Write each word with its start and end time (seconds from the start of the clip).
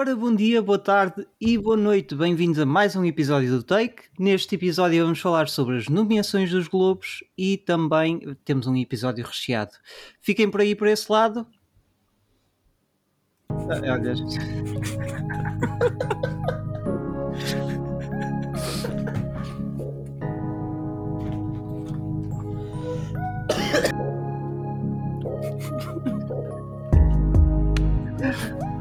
Ora, 0.00 0.16
bom 0.16 0.34
dia, 0.34 0.62
boa 0.62 0.78
tarde 0.78 1.28
e 1.38 1.58
boa 1.58 1.76
noite. 1.76 2.14
Bem-vindos 2.14 2.58
a 2.58 2.64
mais 2.64 2.96
um 2.96 3.04
episódio 3.04 3.50
do 3.50 3.62
Take. 3.62 4.04
Neste 4.18 4.54
episódio 4.54 5.02
vamos 5.02 5.20
falar 5.20 5.46
sobre 5.46 5.76
as 5.76 5.90
nomeações 5.90 6.50
dos 6.50 6.68
Globos 6.68 7.22
e 7.36 7.58
também 7.58 8.34
temos 8.42 8.66
um 8.66 8.74
episódio 8.74 9.22
recheado. 9.22 9.72
Fiquem 10.18 10.50
por 10.50 10.62
aí 10.62 10.74
por 10.74 10.88
esse 10.88 11.12
lado. 11.12 11.46
Olha. 13.50 15.19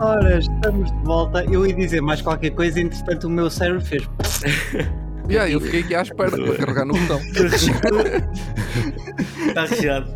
Ora, 0.02 0.40
estamos 0.40 0.90
de 0.90 0.98
volta. 1.04 1.44
Eu 1.52 1.68
ia 1.68 1.74
dizer 1.74 2.02
mais 2.02 2.21
qualquer 2.21 2.52
coisa, 2.52 2.80
entretanto 2.80 3.28
o 3.28 3.30
meu 3.30 3.50
cérebro 3.50 3.82
fez. 3.82 4.04
Yeah, 5.30 5.52
eu 5.52 5.62
fiquei 5.62 5.82
aqui 5.82 5.94
à 5.94 6.02
espera 6.02 6.32
para 6.32 6.57
carregar 6.57 6.86
no 6.86 6.96
botão. 6.96 7.20
Está 9.48 9.66
recheado. 9.66 10.12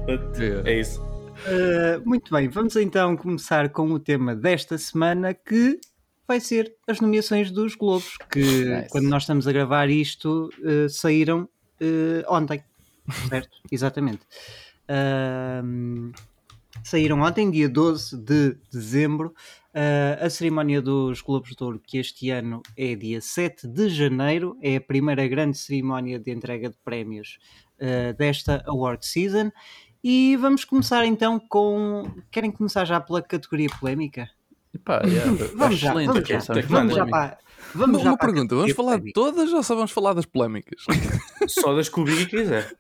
É 0.65 0.79
isso. 0.79 0.99
Uh, 0.99 2.01
muito 2.03 2.33
bem, 2.33 2.49
vamos 2.49 2.75
então 2.75 3.15
começar 3.15 3.69
com 3.69 3.91
o 3.91 3.99
tema 3.99 4.35
desta 4.35 4.75
semana 4.75 5.31
que 5.31 5.79
vai 6.27 6.39
ser 6.39 6.73
as 6.87 6.99
nomeações 6.99 7.51
dos 7.51 7.75
Globos, 7.75 8.17
que 8.31 8.65
Nice. 8.65 8.89
quando 8.89 9.07
nós 9.07 9.21
estamos 9.21 9.47
a 9.47 9.51
gravar 9.51 9.87
isto 9.87 10.49
uh, 10.63 10.89
saíram 10.89 11.47
uh, 11.79 12.23
ontem, 12.27 12.63
certo? 13.29 13.55
Exatamente. 13.71 14.21
Saíram 16.83 17.21
ontem, 17.21 17.51
dia 17.51 17.69
12 17.69 18.17
de 18.17 18.57
dezembro. 18.71 19.35
Uh, 19.73 20.23
a 20.23 20.29
cerimónia 20.29 20.79
dos 20.79 21.19
Globos 21.21 21.55
de 21.55 21.63
Ouro, 21.63 21.79
que 21.79 21.97
este 21.97 22.29
ano 22.29 22.61
é 22.77 22.93
dia 22.93 23.19
7 23.19 23.67
de 23.67 23.89
janeiro, 23.89 24.55
é 24.61 24.75
a 24.75 24.81
primeira 24.81 25.27
grande 25.27 25.57
cerimónia 25.57 26.19
de 26.19 26.31
entrega 26.31 26.69
de 26.69 26.77
prémios 26.85 27.39
uh, 27.79 28.13
desta 28.15 28.63
award 28.67 29.03
season. 29.03 29.51
E 30.03 30.37
vamos 30.37 30.63
começar 30.63 31.05
então 31.05 31.39
com. 31.39 32.03
Querem 32.29 32.51
começar 32.51 32.85
já 32.85 33.01
pela 33.01 33.21
categoria 33.21 33.69
polémica? 33.79 34.29
Epá, 34.73 35.01
yeah, 35.05 35.31
Vamos 35.55 35.77
já, 35.79 35.89
excelente, 35.89 36.07
vamos 36.07 36.21
já, 36.27 36.35
começar 36.35 36.53
Tem 36.53 36.63
vamos 36.63 36.95
já 36.95 37.05
para. 37.05 37.37
Vamos 37.75 37.95
Uma, 37.97 38.03
já 38.03 38.09
uma 38.11 38.17
pergunta, 38.17 38.55
vamos 38.55 38.71
falar 38.73 38.99
de 38.99 39.11
todas 39.13 39.51
ou 39.51 39.63
só 39.63 39.75
vamos 39.75 39.91
falar 39.91 40.13
das 40.13 40.25
polémicas? 40.25 40.83
Só 41.47 41.75
das 41.75 41.89
que 41.89 41.99
o 41.99 42.03
Biggie 42.03 42.25
quiser. 42.27 42.71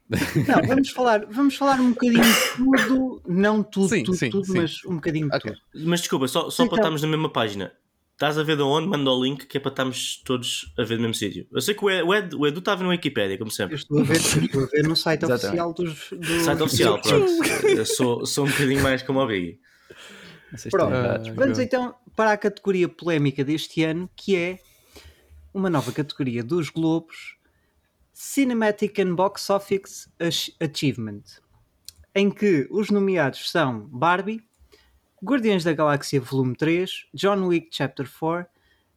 Não, 0.47 0.67
vamos 0.67 0.89
falar, 0.91 1.25
vamos 1.25 1.55
falar 1.55 1.79
um 1.81 1.89
bocadinho 1.89 2.21
de 2.23 2.55
tudo, 2.55 3.21
não 3.27 3.61
tudo, 3.63 3.89
Sim, 3.89 4.03
tudo, 4.03 4.17
sim, 4.17 4.29
tudo, 4.29 4.45
sim. 4.45 4.53
mas 4.57 4.85
um 4.85 4.95
bocadinho 4.95 5.29
de 5.29 5.35
Ok. 5.35 5.51
tudo. 5.51 5.85
Mas 5.89 5.99
desculpa, 6.01 6.27
só, 6.27 6.49
só 6.49 6.63
Então. 6.63 6.69
para 6.69 6.77
estarmos 6.83 7.01
na 7.01 7.07
mesma 7.07 7.29
página. 7.29 7.73
Estás 8.13 8.37
a 8.37 8.43
ver 8.43 8.55
de 8.55 8.61
onde? 8.61 8.87
Manda 8.87 9.09
o 9.11 9.21
link 9.23 9.47
que 9.47 9.57
é 9.57 9.59
para 9.59 9.71
estarmos 9.71 10.21
todos 10.23 10.71
a 10.77 10.83
ver 10.83 10.95
no 10.95 11.01
mesmo 11.01 11.15
sítio. 11.15 11.47
Eu 11.51 11.59
sei 11.59 11.73
que 11.73 11.83
o 11.83 11.89
Ed- 11.89 12.03
o 12.05 12.13
Ed- 12.13 12.35
o 12.35 12.47
Edu 12.47 12.59
estava 12.59 12.83
na 12.83 12.89
Wikipédia, 12.89 13.37
como 13.37 13.49
Eu 13.49 13.55
sempre. 13.55 13.75
estou 13.75 13.99
a 13.99 14.03
ver, 14.03 14.15
eu 14.15 14.43
estou 14.45 14.63
a 14.63 14.65
ver 14.67 14.83
no 14.87 14.95
site 14.95 15.25
oficial 15.25 15.73
dos. 15.73 16.09
dos 16.11 16.43
Site 16.43 16.61
oficial, 16.61 17.01
pronto. 17.01 17.25
Eu 17.67 17.85
sou, 17.85 18.25
sou 18.27 18.45
um 18.45 18.49
bocadinho 18.49 18.81
mais 18.83 19.01
como 19.01 19.19
o 19.19 19.27
Biggie. 19.27 19.59
Pronto. 20.71 20.93
Ah, 20.93 21.17
Vamos 21.35 21.59
então 21.59 21.95
para 22.15 22.31
a 22.33 22.37
categoria 22.37 22.87
polémica 22.87 23.43
deste 23.43 23.83
ano, 23.83 24.09
que 24.15 24.35
é 24.35 24.59
uma 25.53 25.69
nova 25.69 25.91
categoria 25.91 26.43
dos 26.43 26.69
Globos, 26.69 27.37
Cinematic 28.11 28.99
and 28.99 29.15
Box 29.15 29.49
Office 29.49 30.07
Ach- 30.19 30.51
Achievement, 30.59 31.23
em 32.13 32.29
que 32.29 32.67
os 32.69 32.89
nomeados 32.89 33.49
são 33.49 33.81
Barbie, 33.87 34.43
Guardiões 35.23 35.63
da 35.63 35.73
Galáxia 35.73 36.19
Volume 36.21 36.55
3, 36.55 37.07
John 37.13 37.47
Wick 37.47 37.69
Chapter 37.71 38.07
4, 38.09 38.45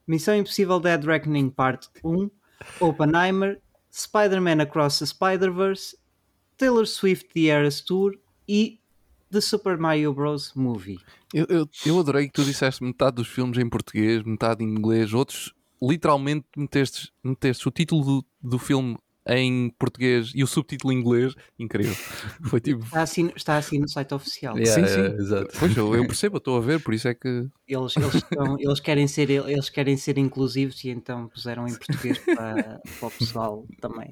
Missão 0.06 0.36
Impossível 0.36 0.78
Dead 0.80 1.02
Reckoning 1.04 1.50
Part 1.50 1.88
1, 2.04 2.30
Oppenheimer, 2.80 3.60
Spider-Man 3.92 4.62
Across 4.62 4.98
the 4.98 5.06
Spider-Verse, 5.06 5.96
Taylor 6.58 6.86
Swift 6.86 7.28
The 7.32 7.46
Eras 7.48 7.80
Tour 7.80 8.18
e 8.48 8.80
The 9.30 9.40
Super 9.40 9.76
Mario 9.76 10.12
Bros. 10.14 10.52
Movie. 10.54 10.98
Eu, 11.34 11.46
eu, 11.48 11.68
eu 11.84 11.98
adorei 11.98 12.26
que 12.26 12.32
tu 12.32 12.44
disseste 12.44 12.82
metade 12.82 13.16
dos 13.16 13.28
filmes 13.28 13.58
em 13.58 13.68
português, 13.68 14.22
metade 14.22 14.64
em 14.64 14.68
inglês, 14.68 15.12
outros 15.12 15.52
literalmente 15.82 16.46
metestes, 16.56 17.10
metestes 17.22 17.66
o 17.66 17.70
título 17.70 18.04
do, 18.04 18.26
do 18.40 18.58
filme 18.58 18.96
em 19.28 19.70
português 19.70 20.30
e 20.34 20.42
o 20.44 20.46
subtítulo 20.46 20.92
em 20.92 20.98
inglês. 21.00 21.34
Incrível. 21.58 21.94
Foi 22.48 22.60
tipo. 22.60 22.84
Está 22.84 23.02
assim, 23.02 23.30
está 23.34 23.56
assim 23.56 23.80
no 23.80 23.88
site 23.88 24.14
oficial. 24.14 24.56
Yeah, 24.56 24.86
sim, 24.86 24.94
sim. 24.94 25.00
yeah, 25.00 25.16
exato. 25.20 25.58
Pois 25.58 25.76
eu, 25.76 25.94
eu 25.94 26.06
percebo, 26.06 26.36
eu 26.36 26.38
estou 26.38 26.56
a 26.56 26.60
ver, 26.60 26.80
por 26.80 26.94
isso 26.94 27.08
é 27.08 27.14
que. 27.14 27.28
Eles, 27.66 27.96
eles, 27.96 28.14
estão- 28.14 28.56
eles, 28.60 28.80
querem 28.80 29.08
ser, 29.08 29.28
eles 29.30 29.68
querem 29.68 29.96
ser 29.96 30.16
inclusivos 30.18 30.82
e 30.84 30.90
então 30.90 31.26
puseram 31.28 31.66
em 31.66 31.74
português 31.74 32.18
para, 32.18 32.80
para 33.00 33.08
o 33.08 33.10
pessoal 33.10 33.66
também. 33.80 34.10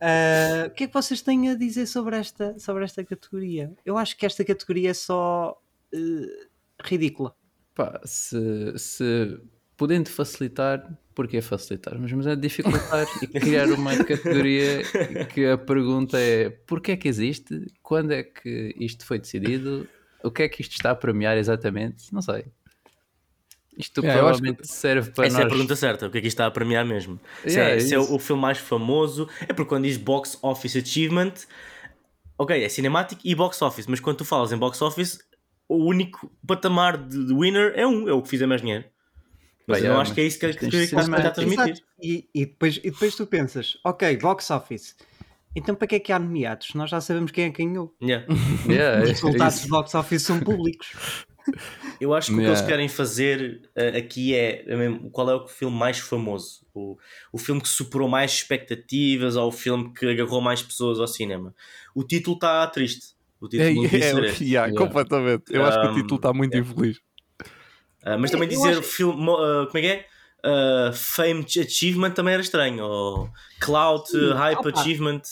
Ah, 0.00 0.66
o 0.66 0.70
que 0.70 0.84
é 0.84 0.86
que 0.86 0.94
vocês 0.94 1.20
têm 1.22 1.50
a 1.50 1.54
dizer 1.54 1.86
sobre 1.86 2.16
esta, 2.16 2.58
sobre 2.58 2.84
esta 2.84 3.04
categoria? 3.04 3.72
Eu 3.84 3.98
acho 3.98 4.16
que 4.16 4.26
esta 4.26 4.44
categoria 4.44 4.90
é 4.90 4.94
só 4.94 5.60
eh, 5.92 6.46
ridícula. 6.82 7.34
Pá, 7.74 8.00
se, 8.04 8.74
se 8.76 9.40
podendo 9.76 10.08
facilitar, 10.10 10.98
porquê 11.14 11.40
facilitar? 11.40 11.98
Mas, 11.98 12.12
mas 12.12 12.26
é 12.26 12.36
dificultar 12.36 13.06
e 13.22 13.26
criar 13.40 13.68
uma 13.70 13.96
categoria 14.04 14.82
que 15.32 15.46
a 15.46 15.58
pergunta 15.58 16.18
é 16.18 16.50
porquê 16.50 16.92
é 16.92 16.96
que 16.96 17.08
existe? 17.08 17.66
Quando 17.82 18.12
é 18.12 18.22
que 18.22 18.74
isto 18.78 19.04
foi 19.04 19.18
decidido? 19.18 19.88
O 20.22 20.30
que 20.30 20.42
é 20.42 20.48
que 20.48 20.62
isto 20.62 20.72
está 20.72 20.90
a 20.90 20.96
premiar 20.96 21.38
exatamente? 21.38 22.12
Não 22.12 22.20
sei. 22.20 22.46
Isto 23.78 24.00
Yeah, 24.00 24.20
provavelmente 24.20 24.66
serve 24.66 25.10
para 25.12 25.26
Essa 25.26 25.36
nós. 25.36 25.44
é 25.44 25.46
a 25.46 25.48
pergunta 25.48 25.76
certa. 25.76 26.06
O 26.08 26.10
que 26.10 26.18
é 26.18 26.20
que 26.20 26.26
isto 26.26 26.34
está 26.34 26.46
a 26.46 26.50
premiar 26.50 26.84
mesmo? 26.84 27.20
Se, 27.44 27.50
Yeah, 27.50 27.76
é, 27.76 27.80
se 27.80 27.94
é 27.94 27.98
o, 27.98 28.16
o 28.16 28.18
filme 28.18 28.42
mais 28.42 28.58
famoso. 28.58 29.28
É 29.42 29.52
porque 29.52 29.68
quando 29.68 29.84
diz 29.84 29.96
Box 29.96 30.36
Office 30.42 30.76
Achievement, 30.76 31.32
ok, 32.36 32.62
é 32.62 32.68
Cinematic 32.68 33.20
e 33.24 33.34
Box 33.36 33.62
Office. 33.62 33.86
Mas 33.86 34.00
quando 34.00 34.16
tu 34.16 34.24
falas 34.24 34.50
em 34.50 34.56
Box 34.56 34.82
Office, 34.82 35.20
o 35.68 35.84
único 35.84 36.30
patamar 36.44 36.96
de, 36.96 37.26
de 37.26 37.32
winner 37.32 37.72
é 37.76 37.86
um. 37.86 38.08
É 38.08 38.12
o 38.12 38.20
que 38.20 38.28
fizer 38.28 38.46
mais 38.46 38.60
dinheiro. 38.60 38.84
Mas 39.68 39.80
Bem, 39.80 39.86
eu 39.86 39.92
não 39.92 40.00
é, 40.00 40.02
acho 40.02 40.14
que 40.14 40.20
é 40.22 40.24
isso 40.24 40.38
que 40.38 40.46
a 40.46 40.54
categoria 40.54 40.88
que 40.88 40.96
está 40.96 41.28
a 41.28 41.30
transmitir. 41.30 41.84
E, 42.02 42.28
e, 42.34 42.46
depois, 42.46 42.78
e 42.78 42.90
depois 42.90 43.14
tu 43.14 43.26
pensas, 43.26 43.76
ok, 43.84 44.16
box 44.16 44.50
office. 44.50 44.96
Então 45.54 45.74
para 45.74 45.86
que 45.86 45.96
é 45.96 46.00
que 46.00 46.12
há 46.12 46.18
nomeados? 46.18 46.72
Nós 46.74 46.88
já 46.88 47.00
sabemos 47.00 47.30
quem 47.30 47.44
é 47.44 47.50
que 47.50 47.64
ganhou. 47.64 47.94
Yeah. 48.02 48.26
Yeah, 48.66 49.02
Os 49.02 49.10
é 49.10 49.12
resultados 49.12 49.60
do 49.60 49.68
box 49.68 49.94
office 49.94 50.22
são 50.22 50.40
públicos. 50.40 51.26
Eu 52.00 52.14
acho 52.14 52.28
que 52.28 52.34
o 52.34 52.36
que 52.36 52.42
Yeah. 52.42 52.58
eles 52.60 52.68
querem 52.68 52.88
fazer 52.88 53.62
eh, 53.74 53.98
aqui 53.98 54.34
é, 54.34 54.64
é 54.70 54.76
mesmo, 54.76 55.10
qual 55.10 55.28
é 55.30 55.34
o 55.34 55.48
filme 55.48 55.76
mais 55.76 55.98
famoso, 55.98 56.60
o, 56.72 56.96
o 57.32 57.38
filme 57.38 57.60
que 57.60 57.68
superou 57.68 58.08
mais 58.08 58.32
expectativas 58.32 59.34
ou 59.36 59.48
o 59.48 59.52
filme 59.52 59.92
que 59.92 60.06
agarrou 60.06 60.40
mais 60.40 60.62
pessoas 60.62 61.00
ao 61.00 61.08
cinema. 61.08 61.52
O 61.94 62.04
título 62.04 62.36
está 62.36 62.66
triste. 62.68 63.16
O 63.40 63.46
É, 63.46 63.48
título 63.48 63.86
é, 63.86 63.98
é, 63.98 64.00
yeah, 64.00 64.28
Yeah. 64.44 64.72
completamente. 64.76 65.44
Eu 65.50 65.64
acho 65.64 65.80
que 65.80 65.86
o 65.86 65.90
Um, 65.90 65.94
título 65.94 66.16
está 66.16 66.32
muito 66.32 66.56
infeliz. 66.56 67.00
Ah, 68.04 68.16
mas 68.16 68.30
também 68.30 68.48
É, 68.48 68.52
eu 68.52 68.56
dizer 68.56 68.78
acho- 68.78 68.82
filme, 68.82 69.30
ah, 69.30 69.66
como 69.66 69.78
é 69.78 69.80
que 69.80 69.86
é? 69.88 70.06
Ah, 70.44 70.90
Fame 70.94 71.44
Achievement 71.44 72.10
também 72.12 72.34
era 72.34 72.42
estranho. 72.42 72.84
Ou 72.84 73.30
Cloud 73.60 74.04
Hype 74.36 74.58
opa. 74.60 74.70
Achievement. 74.80 75.22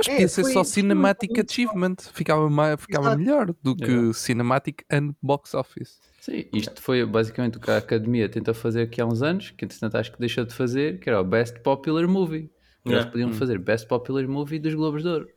Mas 0.00 0.08
É, 0.08 0.12
podia 0.12 0.28
ser 0.28 0.42
foi- 0.42 0.52
só 0.52 0.64
Cinematic 0.64 1.30
muito- 1.30 1.50
Achievement. 1.50 1.96
Ficava, 2.12 2.48
ma- 2.48 2.76
ficava 2.76 3.06
Exato. 3.08 3.18
melhor 3.18 3.54
do 3.62 3.76
que 3.76 3.84
Yeah. 3.84 4.12
Cinematic 4.14 4.82
and 4.90 5.14
Box 5.22 5.52
Office. 5.54 5.98
Sim, 6.20 6.44
isto 6.54 6.80
foi 6.80 7.04
basicamente 7.04 7.58
o 7.58 7.60
que 7.60 7.70
a 7.70 7.76
Academia 7.78 8.28
tentou 8.28 8.54
fazer 8.54 8.82
aqui 8.82 9.00
há 9.00 9.06
uns 9.06 9.22
anos, 9.22 9.50
que 9.50 9.64
entretanto 9.64 9.96
acho 9.96 10.12
que 10.12 10.18
deixou 10.18 10.44
de 10.44 10.54
fazer, 10.54 10.98
que 11.00 11.08
era 11.08 11.20
o 11.20 11.24
Best 11.24 11.60
Popular 11.60 12.06
Movie. 12.08 12.50
Eles 12.84 13.04
podiam 13.06 13.32
fazer 13.34 13.58
Best 13.58 13.86
Popular 13.86 14.26
Movie 14.26 14.58
dos 14.58 14.74
Globos 14.74 15.02
de 15.02 15.08
Ouro. 15.08 15.28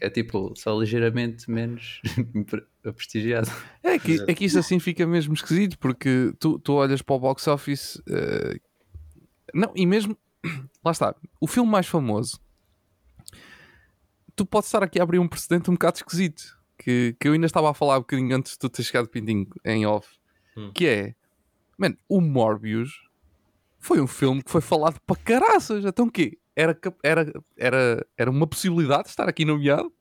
é 0.00 0.08
tipo, 0.08 0.54
só 0.56 0.78
ligeiramente 0.78 1.50
menos 1.50 2.00
prestigiado. 2.82 3.50
É 3.82 3.98
que, 3.98 4.18
é 4.26 4.34
que 4.34 4.44
isto 4.46 4.58
assim 4.58 4.78
fica 4.78 5.06
mesmo 5.06 5.34
esquisito, 5.34 5.78
porque 5.78 6.32
tu, 6.38 6.58
tu 6.58 6.72
olhas 6.74 7.02
para 7.02 7.16
o 7.16 7.20
box 7.20 7.46
office. 7.48 8.00
eh, 8.08 8.56
não, 9.52 9.72
e 9.76 9.84
mesmo. 9.86 10.16
Lá 10.84 10.92
está. 10.92 11.14
O 11.40 11.46
filme 11.46 11.70
mais 11.70 11.86
famoso. 11.86 12.40
Tu 14.36 14.44
podes 14.44 14.68
estar 14.68 14.82
aqui 14.82 14.98
a 14.98 15.02
abrir 15.02 15.18
um 15.18 15.28
precedente 15.28 15.70
um 15.70 15.74
bocado 15.74 15.96
esquisito. 15.96 16.58
Que, 16.76 17.14
que 17.20 17.28
eu 17.28 17.32
ainda 17.32 17.46
estava 17.46 17.70
a 17.70 17.74
falar 17.74 17.96
um 17.98 18.00
bocadinho 18.00 18.34
antes 18.36 18.52
de 18.52 18.58
tu 18.58 18.68
ter 18.68 18.82
chegado 18.82 19.08
Pintinho 19.08 19.46
em 19.64 19.86
off. 19.86 20.08
Hum. 20.56 20.70
Que 20.74 20.86
é. 20.88 21.14
Man, 21.78 21.94
o 22.08 22.20
Morbius 22.20 22.90
foi 23.78 24.00
um 24.00 24.06
filme 24.06 24.42
que 24.42 24.50
foi 24.50 24.60
falado 24.60 24.98
para 25.06 25.16
caraças. 25.16 25.84
Então 25.84 26.06
o 26.06 26.10
quê? 26.10 26.38
Era, 26.56 26.76
era, 27.02 27.32
era, 27.56 28.06
era 28.16 28.30
uma 28.30 28.46
possibilidade 28.46 29.04
de 29.04 29.08
estar 29.10 29.28
aqui 29.28 29.44
nomeado? 29.44 29.92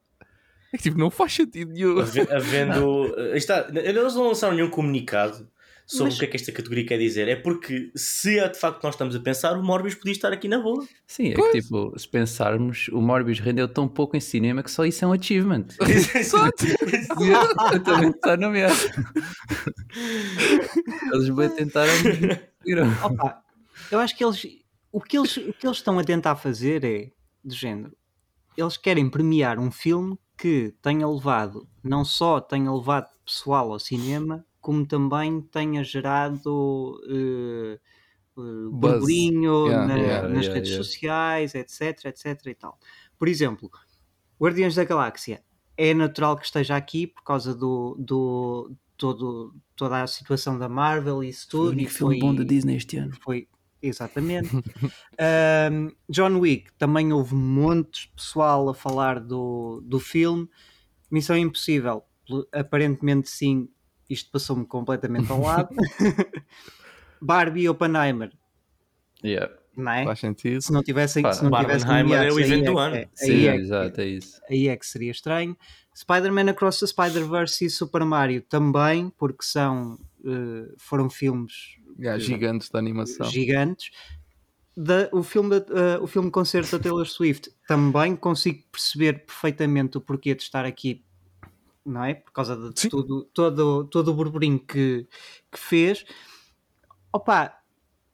É 0.72 0.78
que 0.78 0.84
tipo, 0.84 0.98
não 0.98 1.12
faz 1.12 1.34
sentido 1.34 1.72
nenhum. 1.72 2.00
Have- 2.00 2.32
Havendo. 2.32 3.14
está, 3.38 3.68
eles 3.72 4.16
não 4.16 4.28
lançaram 4.30 4.56
nenhum 4.56 4.70
comunicado 4.70 5.48
sobre 5.86 6.06
Mas- 6.06 6.16
o 6.16 6.20
que 6.20 6.26
é 6.26 6.28
que 6.28 6.36
esta 6.38 6.52
categoria 6.52 6.86
quer 6.86 6.98
dizer. 6.98 7.28
É 7.28 7.36
porque 7.36 7.92
se 7.96 8.40
é 8.40 8.48
de 8.48 8.58
facto 8.58 8.84
nós 8.84 8.96
estamos 8.96 9.16
a 9.16 9.20
pensar, 9.20 9.58
o 9.58 9.64
Morbius 9.64 9.96
podia 9.96 10.14
estar 10.14 10.32
aqui 10.32 10.48
na 10.48 10.60
boa. 10.60 10.86
Sim, 11.08 11.30
é 11.30 11.34
que 11.34 11.62
tipo, 11.62 11.94
se 11.98 12.08
pensarmos, 12.08 12.88
o 12.90 13.02
Morbius 13.02 13.40
rendeu 13.40 13.68
tão 13.68 13.88
pouco 13.88 14.16
em 14.16 14.20
cinema 14.20 14.64
que 14.64 14.72
só 14.72 14.86
isso 14.86 15.04
é 15.04 15.08
um 15.08 15.14
achievement. 15.14 15.66
Exato. 16.16 16.66
Eu 17.74 17.84
também 17.84 18.10
está 18.10 18.38
nomeado. 18.38 18.76
Eles 21.14 21.30
bem 21.30 21.50
tentaram. 21.50 21.92
Opa, 23.04 23.42
eu 23.92 24.00
acho 24.00 24.18
que 24.18 24.24
eles 24.24 24.46
o 24.92 25.02
que 25.02 25.18
eles 25.18 25.38
o 25.38 25.54
que 25.54 25.66
eles 25.68 25.78
estão 25.78 26.00
a 26.00 26.04
tentar 26.04 26.36
fazer 26.36 26.84
é 26.84 27.12
do 27.44 27.54
género. 27.54 27.96
Eles 28.58 28.78
querem 28.78 29.10
premiar 29.10 29.60
um 29.60 29.72
filme 29.72 30.18
que 30.38 30.74
tenha 30.82 31.08
levado, 31.08 31.68
não 31.84 32.04
só 32.06 32.40
tenha 32.40 32.72
levado 32.72 33.08
pessoal 33.26 33.72
ao 33.72 33.80
cinema, 33.80 34.46
como 34.64 34.88
também 34.88 35.42
tenha 35.44 35.84
gerado 35.86 37.00
eh, 37.10 37.80
eh, 38.38 38.70
burburinho 38.72 39.72
Yeah, 39.72 39.88
na- 39.88 39.98
yeah, 39.98 40.28
nas 40.28 40.48
yeah, 40.48 40.54
redes 40.54 40.72
sociais, 40.76 41.56
etc, 41.56 42.06
etc 42.08 42.48
e 42.48 42.56
tal. 42.56 42.80
Por 43.20 43.28
exemplo, 43.28 43.72
Guardiões 44.42 44.76
da 44.76 44.84
Galáxia 44.86 45.44
é 45.78 45.94
natural 45.94 46.38
que 46.38 46.46
esteja 46.46 46.76
aqui 46.78 47.08
por 47.08 47.24
causa 47.24 47.56
do, 47.56 47.96
do 48.00 48.76
todo, 48.98 49.56
toda 49.76 50.04
a 50.04 50.08
situação 50.08 50.58
da 50.60 50.70
Marvel 50.70 51.24
e 51.24 51.30
isso 51.30 51.48
Foi 51.56 51.68
o 51.68 51.72
tudo. 51.72 51.74
e 51.74 51.74
único 51.76 51.92
filme 51.92 52.16
bom 52.16 52.36
da 52.36 52.44
Disney 52.44 52.76
este 52.76 52.98
ano. 52.98 53.18
foi 53.24 53.48
exatamente. 53.82 54.50
Ahm, 55.20 55.92
John 56.10 56.40
Wick 56.40 56.74
também 56.78 57.14
houve 57.14 57.36
montes 57.36 58.04
de 58.04 58.14
pessoal 58.16 58.70
a 58.70 58.74
falar 58.76 59.20
do, 59.20 59.82
do 59.86 60.00
filme. 60.00 60.50
Missão 61.12 61.38
Impossível, 61.38 62.04
aparentemente 62.54 63.30
sim, 63.30 63.70
isto 64.14 64.32
passou-me 64.32 64.66
completamente 64.66 65.32
ao 65.32 65.42
lado. 65.42 65.70
Barbie 67.22 67.62
e 67.64 67.70
Oppenheimer, 67.70 68.32
Yeah. 69.24 69.54
não 69.78 69.92
é? 69.92 70.04
Faz 70.04 70.20
sentido. 70.20 70.62
Se 70.62 70.72
não 70.72 70.84
tivessem, 70.84 71.24
Pá, 71.24 71.32
se 71.34 71.44
não 71.44 71.52
tivessem 71.52 71.88
Barbenheimer 71.88 72.28
é 72.28 72.32
o 72.34 72.40
evento 72.40 72.66
do 72.66 72.74
que- 72.74 72.80
ano. 72.80 72.96
aí 72.96 73.08
Sim, 73.14 73.48
é 73.48 73.56
exato, 73.56 74.02
é 74.02 74.06
isso. 74.06 74.42
aí 74.50 74.68
é 74.68 74.76
que 74.76 74.86
seria 74.86 75.12
estranho. 75.12 75.58
Spider-Man 75.96 76.50
Across 76.52 76.80
the 76.82 76.88
Spider-Verse 76.88 77.66
e 77.66 77.70
Super 77.70 78.04
Mario 78.04 78.42
também, 78.42 79.10
porque 79.18 79.44
são, 79.44 79.98
eh, 80.26 80.74
foram 80.78 81.10
filmes 81.10 81.78
Yeah, 82.00 82.20
gigantes 82.20 82.70
da 82.70 82.80
animação. 82.80 83.26
gigantes. 83.30 83.92
Da- 84.76 85.08
o, 85.14 85.22
filme 85.24 85.50
da, 85.52 85.58
eh, 85.58 86.00
o 86.02 86.08
filme 86.08 86.32
concerto 86.32 86.72
da 86.78 86.84
Taylor 86.84 87.06
Swift 87.06 87.50
também 87.68 88.16
consigo 88.16 88.64
perceber 88.72 89.24
perfeitamente 89.26 89.98
o 89.98 90.02
porquê 90.02 90.34
de 90.36 90.42
estar 90.42 90.66
aqui, 90.66 91.06
não 91.86 92.04
é? 92.04 92.14
Por 92.16 92.32
causa 92.32 92.56
de 92.56 92.80
Sim. 92.80 92.90
tudo, 92.90 93.24
todo, 93.34 93.86
todo 93.86 94.10
o 94.10 94.14
burburinho 94.14 94.60
que, 94.60 95.08
que 95.52 95.60
fez. 95.60 96.06
Opa, 97.12 97.58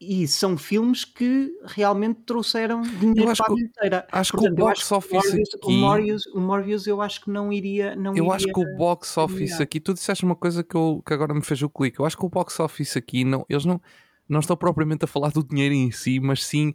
e 0.02 0.28
são 0.28 0.58
filmes 0.58 1.04
que 1.04 1.52
realmente 1.66 2.22
trouxeram 2.26 2.82
dinheiro 2.82 3.34
para 3.36 3.46
a 3.46 3.48
que- 3.48 3.54
bilheteira. 3.56 4.08
acho 4.12 4.32
que 4.32 4.38
o 4.38 4.42
Portanto, 4.42 4.60
box 4.60 4.88
que 4.88 4.94
o 4.94 4.98
office 4.98 5.12
Morbius, 5.14 5.50
aqui- 5.56 5.68
o, 5.68 5.72
Morbius, 5.72 6.26
o 6.28 6.40
Morbius 6.40 6.88
eu 6.88 7.02
acho 7.02 7.22
que 7.22 7.30
não 7.30 7.52
iria. 7.52 7.96
Não 7.96 8.16
Eu 8.16 8.24
iria 8.26 8.36
acho 8.36 8.48
que 8.48 8.60
o 8.60 8.78
box 8.78 9.18
office 9.18 9.60
aqui, 9.62 9.80
tu 9.80 9.94
disseste 9.94 10.24
uma 10.24 10.36
coisa 10.36 10.64
que, 10.64 10.76
eu, 10.76 11.02
que 11.06 11.14
agora 11.14 11.34
me 11.34 11.42
fez 11.42 11.62
o 11.62 11.70
clique. 11.70 12.00
Eu 12.00 12.06
acho 12.06 12.18
que 12.18 12.26
o 12.26 12.30
box 12.30 12.60
office 12.62 12.96
aqui, 12.98 13.24
não, 13.26 13.46
eles 13.50 13.66
não, 13.66 13.82
não 14.28 14.40
estão 14.40 14.56
propriamente 14.56 15.04
a 15.04 15.08
falar 15.08 15.32
do 15.32 15.44
dinheiro 15.44 15.74
em 15.76 15.92
si, 15.92 16.20
mas 16.20 16.46
sim 16.46 16.74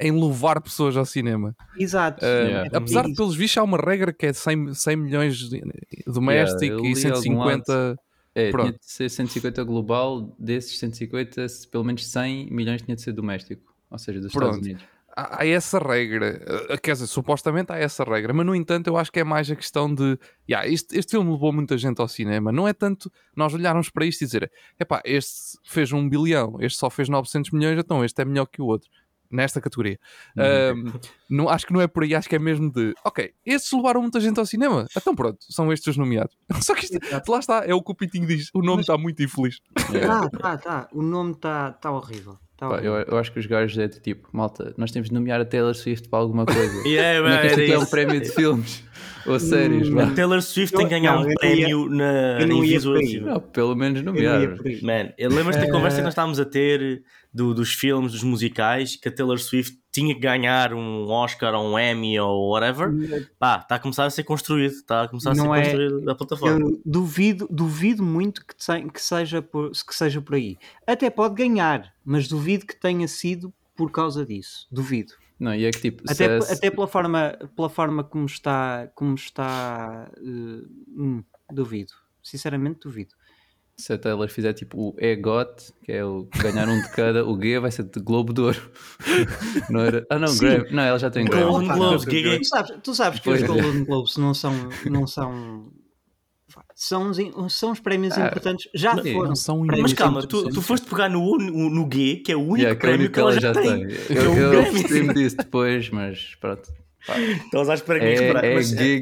em 0.00 0.10
levar 0.12 0.60
pessoas 0.60 0.96
ao 0.96 1.04
cinema. 1.04 1.54
Exato. 1.78 2.24
Ah, 2.24 2.28
Yeah. 2.28 2.70
Apesar 2.78 3.04
de, 3.04 3.14
pelos 3.14 3.36
vistos, 3.36 3.58
há 3.58 3.62
uma 3.62 3.76
regra 3.78 4.12
que 4.12 4.26
é 4.26 4.32
100, 4.32 4.74
100 4.74 4.96
milhões 4.96 5.36
de- 5.36 5.62
doméstico 6.06 6.74
eu 6.74 6.84
e 6.84 6.94
li 6.94 7.06
algum 7.06 7.20
150. 7.20 7.96
É, 8.34 8.50
Pronto. 8.50 8.68
tinha 8.68 8.78
de 8.78 8.86
ser 8.90 9.08
150 9.10 9.64
global, 9.64 10.34
desses 10.38 10.78
150, 10.78 11.48
se 11.48 11.66
pelo 11.68 11.84
menos 11.84 12.06
100 12.06 12.48
milhões 12.50 12.80
tinha 12.82 12.94
de 12.94 13.02
ser 13.02 13.12
doméstico, 13.12 13.74
ou 13.90 13.98
seja, 13.98 14.20
dos 14.20 14.28
Estados 14.28 14.50
Pronto. 14.50 14.64
Unidos. 14.64 14.82
Há, 15.16 15.42
há 15.42 15.46
essa 15.46 15.80
regra, 15.80 16.40
Ah, 16.70 16.78
quer 16.78 16.92
dizer, 16.92 17.08
supostamente 17.08 17.72
há 17.72 17.76
essa 17.76 18.04
regra, 18.04 18.32
mas 18.32 18.46
no 18.46 18.54
entanto 18.54 18.86
eu 18.86 18.96
acho 18.96 19.10
que 19.10 19.18
é 19.18 19.24
mais 19.24 19.50
a 19.50 19.56
questão 19.56 19.92
de 19.92 20.16
yeah, 20.48 20.66
este, 20.68 20.96
este 20.96 21.10
filme 21.10 21.32
levou 21.32 21.52
muita 21.52 21.76
gente 21.76 22.00
ao 22.00 22.06
cinema, 22.06 22.52
não 22.52 22.68
é 22.68 22.72
tanto 22.72 23.10
nós 23.36 23.52
olharmos 23.52 23.90
para 23.90 24.06
isto 24.06 24.22
e 24.22 24.24
dizer 24.26 24.48
epá, 24.78 25.02
este 25.04 25.58
fez 25.64 25.92
um 25.92 26.08
bilhão, 26.08 26.56
este 26.60 26.78
só 26.78 26.88
fez 26.88 27.08
900 27.08 27.50
milhões, 27.50 27.76
então 27.76 28.04
este 28.04 28.22
é 28.22 28.24
melhor 28.24 28.46
que 28.46 28.62
o 28.62 28.66
outro, 28.66 28.88
nesta 29.30 29.60
categoria. 29.60 29.98
Uhum. 30.36 30.44
Ahm, 30.44 30.92
não, 31.28 31.48
acho 31.48 31.66
que 31.66 31.72
não 31.72 31.80
é 31.80 31.86
por 31.86 32.02
aí, 32.02 32.14
acho 32.14 32.28
que 32.28 32.34
é 32.36 32.38
mesmo 32.38 32.70
de 32.72 32.92
ok, 33.04 33.30
estes 33.46 33.72
levaram 33.72 34.00
muita 34.02 34.18
gente 34.20 34.38
ao 34.40 34.46
cinema, 34.46 34.86
então 34.96 35.14
pronto, 35.14 35.38
são 35.48 35.72
estes 35.72 35.88
os 35.88 35.96
nomeados. 35.96 36.34
Só 36.62 36.74
que 36.74 36.84
isto, 36.84 36.98
lá 37.28 37.38
está, 37.38 37.62
é 37.64 37.74
o 37.74 37.82
que 37.82 37.92
o 37.92 37.94
Pitinho 37.94 38.26
diz, 38.26 38.50
o 38.54 38.62
nome 38.62 38.80
está 38.82 38.96
muito 38.98 39.22
infeliz. 39.22 39.58
Yeah. 39.92 40.28
Tá, 40.30 40.38
tá, 40.38 40.56
tá. 40.58 40.88
O 40.92 41.02
nome 41.02 41.32
está 41.32 41.72
tá 41.72 41.90
horrível. 41.90 42.36
Tá 42.56 42.68
Pá, 42.68 42.76
eu, 42.80 42.92
eu 42.94 43.16
acho 43.16 43.32
que 43.32 43.38
os 43.38 43.46
gajos 43.46 43.78
é 43.78 43.88
de 43.88 44.00
tipo, 44.00 44.28
malta, 44.32 44.74
nós 44.76 44.90
temos 44.90 45.08
de 45.08 45.14
nomear 45.14 45.40
a 45.40 45.46
Taylor 45.46 45.74
Swift 45.74 46.08
para 46.10 46.18
alguma 46.18 46.44
coisa. 46.44 46.60
Yeah, 46.86 47.20
Não 47.26 47.34
é 47.34 47.54
que 47.54 47.72
é 47.72 47.78
um 47.78 47.86
prémio 47.86 48.20
de 48.20 48.28
filmes 48.28 48.84
ou 49.26 49.40
séries, 49.40 49.88
Hum, 49.88 49.94
vá. 49.94 50.02
A 50.04 50.10
Taylor 50.10 50.42
Swift 50.42 50.76
tem 50.76 50.86
que 50.86 50.90
ganhar 50.90 51.18
um 51.18 51.22
eu 51.22 51.24
não 51.24 51.30
ia- 51.30 51.36
prémio 51.38 51.88
na 51.88 52.40
eu 52.40 52.46
não 52.48 52.62
ia. 52.64 53.20
Não, 53.22 53.40
pelo 53.40 53.74
menos 53.74 54.00
Eu 54.00 54.04
não 54.04 54.12
nomear. 54.12 54.42
ia. 54.42 54.78
Man, 54.82 55.10
eu 55.16 55.30
lembro-te 55.30 55.58
da 55.58 55.66
Eh, 55.68 55.70
conversa 55.70 55.96
que 55.98 56.02
nós 56.02 56.12
estávamos 56.12 56.38
a 56.38 56.44
ter 56.44 57.02
do- 57.32 57.54
dos 57.54 57.72
filmes, 57.74 58.12
dos 58.12 58.22
musicais, 58.22 58.96
que 58.96 59.08
a 59.08 59.12
Taylor 59.12 59.38
Swift 59.38 59.78
tinha 59.92 60.14
que 60.14 60.20
ganhar 60.20 60.72
um 60.74 61.08
Oscar 61.08 61.54
ou 61.54 61.72
um 61.74 61.78
Emmy 61.78 62.18
ou 62.20 62.50
whatever. 62.50 62.90
Pá, 63.38 63.58
está 63.60 63.74
a 63.76 63.78
começar 63.78 64.04
a 64.04 64.10
ser 64.10 64.24
construído. 64.24 64.72
Está 64.72 65.02
a 65.02 65.08
começar 65.08 65.32
a 65.32 65.34
ser 65.34 65.42
Não 65.42 65.54
é- 65.54 65.62
construído 65.62 66.10
a 66.10 66.14
plataforma. 66.14 66.60
Eu 66.60 66.80
duvido, 66.84 67.48
duvido 67.50 68.02
muito 68.02 68.44
que, 68.46 68.54
te- 68.54 68.88
que 68.92 69.00
seja 69.02 69.40
por, 69.42 69.70
que 69.70 69.94
seja 69.94 70.20
por 70.20 70.34
aí. 70.36 70.56
Até 70.86 71.10
pode 71.10 71.34
ganhar, 71.34 71.92
mas 72.04 72.28
duvido 72.28 72.66
que 72.66 72.74
tenha 72.78 73.06
sido 73.08 73.52
por 73.76 73.90
causa 73.90 74.24
disso. 74.26 74.66
Duvido. 74.70 75.12
Não, 75.38 75.54
e 75.54 75.64
é 75.64 75.70
que 75.70 75.80
tipo, 75.80 76.02
Até, 76.08 76.24
é- 76.24 76.38
até 76.52 76.70
pela, 76.70 76.86
forma, 76.86 77.36
pela 77.56 77.68
forma 77.70 78.04
como 78.04 78.26
está, 78.26 78.90
como 78.94 79.14
está 79.14 80.10
eh, 80.18 80.20
hum, 80.96 81.24
duvido. 81.50 81.92
Sinceramente, 82.22 82.80
duvido. 82.84 83.14
Se 83.80 83.92
a 83.92 83.98
Taylor 83.98 84.28
fizer 84.28 84.52
tipo 84.52 84.78
o 84.78 84.94
EGOT, 84.98 85.72
que 85.82 85.92
é 85.92 86.04
o 86.04 86.28
ganhar 86.36 86.68
um 86.68 86.80
de 86.80 86.88
cada, 86.90 87.24
o 87.26 87.40
G 87.40 87.58
vai 87.58 87.70
ser 87.70 87.84
de 87.84 88.00
Globo 88.00 88.32
de 88.32 88.40
Ouro. 88.40 88.70
Não 89.70 89.80
era? 89.80 90.06
Ah, 90.10 90.18
não, 90.18 90.28
Sim. 90.28 90.40
Grammy. 90.40 90.70
Não, 90.70 90.82
ela 90.82 90.98
já 90.98 91.10
tem 91.10 91.24
Grammy. 91.24 91.44
Golden 91.50 91.68
Globes, 91.68 92.06
não. 92.06 92.12
Tu 92.38 92.44
sabes, 92.44 92.76
tu 92.82 92.94
sabes 92.94 93.20
que 93.20 93.30
os 93.30 93.42
é. 93.42 93.46
Golden 93.46 93.84
Globes 93.84 94.16
não 94.16 94.34
são, 94.34 94.52
não 94.90 95.06
são, 95.06 95.72
são, 96.74 97.10
os- 97.10 97.54
são 97.54 97.72
os 97.72 97.80
prémios 97.80 98.16
Ah, 98.16 98.26
importantes. 98.26 98.68
Já 98.74 98.96
sim, 99.02 99.12
foram. 99.12 99.28
não 99.28 99.36
são 99.36 99.64
Mas 99.66 99.92
calma, 99.92 100.26
tu, 100.26 100.48
tu 100.50 100.60
foste 100.62 100.88
pegar 100.88 101.08
no, 101.08 101.36
no, 101.38 101.70
no 101.70 101.88
G, 101.92 102.16
que 102.16 102.32
é 102.32 102.36
o 102.36 102.40
único 102.40 102.58
Yeah, 102.58 102.72
é 102.72 102.76
o 102.76 102.78
prémio 102.78 103.10
que 103.10 103.20
ela 103.20 103.40
já 103.40 103.52
tem. 103.52 103.82
Eu, 104.08 104.24
É 104.24 104.28
um 104.28 104.36
eu 104.36 105.12
disso 105.14 105.36
depois, 105.36 105.88
mas 105.90 106.34
pronto. 106.40 106.79
Estavas 107.44 107.70
à 107.70 107.74
espera 107.74 107.98
que 107.98 108.04
me 108.06 108.12
É, 108.12 108.50
é 108.50 108.54
mas 108.54 108.72
em, 108.72 109.00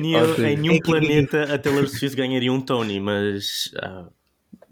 nenhum, 0.00 0.72
em 0.72 0.76
É 0.76 0.80
planeta 0.80 1.54
a 1.54 1.58
Taylor 1.58 1.88
Swift 1.88 2.16
ganharia 2.16 2.52
um 2.52 2.60
Tony, 2.60 3.00
mas 3.00 3.70
ah, 3.82 4.06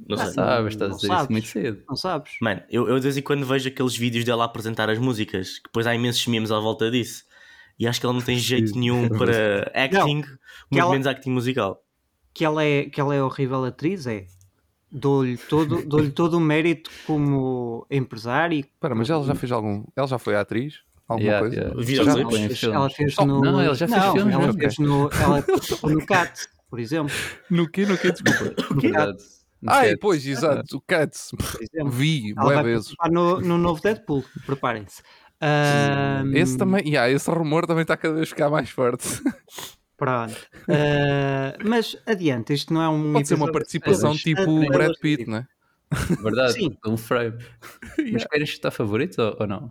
não. 0.06 0.16
Sabes, 0.16 0.74
estás 0.74 0.90
a 0.90 0.92
Não 0.92 0.96
dizer 0.96 1.06
isso 1.06 1.06
sabes. 1.06 1.28
muito 1.28 1.48
cedo. 1.48 1.82
Não 1.88 1.96
sabes? 1.96 2.32
Mano, 2.40 2.62
eu, 2.70 2.88
eu 2.88 2.96
de 2.96 3.02
vez 3.02 3.16
em 3.16 3.22
quando 3.22 3.44
vejo 3.46 3.68
aqueles 3.68 3.96
vídeos 3.96 4.24
dela 4.24 4.44
a 4.44 4.46
apresentar 4.46 4.88
as 4.88 4.98
músicas, 4.98 5.58
que 5.58 5.64
depois 5.64 5.86
há 5.86 5.94
imensos 5.94 6.26
memes 6.26 6.50
à 6.50 6.58
volta 6.60 6.90
disso. 6.90 7.24
E 7.78 7.86
acho 7.88 7.98
que 7.98 8.06
ela 8.06 8.12
não 8.12 8.20
tem 8.22 8.38
jeito 8.38 8.78
nenhum 8.78 9.08
para 9.18 9.70
acting, 9.74 10.16
muito 10.16 10.28
ela- 10.76 10.90
menos 10.92 11.06
acting 11.06 11.30
musical. 11.30 11.82
Que 12.32 12.44
ela 12.44 12.64
é, 12.64 12.84
que 12.84 13.00
ela 13.00 13.14
é 13.14 13.22
horrível 13.22 13.64
atriz, 13.64 14.06
é. 14.06 14.26
Dou-lhe 14.90 15.36
todo, 15.36 15.84
dou 15.84 16.08
todo 16.10 16.34
o 16.34 16.40
mérito 16.40 16.88
como 17.04 17.84
empresário. 17.90 18.60
Espera, 18.60 18.94
mas 18.94 19.10
ela 19.10 19.24
já 19.24 19.34
fez 19.34 19.50
algum. 19.50 19.84
Ela 19.96 20.06
já 20.06 20.18
foi 20.18 20.36
atriz? 20.36 20.80
Alguma 21.08 21.26
Yeah, 21.28 21.40
coisa? 21.40 21.56
yeah. 21.56 21.82
Já- 21.82 22.28
fez, 22.30 22.62
ela 22.64 22.90
fez 22.90 23.16
no. 23.18 23.40
não, 23.40 23.60
ela 23.60 23.74
já 23.74 23.86
fez 23.88 24.00
Não, 24.02 24.12
filmes 24.12 24.34
Ela 24.34 24.52
fez 24.54 24.78
no, 24.78 25.10
ela 25.12 25.44
no 25.94 26.06
CAT, 26.06 26.48
por 26.70 26.80
exemplo. 26.80 27.14
No 27.50 27.68
quê? 27.68 27.84
No 27.86 27.98
quê? 27.98 28.10
Desculpa. 28.12 28.54
Ai, 29.66 29.90
Cat. 29.90 29.98
pois, 30.00 30.26
exato. 30.26 30.76
O 30.76 30.80
Cats. 30.80 31.30
Exemplo. 31.60 31.90
Vi, 31.90 32.32
vai 32.34 32.62
vezes. 32.62 32.94
no, 33.10 33.40
no 33.40 33.56
novo 33.58 33.80
Deadpool, 33.80 34.24
preparem-se. 34.46 35.02
Ahm, 35.40 36.34
Esse 36.34 36.56
também, 36.56 36.86
yeah, 36.86 37.10
esse 37.10 37.30
rumor 37.30 37.66
também 37.66 37.82
está 37.82 37.96
cada 37.96 38.14
vez 38.14 38.28
a 38.28 38.30
ficar 38.30 38.48
mais 38.50 38.70
forte. 38.70 39.06
Pronto. 39.96 40.34
Ah, 40.68 41.56
mas 41.64 41.96
adiante, 42.06 42.52
isto 42.52 42.72
não 42.74 42.82
é 42.82 42.88
um. 42.88 43.12
Pode 43.12 43.28
ser 43.28 43.34
uma 43.34 43.50
participação 43.52 44.14
tipo 44.16 44.44
Taylor 44.44 44.68
Brad. 44.68 44.92
Pitt, 45.00 45.26
não 45.28 45.38
é? 45.38 45.46
Verdade, 46.22 46.54
Sim. 46.54 46.76
um 46.86 46.96
frame. 46.96 47.38
Mas 48.12 48.24
querem 48.24 48.46
chutar 48.46 48.72
favoritos 48.72 49.16
ou, 49.18 49.36
ou 49.38 49.46
não? 49.46 49.70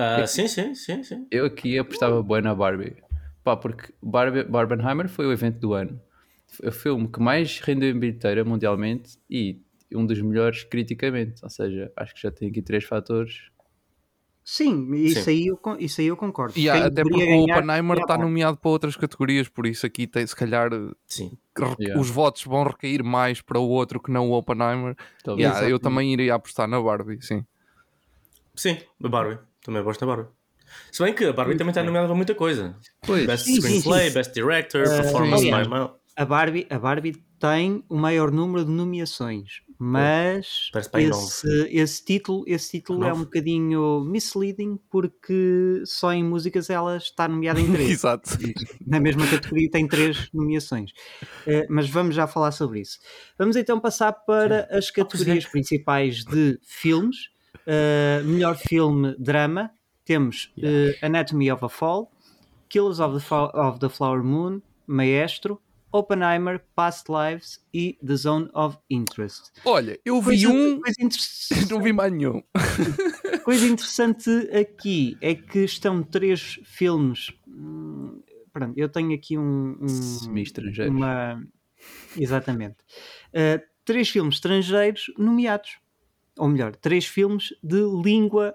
Ah, 0.00 0.24
sim, 0.28 0.46
sim, 0.46 0.76
sim, 0.76 1.02
sim. 1.02 1.26
Eu 1.28 1.46
aqui 1.46 1.76
apostava 1.76 2.22
bem 2.22 2.40
na 2.40 2.54
Barbie. 2.54 3.02
Pá, 3.42 3.56
porque 3.56 3.92
Barbie, 4.00 4.44
Barbenheimer 4.44 5.08
foi 5.08 5.26
o 5.26 5.32
evento 5.32 5.58
do 5.58 5.74
ano. 5.74 6.00
Foi 6.46 6.68
o 6.68 6.72
filme 6.72 7.08
que 7.08 7.18
mais 7.18 7.58
rendeu 7.58 7.90
em 7.90 7.98
bilheteira 7.98 8.44
mundialmente 8.44 9.18
e 9.28 9.60
um 9.92 10.06
dos 10.06 10.22
melhores 10.22 10.62
criticamente. 10.62 11.42
Ou 11.42 11.50
seja, 11.50 11.92
acho 11.96 12.14
que 12.14 12.22
já 12.22 12.30
tem 12.30 12.48
aqui 12.48 12.62
três 12.62 12.84
fatores 12.84 13.50
Sim, 14.44 14.94
isso, 14.94 15.24
Sim. 15.24 15.30
Aí, 15.30 15.46
eu, 15.48 15.60
isso 15.78 16.00
aí 16.00 16.06
eu 16.06 16.16
concordo. 16.16 16.58
E 16.58 16.70
até 16.70 17.02
porque 17.02 17.22
o 17.22 17.42
Oppenheimer 17.42 17.98
é 17.98 18.00
está 18.00 18.16
nomeado 18.16 18.56
para 18.56 18.70
outras 18.70 18.96
categorias, 18.96 19.46
por 19.46 19.66
isso 19.66 19.84
aqui 19.84 20.06
tem, 20.06 20.24
se 20.26 20.34
calhar 20.34 20.70
Sim. 21.06 21.36
Yeah. 21.78 22.00
os 22.00 22.08
votos 22.08 22.44
vão 22.44 22.62
recair 22.62 23.04
mais 23.04 23.42
para 23.42 23.58
o 23.58 23.68
outro 23.68 24.00
que 24.00 24.12
não 24.12 24.30
o 24.30 24.32
Oppenheimer. 24.32 24.96
Yeah, 25.26 25.68
eu 25.68 25.78
também 25.80 26.12
iria 26.12 26.34
apostar 26.34 26.68
na 26.68 26.80
Barbie, 26.80 27.20
sim. 27.20 27.44
Sim, 28.54 28.78
a 29.04 29.08
Barbie. 29.08 29.47
Também 29.68 29.82
gosto 29.82 30.00
da 30.00 30.06
Barbie. 30.06 30.30
Se 30.90 31.02
bem 31.02 31.14
que 31.14 31.26
a 31.26 31.32
Barbie 31.34 31.54
também 31.54 31.72
está 31.72 31.84
nomeada 31.84 32.06
para 32.06 32.16
muita 32.16 32.34
coisa. 32.34 32.74
Pois, 33.02 33.26
Best 33.26 33.44
Sim, 33.44 33.56
sim, 33.56 33.60
Screenplay, 33.60 34.08
sim. 34.08 34.14
Best 34.14 34.32
Director, 34.32 34.82
Uh, 34.86 35.02
Performance 35.02 35.44
sim. 35.44 35.50
by 35.50 35.68
Mal. 35.68 36.00
A 36.16 36.24
Barbie, 36.24 36.66
a 36.70 36.78
Barbie 36.78 37.22
tem 37.38 37.84
o 37.86 37.94
maior 37.94 38.32
número 38.32 38.64
de 38.64 38.70
nomeações, 38.70 39.60
mas 39.78 40.70
esse, 40.96 41.68
esse 41.70 42.02
título, 42.02 42.44
esse 42.46 42.70
título 42.70 43.04
é 43.04 43.12
um 43.12 43.18
bocadinho 43.24 44.00
misleading 44.00 44.78
porque 44.90 45.82
só 45.84 46.14
em 46.14 46.24
músicas 46.24 46.70
ela 46.70 46.96
está 46.96 47.28
nomeada 47.28 47.60
em 47.60 47.68
três. 47.70 47.90
Exato. 47.90 48.30
Na 48.86 48.98
mesma 48.98 49.26
categoria 49.26 49.68
tem 49.70 49.86
três 49.86 50.30
nomeações. 50.32 50.92
Eh, 51.46 51.66
mas 51.68 51.90
vamos 51.90 52.14
já 52.14 52.26
falar 52.26 52.52
sobre 52.52 52.80
isso. 52.80 52.98
Vamos 53.38 53.54
então 53.54 53.78
passar 53.78 54.14
para 54.14 54.66
as 54.70 54.90
categorias 54.90 55.44
principais 55.44 56.24
de 56.24 56.58
filmes. 56.62 57.36
Eh, 57.66 58.22
melhor 58.24 58.56
filme 58.56 59.14
drama. 59.18 59.70
Temos 60.04 60.52
eh, 60.62 60.96
Anatomy 61.02 61.50
of 61.52 61.64
a 61.64 61.68
Fall, 61.68 62.10
Killers 62.68 62.98
of 63.00 63.18
the, 63.22 63.34
of 63.34 63.78
the 63.78 63.88
Flower 63.90 64.22
Moon, 64.22 64.62
Maestro, 64.86 65.60
Oppenheimer, 65.92 66.60
Past 66.74 67.08
Lives 67.10 67.62
e 67.74 67.98
The 68.06 68.16
Zone 68.16 68.48
of 68.54 68.78
Interest. 68.88 69.50
Olha, 69.64 69.98
eu 70.04 70.20
vi 70.20 70.28
Coisa, 70.42 70.48
um, 70.48 70.80
coisa 70.80 70.96
interessante- 71.02 71.68
não 71.72 71.82
vi 71.82 71.92
mais 71.92 72.12
nenhum. 72.12 72.42
Coisa 73.44 73.66
interessante 73.66 74.30
aqui 74.54 75.16
é 75.22 75.34
que 75.34 75.60
estão 75.60 76.02
três 76.02 76.58
filmes. 76.64 77.32
hum, 77.46 78.20
Pronto, 78.52 78.78
eu 78.78 78.88
tenho 78.88 79.14
aqui 79.14 79.38
um. 79.38 79.76
um 79.80 79.88
Semi-estrangeiros. 79.88 80.94
uma... 80.94 81.42
Exatamente. 82.16 82.76
Uh, 83.32 83.62
três 83.84 84.08
filmes 84.10 84.34
estrangeiros 84.36 85.10
nomeados. 85.16 85.78
Ou 86.38 86.48
melhor, 86.48 86.74
três 86.76 87.06
filmes 87.06 87.52
de 87.62 87.80
língua. 88.02 88.54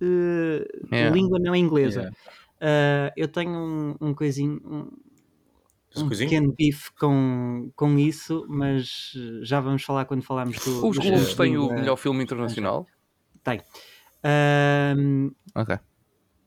uh, 0.00 0.94
É. 0.94 1.08
língua 1.10 1.38
não 1.38 1.54
inglesa. 1.54 2.00
Yeah. 2.00 3.10
Uh, 3.10 3.12
eu 3.16 3.28
tenho 3.28 3.50
um, 3.50 3.96
um 4.00 4.14
coisinho. 4.14 4.60
Um, 4.64 4.90
um 5.94 6.08
pequeno 6.08 6.52
bife 6.52 6.90
com, 6.92 7.70
com 7.76 7.98
isso, 7.98 8.46
mas 8.48 9.12
uh, 9.14 9.44
já 9.44 9.60
vamos 9.60 9.82
falar 9.82 10.04
quando 10.06 10.22
falarmos 10.22 10.58
do. 10.64 10.86
Os 10.86 10.98
Globos 10.98 11.34
têm 11.34 11.56
o 11.58 11.72
melhor 11.72 11.96
filme 11.96 12.22
internacional. 12.22 12.86
Tem. 13.44 13.60
Um, 14.96 15.32
Ok. 15.54 15.78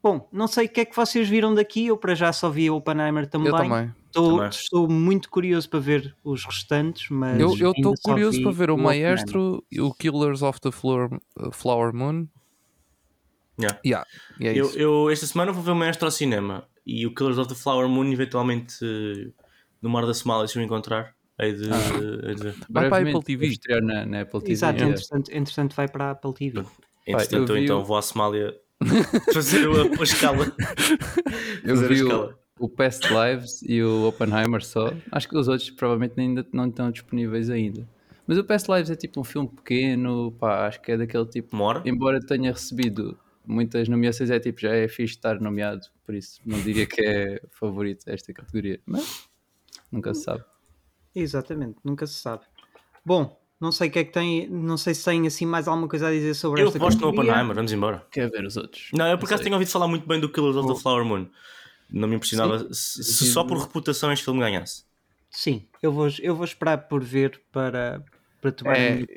Bom, 0.08 0.30
não 0.32 0.46
sei 0.48 0.68
o 0.68 0.70
que 0.70 0.82
é 0.82 0.86
que 0.86 0.96
vocês 0.96 1.28
viram 1.28 1.52
daqui. 1.56 1.88
Eu 1.88 1.98
para 1.98 2.14
já 2.14 2.32
só 2.32 2.48
vi 2.48 2.70
o 2.70 2.76
Oppenheimer 2.76 3.26
também. 3.28 3.48
Eu 3.48 3.56
também. 3.58 3.92
Estou, 4.06 4.36
Também. 4.36 4.50
estou 4.50 4.88
muito 4.88 5.30
curioso 5.32 5.68
para 5.68 5.80
ver 5.80 6.16
os 6.24 6.46
restantes, 6.46 7.10
mas 7.10 7.40
Eu 7.40 7.50
estou 7.54 7.96
curioso 8.04 8.40
para 8.44 8.52
ver 8.52 8.70
o. 8.70 8.78
Maestro 8.78 9.66
e 9.72 9.82
o 9.82 9.92
Killers 9.92 10.44
of 10.44 10.62
the 10.62 10.72
Flower, 10.72 11.10
uh, 11.40 11.52
Flower 11.52 11.92
Moon. 11.92 12.28
Yeah. 13.60 13.80
Yeah, 13.84 14.08
e 14.40 14.48
é 14.48 14.52
Eu, 14.60 14.66
isso. 14.68 14.78
eu 14.78 15.10
esta 15.10 15.26
semana 15.26 15.52
vou 15.52 15.64
ver 15.64 15.72
o 15.72 15.76
Maestro 15.76 16.06
ao 16.06 16.12
cinema 16.12 16.68
e 16.86 17.08
o 17.08 17.14
Killers 17.16 17.40
of 17.40 17.50
the 17.50 17.56
Flower 17.56 17.90
Moon, 17.90 18.06
eventualmente 18.12 18.76
eh, 18.84 19.32
no 19.82 19.90
Mar 19.90 20.06
da 20.06 20.14
Somália, 20.14 20.48
se 20.48 20.58
eu 20.60 20.62
encontrar. 20.64 21.16
Hei 21.40 21.54
de, 21.54 21.70
Ah. 21.72 22.28
hei 22.30 22.36
de. 22.36 22.54
Vai 22.70 22.90
para 22.90 22.98
a 23.06 23.10
Apple 23.10 23.24
TV. 23.24 23.48
estrear 23.48 23.82
na, 23.82 24.06
na 24.06 24.22
Apple 24.22 24.40
TV. 24.40 24.52
Exato, 24.54 24.78
yeah. 24.78 24.94
entretanto, 24.96 25.32
entretanto 25.32 25.76
vai 25.76 25.88
para 25.88 26.06
a 26.06 26.12
Apple 26.12 26.34
TV. 26.34 26.64
Entretanto, 27.08 27.50
eu 27.52 27.56
vi 27.56 27.64
então 27.64 27.82
o- 27.82 27.84
vou 27.84 27.98
à 27.98 28.02
Somália 28.04 28.56
fazer 29.34 29.67
a, 29.67 30.00
a 30.00 30.03
escala. 30.03 30.53
Eu 31.63 31.75
Fazer 31.75 31.88
vi 31.88 32.03
o, 32.03 32.08
escala. 32.08 32.39
o 32.60 32.70
Past 32.70 33.08
Lives 33.12 33.62
e 33.63 33.82
o 33.82 34.08
Oppenheimer 34.08 34.63
só. 34.63 34.94
Acho 35.12 35.27
que 35.29 35.38
os 35.38 35.48
outros 35.48 35.70
provavelmente 35.70 36.20
ainda 36.20 36.46
não 36.51 36.67
estão 36.67 36.91
disponíveis 36.91 37.50
ainda. 37.50 37.88
Mas 38.27 38.38
o 38.38 38.44
Past 38.44 38.70
Lives 38.72 38.89
é 38.89 38.96
tipo 38.96 39.20
um 39.22 39.24
filme 39.24 39.48
pequeno, 39.50 40.32
pá, 40.39 40.67
acho 40.67 40.82
que 40.82 40.91
é 40.91 40.98
daquele 40.98 41.25
tipo. 41.27 41.55
Embora 41.86 42.20
tenha 42.20 42.51
recebido 42.51 43.17
muitas 43.46 43.88
nomeações, 43.88 44.29
é 44.32 44.39
tipo, 44.39 44.60
já 44.62 44.74
é 44.74 44.88
fixe 44.88 45.13
estar 45.15 45.39
nomeado, 45.39 45.86
por 46.03 46.15
isso 46.15 46.41
não 46.46 46.60
diria 46.60 46.88
que 46.88 47.01
é 47.01 47.41
favorito 47.51 48.03
esta 48.08 48.34
categoria, 48.34 48.79
mas 48.86 49.27
nunca 49.91 50.13
se 50.15 50.24
sabe. 50.24 50.44
Exatamente, 51.13 51.77
nunca 51.84 52.08
se 52.08 52.15
sabe. 52.15 52.44
Bom, 53.05 53.39
não 53.60 53.72
sei 53.72 53.88
o 53.90 53.92
que 53.92 54.00
é 54.00 54.04
que 54.04 54.12
tem, 54.12 54.48
não 54.50 54.78
sei 54.78 54.94
se 54.94 55.04
tem 55.06 55.26
assim 55.28 55.46
mais 55.46 55.68
alguma 55.68 55.88
coisa 55.88 56.08
a 56.08 56.12
dizer 56.12 56.34
sobre 56.34 56.62
Eu 56.62 56.68
esta 56.68 56.78
aposto 56.78 57.00
no 57.00 57.06
categoria. 57.08 57.32
Oppenheimer, 57.32 57.56
vamos 57.56 57.72
embora. 57.72 58.06
Quer 58.12 58.30
ver 58.30 58.46
os 58.46 58.58
outros? 58.58 58.90
Não, 58.94 59.08
eu 59.08 59.18
por 59.18 59.26
acaso 59.26 59.44
tenho 59.44 59.56
ouvido 59.56 59.70
falar 59.72 59.88
muito 59.88 60.08
bem 60.08 60.20
do 60.20 60.30
Killers 60.30 60.56
of 60.58 60.74
the 60.74 60.80
Flower 60.80 61.06
Moon. 61.06 61.28
Não 61.90 62.08
me 62.08 62.16
impressionava 62.16 62.74
se, 62.74 63.04
se 63.04 63.32
só 63.32 63.44
por 63.44 63.58
reputação 63.58 64.12
este 64.12 64.26
filme 64.26 64.40
ganhasse. 64.40 64.84
Sim, 65.30 65.68
eu 65.82 65.92
vou, 65.92 66.08
eu 66.22 66.36
vou 66.36 66.46
esperar 66.46 66.88
por 66.88 67.04
ver 67.04 67.42
para, 67.52 68.04
para 68.42 68.52
tomar 68.52 68.74
a 68.74 68.78
É, 68.78 68.96
minha 68.96 69.08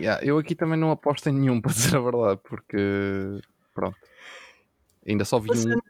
yeah, 0.00 0.24
eu 0.24 0.38
aqui 0.38 0.54
também 0.54 0.78
não 0.78 0.90
aposto 0.90 1.28
em 1.28 1.32
nenhum, 1.32 1.60
para 1.62 1.72
dizer 1.72 1.96
a 1.96 2.00
verdade, 2.00 2.40
porque 2.48 3.40
pronto. 3.74 3.96
Ainda 5.06 5.24
só 5.24 5.38
vi 5.40 5.50
um. 5.50 5.54
Passando- 5.54 5.82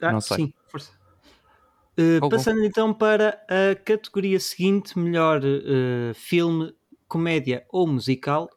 Ah, 0.00 0.12
não 0.12 0.20
sei. 0.20 0.36
Sim, 0.36 0.54
força. 0.68 0.92
Uh, 1.98 2.28
passando 2.28 2.62
então 2.64 2.94
para 2.94 3.30
a 3.48 3.74
categoria 3.74 4.38
seguinte, 4.38 4.96
melhor 4.96 5.40
uh, 5.42 6.14
filme, 6.14 6.72
comédia 7.08 7.64
ou 7.70 7.86
musical. 7.86 8.48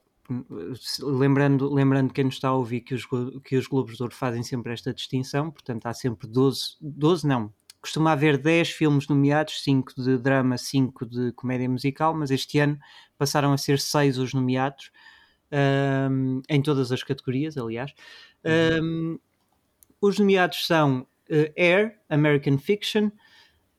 Lembrando, 1.01 1.73
lembrando 1.73 2.13
quem 2.13 2.25
nos 2.25 2.35
está 2.35 2.49
a 2.49 2.53
ouvir 2.53 2.81
que 2.81 2.93
os, 2.93 3.05
que 3.43 3.57
os 3.57 3.67
Globos 3.67 3.97
de 3.97 4.03
Ouro 4.03 4.15
fazem 4.15 4.43
sempre 4.43 4.71
esta 4.71 4.93
distinção, 4.93 5.51
portanto 5.51 5.85
há 5.87 5.93
sempre 5.93 6.27
12, 6.27 6.77
12 6.79 7.27
não, 7.27 7.53
costuma 7.81 8.11
haver 8.11 8.37
10 8.37 8.69
filmes 8.69 9.07
nomeados, 9.07 9.61
5 9.63 9.93
de 10.01 10.17
drama, 10.17 10.57
5 10.57 11.05
de 11.05 11.31
comédia 11.33 11.67
musical, 11.67 12.13
mas 12.13 12.31
este 12.31 12.59
ano 12.59 12.79
passaram 13.17 13.51
a 13.51 13.57
ser 13.57 13.79
6 13.79 14.19
os 14.19 14.33
nomeados, 14.33 14.91
um, 16.09 16.41
em 16.47 16.61
todas 16.61 16.91
as 16.91 17.03
categorias, 17.03 17.57
aliás. 17.57 17.91
Um, 18.81 19.19
os 19.99 20.17
nomeados 20.17 20.65
são 20.65 21.01
uh, 21.29 21.53
Air, 21.57 21.99
American 22.07 22.57
Fiction, 22.57 23.11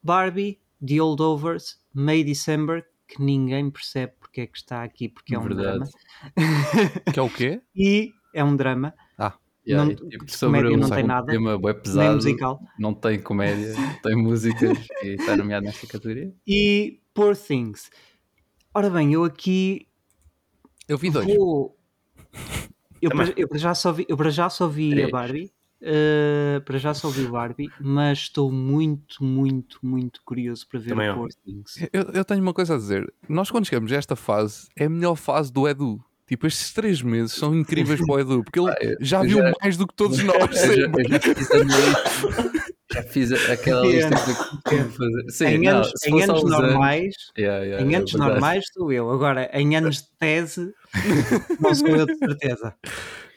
Barbie, 0.03 0.61
The 0.85 1.01
Holdovers, 1.01 1.79
May 1.95 2.25
December, 2.25 2.85
que 3.15 3.23
ninguém 3.23 3.71
percebe 3.71 4.13
porque 4.19 4.41
é 4.43 4.47
que 4.47 4.57
está 4.59 4.83
aqui, 4.83 5.09
porque 5.09 5.35
é 5.35 5.39
um 5.39 5.43
Verdade. 5.43 5.79
drama. 5.79 5.87
Que 7.13 7.19
é 7.19 7.23
o 7.23 7.31
quê? 7.31 7.61
E 7.77 8.13
é 8.35 8.43
um 8.45 8.57
drama, 8.57 8.95
Yeah, 9.65 9.85
Não- 9.85 9.93
e, 9.93 9.95
tipo, 10.11 10.29
sobre 10.29 10.59
comédia 10.59 10.77
um, 10.77 10.81
não 10.81 10.91
tem 10.91 11.05
um 11.05 11.07
nada, 11.07 11.27
tema 11.33 11.57
nem 11.57 11.75
pesado, 11.75 12.15
musical. 12.17 12.61
não 12.77 12.93
tem 12.93 13.21
comédia, 13.21 13.73
não 13.79 13.95
tem 14.03 14.17
músicas 14.17 14.89
e 15.05 15.09
está 15.11 15.37
nomeado 15.37 15.65
nesta 15.67 15.87
categoria. 15.87 16.35
E 16.45 17.01
Poor 17.15 17.37
Things. 17.37 17.89
Ora 18.75 18.91
bem, 18.91 19.13
eu 19.13 19.23
aqui 19.23 19.87
Eu 20.89 20.99
vi 20.99 21.11
dois. 21.11 21.27
vou. 21.33 21.79
Eu 23.01 23.11
para, 23.11 23.33
eu 23.37 23.47
para 23.47 23.59
já 23.59 23.73
só 23.73 23.93
vi, 23.93 24.05
eu 24.09 24.17
para 24.17 24.31
já 24.31 24.51
só 24.51 24.67
vi 24.67 24.91
a 24.91 24.97
Três. 24.97 25.11
Barbie. 25.13 25.53
Uh, 25.83 26.61
para 26.63 26.79
já 26.79 26.95
só 26.95 27.09
vi 27.11 27.23
o 27.25 27.31
Barbie, 27.33 27.71
mas 27.81 28.19
estou 28.21 28.51
muito, 28.51 29.23
muito, 29.25 29.79
muito 29.83 30.21
curioso 30.25 30.67
para 30.69 30.81
ver 30.81 30.91
Também 30.91 31.11
o. 31.11 31.15
Poor 31.15 31.29
Things. 31.45 31.89
Eu, 31.93 32.03
eu 32.15 32.25
tenho 32.25 32.41
uma 32.43 32.55
coisa 32.55 32.75
a 32.75 32.79
dizer. 32.79 33.13
Nós, 33.29 33.51
quando 33.51 33.67
chegamos 33.67 33.93
a 33.93 33.97
esta 33.97 34.17
fase, 34.17 34.69
é 34.77 34.85
a 34.87 34.91
melhor 34.91 35.17
fase 35.17 35.53
do 35.53 35.69
Edu. 35.69 36.01
Tipo, 36.27 36.47
estes 36.47 36.73
três 36.73 37.03
meses 37.03 37.33
são 37.33 37.55
incríveis 37.55 38.01
para 38.01 38.15
o 38.15 38.19
Edu, 38.21 38.45
porque 38.45 38.59
ele 38.59 38.71
Ah, 38.73 38.97
já 39.01 39.23
viu 39.23 39.39
já- 39.39 39.53
mais 39.61 39.77
do 39.77 39.87
que 39.87 39.95
todos 39.95 40.19
nós. 40.25 40.37
Já, 40.55 40.73
já 42.93 43.03
fiz 43.05 43.33
aquela 43.33 43.83
lista 43.87 44.11
que 44.11 44.35
costumo 44.35 44.91
fazer. 44.93 45.31
Sim, 45.31 45.45
em 45.47 45.59
não, 45.63 45.71
anos, 45.79 45.93
em 46.07 46.23
anos 46.23 46.45
normais, 46.45 47.15
Yeah, 47.39 47.65
yeah, 47.65 47.85
em 47.85 47.93
é 47.93 47.97
anos 47.97 48.13
verdade. 48.13 48.31
normais 48.33 48.65
sou 48.73 48.93
eu. 48.93 49.11
Agora, 49.11 49.51
em 49.53 49.77
anos 49.77 50.03
de 50.03 50.09
tese, 50.19 50.73
não 51.61 51.75
sou 51.75 51.89
eu 51.89 52.07
de 52.07 52.17
certeza. 52.19 52.75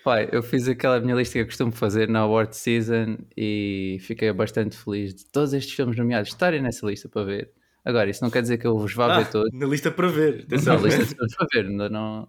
Pai, 0.06 0.30
eu 0.32 0.44
fiz 0.44 0.68
aquela 0.68 1.00
minha 1.00 1.16
lista 1.16 1.34
que 1.34 1.40
eu 1.40 1.46
costumo 1.48 1.72
fazer 1.72 2.08
na 2.08 2.20
award 2.20 2.56
season 2.56 3.18
e 3.36 3.98
fiquei 4.02 4.32
bastante 4.32 4.78
feliz 4.78 5.16
de 5.16 5.26
todos 5.26 5.52
estes 5.52 5.74
filmes 5.74 5.98
nomeados 5.98 6.30
estarem 6.30 6.62
nessa 6.62 6.86
lista 6.86 7.10
para 7.10 7.24
ver. 7.24 7.52
Agora, 7.84 8.08
isso 8.08 8.24
não 8.24 8.30
quer 8.30 8.44
dizer 8.44 8.60
que 8.60 8.68
eu 8.68 8.78
vos 8.78 8.94
vá 8.94 9.08
Ah, 9.16 9.18
ver 9.18 9.32
todos. 9.32 9.50
na 9.52 9.66
lista 9.66 9.90
para 9.90 10.08
ver. 10.08 10.46
Na 10.64 10.76
lista 10.76 11.16
para 11.38 11.48
ver, 11.52 11.66
ainda 11.72 11.90
não. 11.90 12.28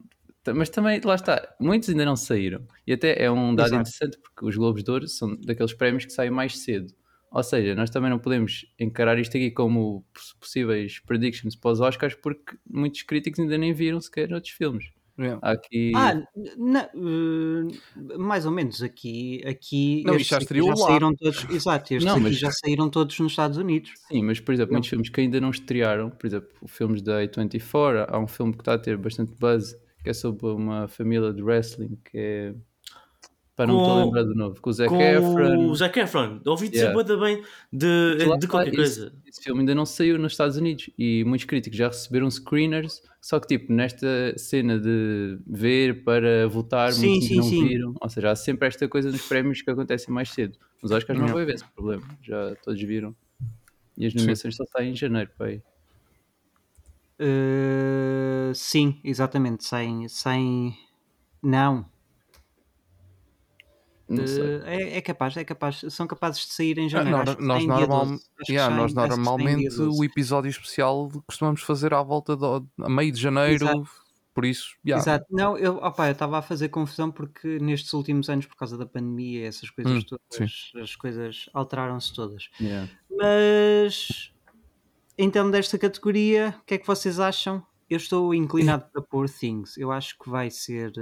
Mas 0.55 0.71
também, 0.71 0.99
lá 1.05 1.17
está, 1.17 1.55
muitos 1.61 1.91
ainda 1.91 2.07
não 2.07 2.17
saíram. 2.17 2.67
E 2.87 2.95
até 2.95 3.23
é 3.23 3.31
um 3.31 3.55
dado 3.55 3.67
Exato. 3.67 3.81
interessante 3.83 4.19
porque 4.23 4.47
os 4.47 4.57
Globos 4.57 4.83
de 4.83 4.91
Ouro 4.91 5.07
são 5.07 5.37
daqueles 5.43 5.75
prémios 5.75 6.07
que 6.07 6.13
saem 6.15 6.31
mais 6.31 6.57
cedo. 6.59 6.95
Ou 7.31 7.43
seja, 7.43 7.75
nós 7.75 7.91
também 7.91 8.09
não 8.09 8.19
podemos 8.19 8.65
encarar 8.79 9.19
isto 9.19 9.37
aqui 9.37 9.51
como 9.51 10.03
poss- 10.15 10.33
possíveis 10.41 10.99
predictions 11.01 11.55
para 11.55 11.73
os 11.73 11.81
Oscars 11.81 12.15
porque 12.15 12.57
muitos 12.67 13.03
críticos 13.03 13.39
ainda 13.41 13.59
nem 13.59 13.75
viram 13.75 14.01
sequer 14.01 14.33
outros 14.33 14.55
filmes. 14.55 14.87
Yeah. 15.19 15.39
Aqui. 15.43 15.93
Ah, 15.97 16.15
na- 16.59 16.91
uh, 16.95 18.19
mais 18.19 18.45
ou 18.45 18.53
menos 18.53 18.83
aqui, 18.83 19.43
aqui 19.47 20.03
Não, 20.05 20.19
já 20.19 20.37
estreou 20.39 20.69
lá. 20.69 20.77
saíram 20.77 21.15
todos, 21.15 21.47
exato, 21.51 21.95
estes 21.95 22.05
Não, 22.05 22.15
aqui 22.17 22.23
mas- 22.25 22.39
já 22.39 22.51
saíram 22.51 22.91
todos 22.91 23.19
nos 23.19 23.33
Estados 23.33 23.57
Unidos. 23.57 23.93
Sim, 24.09 24.23
mas 24.25 24.41
por 24.41 24.53
exemplo, 24.53 24.73
muitos 24.73 24.91
filmes 24.91 25.09
que 25.09 25.21
ainda 25.21 25.41
não 25.41 25.51
estrearam, 25.51 26.11
por 26.11 26.27
exemplo, 26.27 26.49
filmes 26.67 27.01
da 27.01 27.23
A24, 27.23 28.07
há 28.09 28.19
um 28.19 28.27
filme 28.29 28.53
que 28.53 28.61
está 28.61 28.75
a 28.75 28.79
ter 28.79 28.97
bastante 28.99 29.33
buzz, 29.39 29.75
que 30.05 30.11
é 30.11 30.13
sobre 30.13 30.47
uma 30.49 30.87
família 30.87 31.33
de 31.33 31.43
wrestling, 31.43 31.97
que 32.05 32.19
é 32.19 32.55
Para 33.57 33.69
não 33.69 33.75
me 33.77 33.81
estou 33.81 33.93
a 33.93 33.99
Com- 34.01 34.05
lembrar 34.05 34.23
do 34.25 34.35
novo. 34.35 34.61
Com 34.61 34.69
o 34.69 34.73
Zac 34.75 34.89
com 34.91 35.01
Efron. 35.01 35.67
o 35.71 35.75
Zac 35.75 35.99
Efron. 35.99 36.41
Ouvi 36.45 36.69
dizer 36.69 36.93
Yeah. 36.95 37.17
bem 37.19 37.43
de, 37.73 38.17
de 38.39 38.47
qualquer 38.47 38.69
esse- 38.69 38.77
coisa. 39.01 39.13
Esse, 39.27 39.43
filme 39.43 39.61
ainda 39.61 39.75
não 39.75 39.87
saiu 39.87 40.19
nos 40.19 40.33
Estados 40.35 40.59
Unidos 40.59 40.91
e 40.99 41.25
muitos 41.25 41.47
críticos 41.47 41.79
já 41.79 41.87
receberam 41.89 42.31
screeners. 42.31 43.03
Só 43.19 43.41
que, 43.41 43.47
tipo, 43.47 43.73
nesta 43.73 44.37
cena 44.37 44.79
de 44.79 45.39
ver 45.47 46.05
para 46.05 46.47
votar, 46.49 46.93
Sim, 46.93 47.09
muitos 47.13 47.29
sim, 47.29 47.37
não 47.37 47.43
sim. 47.45 47.67
viram. 47.69 47.95
Ou 47.99 48.09
seja, 48.11 48.31
há 48.31 48.37
sempre 48.37 48.69
esta 48.69 48.87
coisa 48.87 49.11
nos 49.11 49.23
prémios 49.27 49.63
que 49.63 49.71
acontecem 49.71 50.13
mais 50.13 50.29
cedo. 50.31 50.59
Os 50.83 50.91
Oscars 50.91 51.19
não 51.19 51.25
Yeah. 51.27 51.35
vai 51.35 51.43
haver 51.45 51.55
esse 51.55 51.65
problema. 51.73 52.03
Já 52.23 52.55
todos 52.63 52.81
viram. 52.83 53.17
E 53.97 54.05
as 54.07 54.13
nomeações 54.15 54.55
só 54.55 54.65
saem 54.67 54.93
em 54.93 54.95
janeiro, 54.97 55.31
pai. 55.39 55.63
Uh, 57.19 58.55
sim, 58.55 59.01
exatamente. 59.03 59.65
Saem. 59.65 60.07
saem... 60.09 60.77
Não. 61.43 61.87
É, 64.65 64.99
é 64.99 65.01
capaz, 65.01 65.37
é 65.37 65.45
capaz. 65.45 65.83
São 65.91 66.07
capazes 66.07 66.47
de 66.47 66.53
sair 66.53 66.79
em 66.79 66.87
Ah, 66.87 66.89
janeiro. 66.89 67.37
que 67.37 67.43
nós, 67.43 67.65
normal, 67.67 68.07
12. 68.07 68.15
Acho 68.15 68.47
que 68.47 68.53
yeah, 68.53 68.75
saem- 68.75 68.95
nós 68.95 68.95
normalmente 68.95 69.69
12. 69.69 69.99
o 70.01 70.05
episódio 70.05 70.49
especial 70.49 71.11
costumamos 71.27 71.63
fazer 71.63 71.93
à 71.93 72.03
volta 72.03 72.37
do, 72.37 72.67
a 72.81 72.89
meio 72.89 73.11
de 73.11 73.21
janeiro, 73.21 73.65
Exato. 73.65 73.89
por 74.33 74.45
isso, 74.45 74.77
yeah. 74.87 75.03
Exato. 75.03 75.27
Não, 75.31 75.59
eu 75.59 75.81
estava 76.11 76.39
a 76.39 76.43
fazer 76.43 76.69
confusão 76.69 77.11
porque 77.11 77.59
nestes 77.59 77.93
últimos 77.95 78.29
anos, 78.31 78.47
por 78.47 78.55
causa 78.57 78.79
da 78.79 78.87
pandemia, 78.87 79.47
essas 79.49 79.71
coisas 79.71 79.93
Hum, 79.93 80.07
todas, 80.07 80.71
as 80.81 80.95
coisas 80.95 81.49
alteraram-se 81.53 82.15
todas. 82.15 82.49
Yeah. 82.61 82.89
Mas 83.11 84.31
então 85.19 85.51
desta 85.51 85.77
categoria, 85.79 86.55
o 86.61 86.65
que 86.65 86.75
é 86.75 86.79
que 86.79 86.87
vocês 86.87 87.19
acham? 87.19 87.61
Eu 87.89 87.97
estou 87.97 88.35
inclinado 88.35 88.85
para 88.93 89.01
Poor 89.03 89.29
Things. 89.29 89.77
Eu 89.77 89.91
acho 89.93 90.19
que 90.19 90.29
vai 90.29 90.51
ser. 90.51 90.93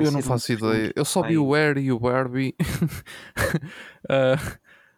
Eh, 0.00 0.04
vai 0.04 0.06
eu 0.06 0.12
não 0.12 0.22
faço 0.22 0.52
ideia. 0.52 0.92
Eu 0.96 1.04
só 1.04 1.22
vi 1.22 1.36
o 1.38 1.54
Air 1.54 1.78
e 1.78 1.92
o 1.92 1.98
Barbie. 1.98 2.54
Ah, 4.08 4.36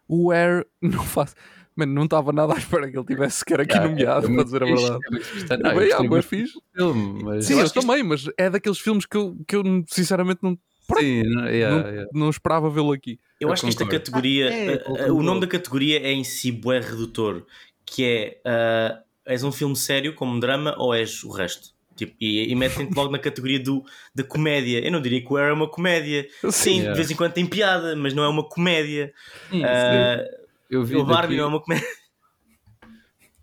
o 0.07 0.31
Air 0.31 0.65
não 0.81 1.03
faço. 1.03 1.35
Mano, 1.75 1.93
não 1.93 2.03
estava 2.03 2.31
nada 2.33 2.53
à 2.53 2.57
espera 2.57 2.89
que 2.91 2.97
ele 2.97 3.05
tivesse 3.05 3.39
sequer 3.39 3.61
aqui 3.61 3.73
Yeah, 3.73 3.89
nomeado, 3.89 4.27
é 4.27 4.35
para 4.35 4.43
dizer 4.43 4.63
a 4.63 4.67
fixe, 4.67 4.81
verdade. 4.83 5.03
é. 5.05 5.57
Não, 5.57 5.69
Ah, 5.71 5.75
eu 5.75 6.09
muito 6.09 6.27
fixe. 6.27 6.53
filme, 6.75 7.23
mas 7.23 7.45
Sim, 7.45 7.59
eu 7.59 7.65
isto- 7.65 7.81
também, 7.81 8.03
mas 8.03 8.25
é 8.37 8.49
daqueles 8.49 8.77
filmes 8.79 9.05
que 9.05 9.15
eu, 9.17 9.37
que 9.47 9.55
eu 9.55 9.63
sinceramente 9.87 10.39
não, 10.43 10.57
Sim, 10.99 11.23
não, 11.23 11.47
yeah, 11.47 11.77
não, 11.83 11.89
yeah. 11.89 12.09
não 12.13 12.29
esperava 12.29 12.69
vê-lo 12.69 12.91
aqui. 12.91 13.19
Eu, 13.39 13.47
Eu 13.47 13.53
acho 13.53 13.63
que 13.63 13.69
esta 13.69 13.85
concordo. 13.85 13.99
categoria, 14.03 14.49
Ah, 14.49 14.53
é, 14.53 14.67
a- 14.67 14.71
eu 14.71 14.75
a- 14.75 14.81
o 14.81 14.85
concordo. 14.97 15.23
nome 15.23 15.41
da 15.41 15.47
categoria 15.47 15.99
é 16.01 16.11
em 16.11 16.23
si 16.25 16.51
bué 16.51 16.79
redutor, 16.81 17.45
que 17.85 18.03
é 18.03 18.41
ah, 18.45 19.01
és 19.25 19.43
um 19.43 19.51
filme 19.51 19.75
sério 19.75 20.13
como 20.13 20.39
drama 20.41 20.75
ou 20.77 20.93
és 20.93 21.23
o 21.23 21.31
resto? 21.31 21.69
Tipo, 22.05 22.15
e, 22.19 22.51
e 22.51 22.55
metem-te 22.55 22.95
logo 22.95 23.11
na 23.11 23.19
categoria 23.19 23.59
do, 23.59 23.83
da 24.15 24.23
comédia. 24.23 24.83
Eu 24.83 24.91
não 24.91 24.99
diria 25.01 25.21
que 25.21 25.31
o 25.31 25.37
Air 25.37 25.49
é 25.49 25.53
uma 25.53 25.67
comédia. 25.69 26.27
Sim, 26.49 26.71
Yeah. 26.77 26.91
de 26.93 26.97
vez 26.97 27.11
em 27.11 27.15
quando 27.15 27.33
tem 27.33 27.45
piada, 27.45 27.95
mas 27.95 28.13
não 28.13 28.23
é 28.23 28.27
uma 28.27 28.43
comédia. 28.47 29.13
Sim, 29.51 29.63
Ah, 29.63 30.23
eu 30.69 30.83
vi 30.83 30.95
o 30.95 31.05
Barbie 31.05 31.21
daqui- 31.21 31.37
não 31.37 31.43
é 31.43 31.47
uma 31.47 31.59
comédia. 31.61 31.87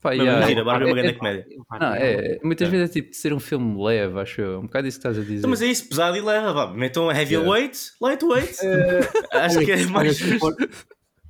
Pá, 0.00 0.14
Não, 0.14 0.22
yeah, 0.24 0.40
mentira, 0.40 0.60
é- 0.60 0.64
Barbie 0.64 0.84
é 0.84 0.86
uma 0.92 0.98
é- 0.98 1.02
grande 1.02 1.18
comédia. 1.18 1.46
Não, 1.80 1.94
é, 1.94 2.38
muitas 2.42 2.68
vezes 2.68 2.90
é 2.90 2.92
tipo 2.92 3.10
de 3.10 3.16
ser 3.16 3.32
um 3.32 3.40
filme 3.40 3.82
leve, 3.84 4.18
acho 4.20 4.40
eu. 4.40 4.52
É 4.54 4.58
um 4.58 4.62
bocado 4.62 4.86
isso 4.86 4.98
que 4.98 5.06
estás 5.08 5.18
a 5.18 5.22
dizer. 5.22 5.38
Então, 5.38 5.50
mas 5.50 5.60
é 5.62 5.66
isso, 5.66 5.88
pesado 5.88 6.16
e 6.16 6.20
leva. 6.20 6.52
Vá. 6.52 6.66
Metam 6.72 7.10
heavyweight, 7.10 7.76
lightweight. 8.00 8.54
Acho 9.32 9.58
que 9.58 9.72
é 9.72 9.86
mais. 9.86 10.18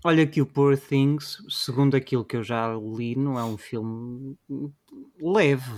Olha 0.05 0.27
que 0.27 0.41
o 0.41 0.47
Poor 0.47 0.77
Things, 0.79 1.39
segundo 1.49 1.97
aquilo 1.97 2.25
que 2.25 2.37
eu 2.37 2.43
já 2.43 2.73
li, 2.75 3.17
não 3.17 3.39
é 3.39 3.45
um 3.45 3.57
filme 3.57 4.37
leve. 5.21 5.71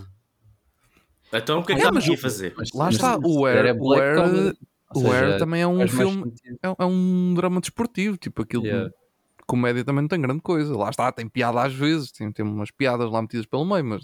Então 1.32 1.60
o 1.60 1.64
que 1.64 1.72
é 1.72 1.76
que 1.76 1.82
É, 1.82 1.90
mas 1.90 2.08
o- 2.08 2.16
fazer? 2.16 2.54
Mas- 2.56 2.70
Lá 2.74 2.90
está, 2.90 3.18
o 3.18 3.46
Air- 3.46 3.66
é 3.66 3.72
o 3.72 3.92
Air- 3.94 4.56
o 4.94 5.12
Air 5.12 5.38
também 5.38 5.62
é 5.62 5.66
um 5.66 5.86
filme-. 5.86 6.32
É, 6.62 6.74
é 6.82 6.84
um 6.84 7.34
drama 7.34 7.60
desportivo, 7.60 8.16
tipo 8.16 8.42
aquilo. 8.42 8.66
Yeah. 8.66 8.90
Comédia 9.46 9.84
também 9.84 10.02
não 10.02 10.08
tem 10.08 10.20
grande 10.20 10.40
coisa. 10.42 10.76
Lá 10.76 10.90
está, 10.90 11.10
tem 11.12 11.28
piada 11.28 11.62
às 11.62 11.72
vezes, 11.72 12.10
tem, 12.12 12.30
tem 12.32 12.44
umas 12.44 12.70
piadas 12.70 13.10
lá 13.10 13.20
metidas 13.22 13.46
pelo 13.46 13.64
meio, 13.64 13.84
mas 13.84 14.02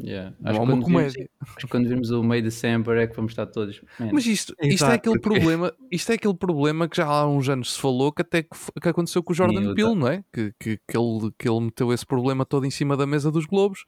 Yeah. 0.00 0.32
é 0.44 0.50
Acho 0.50 0.58
que 0.60 0.64
uma 0.64 0.72
quando 0.72 0.84
vimos- 0.84 0.84
comédia. 0.84 1.30
Acho 1.40 1.56
que 1.56 1.66
quando 1.66 1.88
vimos 1.88 2.10
o 2.10 2.22
meio 2.22 2.40
de 2.42 2.48
December 2.48 2.96
é 2.98 3.06
que 3.06 3.16
vamos 3.16 3.32
estar 3.32 3.46
todos. 3.46 3.80
Man, 3.98 4.10
Mas 4.12 4.26
isto, 4.26 4.52
isto, 4.52 4.54
é 4.60 4.68
Exato, 4.68 4.92
aquele 4.94 5.18
porque- 5.18 5.40
problema, 5.40 5.72
isto 5.90 6.12
é 6.12 6.14
aquele 6.14 6.34
problema 6.34 6.88
que 6.88 6.96
já 6.98 7.06
há 7.06 7.26
uns 7.26 7.48
anos 7.48 7.74
se 7.74 7.80
falou 7.80 8.12
que 8.12 8.22
até 8.22 8.42
que, 8.44 8.50
que 8.80 8.88
aconteceu 8.88 9.22
com 9.22 9.32
o 9.32 9.34
Jordan 9.34 9.60
Sim, 9.70 9.74
Peele, 9.74 9.94
não 9.96 10.06
é? 10.08 10.22
Que, 10.32 10.54
que, 10.58 10.76
que, 10.88 10.96
ele, 10.96 11.32
que 11.36 11.48
ele 11.48 11.60
meteu 11.60 11.92
esse 11.92 12.06
problema 12.06 12.44
todo 12.46 12.64
em 12.64 12.70
cima 12.70 12.96
da 12.96 13.06
mesa 13.06 13.30
dos 13.32 13.44
Globos, 13.44 13.84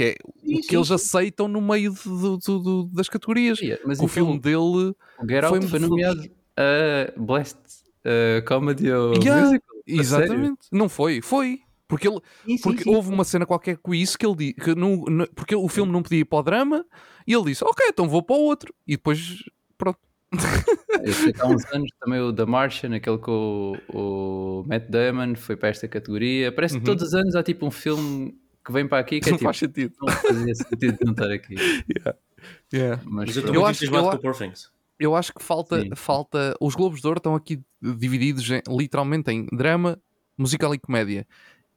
que 0.00 0.04
é 0.04 0.14
Sim, 0.46 0.54
o 0.54 0.60
que 0.60 0.62
sim, 0.68 0.76
eles 0.76 0.88
sim. 0.88 0.94
aceitam 0.94 1.46
no 1.48 1.60
meio 1.60 1.92
do- 2.04 2.38
do- 2.38 2.58
do- 2.58 2.84
das 2.92 3.08
categorias. 3.08 3.58
yeah, 3.60 3.82
mas 3.86 3.98
o 3.98 4.04
então, 4.04 4.08
filme 4.14 4.38
dele. 4.40 4.56
o 4.56 4.94
Get 5.28 5.44
foi- 5.44 5.60
foi, 5.62 5.78
nomeado 5.78 6.22
a 6.56 7.20
Blessed 7.20 7.58
uh, 8.06 8.44
Comedy 8.46 8.90
ou 8.90 9.14
Yeah, 9.14 9.42
Musical. 9.46 9.76
Exatamente. 9.86 10.60
Não 10.72 10.88
foi, 10.88 11.20
foi. 11.20 11.60
Porque, 11.88 12.06
ele, 12.08 12.18
Sim, 12.46 12.56
sim, 12.56 12.62
porque 12.62 12.84
sim. 12.84 12.94
houve 12.94 13.08
uma 13.12 13.24
cena 13.24 13.44
qualquer 13.44 13.76
com 13.78 13.92
isso 13.92 14.16
que 14.16 14.24
ele 14.24 14.36
disse 14.36 14.54
que 14.54 14.74
não, 14.76 14.96
não- 15.06 15.26
porque 15.34 15.54
o 15.56 15.68
filme 15.68 15.90
não 15.92 16.02
podia 16.02 16.20
ir 16.20 16.24
para 16.24 16.38
o 16.38 16.42
drama 16.42 16.86
e 17.26 17.34
ele 17.34 17.44
disse, 17.46 17.64
ok, 17.64 17.86
então 17.88 18.08
vou 18.08 18.22
para 18.22 18.36
o 18.36 18.40
outro. 18.44 18.72
E 18.86 18.92
depois, 18.92 19.42
pronto. 19.76 19.98
Que 20.30 21.40
há 21.40 21.46
uns 21.46 21.64
anos 21.72 21.90
também 22.00 22.20
o 22.20 22.32
The 22.32 22.44
Martian, 22.46 22.94
aquele 22.94 23.18
com 23.18 23.72
o, 23.92 24.60
o 24.60 24.64
Matt 24.68 24.88
Damon, 24.88 25.34
foi 25.34 25.56
para 25.56 25.68
esta 25.70 25.88
categoria. 25.88 26.52
Parece 26.52 26.74
que 26.74 26.80
Uhum. 26.80 26.84
todos 26.84 27.08
os 27.08 27.14
anos 27.14 27.34
há 27.34 27.42
tipo 27.42 27.66
um 27.66 27.70
filme 27.70 28.38
que 28.64 28.72
vem 28.72 28.86
para 28.86 28.98
aqui 28.98 29.20
que 29.20 29.28
é 29.28 29.32
não 29.32 29.38
tipo, 29.38 29.48
faz 29.48 29.56
sentido. 29.58 29.94
não 30.00 30.08
fazia 30.12 30.54
sentido 30.54 30.98
não 31.04 31.12
estar 31.12 31.30
aqui. 31.30 31.54
Yeah. 32.72 33.02
Mas, 33.04 33.34
Mas 33.34 33.36
eu. 33.36 33.54
Eu 33.54 33.66
acho- 33.66 33.84
entusiasmado 33.84 34.16
eu 34.16 34.20
Poor 34.20 34.36
Things. 34.36 34.70
Eu 34.98 35.14
acho 35.16 35.32
que 35.32 35.42
falta, 35.42 35.80
Sim. 35.80 35.90
falta. 35.94 36.54
Os 36.60 36.74
Globos 36.74 37.00
de 37.00 37.06
Ouro 37.06 37.18
estão 37.18 37.34
aqui 37.34 37.60
divididos 37.80 38.48
em- 38.50 38.62
literalmente 38.68 39.30
em 39.30 39.46
drama, 39.46 39.98
musical 40.36 40.74
e 40.74 40.78
comédia. 40.78 41.26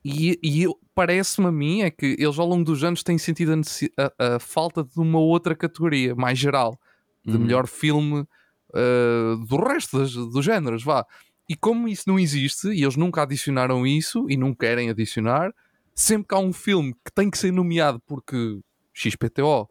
E, 0.04 0.38
e 0.44 0.64
eu- 0.64 0.78
parece-me 0.94 1.48
a 1.48 1.52
mim 1.52 1.82
é 1.82 1.90
que 1.90 2.18
eles 2.20 2.38
ao 2.38 2.46
longo 2.46 2.66
dos 2.66 2.84
anos 2.84 3.02
têm 3.04 3.18
sentido 3.18 3.54
a, 3.54 4.04
a- 4.04 4.36
a 4.36 4.40
falta 4.40 4.84
de 4.84 5.00
uma 5.00 5.20
outra 5.20 5.56
categoria 5.56 6.14
mais 6.16 6.38
geral, 6.38 6.78
de 7.26 7.38
Uhum. 7.38 7.40
melhor 7.44 7.66
filme 7.68 8.26
uh, 8.76 9.38
do 9.48 9.56
resto 9.58 10.00
das, 10.00 10.14
dos 10.14 10.44
géneros, 10.44 10.84
vá. 10.84 11.06
E 11.48 11.56
como 11.56 11.88
isso 11.88 12.04
não 12.08 12.20
existe, 12.20 12.68
e 12.70 12.84
eles 12.84 12.96
nunca 12.98 13.22
adicionaram 13.24 13.86
isso 13.88 14.26
e 14.30 14.36
não 14.36 14.54
querem 14.54 14.90
adicionar, 14.90 15.54
sempre 15.96 16.28
que 16.28 16.36
há 16.36 16.40
um 16.40 16.54
filme 16.54 16.94
que 17.06 17.12
tem 17.14 17.30
que 17.30 17.38
ser 17.38 17.52
nomeado 17.52 18.00
porque 18.06 18.60
XPTO, 18.94 19.68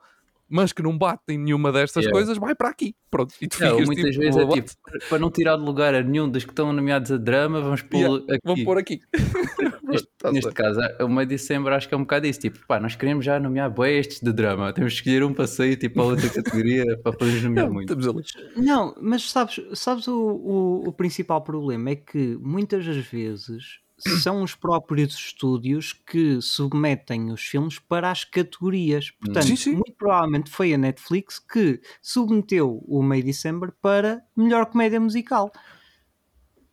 mas 0.48 0.70
que 0.70 0.82
não 0.82 0.98
bate 0.98 1.22
em 1.30 1.38
nenhuma 1.38 1.72
destas 1.72 2.04
Yeah. 2.04 2.12
coisas, 2.18 2.36
vai 2.36 2.54
para 2.54 2.68
aqui. 2.68 2.94
Pronto. 3.10 3.34
E 3.40 3.48
tu 3.48 3.58
Não, 3.62 3.70
ficas 3.70 3.86
muitas 3.86 4.10
tipo, 4.10 4.20
vezes 4.20 4.36
é 4.36 4.46
tipo, 4.48 4.72
para 5.08 5.18
não 5.18 5.30
tirar 5.30 5.56
de 5.56 5.62
lugar 5.62 5.94
a 5.94 6.02
nenhum 6.02 6.28
dos 6.28 6.44
que 6.44 6.50
estão 6.50 6.70
nomeados 6.74 7.10
a 7.10 7.16
drama, 7.16 7.60
vamos 7.62 7.80
pô-lo 7.80 8.16
aqui. 8.28 8.38
Vamos 8.44 8.64
pôr 8.64 8.78
aqui. 8.78 9.00
Neste, 9.82 10.08
Tá 10.16 10.32
neste 10.32 10.52
caso, 10.52 10.80
o 11.00 11.08
meio 11.08 11.26
de 11.26 11.36
dezembro 11.36 11.74
acho 11.74 11.86
que 11.88 11.94
é 11.94 11.96
um 11.96 12.02
bocado 12.02 12.26
isso. 12.26 12.40
Tipo, 12.40 12.58
pá, 12.66 12.78
nós 12.80 12.94
queremos 12.94 13.24
já 13.24 13.38
nomear 13.40 13.70
bué 13.70 13.92
estes 13.98 14.20
de 14.20 14.32
drama. 14.32 14.72
Temos 14.72 14.92
que 14.92 14.98
escolher 15.00 15.22
um 15.24 15.34
para 15.34 15.46
sair 15.46 15.76
tipo, 15.76 15.96
para 15.96 16.04
outra 16.04 16.30
categoria 16.30 16.84
para 17.02 17.12
podermos 17.12 17.42
nomear 17.42 17.66
Não, 17.66 17.72
muito. 17.74 17.92
estamos 17.92 18.08
ali. 18.36 18.46
Não, 18.56 18.94
mas 19.00 19.30
sabes, 19.30 19.60
sabes 19.74 20.06
o, 20.08 20.14
o, 20.16 20.88
o 20.88 20.92
principal 20.92 21.42
problema 21.42 21.90
é 21.90 21.96
que 21.96 22.38
muitas 22.40 22.86
das 22.86 22.96
vezes 22.98 23.80
são 24.22 24.42
os 24.42 24.54
próprios 24.54 25.14
estúdios 25.14 25.92
que 25.92 26.40
submetem 26.40 27.30
os 27.32 27.42
filmes 27.42 27.78
para 27.78 28.10
as 28.10 28.24
categorias. 28.24 29.10
Portanto, 29.10 29.46
Sim, 29.46 29.56
sim. 29.56 29.72
muito 29.72 29.94
provavelmente 29.96 30.50
foi 30.50 30.74
a 30.74 30.78
Netflix 30.78 31.38
que 31.38 31.80
submeteu 32.00 32.82
o 32.86 33.02
May 33.02 33.22
December 33.22 33.72
para 33.80 34.22
melhor 34.36 34.66
comédia 34.66 35.00
musical. 35.00 35.50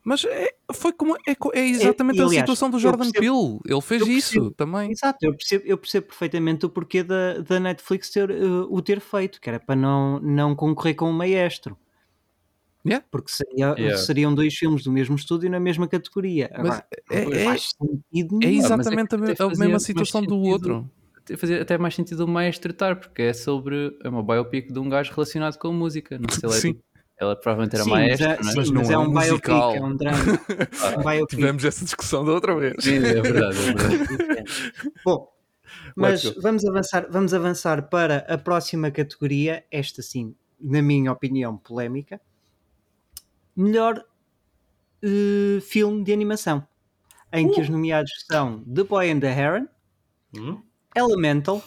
Mas 0.03 0.23
é, 0.25 0.55
foi 0.73 0.93
como, 0.93 1.15
é, 1.27 1.35
é 1.53 1.67
exatamente 1.67 2.19
a 2.21 2.23
aliás, 2.23 2.39
situação 2.41 2.69
do 2.69 2.79
Jordan 2.79 3.11
percebo- 3.11 3.19
Peele. 3.19 3.59
Ele 3.73 3.81
fez 3.81 4.01
eu 4.01 4.07
isso 4.07 4.33
percebo. 4.33 4.51
também. 4.55 4.91
Exato, 4.91 5.17
eu 5.21 5.33
percebo, 5.35 5.63
eu 5.67 5.77
percebo 5.77 6.07
perfeitamente 6.07 6.65
o 6.65 6.69
porquê 6.69 7.03
da, 7.03 7.39
da 7.39 7.59
Netflix 7.59 8.09
ter, 8.09 8.29
eh, 8.31 8.43
o 8.69 8.81
ter 8.81 9.01
feito, 9.01 9.39
que 9.41 9.49
era 9.49 9.59
para 9.59 9.75
não, 9.75 10.19
não 10.21 10.55
concorrer 10.55 10.95
com 10.95 11.09
o 11.09 11.13
maestro. 11.13 11.77
Yeah. 12.85 13.05
Porque 13.11 13.31
seria- 13.31 13.75
Yeah. 13.77 13.97
seriam 13.97 14.33
dois 14.33 14.53
filmes 14.55 14.83
do 14.83 14.91
mesmo 14.91 15.15
estúdio 15.15 15.49
na 15.49 15.59
mesma 15.59 15.87
categoria. 15.87 16.49
Mas 16.57 16.59
Agora, 16.65 16.85
é- 17.11 17.45
é- 17.45 17.57
sentido 17.57 18.39
É 18.41 18.47
nenhum. 18.47 18.59
exatamente 18.63 19.15
a, 19.15 19.17
me- 19.17 19.31
até 19.31 19.43
a 19.43 19.47
fazia 19.49 19.65
mesma 19.65 19.79
situação 19.79 20.21
do 20.21 20.29
sentido. 20.35 20.47
outro. 20.47 20.91
Fazia 21.37 21.61
até 21.61 21.77
mais 21.77 21.93
sentido 21.93 22.21
o 22.25 22.27
maestro 22.27 22.71
estar, 22.71 22.95
porque 22.95 23.21
é 23.21 23.33
sobre 23.33 23.95
é 24.03 24.09
uma 24.09 24.23
biopic 24.23 24.71
de 24.71 24.79
um 24.79 24.89
gajo 24.89 25.11
relacionado 25.13 25.57
com 25.59 25.71
música. 25.71 26.17
Não 26.17 26.27
sei 26.29 26.49
lá, 26.49 26.55
Sim. 26.55 26.73
tipo, 26.73 26.83
ela 27.19 27.35
provavelmente 27.35 27.75
era 27.75 27.83
Sim, 27.83 27.89
maestra, 27.91 28.27
mas, 28.29 28.39
é, 28.39 28.41
não 28.41 28.49
é? 28.49 28.51
sim, 28.51 28.57
Mas 28.57 28.69
mas 28.69 28.71
não 28.71 28.81
é 28.81 28.93
é 28.93 28.97
um 28.97 29.01
um 29.01 29.09
biopic, 29.11 29.29
musical. 29.29 29.75
é 29.75 29.81
um 29.81 29.95
drama. 29.95 30.17
um 30.97 31.03
biopic. 31.03 31.35
Tivemos 31.35 31.65
essa 31.65 31.83
discussão 31.85 32.25
da 32.25 32.31
outra 32.31 32.55
vez. 32.57 32.75
Sim, 32.79 32.95
é 32.95 33.21
verdade, 33.21 33.57
é 33.59 33.73
verdade. 33.73 34.03
Bom, 35.05 35.27
mas 35.95 36.23
vamos 36.41 36.65
avançar, 36.65 37.07
vamos 37.11 37.33
avançar 37.33 37.89
para 37.89 38.25
a 38.27 38.37
próxima 38.37 38.89
categoria, 38.89 39.63
esta 39.69 40.01
sim, 40.01 40.33
na 40.59 40.81
minha 40.81 41.11
opinião, 41.11 41.55
polémica. 41.57 42.19
Melhor 43.55 44.05
eh, 45.03 45.59
filme 45.61 46.03
de 46.03 46.11
animação, 46.13 46.65
em 47.31 47.49
que 47.51 47.61
os 47.61 47.69
nomeados 47.69 48.11
são 48.29 48.63
The 48.63 48.83
Boy 48.83 49.11
and 49.11 49.19
the 49.19 49.31
Heron, 49.31 49.67
Hum? 50.35 50.61
Elemental, 50.95 51.63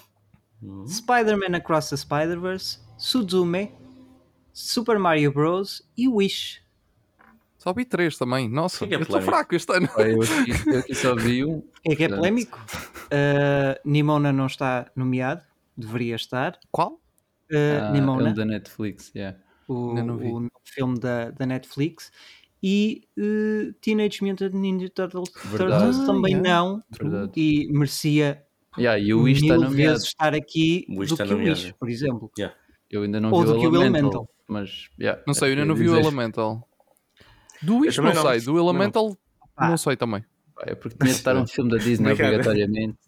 Hum? 0.62 0.86
Spider-Man 0.86 1.56
Across 1.56 1.90
the 1.90 1.96
Spider-Verse, 1.96 2.78
Suzume, 2.96 3.72
Super 4.52 4.98
Mario 4.98 5.32
Bros. 5.32 5.82
e 5.96 6.06
Wish. 6.08 6.62
Só 7.58 7.72
vi 7.72 7.84
três 7.84 8.18
também. 8.18 8.48
Nossa, 8.48 8.78
que 8.78 8.84
é 8.84 8.88
que 8.88 8.94
é 8.94 8.96
eu 8.96 9.02
estou 9.02 9.20
polémico? 9.20 9.36
fraco 9.36 9.54
este 9.54 9.72
ano. 9.72 9.88
Eu, 9.96 10.22
eu 10.72 10.78
aqui 10.80 10.94
só 10.94 11.14
vi 11.14 11.44
um. 11.44 11.62
É 11.84 11.94
que 11.96 12.04
é 12.04 12.08
polémico. 12.08 12.58
Uh, 13.06 13.78
Nimona 13.88 14.32
não 14.32 14.46
está 14.46 14.90
nomeado, 14.96 15.42
deveria 15.76 16.16
estar. 16.16 16.58
Qual? 16.70 16.94
Uh, 17.50 17.80
ah, 17.80 17.88
é 17.88 17.92
Nimona, 17.92 18.30
um 18.30 18.34
da 18.34 18.44
Netflix, 18.44 19.12
yeah. 19.14 19.38
O, 19.72 19.94
não 19.94 20.16
o 20.16 20.48
filme 20.64 20.98
da, 20.98 21.30
da 21.30 21.46
Netflix. 21.46 22.10
E 22.62 23.02
uh, 23.18 23.72
Teenage 23.80 24.22
Mutant 24.24 24.52
Ninja 24.54 24.88
Turtles. 24.88 25.30
Turtles 25.30 25.98
também 26.06 26.36
Ah, 26.36 26.40
não. 26.40 26.82
Verdade. 26.90 27.32
E 27.36 27.68
merecia 27.72 28.44
Yeah, 28.78 28.98
e 28.98 29.12
o 29.12 29.22
Wish 29.24 29.42
está 29.42 29.54
mil 29.58 29.64
nomeado. 29.68 29.92
vezes 29.92 30.08
estar 30.08 30.34
aqui 30.34 30.86
O 30.88 30.94
do 30.94 31.02
está 31.04 31.26
que 31.26 31.34
o. 31.34 31.38
Wish, 31.38 31.74
por 31.78 31.90
exemplo. 31.90 32.30
Eu 32.90 33.02
ainda 33.02 33.20
não 33.20 33.30
Ou 33.30 33.40
vi 33.40 33.46
do 33.46 33.56
o 33.56 33.60
que 33.60 33.66
o 33.66 33.74
Elemental, 33.74 33.98
Elemental. 34.00 34.28
Mas, 34.48 34.88
yeah, 34.98 35.22
Não 35.26 35.34
sei, 35.34 35.48
eu 35.48 35.50
é 35.50 35.52
ainda 35.56 35.64
não 35.66 35.74
que 35.74 35.82
vi 35.82 35.88
o 35.90 35.98
Elemental. 35.98 36.68
Do 37.60 37.78
Wish 37.78 37.96
também 37.96 38.14
não 38.14 38.22
não. 38.22 38.30
sei, 38.30 38.40
do 38.40 38.44
Também 38.46 38.62
não. 38.62 38.70
Elemental 38.70 39.16
Pá. 39.54 39.68
não 39.68 39.76
sei 39.76 39.96
também. 39.96 40.24
É 40.60 40.74
porque 40.74 40.96
tinha 40.96 41.12
de 41.12 41.18
estar 41.18 41.36
um 41.36 41.46
filme 41.48 41.70
da 41.70 41.76
Disney 41.78 42.12
Obrigado. 42.12 42.32
obrigatoriamente. 42.34 42.98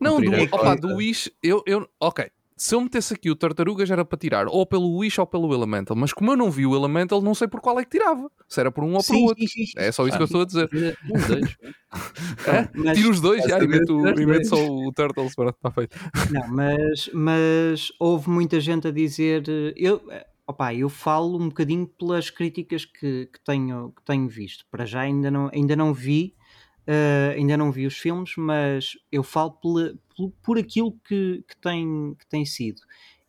Não, 0.00 0.20
do, 0.20 0.30
opa, 0.54 0.74
do 0.74 0.96
Wish, 0.96 1.30
eu, 1.42 1.62
eu. 1.66 1.88
Ok. 2.00 2.28
Se 2.62 2.76
eu 2.76 2.80
metesse 2.80 3.12
aqui 3.12 3.28
o 3.28 3.34
Tartarugas 3.34 3.90
era 3.90 4.04
para 4.04 4.16
tirar 4.16 4.46
ou 4.46 4.64
pelo 4.64 4.96
Wish 4.98 5.20
ou 5.20 5.26
pelo 5.26 5.52
Elemental, 5.52 5.96
mas 5.96 6.12
como 6.12 6.30
eu 6.30 6.36
não 6.36 6.48
vi 6.48 6.64
o 6.64 6.76
Elemental, 6.76 7.20
não 7.20 7.34
sei 7.34 7.48
por 7.48 7.60
qual 7.60 7.80
é 7.80 7.84
que 7.84 7.90
tirava. 7.90 8.30
Se 8.48 8.60
era 8.60 8.70
por 8.70 8.84
um 8.84 8.92
ou 8.94 8.98
por 8.98 9.02
Sim, 9.16 9.24
outro. 9.24 9.40
sim, 9.40 9.48
sim, 9.48 9.66
sim. 9.66 9.72
É 9.76 9.90
só 9.90 10.06
isso 10.06 10.16
que 10.16 10.22
eu 10.22 10.26
estou 10.26 10.42
a 10.42 10.44
dizer. 10.44 10.70
Os 11.12 11.26
dois. 11.26 11.56
É? 12.46 12.68
Mas- 12.72 12.96
Tiro 12.96 13.10
os 13.10 13.20
dois 13.20 13.42
já, 13.42 13.58
e 13.58 13.66
meto, 13.66 14.06
e 14.16 14.24
meto 14.26 14.46
só 14.46 14.64
o 14.64 14.92
Turtles. 14.92 15.34
Pronto, 15.34 15.56
está 15.56 15.72
feito. 15.72 15.98
Não, 16.30 16.48
mas, 16.54 17.10
mas 17.12 17.88
houve 17.98 18.30
muita 18.30 18.60
gente 18.60 18.86
a 18.86 18.92
dizer. 18.92 19.42
eh, 19.48 19.74
Eu, 19.76 20.00
eh, 20.08 20.24
opa, 20.46 20.72
eu 20.72 20.88
falo 20.88 21.42
um 21.42 21.48
bocadinho 21.48 21.84
pelas 21.88 22.30
críticas 22.30 22.84
que, 22.84 23.26
que, 23.26 23.40
tenho, 23.44 23.90
que 23.96 24.04
tenho 24.04 24.28
visto. 24.28 24.64
Para 24.70 24.86
já 24.86 25.00
ainda 25.00 25.32
não, 25.32 25.50
ainda 25.52 25.74
não 25.74 25.92
vi. 25.92 26.36
Eh, 26.86 27.34
ainda 27.36 27.56
não 27.56 27.70
vi 27.72 27.86
os 27.86 27.96
filmes, 27.96 28.32
mas 28.36 28.92
eu 29.10 29.22
falo 29.22 29.52
pela- 29.52 29.94
por, 30.16 30.30
por 30.42 30.58
aquilo 30.58 30.92
que, 31.06 31.44
que, 31.48 31.56
tem, 31.56 32.14
que 32.18 32.26
tem 32.26 32.44
sido. 32.44 32.80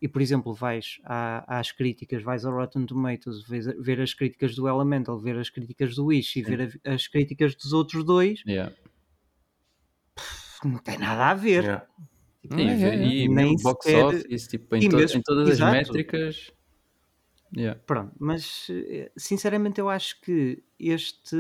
E 0.02 0.08
por 0.08 0.22
exemplo, 0.22 0.54
vais 0.54 1.00
à- 1.06 1.60
às 1.60 1.72
críticas, 1.72 2.22
vais 2.24 2.44
ao 2.44 2.54
Rotten 2.54 2.86
Tomatoes, 2.86 3.48
vês 3.48 3.68
a- 3.68 3.74
ver 3.80 4.02
as 4.02 4.14
críticas 4.14 4.54
do 4.56 4.68
Elemental, 4.68 5.18
ver 5.18 5.38
as 5.38 5.50
críticas 5.50 5.96
do 5.96 6.06
Wish 6.08 6.40
e 6.40 6.44
Sim. 6.44 6.50
ver 6.56 6.82
a- 6.86 6.94
as 6.94 7.08
críticas 7.08 7.56
dos 7.56 7.72
outros 7.72 8.04
dois, 8.04 8.42
Yeah. 8.46 8.74
não 10.64 10.78
tem 10.80 10.98
nada 10.98 11.28
a 11.30 11.34
ver. 11.34 11.64
Yeah. 11.64 11.88
E, 12.44 12.62
É, 12.62 12.66
é, 12.66 12.90
é. 12.90 12.96
e 13.08 13.28
Nem 13.30 13.52
mesmo 13.52 13.58
box 13.64 13.86
sequer- 13.86 14.06
office, 14.06 14.48
tipo, 14.48 14.76
em, 14.76 14.84
e 14.84 14.90
to- 14.90 14.96
mesmo- 14.98 15.20
em 15.20 15.22
todas 15.22 15.48
as 15.48 15.54
exato. 15.56 15.72
métricas. 15.72 16.52
Yeah. 17.56 17.80
Pronto, 17.86 18.14
mas 18.20 18.68
eh, 18.70 19.12
sinceramente 19.16 19.80
eu 19.80 19.88
acho 19.88 20.20
que 20.22 20.64
este, 20.80 21.36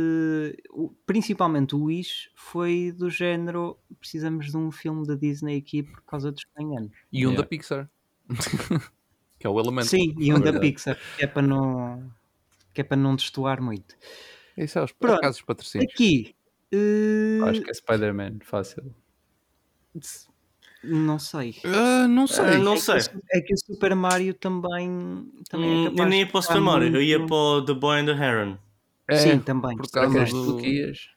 principalmente 1.07 1.75
o 1.75 1.85
Wish, 1.85 2.29
foi 2.35 2.91
do 2.91 3.09
género 3.09 3.79
precisamos 3.99 4.51
de 4.51 4.57
um 4.57 4.71
filme 4.71 5.07
da 5.07 5.15
Disney 5.15 5.57
aqui 5.57 5.81
por 5.81 6.01
causa 6.03 6.31
dos 6.31 6.43
100 6.55 6.77
anos. 6.77 6.91
E 7.11 7.25
um 7.25 7.31
Yeah. 7.31 7.41
da 7.41 7.47
Pixar. 7.47 7.89
que 9.39 9.47
é 9.47 9.49
o 9.49 9.59
Elemental. 9.59 9.85
Sim, 9.89 10.13
e 10.19 10.31
um 10.31 10.37
da 10.39 10.51
Verdade. 10.51 10.59
Pixar, 10.71 10.97
que 11.17 11.23
é 11.23 11.27
para 11.27 11.41
não, 11.41 12.11
que 12.73 12.81
é 12.81 12.83
para 12.83 12.97
não 12.97 13.15
destoar 13.15 13.61
muito. 13.61 13.95
Isso 14.55 14.77
é 14.79 14.83
os 14.83 14.91
Pronto. 14.91 15.19
casos 15.19 15.37
de 15.39 15.45
patrocínio. 15.45 15.87
Aqui, 15.91 16.35
eh, 16.71 17.39
Acho 17.43 17.61
que 17.61 17.71
é 17.71 17.73
Spider-Man, 17.73 18.39
fácil. 18.43 18.93
Não 20.83 21.17
sei. 21.19 21.55
Ah, 21.65 22.07
não 22.07 22.27
sei. 22.27 22.43
Ah, 22.45 22.57
não 22.57 22.73
É 22.73 22.75
que 22.75 22.81
sei. 22.81 22.95
o 22.97 23.01
Su- 23.01 23.11
É 23.31 23.41
que 23.41 23.53
o 23.53 23.57
Super 23.57 23.95
Mario 23.95 24.33
também, 24.33 25.31
também 25.49 25.69
é 25.69 25.75
Hum, 25.75 25.83
capaz 25.85 25.99
eu 25.99 26.05
nem 26.05 26.19
ia 26.21 26.27
para 26.27 26.37
o 26.37 26.41
Super 26.41 26.61
Mario, 26.61 26.95
eu 26.95 27.01
ia 27.01 27.17
muito- 27.19 27.29
para 27.29 27.37
o 27.37 27.61
The 27.65 27.73
Boy 27.73 27.99
and 28.01 28.05
the 28.05 28.11
Heron. 28.11 28.57
É, 29.07 29.17
Sim, 29.17 29.39
também. 29.39 29.75
por 29.77 29.85
que 29.85 29.91
causa 29.91 30.17
eras 30.17 30.31
do... 30.31 30.45
tu 30.45 30.57
que 30.61 30.67
ias? 30.69 31.09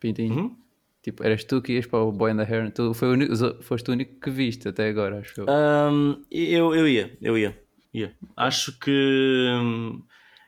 Pintinho. 0.00 0.34
Uhum. 0.34 0.56
Tipo, 1.02 1.24
eras 1.24 1.44
tu 1.44 1.62
que 1.62 1.72
ias 1.74 1.86
para 1.86 2.00
o 2.00 2.10
Boy 2.12 2.32
and 2.32 2.44
the 2.44 2.52
Heron. 2.52 2.70
Tu 2.70 2.92
foi 2.94 3.08
o 3.08 3.12
único- 3.12 3.62
foste 3.62 3.88
o 3.88 3.92
único 3.92 4.20
que 4.20 4.30
viste 4.30 4.68
até 4.68 4.88
agora, 4.88 5.20
acho 5.20 5.40
eu. 5.40 5.46
Um, 5.48 6.22
eu, 6.30 6.74
eu 6.74 6.88
ia, 6.88 7.16
eu 7.22 7.38
ia, 7.38 7.56
ia. 7.94 8.12
Acho 8.36 8.76
que 8.78 8.90
hum, 9.62 10.02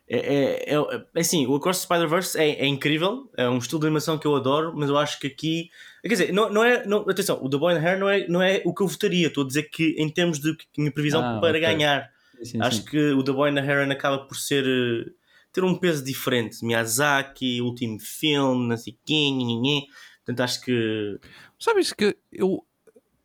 é, 0.09 0.17
é, 0.19 0.75
é, 0.75 1.05
é 1.15 1.21
assim, 1.21 1.47
o 1.47 1.55
Across 1.57 1.81
the 1.81 1.85
Spider-Verse 1.85 2.39
é, 2.39 2.51
é 2.63 2.67
incrível, 2.67 3.31
é 3.37 3.49
um 3.49 3.59
estilo 3.59 3.81
de 3.81 3.87
animação 3.87 4.19
que 4.19 4.27
eu 4.27 4.35
adoro, 4.35 4.73
mas 4.75 4.89
eu 4.89 4.97
acho 4.97 5.19
que 5.21 5.27
aqui, 5.27 5.71
quer 6.03 6.09
dizer, 6.09 6.33
não, 6.33 6.51
não 6.51 6.65
é, 6.65 6.87
não, 6.87 7.01
atenção, 7.09 7.39
o 7.43 7.49
The 7.51 7.57
Boy 7.59 7.75
and 7.75 7.81
the 7.81 7.89
Hare 7.89 8.01
não 8.01 8.09
é, 8.09 8.27
não 8.29 8.43
é 8.43 8.63
o 8.65 8.75
que 8.75 8.83
eu 8.83 8.89
votaria, 8.89 9.27
estou 9.29 9.45
a 9.45 9.47
dizer 9.47 9.65
que 9.65 9.95
em 9.99 10.09
termos 10.09 10.39
de 10.39 10.57
minha 10.77 10.91
previsão 10.91 11.23
Ah, 11.23 11.39
para 11.41 11.51
ok. 11.51 11.61
ganhar, 11.61 12.11
Sim, 12.43 12.61
acho 12.63 12.79
sim. 12.79 12.85
que 12.85 13.13
o 13.13 13.23
The 13.23 13.33
Boy 13.33 13.51
and 13.51 13.55
the 13.55 13.67
Heron 13.67 13.91
acaba 13.93 14.19
por 14.19 14.37
ser 14.37 14.65
eh, 14.67 15.11
ter 15.53 15.65
um 15.65 15.75
peso 15.75 16.05
diferente. 16.05 16.65
Miyazaki, 16.65 17.61
último 17.61 17.99
filme, 18.01 18.69
não 18.69 18.77
sei 18.77 18.97
quem, 19.05 19.87
portanto 20.25 20.41
acho 20.41 20.61
que 20.63 21.19
Sabes 21.59 21.93
que 21.93 22.17
eu, 22.33 22.65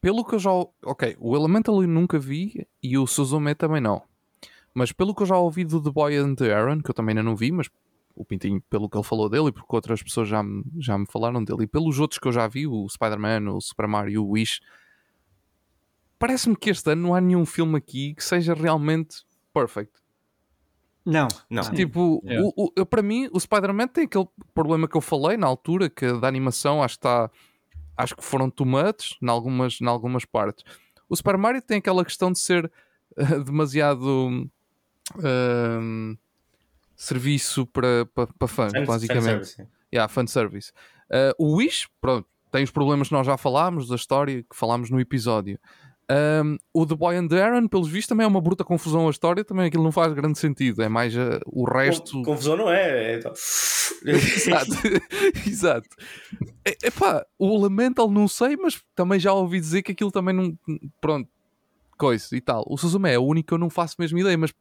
pelo 0.01 0.25
que 0.25 0.35
eu 0.35 0.39
já. 0.39 0.49
Ok, 0.83 1.15
o 1.19 1.35
Elemental 1.35 1.81
eu 1.81 1.87
nunca 1.87 2.17
vi 2.17 2.67
e 2.81 2.97
o 2.97 3.05
Suzume 3.05 3.53
também 3.53 3.79
não. 3.79 4.01
Mas 4.73 4.91
pelo 4.91 5.13
que 5.13 5.21
eu 5.23 5.27
já 5.27 5.37
ouvi 5.37 5.63
do 5.63 5.81
The 5.81 5.91
Boy 5.91 6.15
and 6.17 6.35
the 6.35 6.53
Aaron, 6.53 6.81
que 6.81 6.89
eu 6.89 6.93
também 6.95 7.11
ainda 7.17 7.23
não 7.23 7.35
vi, 7.35 7.51
mas 7.51 7.69
o 8.15 8.23
Pintinho, 8.25 8.61
pelo 8.69 8.89
que 8.89 8.97
ele 8.97 9.03
falou 9.03 9.29
dele 9.29 9.47
e 9.47 9.51
porque 9.51 9.75
outras 9.75 10.01
pessoas 10.03 10.27
já 10.27 10.41
me, 10.43 10.63
já 10.79 10.97
me 10.97 11.05
falaram 11.07 11.43
dele, 11.43 11.63
e 11.63 11.67
pelos 11.67 11.99
outros 11.99 12.19
que 12.19 12.27
eu 12.27 12.31
já 12.31 12.47
vi, 12.47 12.65
o 12.67 12.87
Spider-Man, 12.89 13.51
o 13.51 13.59
Super 13.61 13.87
Mario, 13.87 14.23
o 14.23 14.29
Wish, 14.31 14.61
parece-me 16.19 16.55
que 16.55 16.69
este 16.69 16.91
ano 16.91 17.01
não 17.09 17.15
há 17.15 17.21
nenhum 17.21 17.45
filme 17.45 17.77
aqui 17.77 18.13
que 18.15 18.23
seja 18.23 18.53
realmente 18.53 19.23
perfect. 19.53 19.93
Não, 21.05 21.27
não. 21.49 21.63
Tipo, 21.73 22.21
Yeah. 22.23 22.47
o- 22.55 22.65
o- 22.67 22.71
eu- 22.77 22.85
para 22.85 23.01
mim, 23.01 23.27
o 23.33 23.39
Spider-Man 23.39 23.87
tem 23.89 24.05
aquele 24.05 24.27
problema 24.53 24.87
que 24.87 24.95
eu 24.95 25.01
falei 25.01 25.35
na 25.35 25.47
altura, 25.47 25.89
que 25.89 26.13
da 26.13 26.27
animação 26.27 26.81
acho 26.81 26.95
que 26.95 26.99
está. 27.05 27.29
Acho 27.97 28.15
que 28.15 28.23
foram 28.23 28.49
tomates 28.49 29.17
em 29.21 29.29
algumas, 29.29 29.79
em 29.81 29.85
algumas 29.85 30.23
partes. 30.25 30.63
O 31.09 31.15
Super 31.15 31.37
Mario 31.37 31.61
tem 31.61 31.77
aquela 31.77 32.03
questão 32.05 32.31
de 32.31 32.39
ser 32.39 32.71
eh, 33.17 33.39
demasiado 33.43 34.49
ehm, 35.23 36.15
serviço 36.95 37.65
para, 37.67 38.05
para, 38.13 38.27
para 38.27 38.47
fãs, 38.47 38.71
Fan- 38.71 38.85
basicamente. 38.85 39.25
fanservice. 39.25 39.67
Yeah, 39.93 40.07
fanservice. 40.11 40.71
Uh, 41.11 41.33
o 41.37 41.55
Wish, 41.57 41.87
pronto, 42.01 42.27
tem 42.51 42.63
os 42.63 42.71
problemas 42.71 43.07
que 43.09 43.13
nós 43.13 43.25
já 43.25 43.37
falámos, 43.37 43.87
da 43.87 43.95
história 43.95 44.41
que 44.43 44.55
falámos 44.55 44.89
no 44.89 44.99
episódio. 44.99 45.59
Um, 46.43 46.57
o 46.73 46.85
The 46.85 46.95
Boy 46.95 47.15
and 47.15 47.27
the 47.29 47.41
Aaron, 47.41 47.67
pelos 47.67 47.87
vistos, 47.87 48.07
também 48.09 48.25
é 48.25 48.27
uma 48.27 48.41
bruta 48.41 48.63
confusão 48.63 49.07
a 49.07 49.09
história, 49.11 49.43
também 49.43 49.65
aquilo 49.67 49.83
não 49.83 49.91
faz 49.91 50.11
grande 50.13 50.37
sentido, 50.37 50.81
é 50.83 50.89
mais 50.89 51.15
uh, 51.15 51.39
o 51.45 51.63
resto. 51.63 52.11
Con- 52.11 52.23
Confusão 52.23 52.57
não 52.57 52.69
é. 52.69 53.13
é 53.15 53.19
Exato, 54.05 54.71
exato. 55.47 55.87
É, 56.65 56.75
epá, 56.87 57.25
o 57.39 57.55
Elemental 57.55 58.09
não 58.11 58.27
sei, 58.27 58.57
mas 58.57 58.81
também 58.95 59.19
já 59.19 59.31
ouvi 59.33 59.59
dizer 59.59 59.81
que 59.81 59.91
aquilo 59.93 60.11
também 60.11 60.35
não. 60.35 60.57
Pronto, 60.99 61.29
coisa 61.97 62.35
e 62.35 62.41
tal. 62.41 62.65
O 62.67 62.77
Suzume 62.77 63.09
é 63.11 63.17
o 63.19 63.23
único 63.23 63.47
que 63.49 63.53
eu 63.53 63.57
não 63.57 63.69
faço 63.69 63.95
mesmo 63.97 64.17
ideia, 64.19 64.37
mas 64.37 64.53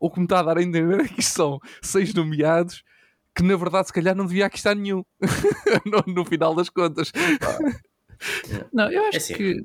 o 0.00 0.10
que 0.10 0.18
me 0.18 0.24
está 0.26 0.40
a 0.40 0.42
dar 0.42 0.58
a 0.58 0.62
entender 0.62 1.00
é 1.00 1.08
que 1.08 1.20
isto 1.20 1.34
são 1.34 1.58
seis 1.82 2.12
nomeados 2.14 2.82
que 3.34 3.42
na 3.42 3.56
verdade 3.56 3.88
se 3.88 3.92
calhar 3.92 4.14
não 4.16 4.24
devia 4.26 4.46
aqui 4.46 4.56
estar 4.56 4.74
nenhum 4.74 5.02
no, 5.86 6.12
no 6.14 6.24
final 6.24 6.54
das 6.54 6.70
contas. 6.70 7.12
Não, 8.72 8.90
eu 8.90 9.02
acho 9.04 9.14
É 9.14 9.18
assim. 9.18 9.34
que. 9.34 9.62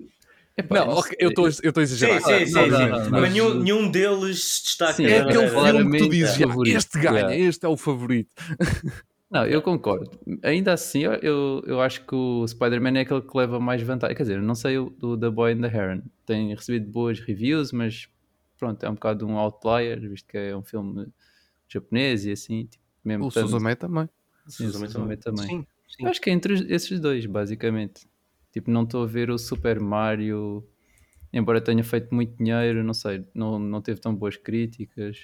Epá, 0.58 0.80
Não, 0.80 0.88
não 0.88 0.94
ok, 0.96 1.16
eu 1.20 1.30
estou 1.30 1.46
a 1.46 1.82
exagerar. 1.82 2.22
sim, 2.22 2.46
sim, 2.46 2.54
não, 2.54 2.64
sim. 2.66 2.70
não, 2.72 2.80
não, 2.88 2.98
Mas 2.98 3.10
mas- 3.10 3.32
nenhum, 3.32 3.54
nenhum 3.56 3.90
deles 3.90 4.44
se 4.44 4.64
destaca. 4.66 4.94
Sim, 4.94 5.06
É 5.06 5.20
aquele 5.22 5.44
é, 5.46 5.50
filme 5.50 5.92
que 5.98 6.04
tu 6.04 6.10
dizes, 6.10 6.36
é 6.36 6.40
"Já, 6.40 6.48
favorito." 6.48 6.78
este 6.78 7.00
ganha, 7.00 7.16
Yeah. 7.20 7.36
este 7.38 7.66
é 7.66 7.70
o 7.70 7.78
favorito. 7.78 8.30
Não, 9.32 9.46
eu 9.46 9.62
concordo. 9.62 10.12
Ainda 10.44 10.74
assim, 10.74 11.04
eu- 11.06 11.64
eu, 11.66 11.80
acho 11.80 12.06
que 12.06 12.14
o 12.14 12.46
Spider-Man 12.46 12.98
é 12.98 13.02
aquele 13.04 13.22
que 13.22 13.38
leva 13.38 13.62
mais 13.62 13.82
vantagem. 13.82 14.14
Quer 14.14 14.24
dizer, 14.24 14.42
não 14.42 14.54
sei 14.56 14.78
o 14.78 14.90
do 14.90 15.18
The 15.18 15.30
Boy 15.30 15.54
and 15.54 15.62
the 15.62 15.68
Heron. 15.74 16.02
Tem 16.26 16.54
recebido 16.54 16.92
boas 16.92 17.18
reviews, 17.22 17.72
mas 17.72 18.10
pronto, 18.62 18.86
é 18.86 18.90
um 18.90 18.94
bocado 18.94 19.28
um 19.28 19.38
outlier, 19.40 20.00
visto 20.08 20.28
que 20.28 20.38
é 20.38 20.56
um 20.56 20.62
filme 20.64 21.08
japonês 21.68 22.26
e 22.26 22.32
assim. 22.32 22.66
Tipo, 22.68 22.84
mesmo 23.04 23.26
O 23.26 23.32
tanto- 23.32 23.48
Suzume 23.50 23.76
também. 23.76 24.08
Sim, 24.48 24.66
o 24.66 24.68
Suzume 24.68 24.88
Suzume 24.88 25.18
também. 25.18 25.48
sim, 25.48 25.68
sim. 25.90 26.04
Eu 26.04 26.10
acho 26.10 26.22
que 26.22 26.30
é 26.30 26.34
entre 26.34 26.54
esses 26.74 27.00
dois, 27.00 27.26
basicamente. 27.26 28.08
Tipo, 28.52 28.70
não 28.70 28.84
estou 28.84 29.04
a 29.04 29.08
ver 29.08 29.32
o 29.32 29.38
Super 29.40 29.80
Mario, 29.80 30.64
embora 31.34 31.60
tenha 31.60 31.84
feito 31.84 32.14
muito 32.14 32.36
dinheiro, 32.38 32.84
não 32.84 32.94
sei, 32.94 33.26
não, 33.34 33.58
não 33.58 33.82
teve 33.82 34.00
tão 34.00 34.14
boas 34.16 34.38
críticas. 34.38 35.18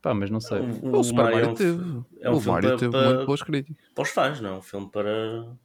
Pá, 0.00 0.14
mas 0.14 0.30
não 0.30 0.40
sei. 0.40 0.60
O, 0.60 0.96
O, 0.98 1.04
Super 1.04 1.24
Mario, 1.24 1.38
é 1.40 1.48
um, 1.48 1.54
teve. 1.54 2.02
é 2.20 2.30
um 2.30 2.34
o 2.36 2.40
filme 2.40 2.52
Mario 2.52 2.68
para, 2.70 2.78
teve 2.78 2.92
para, 2.92 3.08
muito 3.14 3.26
boas 3.26 3.42
críticas. 3.42 3.86
para 3.94 4.02
os 4.02 4.08
fãs, 4.10 4.40
não 4.40 4.50
é 4.50 4.58
um 4.58 4.62
filme 4.62 4.88
para. 4.90 5.56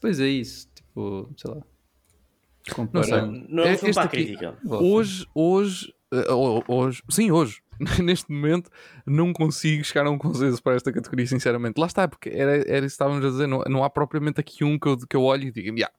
Pois 0.00 0.20
é 0.20 0.26
isso, 0.28 0.68
tipo, 0.74 1.32
sei 1.36 1.50
lá. 1.50 1.56
Não 1.56 1.64
sei. 1.64 2.74
Comparando. 2.74 3.46
Não 3.48 3.62
é 3.62 3.66
um 3.66 3.70
É- 3.70 3.76
filme 3.76 3.90
este 3.90 3.94
para 3.94 4.02
a 4.02 4.04
aqui- 4.06 4.16
crítica. 4.24 4.58
Hoje, 4.66 5.26
hoje, 5.34 5.86
eh, 5.88 5.94
ho- 5.94 5.99
hoje, 6.68 7.02
sim, 7.08 7.30
hoje, 7.30 7.60
neste 8.02 8.30
momento, 8.30 8.70
não 9.06 9.32
consigo 9.32 9.84
chegar 9.84 10.06
a 10.06 10.10
um 10.10 10.18
consenso 10.18 10.62
para 10.62 10.76
esta 10.76 10.92
categoria, 10.92 11.26
sinceramente. 11.26 11.78
Lá 11.78 11.86
está, 11.86 12.06
porque 12.08 12.28
era, 12.28 12.56
era 12.56 12.78
isso 12.78 12.80
que 12.80 12.86
estávamos 12.86 13.24
a 13.24 13.28
dizer, 13.30 13.46
não, 13.46 13.62
não 13.68 13.84
há 13.84 13.90
propriamente 13.90 14.40
aqui 14.40 14.64
um 14.64 14.78
que 14.78 14.88
eu, 14.88 14.96
que 14.98 15.16
eu 15.16 15.22
olho 15.22 15.44
e 15.48 15.50
digo, 15.52 15.76
yeah, 15.76 15.92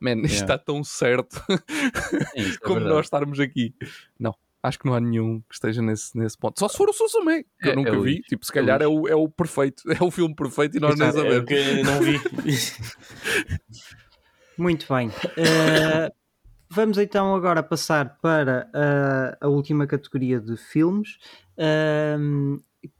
man, 0.00 0.16
isto 0.22 0.32
Yeah. 0.34 0.54
está 0.54 0.58
tão 0.58 0.82
certo 0.84 1.40
é 2.34 2.42
como 2.62 2.74
verdade. 2.76 2.94
nós 2.94 3.06
estarmos 3.06 3.40
aqui. 3.40 3.74
Não, 4.18 4.34
Acho 4.64 4.78
que 4.78 4.86
não 4.86 4.94
há 4.94 5.00
nenhum 5.00 5.40
que 5.48 5.54
esteja 5.54 5.82
nesse, 5.82 6.16
nesse 6.16 6.38
ponto. 6.38 6.56
Só 6.60 6.68
se 6.68 6.76
for 6.76 6.88
o 6.88 6.92
Suzume, 6.92 7.42
que 7.60 7.68
É- 7.68 7.72
eu 7.72 7.76
nunca 7.76 7.90
é 7.96 7.98
vi. 7.98 8.20
Tipo, 8.22 8.46
se 8.46 8.52
É 8.52 8.54
calhar 8.54 8.80
é 8.80 8.86
o, 8.86 9.08
é 9.08 9.14
o 9.16 9.28
perfeito. 9.28 9.82
É 10.00 10.04
o 10.04 10.08
filme 10.08 10.36
perfeito 10.36 10.76
e 10.76 10.80
nós 10.80 10.96
nem 10.96 11.08
Exato. 11.08 11.26
É 11.26 11.30
o 11.30 11.32
sabemos. 11.40 11.48
que 11.48 11.82
não 11.82 12.00
vi. 12.00 12.20
Muito 14.56 14.86
bem. 14.92 15.10
Eh, 15.36 16.12
vamos 16.74 16.96
então 16.96 17.34
agora 17.34 17.62
passar 17.62 18.18
para 18.18 18.70
ah, 18.72 19.36
a 19.42 19.48
última 19.48 19.86
categoria 19.86 20.40
de 20.40 20.56
filmes, 20.56 21.18
ahm, 21.58 22.56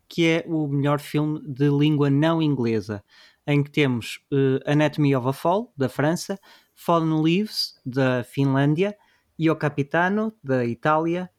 que 0.06 0.28
é 0.28 0.44
o 0.46 0.68
melhor 0.68 1.00
filme 1.00 1.40
de 1.42 1.70
língua 1.70 2.10
não 2.10 2.42
inglesa, 2.42 3.02
em 3.46 3.62
que 3.62 3.70
temos 3.70 4.20
eh, 4.30 4.70
Anatomy 4.70 5.16
of 5.16 5.26
a 5.26 5.32
Fall, 5.32 5.72
da 5.74 5.88
França, 5.88 6.38
Fallen 6.74 7.22
Leaves, 7.22 7.80
da 7.84 8.22
Finlândia, 8.22 8.94
e 9.38 9.50
O 9.50 9.56
Capitano, 9.56 10.34
da 10.44 10.66
Itália. 10.66 11.30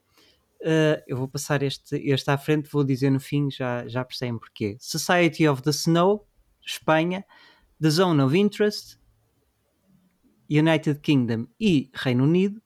Eh, 0.60 1.04
eu 1.06 1.16
vou 1.16 1.28
passar 1.28 1.62
este, 1.62 1.96
este 1.96 2.28
à 2.32 2.36
frente, 2.36 2.68
vou 2.68 2.82
dizer 2.82 3.10
no 3.10 3.20
fim, 3.20 3.48
já, 3.48 3.86
já 3.86 4.04
percebem 4.04 4.38
porquê. 4.38 4.76
Society 4.80 5.46
of 5.46 5.62
the 5.62 5.70
Snow, 5.70 6.26
Espanha, 6.66 7.24
The 7.80 7.90
Zone 7.90 8.20
of 8.22 8.36
Interest, 8.36 8.98
United 10.50 11.00
Kingdom 11.00 11.46
e 11.60 11.90
Reino 11.94 12.24
Unido 12.24 12.60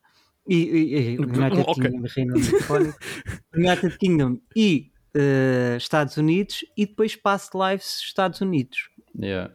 e, 0.47 0.57
e- 0.57 1.15
e- 1.15 1.19
United 1.19 1.61
Ok. 1.67 1.75
Kingdom 1.75 2.07
e 2.07 2.09
Reino 2.09 2.35
Unido 2.37 2.61
fónico. 2.63 2.99
United 3.55 3.99
Kingdom 3.99 4.39
e 4.57 4.91
eh, 5.15 5.77
Estados 5.77 6.17
Unidos 6.17 6.65
e 6.77 6.87
depois 6.87 7.17
Past 7.17 7.51
Lives 7.55 8.01
Estados 8.01 8.41
Unidos 8.41 8.91
Yeah. 9.21 9.53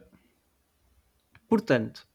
portanto 1.48 2.06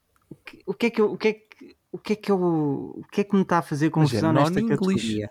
o 0.66 0.74
que, 0.74 0.86
é 0.88 0.90
que 0.92 1.02
eu, 1.02 1.12
o 1.14 1.18
que 1.18 1.28
é 1.30 1.34
que 1.34 1.76
o 1.92 1.98
que 1.98 2.14
é 2.14 2.16
que 2.16 2.32
eu, 2.32 2.38
o 2.40 3.04
que 3.12 3.22
é 3.22 3.24
que 3.24 3.36
me 3.36 3.42
está 3.42 3.58
a 3.58 3.62
fazer 3.64 3.88
é 3.88 3.90
confusão 3.90 4.32
nesta 4.34 4.52
non-English. 4.62 4.70
categoria 4.78 5.30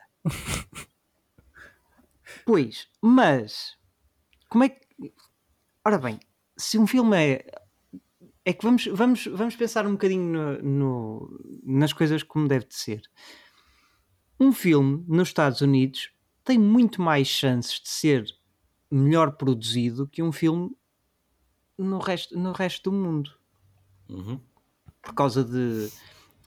pois 2.45 2.89
mas 3.01 3.77
como 4.49 4.65
é 4.65 4.69
que 4.71 4.79
ora 5.85 5.99
bem 5.99 6.19
se 6.57 6.79
um 6.79 6.87
filme 6.87 7.17
é 7.17 7.47
é 8.49 8.53
que 8.53 8.65
vamos, 8.65 8.87
vamos, 8.87 9.27
vamos 9.27 9.57
pensar 9.57 9.87
um 9.87 9.93
bocadinho 9.93 10.25
no, 10.33 10.63
no- 10.63 11.41
nas 11.65 11.93
coisas 11.93 12.23
como 12.23 12.49
deve 12.49 12.67
de 12.67 12.75
ser. 12.77 13.03
Um 14.41 14.53
filme 14.53 15.05
nos 15.09 15.29
Estados 15.29 15.61
Unidos 15.61 16.11
tem 16.45 16.59
muito 16.59 17.03
mais 17.03 17.27
chances 17.29 17.81
de 17.81 17.89
ser 17.89 18.25
melhor 18.91 19.33
produzido 19.37 20.09
que 20.09 20.23
um 20.23 20.33
filme 20.33 20.71
no 21.77 21.99
resto, 21.99 22.39
no 22.39 22.53
resto 22.53 22.91
do 22.91 22.97
mundo. 22.97 23.31
Uhum. 24.09 24.41
Por 25.03 25.15
causa 25.15 25.45
de 25.45 25.89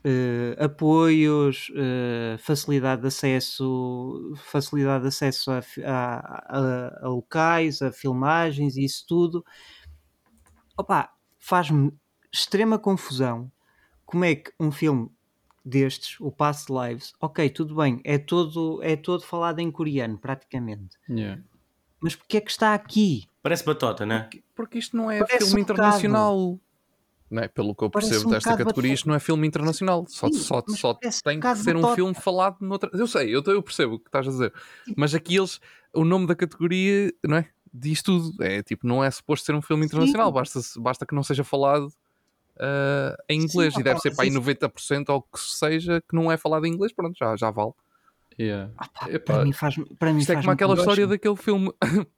eh, 0.04 0.56
apoios, 0.58 1.70
eh, 1.76 2.36
facilidade 2.38 3.02
de 3.02 3.08
acesso, 3.08 4.34
facilidade 4.44 5.02
de 5.02 5.08
acesso 5.08 5.50
a, 5.52 5.60
a- 5.84 6.58
a- 6.58 7.00
a 7.06 7.08
locais, 7.08 7.82
a 7.82 7.92
filmagens 7.92 8.76
e 8.76 8.84
isso 8.84 9.04
tudo. 9.08 9.44
Opa, 10.76 11.11
faz-me 11.42 11.92
extrema 12.32 12.78
confusão 12.78 13.50
como 14.06 14.24
é 14.24 14.36
que 14.36 14.52
um 14.60 14.70
filme 14.70 15.10
destes, 15.64 16.18
o 16.20 16.30
Past 16.30 16.72
Lives, 16.72 17.12
ok, 17.20 17.50
tudo 17.50 17.74
bem, 17.74 18.00
é 18.04 18.16
todo, 18.16 18.80
é 18.82 18.94
todo 18.94 19.24
falado 19.24 19.58
em 19.58 19.70
coreano, 19.70 20.16
praticamente. 20.18 20.96
Yeah. 21.08 21.42
Mas 22.00 22.14
porque 22.14 22.36
é 22.36 22.40
que 22.40 22.50
está 22.50 22.74
aqui? 22.74 23.26
Parece 23.42 23.64
batota, 23.64 24.06
né? 24.06 24.30
Porque 24.54 24.78
isto 24.78 24.96
não 24.96 25.10
é 25.10 25.18
Parece 25.18 25.46
filme 25.46 25.60
um 25.60 25.62
internacional. 25.62 26.60
Não 27.28 27.42
é? 27.42 27.48
Pelo 27.48 27.74
que 27.74 27.84
eu 27.84 27.90
percebo 27.90 28.28
um 28.28 28.30
desta 28.30 28.56
categoria, 28.56 28.92
isto 28.92 29.08
não 29.08 29.14
é 29.14 29.18
filme 29.18 29.46
internacional. 29.46 30.04
Só, 30.08 30.28
Sim, 30.28 30.34
só, 30.34 30.62
mas 30.66 30.78
só 30.78 30.94
parece 30.94 31.20
um 31.20 31.30
tem 31.30 31.40
que 31.40 31.56
ser 31.56 31.76
um 31.76 31.94
filme 31.94 32.14
falado 32.14 32.58
noutra. 32.60 32.90
Eu 32.92 33.06
sei, 33.06 33.34
eu, 33.34 33.42
eu 33.46 33.62
percebo 33.62 33.94
o 33.94 33.98
que 33.98 34.08
estás 34.08 34.28
a 34.28 34.30
dizer. 34.30 34.52
Mas 34.96 35.14
aqui 35.14 35.36
eles, 35.36 35.60
o 35.92 36.04
nome 36.04 36.26
da 36.26 36.36
categoria, 36.36 37.12
não 37.24 37.38
é? 37.38 37.48
Diz 37.72 38.02
tudo. 38.02 38.32
É 38.42 38.62
tipo, 38.62 38.86
não 38.86 39.02
é 39.02 39.10
suposto 39.10 39.46
ser 39.46 39.54
um 39.54 39.62
filme 39.62 39.86
internacional. 39.86 40.30
Basta, 40.30 40.60
basta 40.78 41.06
que 41.06 41.14
não 41.14 41.22
seja 41.22 41.42
falado 41.44 41.92
ah, 42.60 43.16
em 43.28 43.40
Sim, 43.40 43.46
inglês. 43.46 43.72
e 43.74 43.76
opa, 43.76 43.84
deve 43.84 44.00
ser 44.00 44.14
para 44.14 44.24
aí 44.24 44.28
isso- 44.30 44.38
90% 44.40 45.08
ou 45.10 45.22
que 45.22 45.40
seja 45.40 46.00
que 46.08 46.14
não 46.14 46.30
é 46.30 46.36
falado 46.36 46.66
em 46.66 46.72
inglês. 46.72 46.92
Pronto, 46.92 47.16
já, 47.18 47.34
já 47.36 47.50
vale. 47.50 47.72
Yeah. 48.38 48.72
Ah, 48.78 48.88
pá, 48.88 49.10
Epá, 49.10 49.34
para 49.34 49.44
mim 49.44 49.52
faz 49.52 49.74
para 49.98 50.12
mim 50.12 50.20
Isto 50.20 50.32
é 50.32 50.34
faz 50.34 50.44
como 50.46 50.52
aquela 50.54 50.74
história 50.74 51.06
daquele 51.06 51.36
filme. 51.36 51.70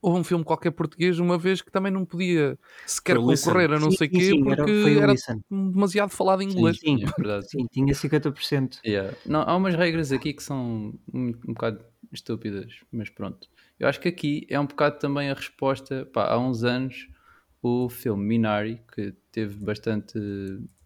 Houve 0.00 0.20
um 0.20 0.24
filme 0.24 0.44
qualquer 0.44 0.70
português 0.70 1.18
uma 1.18 1.36
vez 1.36 1.60
que 1.60 1.72
também 1.72 1.90
não 1.92 2.04
podia 2.04 2.56
sequer 2.86 3.16
Foi 3.16 3.36
concorrer 3.36 3.72
a 3.72 3.80
não 3.80 3.90
Sim, 3.90 3.96
sei 3.96 4.08
sim, 4.08 4.14
quê 4.18 4.24
sim, 4.26 4.46
era- 4.52 4.56
porque 4.64 4.96
era 5.00 5.12
Listen. 5.12 5.40
demasiado 5.50 6.10
falado 6.10 6.40
em 6.42 6.50
sim, 6.50 6.56
inglês. 6.56 6.78
Sim. 6.78 7.02
é 7.02 7.06
verdade. 7.20 7.50
Sim, 7.50 7.66
tinha 7.72 7.92
50%. 7.92 8.78
Yeah. 8.86 9.16
Não, 9.26 9.40
há 9.42 9.56
umas 9.56 9.74
regras 9.74 10.12
aqui 10.12 10.32
que 10.32 10.42
são 10.42 10.92
um, 11.12 11.28
um 11.48 11.52
bocado 11.52 11.80
estúpidas, 12.12 12.80
mas 12.92 13.08
pronto. 13.10 13.48
Eu 13.78 13.88
acho 13.88 14.00
que 14.00 14.08
aqui 14.08 14.46
é 14.50 14.58
um 14.58 14.66
bocado 14.66 14.98
também 14.98 15.30
a 15.30 15.34
resposta. 15.34 16.06
Pá, 16.12 16.26
há 16.32 16.38
uns 16.38 16.64
anos, 16.64 17.08
o 17.62 17.88
filme 17.88 18.24
Minari, 18.24 18.82
que 18.94 19.12
teve 19.32 19.54
bastante. 19.64 20.18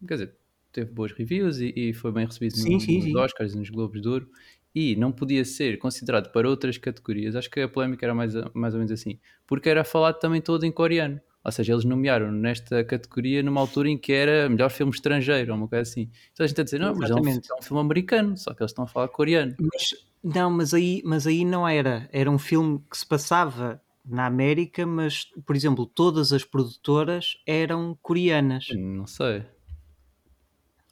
Quer 0.07 0.15
dizer, 0.15 0.37
teve 0.73 0.91
boas 0.91 1.13
reviews 1.13 1.59
e, 1.59 1.73
e 1.77 1.93
foi 1.93 2.13
bem 2.13 2.27
recebido 2.27 2.57
Sim, 2.57 2.79
no- 2.79 2.81
sim, 2.81 3.01
nos 3.01 3.03
sim. 3.03 3.15
Oscars 3.15 3.55
e 3.55 3.59
nos 3.59 3.71
Globos 3.71 4.01
de 4.01 4.09
Ouro. 4.09 4.29
E 4.75 4.97
não 4.97 5.13
podia 5.13 5.45
ser 5.45 5.77
considerado 5.79 6.33
para 6.33 6.49
outras 6.49 6.79
categorias. 6.79 7.37
Acho 7.37 7.51
que 7.51 7.61
a 7.61 7.69
polémica 7.69 8.07
era 8.07 8.15
mais, 8.15 8.33
mais 8.55 8.73
ou 8.75 8.79
menos 8.79 8.91
assim, 8.91 9.19
porque 9.47 9.69
era 9.69 9.85
falado 9.85 10.19
também 10.19 10.41
todo 10.41 10.65
em 10.65 10.73
coreano. 10.73 11.21
Ou 11.45 11.53
seja, 11.53 11.73
eles 11.73 11.85
nomearam 11.85 12.31
nesta 12.33 12.83
categoria 12.85 13.43
numa 13.43 13.61
altura 13.61 13.89
em 13.91 13.99
que 13.99 14.13
era 14.13 14.49
melhor 14.49 14.71
filme 14.71 14.93
estrangeiro, 14.93 15.53
ou 15.53 15.59
uma 15.59 15.69
coisa 15.69 15.83
assim. 15.83 16.09
Então 16.33 16.45
a 16.45 16.47
gente 16.47 16.53
está 16.53 16.63
a 16.63 16.65
dizer, 16.65 16.79
não, 16.79 16.95
mas 16.95 17.11
é 17.11 17.15
um, 17.15 17.21
Exatamente. 17.25 17.51
é 17.51 17.55
um 17.59 17.63
filme 17.63 17.81
americano, 17.83 18.37
só 18.39 18.55
que 18.55 18.63
eles 18.63 18.71
estão 18.71 18.85
a 18.85 18.87
falar 18.87 19.09
coreano. 19.09 19.55
Mas, 19.59 19.95
não, 20.23 20.51
mas 20.51 20.73
aí, 20.75 21.03
mas 21.05 21.27
aí 21.27 21.45
não 21.45 21.67
era. 21.67 22.09
Era 22.13 22.31
um 22.31 22.39
filme 22.39 22.83
que 22.91 22.97
se 22.97 23.07
passava 23.07 23.81
na 24.05 24.27
América, 24.27 24.85
mas, 24.87 25.27
por 25.47 25.55
exemplo, 25.57 25.87
todas 25.87 26.33
as 26.33 26.45
produtoras 26.45 27.37
eram 27.47 27.97
coreanas. 28.03 28.67
Não 28.75 29.07
sei. 29.07 29.45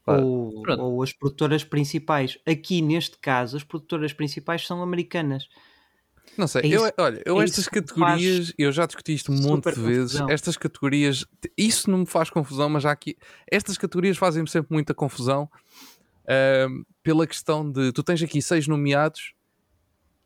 Ou, 0.07 0.65
ou 0.79 1.03
as 1.03 1.13
produtoras 1.13 1.63
principais. 1.63 2.39
Aqui, 2.47 2.83
neste 2.83 3.17
caso, 3.19 3.57
as 3.57 3.63
produtoras 3.63 4.13
principais 4.13 4.67
são 4.67 4.83
americanas. 4.83 5.49
Não 6.37 6.47
sei, 6.47 6.63
É 6.63 6.67
eu, 6.67 6.85
isso- 6.87 6.95
olha, 6.99 7.23
eu 7.25 7.41
é 7.41 7.45
estas 7.45 7.69
categorias, 7.69 8.53
eu 8.57 8.71
já 8.73 8.87
discuti 8.87 9.15
isto 9.15 9.33
um 9.33 9.37
monte 9.41 9.65
de 9.73 9.81
vezes. 9.81 10.13
confusão. 10.13 10.31
Estas 10.31 10.57
categorias, 10.57 11.25
isso 11.57 11.91
não 11.91 11.99
me 11.99 12.07
faz 12.07 12.31
confusão, 12.31 12.69
mas 12.69 12.83
já 12.85 12.91
aqui, 12.93 13.17
estas 13.51 13.77
categorias 13.77 14.17
fazem-me 14.17 14.49
sempre 14.49 14.73
muita 14.73 14.95
confusão 14.95 15.49
pela 17.03 17.27
questão 17.27 17.71
de 17.71 17.93
tu 17.93 18.03
tens 18.03 18.23
aqui 18.23 18.41
seis 18.41 18.67
nomeados 18.69 19.35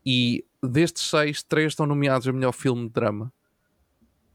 e 0.05 0.45
destes 0.61 1.09
seis, 1.09 1.41
três 1.43 1.71
estão 1.73 1.85
nomeados 1.85 2.27
a 2.27 2.31
melhor 2.33 2.51
filme 2.51 2.87
de 2.87 2.93
drama. 2.93 3.31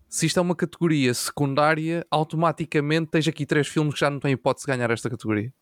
Se 0.09 0.27
isto 0.27 0.39
é 0.39 0.43
uma 0.43 0.57
categoria 0.57 1.15
secundária, 1.15 2.05
automaticamente 2.11 3.11
tens 3.13 3.29
aqui 3.29 3.47
três 3.47 3.69
filmes 3.69 3.95
que 3.95 4.01
já 4.01 4.11
não 4.11 4.19
têm 4.19 4.33
hipótese 4.33 4.67
de 4.67 4.73
ganhar 4.73 4.91
esta 4.91 5.09
categoria. 5.09 5.53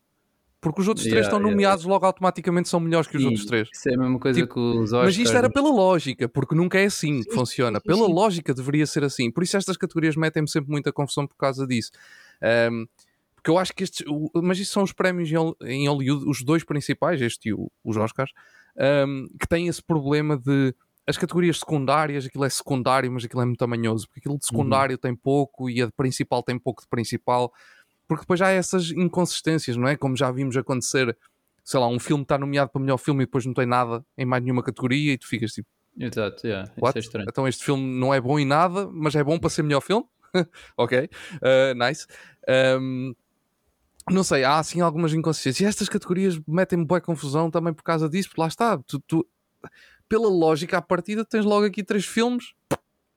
Porque 0.61 0.81
os 0.81 0.87
outros 0.89 1.05
três 1.05 1.25
Yeah, 1.25 1.27
estão 1.27 1.39
yeah. 1.39 1.51
nomeados, 1.51 1.85
logo 1.85 2.05
automaticamente 2.05 2.67
são 2.67 2.79
melhores 2.81 3.07
que 3.07 3.15
os 3.15 3.23
E 3.23 3.25
outros 3.27 3.45
três. 3.45 3.69
Isso 3.71 3.87
é 3.89 3.93
a 3.93 3.97
mesma 3.97 4.19
coisa 4.19 4.41
Tipo, 4.41 4.53
que 4.55 4.59
os 4.59 4.91
Oscars. 4.91 5.05
Mas 5.05 5.17
isto 5.17 5.37
era 5.37 5.49
pela 5.49 5.69
lógica, 5.69 6.27
porque 6.27 6.53
nunca 6.53 6.77
é 6.79 6.85
assim 6.85 7.23
que 7.23 7.29
Sim, 7.29 7.37
funciona. 7.37 7.79
sim, 7.79 7.87
Pela 7.87 8.07
sim. 8.07 8.13
lógica 8.13 8.53
deveria 8.53 8.85
ser 8.85 9.03
assim. 9.05 9.31
Por 9.31 9.43
isso 9.43 9.55
estas 9.55 9.77
categorias 9.77 10.17
metem-me 10.17 10.49
sempre 10.49 10.69
muita 10.71 10.91
confusão 10.91 11.25
por 11.25 11.37
causa 11.37 11.65
disso. 11.65 11.91
Ahm, 12.41 12.87
porque 13.39 13.49
eu 13.49 13.57
acho 13.57 13.73
que 13.73 13.83
estes. 13.83 14.05
o- 14.07 14.29
Mas 14.41 14.59
isto 14.59 14.73
são 14.73 14.83
os 14.83 14.91
prémios 14.93 15.31
em 15.31 15.37
Hol- 15.37 15.55
em 15.63 15.87
Hollywood, 15.87 16.29
os 16.29 16.43
dois 16.43 16.63
principais, 16.63 17.21
este 17.21 17.49
e 17.49 17.53
o- 17.53 17.71
os 17.83 17.95
Oscars, 17.97 18.31
ahm, 18.77 19.27
que 19.39 19.47
têm 19.47 19.67
esse 19.67 19.81
problema 19.81 20.37
de. 20.37 20.73
As 21.07 21.17
categorias 21.17 21.57
secundárias, 21.59 22.25
aquilo 22.25 22.43
é 22.45 22.49
secundário, 22.49 23.11
mas 23.11 23.23
aquilo 23.25 23.41
é 23.41 23.45
muito 23.45 23.57
tamanhoso, 23.57 24.07
porque 24.07 24.19
aquilo 24.19 24.37
de 24.37 24.45
secundário 24.45 24.95
tem 24.97 25.15
pouco 25.15 25.67
e 25.69 25.81
a 25.81 25.85
de 25.87 25.91
principal 25.93 26.43
tem 26.43 26.59
pouco 26.59 26.83
de 26.83 26.87
principal, 26.87 27.51
porque 28.07 28.21
depois 28.21 28.39
já 28.39 28.47
há 28.47 28.51
essas 28.51 28.91
inconsistências, 28.91 29.75
não 29.75 29.87
é? 29.87 29.95
Como 29.97 30.15
já 30.15 30.29
vimos 30.31 30.55
acontecer, 30.55 31.17
sei 31.63 31.79
lá, 31.79 31.87
um 31.87 31.97
filme 31.99 32.21
está 32.23 32.37
nomeado 32.37 32.69
para 32.69 32.79
melhor 32.79 32.97
filme 32.97 33.23
e 33.23 33.25
depois 33.25 33.43
não 33.45 33.53
tem 33.55 33.65
nada 33.65 34.05
em 34.15 34.25
mais 34.25 34.43
nenhuma 34.43 34.61
categoria 34.61 35.13
e 35.13 35.17
tu 35.17 35.27
ficas 35.27 35.51
tipo, 35.51 35.67
Exato, 35.97 36.45
yeah. 36.45 36.71
isso 36.77 36.97
é 36.97 36.99
estranho. 36.99 37.25
então 37.27 37.47
este 37.47 37.63
filme 37.63 37.83
não 37.99 38.13
é 38.13 38.21
bom 38.21 38.37
em 38.39 38.45
nada, 38.45 38.87
mas 38.91 39.15
é 39.15 39.23
bom 39.23 39.39
para 39.39 39.49
ser 39.49 39.63
melhor 39.63 39.81
filme? 39.81 40.05
ok, 40.77 41.09
uh, 41.41 41.73
nice. 41.87 42.05
Um, 42.79 43.15
não 44.11 44.23
sei, 44.23 44.43
há 44.43 44.59
assim 44.59 44.81
algumas 44.81 45.13
inconsistências. 45.13 45.61
E 45.61 45.65
estas 45.69 45.89
categorias 45.89 46.39
metem-me 46.47 46.85
boa 46.85 46.99
confusão 47.01 47.49
também 47.51 47.73
por 47.73 47.83
causa 47.83 48.09
disso, 48.09 48.29
porque 48.29 48.41
lá 48.41 48.47
está, 48.47 48.77
tu, 48.79 48.99
tu- 48.99 49.27
pela 50.07 50.27
lógica 50.29 50.77
à 50.77 50.81
partida 50.81 51.23
tens 51.25 51.45
logo 51.45 51.65
aqui 51.65 51.83
três 51.83 52.05
filmes, 52.05 52.53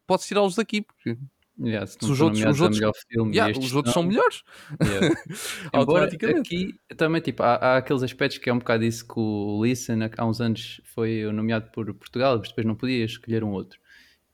podes 0.06 0.26
tirá-los 0.26 0.54
daqui, 0.54 0.82
porque 0.82 1.16
Yeah, 1.60 1.86
se 1.86 1.98
os 2.02 2.18
outros- 2.20 2.40
os 2.42 2.60
outros- 2.62 3.04
filme 3.08 3.36
yeah, 3.36 3.56
os 3.58 3.74
outros 3.74 3.92
são 3.92 4.02
melhores. 4.02 4.42
yeah. 4.82 5.14
Automaticamente. 5.72 6.40
aqui 6.40 6.74
também 6.96 7.20
tipo, 7.20 7.42
há, 7.42 7.54
há 7.56 7.76
aqueles 7.76 8.02
aspectos 8.02 8.38
que 8.38 8.48
é 8.48 8.52
um 8.52 8.58
bocado 8.58 8.84
isso 8.84 9.06
que 9.06 9.14
o 9.20 9.62
Listen 9.62 9.98
há 10.16 10.24
uns 10.26 10.40
anos 10.40 10.80
foi 10.84 11.30
nomeado 11.30 11.70
por 11.70 11.92
Portugal, 11.94 12.38
mas 12.38 12.48
depois 12.48 12.66
não 12.66 12.74
podia 12.74 13.04
escolher 13.04 13.44
um 13.44 13.50
outro. 13.50 13.78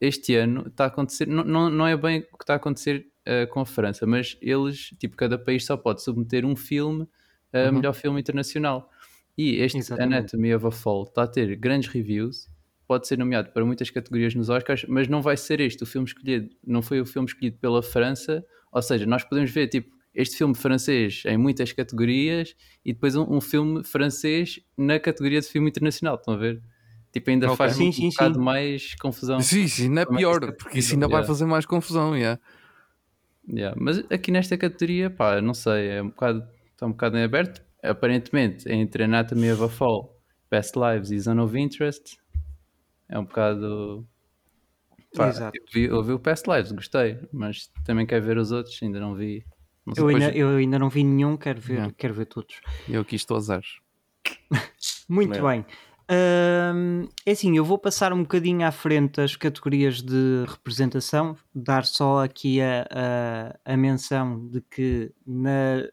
Este 0.01 0.37
ano 0.37 0.67
está 0.69 0.85
a 0.85 0.87
acontecer, 0.89 1.27
não, 1.27 1.45
não, 1.45 1.71
não 1.71 1.87
é 1.87 1.97
bem 1.97 2.21
o 2.33 2.37
que 2.39 2.45
está 2.45 2.55
a 2.55 2.57
acontecer 2.57 3.07
eh, 3.25 3.47
com 3.47 3.61
a 3.61 3.67
França, 3.67 4.07
mas 4.07 4.37
eles, 4.41 4.91
tipo, 4.99 5.17
cada 5.17 5.37
país 5.39 5.65
só 5.65 5.77
pode 5.77 6.03
submeter 6.03 6.45
um 6.47 6.55
filme 6.57 7.07
a 7.53 7.67
Uhum. 7.67 7.73
melhor 7.73 7.95
filme 7.95 8.21
internacional. 8.21 8.91
E 9.37 9.57
este 9.57 9.79
Exatamente. 9.79 10.17
Anatomy 10.37 10.55
of 10.55 10.67
a 10.67 10.71
Fall 10.71 11.05
está 11.05 11.23
a 11.23 11.27
ter 11.27 11.57
grandes 11.57 11.89
reviews, 11.91 12.49
pode 12.87 13.07
ser 13.07 13.19
nomeado 13.19 13.51
para 13.53 13.65
muitas 13.65 13.91
categorias 13.91 14.35
nos 14.35 14.49
Oscars, 14.49 14.85
mas 14.89 15.09
não 15.09 15.21
vai 15.23 15.37
ser 15.37 15.61
este 15.61 15.83
o 15.83 15.87
filme 15.87 16.07
escolhido, 16.07 16.49
não 16.67 16.83
foi 16.83 17.01
o 17.01 17.07
filme 17.07 17.27
escolhido 17.29 17.57
pela 17.59 17.83
França, 17.83 18.45
ou 18.73 18.83
seja, 18.83 19.05
nós 19.07 19.25
podemos 19.25 19.51
ver 19.51 19.69
tipo 19.69 19.97
este 20.15 20.37
filme 20.37 20.55
francês 20.55 21.23
em 21.27 21.37
muitas 21.37 21.73
categorias 21.73 22.55
e 22.85 22.93
depois 22.93 23.15
um, 23.15 23.37
um 23.37 23.41
filme 23.41 23.85
francês 23.85 24.59
na 24.77 24.99
categoria 24.99 25.41
de 25.41 25.47
filme 25.47 25.69
internacional, 25.69 26.17
estão 26.17 26.35
a 26.35 26.37
ver? 26.37 26.63
Tipo, 27.13 27.31
ainda 27.31 27.47
Ok. 27.47 27.57
faz 27.57 27.77
Sim, 27.77 27.89
um 27.89 27.93
sim, 27.93 28.09
bocado 28.11 28.35
sim. 28.35 28.41
mais 28.45 28.95
confusão. 28.97 29.41
Sim, 29.41 29.63
isso 29.65 29.83
ainda 29.83 30.01
é 30.03 30.05
é 30.05 30.07
pior, 30.07 30.43
é 30.45 30.53
porque 30.53 30.79
isso 30.79 30.95
ainda 30.95 31.07
possível? 31.07 31.09
vai 31.09 31.19
Yeah. 31.21 31.27
fazer 31.27 31.45
mais 31.47 31.67
confusão. 31.67 32.17
Yeah. 32.17 32.41
Yeah, 33.51 33.75
Mas 33.81 33.99
aqui 34.11 34.31
nesta 34.31 34.59
categoria, 34.59 35.09
pá, 35.09 35.41
não 35.41 35.55
sei, 35.55 35.89
é 35.89 36.03
um 36.03 36.09
bocado, 36.11 36.47
está 36.71 36.87
um 36.87 36.91
bocado 36.91 37.17
em 37.17 37.23
aberto. 37.23 37.63
Aparentemente, 37.83 38.71
entre 38.71 39.05
Anatomy 39.05 39.51
of 39.53 39.63
a 39.63 39.69
Fall, 39.71 40.15
Past 40.51 40.75
Lives 40.79 41.11
e 41.11 41.19
Zone 41.19 41.41
of 41.41 41.59
Interest, 41.59 42.19
é 43.09 43.19
um 43.19 43.25
bocado. 43.25 44.07
Pá, 45.17 45.29
Exato. 45.29 45.57
eu 45.57 45.65
vi, 45.73 45.85
eu 45.85 46.03
vi 46.03 46.13
o 46.13 46.19
Past 46.19 46.51
Lives, 46.51 46.73
gostei, 46.73 47.19
mas 47.33 47.69
também 47.87 48.05
quero 48.05 48.25
ver 48.27 48.37
os 48.37 48.53
outros, 48.53 48.79
ainda 48.83 49.01
não 49.01 49.15
vi. 49.15 49.43
Não 49.87 49.95
sei 49.95 50.05
Eu 50.05 50.09
ainda, 50.09 50.31
eu 50.33 50.49
ainda 50.51 50.79
não 50.79 50.91
vi 50.91 51.03
nenhum, 51.03 51.35
quero 51.37 51.59
ver, 51.61 51.75
Yeah. 51.75 51.95
quero 51.97 52.13
ver 52.13 52.27
todos. 52.27 52.61
Eu 52.87 53.01
aqui 53.01 53.17
estou 53.17 53.39
a 53.39 53.41
zeros. 53.41 53.81
Muito 55.09 55.35
É. 55.35 55.41
bem. 55.41 55.65
Hum, 56.11 57.07
é 57.27 57.33
assim, 57.33 57.57
eu 57.57 57.65
vou 57.65 57.79
passar 57.79 58.15
um 58.15 58.23
bocadinho 58.23 58.67
à 58.67 58.73
frente 58.73 59.21
as 59.21 59.37
categorias 59.37 60.01
de 60.01 60.45
representação, 60.49 61.37
dar 61.55 61.85
só 61.85 62.25
aqui 62.25 62.63
a, 62.63 62.87
a, 63.65 63.73
a 63.75 63.77
menção 63.77 64.49
de 64.49 64.63
que 64.63 65.13
na 65.27 65.81
eh, 65.81 65.91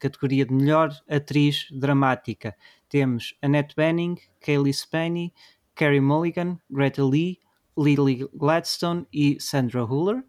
categoria 0.00 0.44
de 0.44 0.52
melhor 0.52 0.90
atriz 1.08 1.68
dramática 1.70 2.56
temos 2.88 3.36
Annette 3.40 3.76
Bening, 3.76 4.16
Kaylee 4.40 4.72
Spaney, 4.72 5.32
Carey 5.76 6.00
Mulligan, 6.00 6.58
Greta 6.68 7.04
Lee, 7.04 7.38
Lily 7.78 8.26
Gladstone 8.34 9.06
e 9.12 9.36
Sandra 9.38 9.84
Huller. 9.84 10.24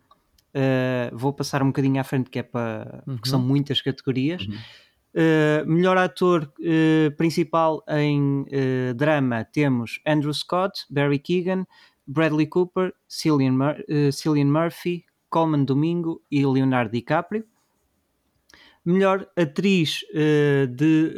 Uh, 0.53 1.15
vou 1.15 1.33
passar 1.33 1.61
um 1.61 1.67
bocadinho 1.67 1.99
à 1.99 2.03
frente 2.03 2.29
que 2.29 2.39
é 2.39 2.43
para 2.43 3.03
porque 3.05 3.29
são 3.29 3.39
muitas 3.39 3.81
categorias. 3.81 4.47
Uh, 5.15 5.65
melhor 5.65 5.97
ator 5.97 6.43
uh, 6.59 7.15
principal 7.17 7.83
em 7.87 8.41
uh, 8.41 8.93
drama 8.93 9.43
temos 9.45 9.99
Andrew 10.05 10.33
Scott, 10.33 10.85
Barry 10.89 11.17
Keegan, 11.17 11.65
Bradley 12.05 12.45
Cooper, 12.45 12.93
Cillian, 13.09 13.53
Mur 13.53 13.75
Cillian 14.13 14.45
Murphy, 14.45 15.05
Coleman 15.29 15.65
Domingo 15.65 16.21
e 16.31 16.45
Leonardo 16.45 16.91
DiCaprio. 16.91 17.43
Melhor 18.85 19.27
atriz 19.35 20.05
de 20.69 21.13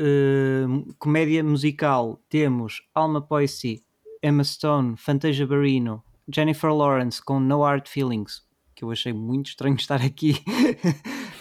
comédia 0.97 1.43
musical 1.43 2.19
temos 2.27 2.81
Alma 2.95 3.21
Poissy, 3.21 3.83
Emma 4.23 4.43
Stone, 4.43 4.97
Fantasia 4.97 5.45
Barrino, 5.45 6.03
Jennifer 6.33 6.73
Lawrence 6.73 7.23
com 7.23 7.39
No 7.39 7.63
Hard 7.63 7.87
Feelings, 7.87 8.43
que 8.75 8.83
eu 8.83 8.89
achei 8.91 9.13
muito 9.13 9.49
estranho 9.49 9.75
estar 9.77 10.01
aqui, 10.01 10.41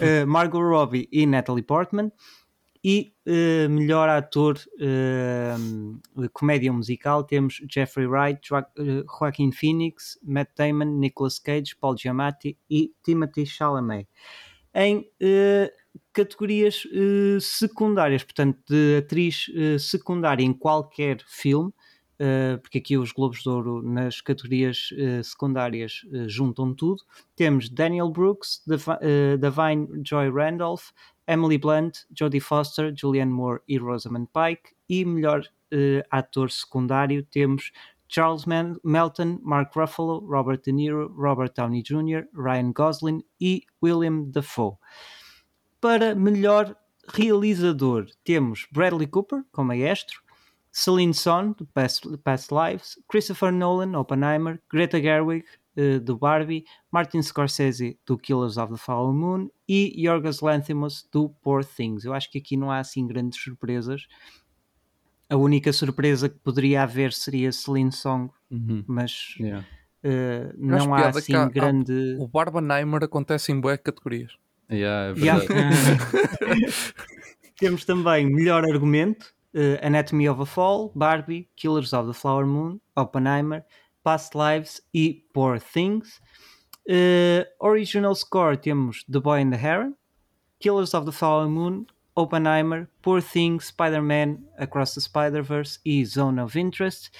uh, 0.01 0.27
Margot 0.27 0.61
Robbie 0.61 1.09
e 1.13 1.27
Natalie 1.27 1.63
Portman. 1.63 2.13
E 2.83 3.13
uh, 3.27 3.69
melhor 3.69 4.09
ator 4.09 4.57
uh, 4.79 6.29
comédia 6.33 6.73
musical 6.73 7.25
temos 7.25 7.61
Jeffrey 7.69 8.07
Wright, 8.07 8.41
jo 8.41 8.57
Joaquin 9.05 9.51
Phoenix, 9.51 10.17
Matt 10.23 10.53
Damon, 10.57 10.99
Nicolas 10.99 11.41
Cage, 11.41 11.75
Paul 11.77 11.97
Giamatti 11.99 12.57
e 12.71 12.93
Timothy 13.03 13.45
Chalamet. 13.45 14.09
Em 14.73 14.99
uh, 15.21 15.71
categorias 16.13 16.85
secundárias, 17.41 18.23
portanto, 18.23 18.59
de 18.69 18.99
atriz 18.99 19.47
secundária 19.81 20.45
em 20.45 20.53
qualquer 20.53 21.19
filme, 21.27 21.73
porque 22.63 22.79
aqui 22.79 22.99
os 22.99 23.13
Globos 23.13 23.43
de 23.43 23.49
Ouro 23.49 23.83
nas 23.83 24.21
categorias 24.21 24.91
uh, 24.93 25.23
secundárias 25.23 26.03
uh, 26.07 26.29
juntam 26.29 26.75
tudo. 26.75 27.03
Temos 27.37 27.69
Daniel 27.69 28.11
Brooks, 28.11 28.63
Davine 29.39 29.89
Joy 30.05 30.31
Randolph, 30.31 30.91
Emily 31.27 31.59
Blunt, 31.59 31.99
Jodie 32.19 32.41
Foster, 32.41 32.93
Julianne 32.97 33.33
Moore 33.33 33.61
e 33.69 33.79
Rosamund 33.79 34.29
Pike. 34.33 34.75
E 34.89 35.05
melhor 35.05 35.45
ator 36.11 36.51
secundário 36.51 37.23
temos 37.25 37.71
Charles 38.09 38.47
Melton, 38.83 39.39
Mark 39.43 39.77
Ruffalo, 39.77 40.21
Robert 40.27 40.63
De 40.65 40.73
Niro, 40.73 41.13
Robert 41.15 41.53
Downey 41.55 41.83
Jr., 41.83 42.27
Ryan 42.33 42.73
Gosling 42.73 43.23
e 43.39 43.63
William 43.83 44.31
Dafoe. 44.31 44.79
Para 45.81 46.15
melhor 46.15 46.75
realizador 47.15 48.07
temos 48.25 48.67
Bradley 48.73 49.07
Cooper, 49.07 49.45
como 49.53 49.69
maestro, 49.69 50.23
Celine 50.81 51.13
Son, 51.15 51.53
do 51.59 51.67
Past, 51.67 52.07
Past 52.23 52.51
Lives, 52.53 52.97
Christopher 53.11 53.51
Nolan, 53.53 53.99
Oppenheimer, 53.99 54.61
Greta 54.71 55.01
Gerwig, 55.01 55.45
uh, 55.77 55.99
do 55.99 56.17
Barbie, 56.17 56.65
Martin 56.93 57.21
Scorsese, 57.21 57.99
do 58.07 58.17
Killers 58.17 58.57
of 58.57 58.73
the 58.73 58.79
Flower 58.79 59.13
Moon 59.13 59.51
e 59.69 59.93
Yorgos 60.01 60.41
Lanthimos, 60.41 61.05
do 61.13 61.31
Poor 61.43 61.65
Things. 61.65 62.05
Eu 62.05 62.13
acho 62.15 62.31
que 62.31 62.39
aqui 62.39 62.57
não 62.57 62.71
há 62.71 62.79
assim 62.79 63.07
grandes 63.09 63.43
surpresas. 63.43 64.07
A 65.29 65.37
única 65.37 65.73
surpresa 65.73 66.29
que 66.29 66.39
poderia 66.39 66.83
haver 66.85 67.13
seria 67.13 67.51
Celine 67.51 67.91
Song, 67.93 68.31
Uhum. 68.51 68.85
mas 68.87 69.35
Yeah. 69.41 69.67
uh, 70.05 70.55
não 70.57 70.95
há 70.95 71.09
assim 71.09 71.35
há- 71.35 71.43
há- 71.43 71.49
grande... 71.49 72.17
O 72.21 72.29
Barbenheimer 72.29 73.03
acontece 73.03 73.51
em 73.51 73.61
boas 73.61 73.79
categorias. 73.83 74.33
Yeah, 74.71 75.19
é 75.19 75.21
Yeah. 75.25 75.45
verdade. 75.45 76.39
Temos 77.59 77.85
também 77.85 78.27
melhor 78.33 78.65
argumento, 78.65 79.35
uh, 79.59 79.77
Anatomy 79.83 80.27
of 80.29 80.41
a 80.41 80.47
Fall, 80.47 80.93
Barbie, 80.95 81.49
Killers 81.57 81.93
of 81.93 82.07
the 82.07 82.15
Flower 82.15 82.47
Moon, 82.47 82.81
Oppenheimer, 82.97 83.65
Past 84.05 84.35
Lives 84.35 84.81
e 84.93 85.25
Poor 85.35 85.59
Things. 85.59 86.21
Uh, 86.89 87.43
original 87.61 88.15
score 88.15 88.57
temos 88.57 89.05
The 89.09 89.21
Boy 89.21 89.41
and 89.41 89.53
the 89.53 89.59
Heron, 89.59 89.95
Killers 90.61 90.95
of 90.95 91.05
the 91.05 91.13
Flower 91.13 91.49
Moon, 91.49 91.87
Oppenheimer, 92.17 92.89
Poor 93.03 93.21
Things, 93.21 93.67
Spider-Man, 93.67 94.39
Across 94.59 94.95
the 94.95 95.01
Spider-Verse 95.01 95.79
e 95.85 96.05
Zone 96.05 96.41
of 96.41 96.57
Interest. 96.57 97.11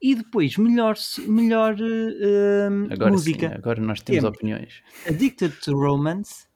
E 0.00 0.14
depois, 0.14 0.56
melhor, 0.56 0.96
melhor 1.26 1.74
uh, 1.74 2.92
Agora 2.92 3.10
música. 3.12 3.48
sim, 3.48 3.54
agora 3.54 3.80
nós 3.80 4.00
temos 4.00 4.22
Temos. 4.22 4.36
opiniões. 4.36 4.82
Addicted 5.06 5.52
to 5.60 5.76
Romance, 5.76 6.46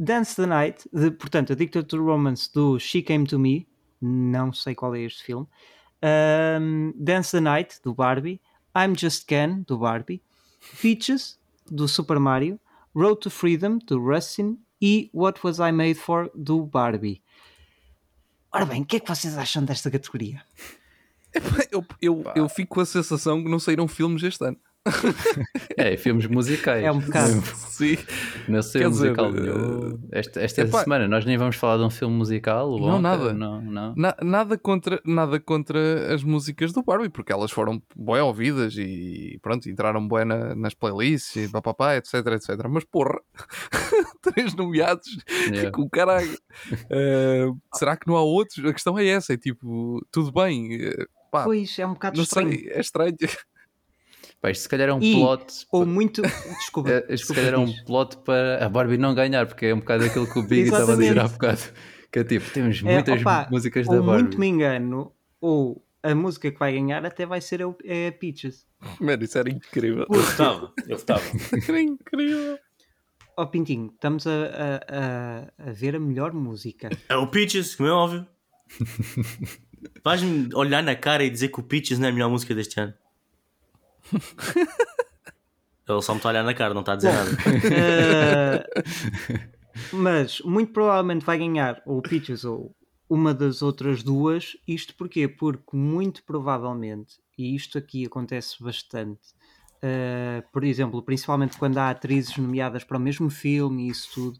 Dance 0.00 0.36
the 0.36 0.46
Night, 0.46 0.88
de, 0.92 1.10
portanto, 1.10 1.52
Addicted 1.52 1.84
to 1.88 1.98
Romance 1.98 2.48
do 2.54 2.78
She 2.78 3.02
Came 3.02 3.26
to 3.26 3.38
Me, 3.38 3.66
não 4.00 4.52
sei 4.52 4.74
qual 4.74 4.94
é 4.94 5.00
este 5.00 5.22
filme, 5.24 5.46
um, 6.60 6.92
Dance 6.96 7.32
the 7.32 7.40
Night 7.40 7.80
do 7.82 7.94
Barbie, 7.94 8.40
I'm 8.76 8.96
Just 8.96 9.26
Ken 9.26 9.62
do 9.66 9.78
Barbie, 9.78 10.22
Peaches 10.80 11.38
do 11.70 11.88
Super 11.88 12.18
Mario, 12.18 12.58
Road 12.94 13.20
to 13.20 13.30
Freedom 13.30 13.78
do 13.78 13.98
Rustin 13.98 14.58
e 14.80 15.10
What 15.12 15.40
Was 15.44 15.58
I 15.58 15.72
Made 15.72 15.94
For 15.94 16.30
do 16.34 16.64
Barbie. 16.64 17.22
Ora 18.52 18.64
bem, 18.64 18.82
o 18.82 18.86
que 18.86 18.96
é 18.96 19.00
que 19.00 19.08
vocês 19.08 19.36
acham 19.36 19.64
desta 19.64 19.90
categoria? 19.90 20.42
Eu, 21.70 21.84
eu, 22.00 22.24
eu 22.34 22.48
fico 22.48 22.74
com 22.74 22.80
a 22.80 22.86
sensação 22.86 23.42
que 23.42 23.50
não 23.50 23.60
saíram 23.60 23.86
filmes 23.86 24.22
este 24.22 24.42
ano. 24.42 24.56
É, 25.76 25.96
filmes 25.96 26.26
musicais. 26.26 26.84
É 26.84 26.90
um 26.90 26.98
bocado. 27.00 27.42
Sim. 27.68 27.96
Não 28.48 28.62
sei 28.62 28.82
Quer 28.82 28.88
dizer, 28.90 29.04
musical 29.10 29.26
eh, 29.36 29.40
nenhum. 29.40 30.08
Esta, 30.10 30.40
esta 30.40 30.60
epá, 30.62 30.82
semana 30.82 31.06
nós 31.08 31.24
nem 31.24 31.36
vamos 31.36 31.56
falar 31.56 31.76
de 31.78 31.84
um 31.84 31.90
filme 31.90 32.14
musical. 32.16 32.68
Não, 32.78 32.86
Wonka, 32.86 33.00
nada. 33.00 33.32
Não, 33.32 33.60
não. 33.60 33.94
Na- 33.96 34.16
nada, 34.22 34.58
contra, 34.58 35.00
nada 35.04 35.38
contra 35.40 36.12
as 36.14 36.22
músicas 36.22 36.72
do 36.72 36.82
Barbie, 36.82 37.08
porque 37.08 37.32
elas 37.32 37.50
foram 37.50 37.82
bem 37.96 38.20
ouvidas 38.20 38.74
e 38.76 39.38
pronto, 39.42 39.68
entraram 39.68 40.06
bem 40.08 40.24
na- 40.24 40.54
nas 40.54 40.74
playlists 40.74 41.36
e 41.36 41.48
papapá, 41.48 41.96
etc, 41.96 42.14
etc. 42.28 42.50
Mas 42.68 42.84
porra, 42.84 43.20
três 44.22 44.54
nomeados 44.54 45.08
Yeah. 45.48 45.70
com 45.70 45.82
o 45.82 45.90
caralho. 45.90 46.36
Eh, 46.90 47.46
será 47.74 47.96
que 47.96 48.06
não 48.06 48.16
há 48.16 48.22
outros? 48.22 48.64
A 48.64 48.72
questão 48.72 48.98
é 48.98 49.06
essa: 49.06 49.32
é 49.32 49.36
tipo, 49.36 50.04
tudo 50.10 50.32
bem, 50.32 50.74
eh, 50.74 51.06
pá, 51.30 51.44
Pois, 51.44 51.78
é 51.78 51.86
um 51.86 51.92
bocado 51.94 52.16
não 52.16 52.24
estranho. 52.24 52.50
sei, 52.52 52.68
é 52.70 52.80
estranho. 52.80 53.16
Pá, 54.40 54.50
isto 54.50 54.62
se 54.62 54.68
calhar 54.68 54.88
é 54.88 54.92
um 54.94 55.00
E- 55.02 55.14
plot. 55.14 55.66
Ou 55.72 55.84
muito. 55.84 56.22
Desculpa. 56.22 56.90
É, 56.90 57.16
se 57.16 57.34
calhar 57.34 57.54
é 57.54 57.58
um 57.58 57.72
plot 57.84 58.18
para 58.18 58.64
a 58.64 58.68
Barbie 58.68 58.96
não 58.98 59.14
ganhar, 59.14 59.46
porque 59.46 59.66
é 59.66 59.74
um 59.74 59.80
bocado 59.80 60.04
aquilo 60.04 60.32
que 60.32 60.38
o 60.38 60.42
Big 60.42 60.62
estava 60.62 60.92
a 60.92 60.96
dizer 60.96 61.18
há 61.18 61.26
bocado. 61.28 61.60
Que 62.12 62.20
é 62.20 62.24
tipo, 62.24 62.48
temos 62.50 62.80
É, 62.84 62.94
muitas 62.94 63.20
opa, 63.20 63.48
músicas 63.50 63.86
da 63.86 63.94
ou 63.96 64.02
Barbie. 64.02 64.22
muito 64.22 64.38
me 64.40 64.46
engano, 64.46 65.12
ou 65.40 65.84
a 66.02 66.14
música 66.14 66.50
que 66.50 66.58
vai 66.58 66.72
ganhar 66.72 67.04
até 67.04 67.26
vai 67.26 67.40
ser 67.40 67.62
a, 67.62 67.74
é 67.84 68.08
a 68.08 68.12
Peaches. 68.12 68.64
Mano, 69.00 69.24
isso 69.24 69.36
era 69.36 69.50
incrível. 69.50 70.06
Eu 70.08 70.20
votava, 70.22 70.72
eu 70.86 70.96
votava. 70.96 71.20
Era 71.68 71.80
incrível. 71.82 72.58
Ó 73.36 73.44
Pintinho, 73.46 73.90
estamos 73.92 74.24
a, 74.26 74.30
a, 74.30 75.64
a, 75.66 75.68
a 75.70 75.72
ver 75.72 75.96
a 75.96 76.00
melhor 76.00 76.32
música. 76.32 76.88
É 77.08 77.16
o 77.16 77.26
Peaches, 77.26 77.74
como 77.74 77.88
é 77.88 77.92
óbvio. 77.92 78.26
Vais-me 80.04 80.48
olhar 80.54 80.82
na 80.82 80.94
cara 80.94 81.24
e 81.24 81.30
dizer 81.30 81.48
que 81.48 81.60
o 81.60 81.62
Peaches 81.62 81.98
não 81.98 82.06
é 82.06 82.10
a 82.10 82.12
melhor 82.12 82.30
música 82.30 82.54
deste 82.54 82.80
ano. 82.80 82.94
Ele 85.88 86.02
só 86.02 86.12
me 86.12 86.18
está 86.18 86.28
a 86.28 86.32
olhar 86.32 86.44
na 86.44 86.52
cara, 86.52 86.74
não 86.74 86.80
está 86.80 86.92
a 86.92 86.96
dizer 86.96 87.12
nada. 87.12 87.30
Eh, 87.70 88.64
mas 89.92 90.40
muito 90.40 90.72
provavelmente 90.72 91.24
vai 91.24 91.38
ganhar 91.38 91.80
ou 91.86 92.02
Peaches 92.02 92.44
ou 92.44 92.74
uma 93.08 93.32
das 93.32 93.62
outras 93.62 94.02
duas. 94.02 94.56
Isto 94.66 94.94
porquê? 94.96 95.26
Porque 95.26 95.76
muito 95.76 96.22
provavelmente, 96.24 97.14
e 97.38 97.54
isto 97.54 97.78
aqui 97.78 98.04
acontece 98.04 98.62
bastante, 98.62 99.28
uh, 99.82 100.42
por 100.52 100.64
exemplo, 100.64 101.02
principalmente 101.02 101.56
quando 101.56 101.78
há 101.78 101.90
atrizes 101.90 102.36
nomeadas 102.36 102.84
para 102.84 102.98
o 102.98 103.00
mesmo 103.00 103.30
filme 103.30 103.86
e 103.86 103.90
isso 103.90 104.10
tudo, 104.14 104.38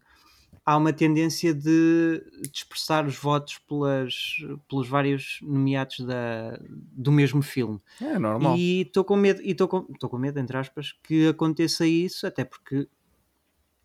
há 0.69 0.77
uma 0.77 0.93
tendência 0.93 1.51
de 1.51 2.23
dispersar 2.51 3.07
os 3.07 3.17
votos 3.17 3.57
pelas, 3.57 4.37
pelos 4.67 4.87
vários 4.87 5.39
nomeados 5.41 5.99
da, 6.01 6.59
do 6.69 7.11
mesmo 7.11 7.41
filme. 7.41 7.81
É 7.99 8.19
normal. 8.19 8.55
E 8.55 8.81
estou 8.81 9.03
com 9.03 9.15
medo, 9.15 9.41
e 9.41 9.49
estou 9.49 9.67
com, 9.67 9.81
com 9.81 10.17
medo, 10.19 10.39
entre 10.39 10.55
aspas, 10.55 10.93
que 11.03 11.27
aconteça 11.27 11.87
isso, 11.87 12.27
até 12.27 12.45
porque 12.45 12.87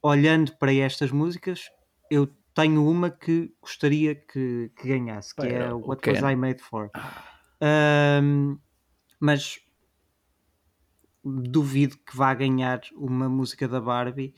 olhando 0.02 0.54
para 0.58 0.74
estas 0.74 1.10
músicas, 1.10 1.70
eu 2.10 2.28
tenho 2.52 2.86
uma 2.86 3.08
que 3.08 3.50
gostaria 3.62 4.14
que, 4.14 4.70
que 4.76 4.86
ganhasse, 4.86 5.34
que 5.34 5.40
Pera, 5.40 5.64
é 5.64 5.72
What 5.72 6.02
Ken. 6.02 6.20
Was 6.20 6.32
I 6.32 6.36
Made 6.36 6.62
For. 6.62 6.90
Ahm, 7.62 8.58
mas 9.18 9.58
duvido 11.24 11.96
que 11.96 12.14
vá 12.14 12.34
ganhar 12.34 12.82
uma 12.94 13.26
música 13.26 13.66
da 13.66 13.80
Barbie 13.80 14.34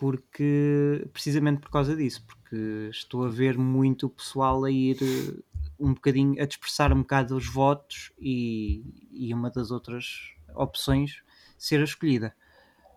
porque 0.00 1.06
precisamente 1.12 1.60
por 1.60 1.70
causa 1.70 1.94
disso, 1.94 2.24
porque 2.26 2.88
estou 2.90 3.22
a 3.22 3.28
ver 3.28 3.58
muito 3.58 4.06
o 4.06 4.08
pessoal 4.08 4.64
a 4.64 4.70
ir 4.70 4.96
eh, 5.02 5.42
um 5.78 5.92
bocadinho 5.92 6.42
a 6.42 6.46
dispersar 6.46 6.90
um 6.90 7.02
bocado 7.02 7.36
os 7.36 7.46
votos 7.46 8.10
e, 8.18 8.82
e 9.12 9.34
uma 9.34 9.50
das 9.50 9.70
outras 9.70 10.32
opções 10.54 11.22
ser 11.58 11.80
a 11.80 11.84
escolhida. 11.84 12.34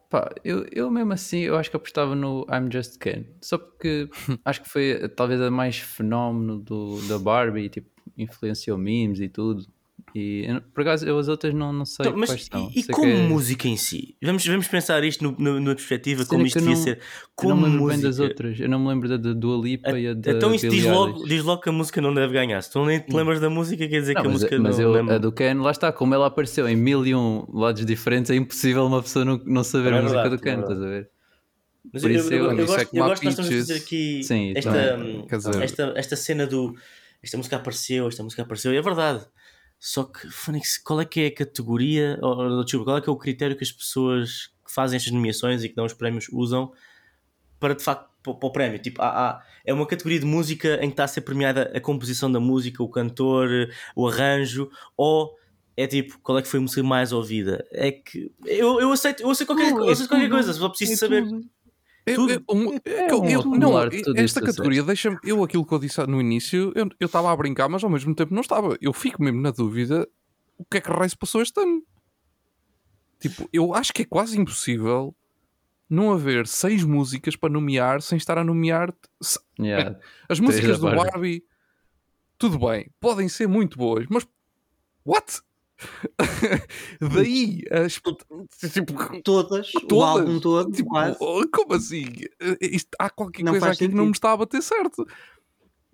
Pá, 0.10 0.34
eu, 0.46 0.66
eu 0.72 0.90
mesmo 0.90 1.12
assim, 1.12 1.40
eu 1.40 1.58
acho 1.58 1.70
que 1.70 1.76
apostava 1.76 2.16
no 2.16 2.48
I'm 2.50 2.72
Just 2.72 2.98
Ken. 2.98 3.26
Só 3.42 3.58
porque 3.58 4.10
acho 4.46 4.62
que 4.64 4.70
foi 4.70 4.92
eh, 4.92 5.08
talvez 5.10 5.42
a 5.42 5.52
mais 5.52 5.80
fenómeno 5.80 6.58
do, 6.58 7.06
da 7.10 7.20
Barbie, 7.20 7.68
tipo, 7.68 7.90
influenciou 8.18 8.78
memes 8.78 9.20
e 9.20 9.28
tudo. 9.28 9.68
E 10.16 10.46
eu- 10.48 10.62
por 10.62 10.82
acaso 10.82 11.08
eu 11.08 11.18
as 11.18 11.28
outras 11.28 11.54
não, 11.54 11.74
não 11.74 11.86
sei 11.86 12.06
Então, 12.06 12.18
mas 12.20 12.30
quais 12.30 12.46
são. 12.46 12.70
e, 12.76 12.84
Sei 12.84 12.94
como 12.94 13.12
é- 13.12 13.28
música 13.28 13.68
em 13.68 13.76
si? 13.76 14.16
Vamos, 14.22 14.46
vamos 14.46 14.68
pensar 14.68 15.04
isto 15.04 15.24
no- 15.24 15.32
no- 15.40 15.60
numa 15.60 15.74
perspectiva 15.76 16.24
como 16.26 16.46
isto 16.46 16.58
eu 16.58 16.62
devia 16.62 16.76
não- 16.76 16.84
ser. 16.84 16.98
eu 16.98 17.04
Como 17.36 17.50
não 17.50 17.58
me 17.58 17.64
lembro 17.66 17.82
música. 17.84 18.02
bem 18.02 18.10
das 18.12 18.20
outras. 18.20 18.60
Eu 18.60 18.70
não 18.70 18.80
me 18.80 18.88
lembro 18.90 19.10
da, 19.10 19.18
da 19.18 19.34
Dua 19.34 19.58
Lipa 19.64 20.00
e 20.00 20.08
a 20.08 20.14
da 20.14 20.32
Então 20.32 20.54
isso 20.54 20.70
diz 20.70 20.86
logo, 20.86 21.26
diz 21.28 21.44
logo 21.44 21.62
que 21.62 21.70
a 21.70 21.72
música 21.72 22.00
não 22.00 22.14
deve 22.14 22.32
ganhar. 22.34 22.62
Se 22.62 22.72
tu 22.72 22.86
nem 22.86 23.00
te 23.00 23.12
lembras 23.16 23.40
da 23.40 23.50
música, 23.50 23.88
quer 23.88 24.00
dizer 24.02 24.14
Não, 24.14 24.22
que 24.22 24.28
a 24.28 24.30
mas, 24.32 24.42
música 24.42 24.60
mas 24.60 24.78
não, 24.78 24.84
eu, 24.96 25.04
não 25.04 25.12
é 25.12 25.16
a 25.16 25.18
do 25.18 25.32
Ken, 25.32 25.56
lá 25.56 25.72
está, 25.72 25.92
como 25.92 26.14
ela 26.14 26.28
apareceu 26.28 26.68
em 26.70 26.76
mil 26.76 27.06
e 27.06 27.16
um 27.16 27.46
lados 27.52 27.84
diferentes, 27.86 28.30
é 28.30 28.36
impossível 28.36 28.86
uma 28.86 29.02
pessoa 29.02 29.26
não, 29.26 29.42
não 29.46 29.64
saber 29.64 29.94
É 29.94 29.98
a 29.98 30.02
música 30.02 30.22
verdade, 30.30 30.36
do 30.38 30.42
Ken, 30.44 30.58
é 30.58 30.62
estás 30.62 30.82
a 30.82 30.86
ver? 30.86 31.10
Mas 31.92 32.02
Por 32.02 32.12
eu, 32.12 32.18
isso 32.18 32.34
eu, 32.34 32.38
eu- 32.38 32.44
eu, 32.46 32.58
eu 32.60 32.64
é 32.64 32.66
gosto, 32.68 32.96
eu 32.96 33.04
gosto 33.04 33.20
que 33.20 33.26
nós 33.26 33.34
estamos 33.40 33.52
a 33.52 33.58
fazer 33.58 33.76
aqui 33.76 34.24
Sim, 34.24 34.54
esta, 34.56 34.72
também. 34.72 35.20
hum, 35.22 35.28
esta, 35.62 35.94
esta 35.98 36.16
cena 36.16 36.46
do 36.48 36.76
esta 37.22 37.38
música 37.38 37.56
apareceu, 37.56 38.08
esta 38.08 38.22
música 38.24 38.42
apareceu, 38.42 38.74
e 38.74 38.78
é 38.78 38.82
verdade. 38.82 39.26
Só 39.86 40.06
que 40.06 40.30
Phoenix, 40.30 40.78
qual 40.78 41.02
é 41.02 41.06
que 41.06 41.20
é 41.20 41.28
a 41.28 41.36
categoria, 41.36 42.18
ou, 42.22 42.64
desculpa, 42.64 42.86
qual 42.86 42.98
é 43.00 43.02
que 43.02 43.10
é 43.10 43.12
o 43.12 43.18
critério 43.18 43.58
que 43.58 43.66
as 43.66 43.72
pessoas 43.72 44.48
que 44.66 44.74
fazem 44.74 44.96
estas 44.96 45.12
nomeações 45.12 45.62
e 45.62 45.68
que 45.68 45.76
dão 45.76 45.84
os 45.86 45.92
prémios 45.94 46.28
usam 46.32 46.72
para 47.60 47.76
de 47.76 47.84
facto 47.84 48.10
para, 48.24 48.34
para 48.34 48.48
o 48.48 48.52
prémio? 48.54 48.80
Tipo, 48.80 49.02
há, 49.02 49.08
há- 49.10 49.44
é 49.66 49.74
uma 49.74 49.86
categoria 49.86 50.22
de 50.22 50.26
música 50.26 50.76
em 50.76 50.88
que 50.88 50.94
está 50.94 51.04
a 51.04 51.08
ser 51.10 51.20
premiada 51.20 51.70
a 51.76 51.82
composição 51.82 52.32
da 52.32 52.40
música, 52.40 52.82
o 52.82 52.88
cantor, 52.88 53.50
o 53.94 54.08
arranjo, 54.08 54.70
ou 54.96 55.36
é 55.76 55.86
tipo, 55.86 56.18
qual 56.24 56.38
é 56.38 56.42
que 56.42 56.48
foi 56.48 56.60
a 56.60 56.62
música 56.62 56.82
mais 56.82 57.12
ouvida? 57.12 57.66
É 57.72 57.92
que 57.92 58.32
eu, 58.46 58.80
eu 58.80 58.90
aceito, 58.90 59.22
eu 59.22 59.30
aceito 59.30 59.48
qualquer, 59.48 59.72
Não, 59.72 59.80
eu 59.82 59.90
é 59.90 59.92
aceito 59.92 60.08
qualquer 60.08 60.30
coisa, 60.30 60.54
só 60.54 60.70
preciso 60.70 60.94
é 60.94 60.96
saber. 60.96 61.24
tudo. 61.24 61.46
Eu- 62.06 62.16
Tudo. 62.16 62.32
eu- 62.34 62.44
um- 62.50 62.76
É 62.84 63.12
eu- 63.12 63.24
eu- 63.26 63.46
não, 63.46 63.78
esta 64.18 64.42
categoria 64.42 64.84
deixa-me. 64.84 65.18
Eu, 65.24 65.42
aquilo 65.44 65.66
que 65.66 65.74
eu 65.74 65.80
disse 65.80 66.06
no 66.06 66.20
início, 66.20 66.72
eu 66.76 66.90
eu 67.00 67.06
estava 67.06 67.32
a 67.32 67.36
brincar, 67.36 67.70
mas 67.70 67.84
ao 67.84 67.90
mesmo 67.90 68.14
tempo 68.14 68.34
não 68.34 68.42
estava. 68.42 68.78
Eu 68.82 68.92
fico 68.92 69.24
mesmo 69.24 69.40
na 69.42 69.52
dúvida 69.52 70.08
o 70.58 70.66
que 70.66 70.78
é 70.78 70.82
que 70.82 70.90
raio 70.90 71.10
se 71.10 71.18
passou 71.18 71.42
este 71.42 71.60
ano. 71.62 71.82
Tipo, 73.20 73.48
eu 73.54 73.74
acho 73.74 73.94
que 73.94 74.02
é 74.02 74.06
quase 74.06 74.38
impossível 74.40 75.16
não 75.90 76.12
haver 76.12 76.46
seis 76.48 76.84
músicas 76.84 77.36
para 77.38 77.54
nomear 77.54 78.02
sem 78.02 78.18
estar 78.18 78.38
a 78.38 78.44
nomear. 78.44 78.94
se- 79.22 79.40
Yeah. 79.60 79.98
As 80.28 80.40
músicas 80.40 80.80
do. 80.80 80.88
Barbie, 81.12 81.44
tudo 82.38 82.60
bem, 82.60 82.90
podem 83.00 83.30
ser 83.30 83.48
muito 83.48 83.78
boas, 83.78 84.06
mas. 84.10 84.28
What? 85.06 85.42
Daí, 87.14 87.64
as, 87.72 87.94
tipo, 88.72 88.94
Todas, 89.24 89.74
o 89.76 89.82
Todas? 89.88 90.08
álbum 90.10 90.40
todo, 90.40 90.72
Tipo, 90.72 90.90
quase. 90.90 91.18
oh, 91.20 91.44
como 91.52 91.74
assim? 91.74 92.06
Eh, 92.40 92.58
Isto, 92.62 92.90
há 93.00 93.10
qualquer 93.10 93.44
Não 93.44 93.52
coisa 93.54 93.68
aqui 93.68 93.78
que 93.80 93.84
não 93.86 93.90
sentido. 93.92 94.06
me 94.06 94.12
está 94.12 94.32
a 94.32 94.38
bater 94.38 94.62
certo. 94.62 95.06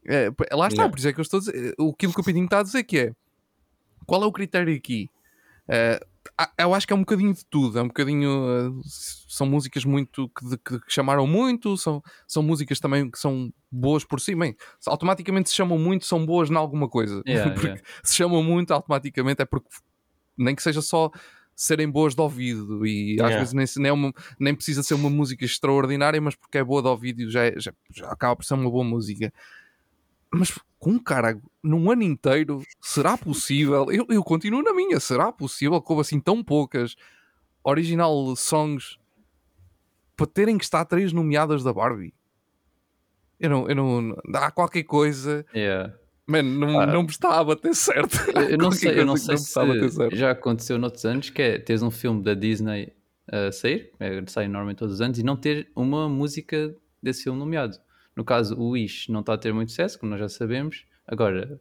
É, 0.06 0.30
lá 0.54 0.68
está, 0.68 0.84
Yeah. 0.84 0.90
por 0.90 0.98
isso 1.00 1.08
é 1.08 1.14
que 1.14 1.20
eu 1.20 1.24
estou 1.24 1.38
a 1.38 1.42
dizer. 1.42 1.76
O 1.78 1.90
aquilo 1.92 2.14
que 2.14 2.22
o 2.22 2.24
Pedinho 2.24 2.46
está 2.46 2.60
a 2.60 2.64
dizer 2.64 2.84
que 2.84 2.98
é 3.00 3.14
qual 4.06 4.24
é 4.24 4.26
o 4.26 4.32
critério 4.32 4.76
aqui? 4.76 5.10
Eh, 5.68 6.00
há- 6.00 6.19
eu 6.58 6.74
acho 6.74 6.88
que 6.88 6.94
é 6.94 6.96
um 6.96 7.00
bocadinho 7.02 7.34
de 7.34 7.46
tudo. 7.46 7.78
É 7.80 7.82
um 7.82 7.88
bocadinho. 7.88 8.80
s- 8.86 9.20
são 9.28 9.46
músicas 9.48 9.86
muito 9.86 10.30
que, 10.30 10.58
que- 10.58 10.80
que 10.86 10.92
chamaram 10.94 11.26
muito, 11.28 11.78
são, 11.78 12.02
são 12.28 12.42
músicas 12.44 12.80
também 12.80 13.10
que 13.10 13.18
são 13.20 13.52
boas 13.72 14.04
por 14.04 14.20
si. 14.20 14.34
Bem, 14.36 14.56
automaticamente 14.88 15.50
se 15.50 15.56
chamam 15.56 15.78
muito, 15.78 16.06
são 16.06 16.26
boas 16.26 16.50
em 16.50 16.56
alguma 16.56 16.88
coisa. 16.90 17.22
Yeah, 17.28 17.52
Porque 17.54 17.68
yeah. 17.68 17.84
se 18.04 18.16
chamam 18.16 18.44
muito, 18.44 18.72
automaticamente 18.72 19.42
é 19.42 19.46
porque 19.46 19.70
nem 20.38 20.56
que 20.56 20.64
seja 20.64 20.82
só 20.82 21.12
serem 21.56 21.90
boas 21.92 22.16
de 22.16 22.22
ouvido 22.22 22.86
e 22.88 23.14
às 23.22 23.28
Yeah. 23.30 23.38
vezes 23.40 23.54
nem, 23.54 23.66
nem, 23.84 23.90
é 23.90 23.94
uma- 23.94 24.14
nem 24.40 24.56
precisa 24.56 24.82
ser 24.82 24.94
uma 24.94 25.10
música 25.10 25.44
extraordinária, 25.46 26.20
mas 26.22 26.36
porque 26.36 26.58
é 26.58 26.64
boa 26.64 26.82
de 26.82 26.88
ouvido 26.88 27.30
já, 27.30 27.44
é- 27.46 27.60
já, 27.60 27.74
já 27.94 28.10
acaba 28.10 28.36
por 28.36 28.46
ser 28.46 28.54
uma 28.54 28.72
boa 28.72 28.84
música. 28.84 29.32
Mas 30.32 30.58
com 30.78 30.92
um 30.92 31.00
cara 31.00 31.40
num 31.64 31.92
ano 31.92 32.04
inteiro, 32.04 32.62
será 32.82 33.18
possível? 33.18 33.92
Eu, 33.92 34.06
eu 34.10 34.24
continuo 34.24 34.62
na 34.62 34.74
minha, 34.74 35.00
será 35.00 35.32
possível 35.32 35.82
que 35.82 35.92
houve 35.92 36.02
assim 36.02 36.20
tão 36.20 36.44
poucas 36.44 36.96
original 37.64 38.36
songs 38.36 38.98
para 40.16 40.28
terem 40.28 40.58
que 40.58 40.64
estar 40.64 40.86
três 40.86 41.12
nomeadas 41.12 41.64
da 41.64 41.74
Barbie? 41.74 42.14
Eu 43.40 43.50
não, 43.50 43.68
eu 43.70 43.76
não, 43.76 44.16
há 44.36 44.52
qualquer 44.52 44.84
coisa, 44.84 45.46
Yeah. 45.56 45.94
man, 46.28 46.44
não, 46.44 46.80
Ah. 46.82 46.86
não 46.86 47.04
me 47.04 47.10
está 47.10 47.40
a 47.40 47.44
bater 47.44 47.74
certo. 47.74 48.18
Eu 48.50 48.58
não 48.58 48.70
sei, 48.72 49.00
eu 49.00 49.06
não 49.06 49.16
sei 49.18 49.36
bater 49.66 49.90
se 49.92 50.16
já 50.16 50.32
aconteceu 50.32 50.78
noutros 50.78 51.06
anos, 51.06 51.30
que 51.30 51.42
é 51.42 51.58
teres 51.60 51.82
um 51.82 51.90
filme 51.92 52.22
da 52.22 52.34
Disney 52.34 52.94
a 53.32 53.52
sair, 53.52 53.92
é, 54.00 54.22
sai 54.28 54.48
normalmente 54.48 54.78
todos 54.80 54.96
os 54.96 55.02
anos, 55.02 55.18
e 55.20 55.24
não 55.24 55.38
ter 55.38 55.72
uma 55.76 56.10
música 56.10 56.76
desse 57.02 57.24
filme 57.24 57.40
nomeado. 57.40 57.78
No 58.20 58.26
caso, 58.26 58.54
o 58.60 58.72
Wish 58.72 59.10
não 59.10 59.22
está 59.22 59.36
a 59.36 59.38
ter 59.38 59.54
muito 59.54 59.70
sucesso, 59.70 59.98
como 59.98 60.10
nós 60.10 60.20
já 60.20 60.28
sabemos. 60.28 60.84
Agora, 61.08 61.58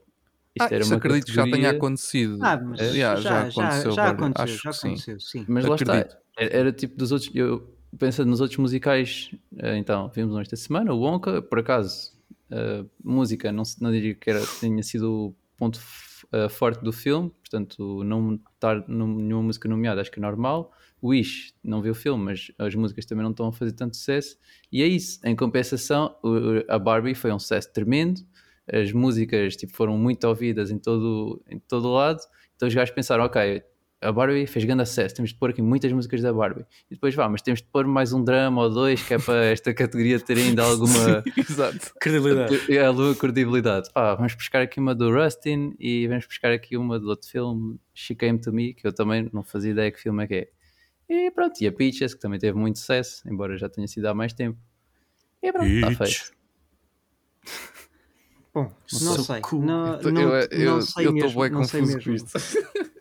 isto 0.57 0.65
Ah, 0.65 0.75
era 0.75 0.83
isso 0.83 0.91
uma 0.93 0.97
acredito 0.99 1.27
que 1.27 1.33
já 1.33 1.45
tenha 1.45 1.53
categoria- 1.55 1.79
acontecido. 1.79 2.39
Ah, 2.45 2.61
mas 2.61 2.81
É, 2.81 2.95
já, 2.95 3.15
já 3.15 3.21
já, 3.21 3.41
aconteceu, 3.49 3.93
já, 3.93 4.03
Barbie. 4.03 4.23
aconteceu, 4.25 4.45
Acho 4.45 4.63
já 4.65 4.71
que 4.71 4.77
sim. 4.77 4.89
aconteceu, 4.89 5.21
sim. 5.21 5.45
Mas 5.49 5.65
lá 5.65 5.75
Acredito. 5.77 6.07
está, 6.09 6.19
era, 6.37 6.57
era 6.57 6.73
tipo 6.73 6.97
dos 6.97 7.13
outros. 7.13 7.31
Eu 7.33 7.79
pensando 7.97 8.29
nos 8.29 8.41
outros 8.41 8.59
musicais, 8.59 9.31
eh, 9.57 9.77
então, 9.77 10.09
vimos 10.13 10.35
um 10.35 10.41
esta 10.41 10.57
semana, 10.57 10.93
o 10.93 10.99
Wonka, 10.99 11.41
por 11.43 11.61
acaso, 11.61 12.11
a 12.51 12.85
música, 13.05 13.53
não, 13.53 13.65
se- 13.65 13.81
não 13.81 13.93
diria 13.93 14.17
que 14.17 14.29
era, 14.29 14.41
tinha 14.59 14.83
sido 14.83 15.09
o 15.29 15.35
ponto 15.57 15.79
eh, 16.33 16.49
forte 16.49 16.83
do 16.83 16.93
filme, 16.93 17.31
portanto, 17.31 18.03
não 18.03 18.35
estar 18.53 18.85
nenhuma 18.89 19.45
música 19.45 19.69
nomeada, 19.69 20.01
acho 20.01 20.11
que 20.11 20.19
é 20.19 20.23
normal. 20.23 20.73
Wish, 21.03 21.53
não 21.63 21.81
vi 21.81 21.91
o 21.91 21.95
filme, 21.95 22.25
mas 22.25 22.51
as 22.59 22.75
músicas 22.75 23.07
também 23.07 23.23
não 23.23 23.31
estão 23.31 23.49
a 23.49 23.53
fazer 23.53 23.73
tanto 23.73 23.97
sucesso. 23.97 24.37
E 24.71 24.83
é 24.83 24.87
isso. 24.87 25.21
Em 25.25 25.37
compensação, 25.37 26.15
a 26.69 26.79
Barbie 26.79 27.15
foi 27.15 27.33
um 27.33 27.39
sucesso 27.39 27.73
tremendo. 27.73 28.21
As 28.71 28.93
músicas 28.93 29.57
tipo, 29.57 29.75
foram 29.75 29.97
muito 29.97 30.27
ouvidas 30.27 30.71
em 30.71 30.79
todo, 30.79 31.43
em 31.49 31.59
todo 31.59 31.89
o 31.89 31.95
lado. 31.95 32.21
Então 32.57 32.69
os 32.69 32.75
gajos 32.75 32.95
pensaram, 32.95 33.25
ok, 33.25 33.63
a 34.01 34.13
Barbie 34.13 34.47
fez 34.47 34.65
grande 34.65 34.83
acesso, 34.83 35.15
temos 35.15 35.31
de 35.31 35.37
pôr 35.37 35.51
aqui 35.51 35.61
muitas 35.61 35.93
músicas 35.93 36.23
da 36.23 36.33
Barbie. 36.33 36.65
E 36.91 36.95
depois 36.95 37.15
vá, 37.15 37.29
mas 37.29 37.43
temos 37.43 37.61
de 37.61 37.69
pôr 37.69 37.87
mais 37.87 38.13
um 38.13 38.23
drama 38.23 38.63
ou 38.63 38.71
dois, 38.71 39.03
que 39.03 39.15
é 39.15 39.19
para 39.19 39.47
esta 39.47 39.75
categoria 39.75 40.21
ter 40.21 40.39
ainda 40.39 40.63
alguma 40.63 41.25
Exato. 41.37 41.93
Credibilidade. 42.01 42.61
é, 42.73 42.85
alguma 42.85 43.15
credibilidade. 43.15 43.91
Pá, 43.93 44.15
vamos 44.15 44.35
buscar 44.35 44.63
aqui 44.63 44.79
uma 44.79 44.95
do 44.95 45.13
Rustin 45.13 45.75
e 45.79 46.07
vamos 46.07 46.27
buscar 46.27 46.53
aqui 46.53 46.77
uma 46.77 46.99
do 46.99 47.09
outro 47.09 47.29
filme, 47.29 47.79
She 47.93 48.15
Came 48.15 48.41
to 48.41 48.53
Me, 48.53 48.75
que 48.75 48.87
eu 48.87 48.93
também 48.93 49.29
não 49.33 49.43
fazia 49.43 49.73
ideia 49.73 49.91
que 49.91 50.01
filme 50.01 50.25
é 50.25 50.27
que 50.27 50.35
é. 50.35 50.49
E 51.09 51.31
pronto, 51.31 51.61
e 51.63 51.67
a 51.67 51.73
Peaches, 51.73 52.15
que 52.15 52.21
também 52.21 52.39
teve 52.39 52.59
muito 52.59 52.79
sucesso, 52.79 53.23
embora 53.29 53.57
já 53.57 53.69
tenha 53.69 53.87
sido 53.89 54.07
há 54.07 54.15
mais 54.15 54.33
tempo. 54.33 54.59
E 55.43 55.51
pronto, 55.53 55.67
está 55.67 56.05
feito. 56.05 56.33
Bom, 58.55 58.73
não 58.93 59.15
So 59.17 59.25
sei. 59.25 59.41
cool. 59.43 59.63
Não, 59.65 60.01
Eu- 60.01 60.13
não, 60.13 60.23
eu- 60.23 60.49
eu- 60.51 60.71
não 60.75 60.81
sei 60.83 61.07
eu 61.07 61.11
estou 61.15 61.23
mesmo. 61.29 61.41
bem 61.43 61.51
não 61.51 61.65
sei 61.65 61.81
confuso 61.81 62.05
com 62.05 62.11
mesmo. 62.11 62.27
isto. 62.27 62.39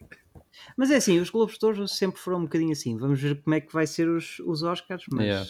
Mas 0.77 0.91
é 0.91 0.97
assim, 0.97 1.19
os 1.19 1.29
Globos 1.31 1.57
de 1.57 1.65
Ouro 1.65 1.87
sempre 1.87 2.19
foram 2.21 2.37
um 2.39 2.43
bocadinho 2.43 2.71
assim. 2.71 2.95
Vamos 2.97 3.19
ver 3.19 3.41
como 3.41 3.55
é 3.55 3.61
que 3.61 3.73
vai 3.73 3.87
ser 3.87 4.07
os, 4.07 4.37
os 4.45 4.61
Oscars, 4.61 5.03
mas. 5.11 5.25
Yeah. 5.25 5.49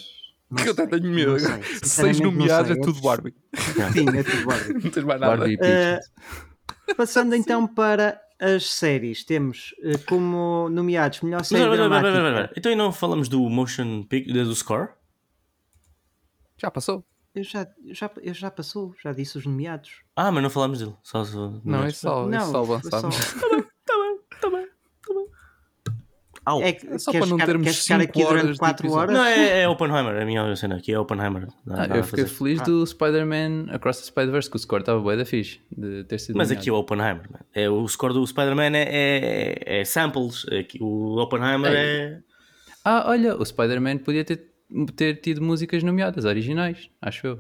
não 0.49 0.63
Que 0.63 0.69
eu 0.69 0.71
até 0.73 0.87
tenho 0.87 1.11
medo. 1.13 1.35
Seis 1.83 2.19
nomeados 2.21 2.71
é 2.71 2.75
tudo 2.79 3.01
Barbie. 3.01 3.35
Sim, 3.93 4.07
é 4.17 4.23
tudo 4.23 4.45
Barbie. 4.45 4.73
Não 4.85 4.89
tens 4.91 5.03
mais 5.05 5.19
nada. 5.19 5.35
Barbie 5.37 5.53
e 5.53 5.57
Peaches. 5.57 6.09
Passando 6.95 7.35
então 7.35 7.67
para 7.67 8.21
as 8.39 8.65
séries, 8.69 9.23
temos 9.23 9.73
eh, 9.83 9.97
como 10.07 10.69
nomeados 10.69 11.21
melhor 11.21 11.39
Mas 11.39 11.47
série 11.47 11.63
olha, 11.63 11.77
dramática. 11.77 12.07
olha, 12.09 12.23
olha, 12.23 12.35
olha. 12.37 12.53
Então 12.55 12.71
e 12.71 12.75
não 12.75 12.91
falamos 12.91 13.27
do 13.29 13.39
motion 13.49 14.03
pic, 14.03 14.27
do 14.31 14.55
score? 14.55 14.89
Já 16.57 16.71
passou. 16.71 17.05
eu 17.35 17.43
já, 17.43 17.67
já, 17.91 18.09
eu 18.21 18.33
já 18.33 18.49
passou, 18.51 18.95
já 19.01 19.11
disse 19.13 19.37
os 19.37 19.45
nomeados. 19.45 20.01
Ah, 20.15 20.31
mas 20.31 20.41
não 20.43 20.49
falámos 20.49 20.79
dele. 20.79 20.95
Só, 21.03 21.23
só, 21.23 21.51
Não, 21.63 21.83
é 21.83 21.91
só, 21.91 22.27
é 22.27 22.31
Não, 22.31 22.51
só 22.51 22.63
avançarmos. 22.63 23.15
só- 23.15 23.47
Au. 26.49 26.61
É, 26.61 26.69
É 26.69 26.97
só 26.97 27.11
para 27.11 27.19
não 27.21 27.27
ficar- 27.31 27.45
termos 27.45 27.63
queres 27.65 27.81
ficar 27.83 27.99
cinco 27.99 28.09
aqui 28.11 28.23
horas 28.23 28.41
durante 28.41 28.53
de 28.53 28.59
4 28.59 28.85
episódio. 28.87 29.15
horas? 29.15 29.17
Não, 29.17 29.25
é, 29.25 29.61
é 29.63 29.67
Oppenheimer. 29.69 30.21
A 30.21 30.25
minha 30.25 30.55
cena 30.55 30.75
aqui 30.77 30.93
é 30.93 30.99
Oppenheimer. 30.99 31.47
Não 31.65 31.75
Ah, 31.75 31.85
eu 31.97 32.03
fiquei 32.05 32.23
fazer. 32.25 32.37
feliz 32.37 32.61
do 32.61 32.85
Spider-Man 32.87 33.65
Across 33.71 33.99
the 33.99 34.05
Spider-Verse, 34.05 34.49
que 34.49 34.55
o 34.55 34.59
score 34.59 34.81
estava 34.81 34.99
bué 35.01 35.17
da 35.17 35.25
fixe 35.25 35.59
de 35.75 36.03
ter 36.05 36.19
sido 36.19 36.37
Mas 36.37 36.47
nomeado. 36.47 36.61
aqui 36.61 36.69
é 36.69 36.73
o 36.73 36.75
Oppenheimer. 36.77 37.29
man. 37.31 37.39
É, 37.53 37.69
o 37.69 37.85
score 37.87 38.13
do 38.13 38.25
Spider-Man 38.25 38.77
é, 38.77 38.85
é, 39.67 39.79
é 39.81 39.85
samples. 39.85 40.45
Aqui, 40.51 40.77
o 40.81 41.17
Oppenheimer 41.21 41.71
é. 41.75 42.19
Ah, 42.85 43.03
olha, 43.09 43.35
o 43.35 43.45
Spider-Man 43.45 43.97
podia 43.97 44.23
ter, 44.23 44.45
ter 44.95 45.15
tido 45.15 45.41
músicas 45.41 45.83
nomeadas, 45.83 46.23
originais, 46.23 46.89
acho 47.01 47.27
eu. 47.27 47.39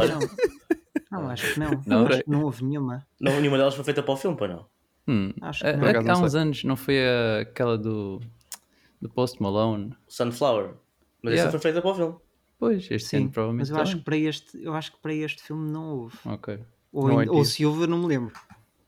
Olha, 0.00 0.18
Não, 1.10 1.28
acho 1.28 1.52
que 1.52 1.60
não. 1.60 1.70
Não, 1.86 1.98
acho 2.06 2.06
ok. 2.14 2.22
que 2.22 2.30
não 2.30 2.42
houve 2.44 2.64
nenhuma. 2.64 3.06
não, 3.20 3.38
nenhuma 3.38 3.58
delas 3.58 3.74
foi 3.74 3.84
feita 3.84 4.02
para 4.02 4.14
o 4.14 4.16
filme, 4.16 4.34
pá, 4.34 4.48
não. 4.48 4.64
Hum. 5.08 5.32
Acho 5.40 5.66
É- 5.66 5.76
que 5.78 5.84
é 5.84 6.02
que 6.02 6.08
há 6.10 6.16
uns 6.18 6.32
sei. 6.32 6.40
anos 6.40 6.64
não 6.64 6.76
foi 6.76 6.98
a- 7.04 7.40
aquela 7.40 7.76
do, 7.76 8.20
do 9.00 9.08
Post 9.08 9.42
Malone. 9.42 9.94
Sunflower. 10.08 10.74
Mas 11.22 11.34
Yeah. 11.34 11.42
essa 11.48 11.50
foi 11.50 11.60
feita 11.60 11.80
para 11.82 11.90
o 11.90 11.94
filme. 11.94 12.16
Pois, 12.58 12.88
este 12.90 13.08
Sim, 13.08 13.16
ano 13.16 13.30
provavelmente 13.30 13.60
mas 13.70 13.70
eu 13.76 13.82
acho, 13.82 13.96
que 13.98 14.04
para 14.04 14.16
este, 14.16 14.62
eu 14.62 14.74
acho 14.74 14.92
que 14.92 14.98
para 15.00 15.12
este 15.14 15.42
filme 15.42 15.70
não 15.70 15.84
houve. 15.98 16.16
Ok. 16.24 16.58
Ou, 16.92 17.20
é 17.22 17.28
ou 17.30 17.44
se 17.44 17.64
houve, 17.66 17.82
eu 17.82 17.86
não 17.88 17.98
me 17.98 18.06
lembro. 18.06 18.32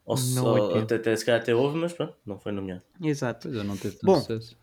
Ou, 0.05 0.17
se- 0.17 0.35
Não 0.37 0.45
ou- 0.45 0.57
é 0.57 0.73
que- 0.73 0.79
até, 0.81 0.95
até, 0.97 1.17
se 1.17 1.25
calhar 1.25 1.41
até 1.41 1.55
houve, 1.55 1.77
mas 1.79 1.93
pronto, 1.93 2.15
não 2.25 2.39
foi 2.39 2.53
nomeado. 2.53 2.83
Exato. 3.03 3.49
Pois 3.49 3.57
eu 3.57 3.65
não 3.65 3.77
teve 3.77 3.95
tanto 3.97 4.07
Bom, 4.07 4.17
sucesso. 4.21 4.57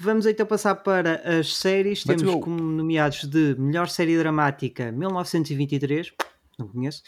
Vamos 0.00 0.26
então 0.26 0.44
passar 0.46 0.74
para 0.76 1.16
as 1.38 1.54
séries. 1.56 2.04
Let's 2.04 2.20
Temos 2.22 2.34
go. 2.34 2.40
como 2.40 2.60
nomeados 2.60 3.24
de 3.24 3.54
melhor 3.58 3.88
série 3.88 4.18
dramática 4.18 4.90
1923, 4.90 6.12
não 6.58 6.66
conheço, 6.66 7.02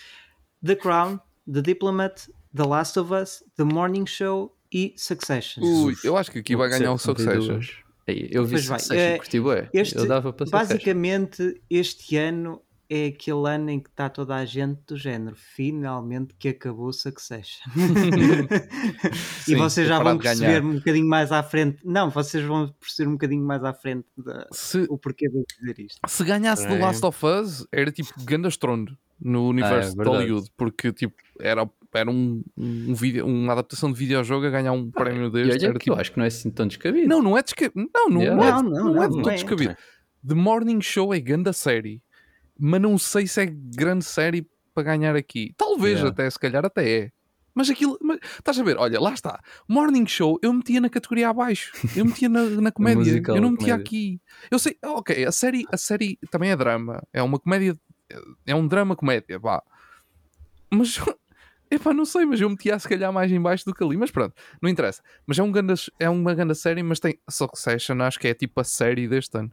The 0.65 0.77
Crown, 0.77 1.19
The 1.53 1.63
Diplomat, 1.63 2.29
The 2.57 2.65
Last 2.67 2.99
of 2.99 3.13
Us, 3.13 3.45
The 3.57 3.65
Morning 3.65 4.07
Show 4.07 4.57
e 4.73 4.95
Succession. 4.97 5.63
Ui, 5.63 5.95
eu 6.03 6.17
acho 6.17 6.31
que 6.31 6.39
aqui 6.39 6.57
vai 6.57 6.69
ganhar 6.69 6.93
o 6.93 6.99
Succession. 6.99 7.61
Eu 8.07 8.45
vi 8.45 8.53
Pois 8.53 8.67
vai, 8.67 8.79
Succession, 8.79 9.03
eh, 9.15 9.19
curti. 9.19 9.39
Este, 9.73 9.97
Eu 9.97 10.07
dava 10.07 10.33
para 10.33 10.47
Succession. 10.47 10.69
basicamente, 10.69 11.61
este 11.69 12.17
ano 12.17 12.63
é 12.89 13.07
aquele 13.07 13.49
ano 13.49 13.69
em 13.71 13.81
que 13.81 13.89
está 13.91 14.09
toda 14.09 14.37
a 14.37 14.45
gente 14.45 14.79
do 14.87 14.97
género. 14.97 15.35
Finalmente 15.37 16.33
que 16.39 16.49
acabou 16.51 16.93
Succession. 16.93 17.69
e 17.77 19.15
Sim, 19.45 19.57
vocês 19.57 19.89
já 19.89 19.97
para 19.97 20.11
vão 20.11 20.17
de 20.19 20.23
perceber 20.23 20.63
um 20.65 20.75
bocadinho 20.75 21.09
mais 21.09 21.33
à 21.33 21.43
frente. 21.43 21.79
Não, 21.85 22.11
vocês 22.11 22.45
vão 22.45 22.73
perceber 22.81 23.09
um 23.09 23.13
bocadinho 23.13 23.45
mais 23.45 23.65
à 23.65 23.73
frente 23.75 24.07
da- 24.17 24.47
Se, 24.53 24.87
o 24.89 24.97
porquê 24.97 25.29
de 25.29 25.37
eu 25.39 25.45
dizer 25.61 25.85
isto. 25.85 25.99
se 26.07 26.25
ganhasse 26.25 26.67
The 26.67 26.77
É. 26.77 26.79
Last 26.81 27.05
of 27.05 27.27
Us, 27.27 27.67
era 27.73 27.91
tipo 27.91 28.13
Gandastrondo 28.25 28.97
no 29.21 29.49
universo 29.49 29.91
de 29.91 29.97
verdade. 29.97 30.17
Hollywood, 30.19 30.51
porque 30.57 30.93
tipo, 30.93 31.15
era, 31.41 31.69
era 31.97 32.11
um, 32.11 32.43
um 32.57 32.95
vídeo, 32.95 33.27
uma 33.27 33.53
adaptação 33.53 33.91
de 33.93 33.99
videojogo 33.99 34.47
a 34.47 34.51
ganhar 34.51 34.73
um 34.73 34.91
prémio 34.91 35.27
E 35.27 35.31
deste. 35.31 35.51
olha 35.53 35.65
Era, 35.71 35.73
que 35.79 35.91
eu 35.91 35.95
tipo, 35.95 36.01
acho 36.01 36.13
que 36.13 36.19
não 36.19 36.25
é 36.25 36.29
assim 36.29 36.51
tão 36.51 36.67
descabido. 36.67 37.09
Não, 37.09 37.23
não 37.23 37.37
é 37.39 37.43
descabido. 37.43 37.91
Não, 37.95 38.09
não, 38.09 38.21
Yeah. 38.23 38.37
não, 38.37 38.45
é, 38.49 38.51
Não, 38.63 38.63
não, 38.85 38.95
não, 38.95 39.03
é 39.03 39.09
de 39.09 39.29
é. 39.31 39.35
descabido. 39.35 39.77
The 40.27 40.35
Morning 40.35 40.81
Show 40.81 41.15
é 41.15 41.21
grande 41.21 41.53
série, 41.53 42.03
mas 42.59 42.81
não 42.81 42.99
sei 42.99 43.27
se 43.27 43.41
é 43.43 43.47
grande 43.47 44.05
série 44.05 44.47
para 44.75 44.83
ganhar 44.83 45.15
aqui. 45.17 45.53
Talvez 45.57 45.95
Yeah. 45.99 46.09
até, 46.11 46.29
se 46.31 46.39
calhar 46.39 46.65
até 46.65 46.89
é. 46.91 47.11
Mas 47.55 47.71
aquilo, 47.71 47.97
mas, 48.03 48.19
estás 48.39 48.59
a 48.61 48.63
ver? 48.63 48.77
Olha, 48.77 49.01
lá 49.01 49.15
está. 49.15 49.41
Morning 49.67 50.07
Show 50.07 50.39
eu 50.43 50.53
metia 50.53 50.79
na 50.79 50.91
categoria 50.91 51.31
abaixo. 51.31 51.73
Eu 51.97 52.05
metia 52.05 52.29
na, 52.29 52.43
na 52.45 52.71
comédia. 52.73 52.99
musical, 52.99 53.35
eu 53.37 53.41
não 53.41 53.53
metia 53.53 53.69
comédia. 53.75 53.83
aqui. 53.83 54.21
Eu 54.51 54.59
sei, 54.59 54.77
ok, 54.85 55.25
a 55.25 55.33
série, 55.33 55.65
a 55.73 55.77
série 55.79 56.19
também 56.31 56.51
é 56.51 56.57
drama. 56.57 57.03
É 57.15 57.23
uma 57.23 57.39
comédia. 57.39 57.79
É 58.47 58.55
um 58.55 58.69
drama-comédia, 58.69 59.39
vá. 59.39 59.63
Mas. 60.71 60.99
Epá, 61.71 61.93
não 61.93 62.05
sei, 62.05 62.25
mas 62.25 62.41
eu 62.41 62.49
metia 62.49 62.79
se 62.79 62.89
calhar 62.89 63.13
mais 63.13 63.31
em 63.31 63.41
baixo 63.41 63.65
do 63.65 63.75
que 63.75 63.83
ali, 63.83 63.97
mas 63.97 64.11
pronto, 64.11 64.35
não 64.63 64.71
interessa. 64.71 65.03
Mas 65.27 65.39
é, 65.39 65.43
um 65.43 65.51
ganda, 65.51 65.75
é 65.99 66.09
uma 66.09 66.35
grande 66.35 66.55
série, 66.55 66.83
mas 66.83 67.01
tem 67.01 67.19
Succession, 67.29 68.01
acho 68.03 68.19
que 68.21 68.29
é 68.29 68.35
tipo 68.35 68.61
a 68.61 68.65
série 68.65 69.09
deste 69.09 69.37
ano. 69.37 69.51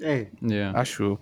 É, 0.00 0.30
Yeah. 0.42 0.78
Acho. 0.78 1.18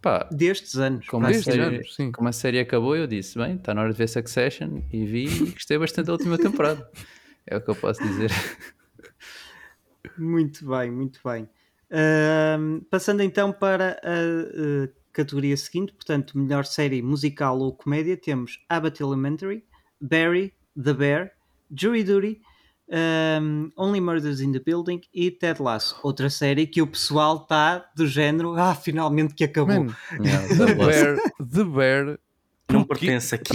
Pá, 0.00 0.28
destes 0.32 0.76
anos. 0.76 1.06
como 1.06 1.26
a, 1.26 1.34
série, 1.34 1.60
anos, 1.60 1.94
sim. 1.94 2.12
como 2.12 2.28
a 2.28 2.32
série 2.32 2.58
acabou, 2.60 2.96
eu 2.96 3.06
disse: 3.06 3.38
bem, 3.38 3.56
está 3.56 3.74
na 3.74 3.82
hora 3.82 3.92
de 3.92 3.98
ver 3.98 4.08
Succession. 4.08 4.82
E 4.92 5.04
vi 5.04 5.26
e 5.26 5.50
gostei 5.50 5.76
bastante 5.76 6.06
da 6.06 6.12
última 6.12 6.38
temporada. 6.38 6.88
É 7.46 7.56
o 7.56 7.60
que 7.60 7.70
eu 7.70 7.74
posso 7.76 8.02
dizer. 8.02 8.30
Muito 10.16 10.68
bem, 10.68 10.90
muito 10.90 11.20
bem. 11.24 11.48
Ahm, 11.90 12.80
passando 12.90 13.22
então 13.22 13.52
para 13.52 13.98
a, 14.02 14.10
eh, 14.10 14.88
categoria 15.18 15.56
seguinte, 15.56 15.92
portanto, 15.92 16.38
melhor 16.38 16.64
série 16.64 17.02
musical 17.02 17.58
ou 17.58 17.72
comédia, 17.72 18.16
temos 18.16 18.60
Abbott 18.68 19.02
Elementary, 19.02 19.64
Barry, 20.00 20.54
The 20.80 20.94
Bear, 20.94 21.32
Jury 21.74 22.04
Duty, 22.04 22.40
ahm, 22.88 23.70
Only 23.76 24.00
Murders 24.00 24.40
in 24.40 24.52
the 24.52 24.60
Building 24.60 25.00
e 25.12 25.30
Ted 25.32 25.60
Lasso. 25.60 25.98
Outra 26.04 26.30
série 26.30 26.68
que 26.68 26.80
o 26.80 26.86
pessoal 26.86 27.38
está 27.42 27.84
do 27.96 28.06
género, 28.06 28.54
ah, 28.56 28.76
finalmente 28.76 29.34
que 29.34 29.42
acabou. 29.42 29.86
Man, 29.86 29.94
Yeah, 30.24 30.48
The 30.56 30.74
Bear, 30.74 31.16
The 31.38 31.64
Bear. 31.64 32.18
Não 32.70 32.84
pertence 32.84 33.34
aqui 33.34 33.54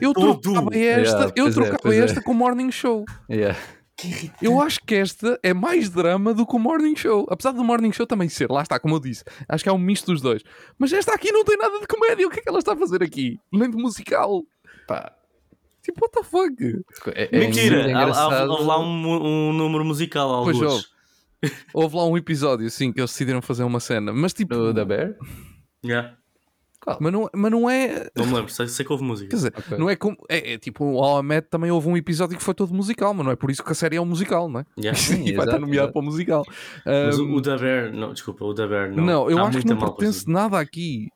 Eu 0.00 0.12
todo. 0.12 0.38
trocava 0.38 0.76
esta, 0.76 1.18
Yeah, 1.18 1.32
eu 1.34 1.46
é, 1.48 1.50
trocava 1.50 1.94
é. 1.94 1.98
esta 1.98 2.22
com 2.22 2.32
o 2.32 2.34
Morning 2.34 2.70
Show. 2.70 3.04
Yeah. 3.28 3.58
Eu 4.40 4.60
acho 4.60 4.80
que 4.86 4.94
esta 4.94 5.38
é 5.42 5.52
mais 5.54 5.90
drama 5.90 6.32
do 6.34 6.46
que 6.46 6.56
o 6.56 6.58
Morning 6.58 6.96
Show. 6.96 7.26
Apesar 7.30 7.52
do 7.52 7.62
Morning 7.64 7.92
Show 7.92 8.06
também 8.06 8.28
ser, 8.28 8.50
lá 8.50 8.62
está, 8.62 8.78
como 8.78 8.94
eu 8.96 9.00
disse. 9.00 9.24
Acho 9.48 9.62
que 9.64 9.68
é 9.70 9.72
um 9.72 9.78
misto 9.78 10.12
dos 10.12 10.20
dois. 10.20 10.42
Mas 10.78 10.92
esta 10.92 11.12
aqui 11.14 11.30
não 11.32 11.44
tem 11.44 11.56
nada 11.56 11.78
de 11.80 11.86
comédia. 11.86 12.26
O 12.26 12.30
que 12.30 12.40
é 12.40 12.42
que 12.42 12.48
ela 12.48 12.58
está 12.58 12.72
a 12.72 12.76
fazer 12.76 13.02
aqui? 13.02 13.38
Nem 13.52 13.70
de 13.70 13.76
musical. 13.76 14.42
Pá, 14.86 15.12
Tipo, 15.82 16.00
what 16.02 16.12
the 16.12 16.22
fuck? 16.22 16.84
é, 17.14 17.28
é 17.34 17.38
Mentira, 17.38 17.98
há, 17.98 18.44
houve 18.44 18.64
lá 18.64 18.78
um, 18.78 19.48
um 19.48 19.52
número 19.54 19.84
musical, 19.84 20.44
Pois 20.44 20.56
alguns. 20.56 20.72
houve. 21.42 21.54
Houve 21.72 21.96
lá 21.96 22.06
um 22.06 22.18
episódio, 22.18 22.70
sim, 22.70 22.92
que 22.92 23.00
eles 23.00 23.10
decidiram 23.10 23.40
fazer 23.40 23.64
uma 23.64 23.80
cena. 23.80 24.12
Mas 24.12 24.34
tipo. 24.34 24.54
Do 24.54 24.74
The 24.74 24.84
Bear? 24.84 25.16
Yeah. 25.82 26.16
Mas, 27.00 27.12
não, 27.12 27.28
mas 27.34 27.50
não 27.52 27.68
é. 27.70 28.10
Não 28.16 28.26
me 28.26 28.34
lembro, 28.34 28.50
sei, 28.50 28.66
sei 28.68 28.84
que 28.86 28.90
houve 28.92 29.04
música. 29.04 29.28
Quer 29.30 29.36
dizer, 29.36 29.52
Ok. 29.56 29.78
não 29.78 29.90
é 29.90 29.96
como. 29.96 30.16
É, 30.28 30.54
é 30.54 30.58
tipo, 30.58 30.84
o 30.84 31.22
Met 31.22 31.48
também 31.48 31.70
houve 31.70 31.88
um 31.88 31.96
episódio 31.96 32.36
que 32.38 32.42
foi 32.42 32.54
todo 32.54 32.72
musical, 32.72 33.12
mas 33.12 33.24
não 33.26 33.32
é 33.32 33.36
por 33.36 33.50
isso 33.50 33.62
que 33.62 33.70
a 33.72 33.74
série 33.74 33.96
é 33.96 34.00
um 34.00 34.06
musical, 34.06 34.48
não 34.48 34.60
é? 34.60 34.64
Yeah. 34.78 34.96
Sim, 34.98 35.24
e 35.26 35.32
vai 35.32 35.44
estar 35.46 35.58
nomeado 35.58 35.84
exato. 35.88 35.92
para 35.92 36.00
o 36.00 36.04
musical. 36.04 36.44
Mas 36.86 37.18
Um, 37.18 37.32
o, 37.32 37.36
o 37.36 37.40
da 37.40 37.56
Bear, 37.58 37.92
não, 37.92 38.12
desculpa, 38.12 38.44
o 38.44 38.52
da 38.54 38.66
Bear 38.66 38.90
não. 38.94 39.04
Não, 39.04 39.30
eu 39.30 39.36
Está 39.36 39.48
acho 39.48 39.58
que 39.60 39.66
não 39.66 39.76
pertence 39.78 39.96
produzido. 40.24 40.32
nada 40.32 40.58
aqui. 40.58 41.08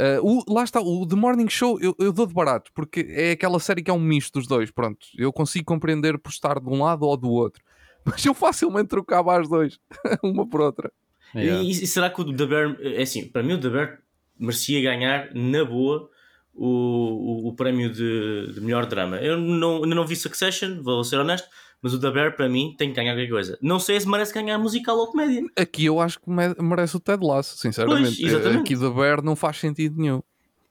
Uh, 0.00 0.22
o- 0.46 0.54
lá 0.54 0.62
está, 0.62 0.80
o 0.80 1.04
The 1.08 1.16
Morning 1.16 1.48
Show 1.48 1.80
eu, 1.80 1.92
eu 1.98 2.12
dou 2.12 2.24
de 2.26 2.32
barato, 2.32 2.70
porque 2.72 3.04
é 3.10 3.32
aquela 3.32 3.58
série 3.58 3.82
que 3.82 3.90
é 3.90 3.94
um 3.94 3.98
misto 3.98 4.38
dos 4.38 4.46
dois. 4.46 4.70
Pronto, 4.70 4.98
eu 5.16 5.32
consigo 5.32 5.64
compreender 5.64 6.16
por 6.18 6.28
estar 6.30 6.60
de 6.60 6.68
um 6.68 6.82
lado 6.84 7.04
ou 7.04 7.16
do 7.16 7.28
outro, 7.30 7.60
mas 8.06 8.24
eu 8.24 8.32
facilmente 8.34 8.88
trocava 8.88 9.36
as 9.40 9.48
dois, 9.48 9.78
uma 10.22 10.46
por 10.48 10.60
outra. 10.60 10.92
Yeah. 11.34 11.62
E, 11.64 11.70
e 11.70 11.86
será 11.86 12.08
que 12.10 12.20
o 12.20 12.32
The 12.36 12.46
Bear, 12.46 12.76
é 12.80 13.02
assim, 13.02 13.26
para 13.28 13.42
mim 13.42 13.54
o 13.54 13.60
The 13.60 13.68
Bear 13.70 13.98
merecia 14.38 14.80
ganhar 14.80 15.30
na 15.34 15.64
boa 15.64 16.08
o, 16.54 16.66
o, 16.66 17.48
o 17.48 17.52
prémio 17.54 17.90
de, 17.92 18.52
de 18.54 18.60
melhor 18.60 18.86
drama. 18.86 19.16
Eu 19.18 19.36
não, 19.38 19.82
ainda 19.84 19.94
não 19.94 20.06
vi 20.06 20.16
Succession, 20.16 20.82
vou 20.82 21.04
ser 21.04 21.16
honesto, 21.16 21.48
mas 21.80 21.94
o 21.94 22.00
The 22.00 22.10
Bear 22.10 22.34
para 22.36 22.48
mim 22.48 22.74
tem 22.76 22.88
que 22.90 22.96
ganhar 22.96 23.12
qualquer 23.14 23.30
coisa. 23.30 23.58
Não 23.62 23.78
sei 23.78 24.00
se 24.00 24.08
merece 24.08 24.34
ganhar 24.34 24.58
musical 24.58 24.96
ou 24.98 25.06
comédia. 25.08 25.42
Aqui 25.56 25.84
eu 25.84 26.00
acho 26.00 26.18
que 26.20 26.28
me- 26.28 26.54
merece 26.60 26.96
o 26.96 27.00
Ted 27.00 27.24
Lasso, 27.24 27.56
sinceramente. 27.56 28.16
Pois, 28.20 28.32
exatamente. 28.32 28.60
Aqui 28.74 28.76
The 28.76 28.90
Bear 28.90 29.22
não 29.22 29.36
faz 29.36 29.58
sentido 29.58 30.00
nenhum. 30.00 30.20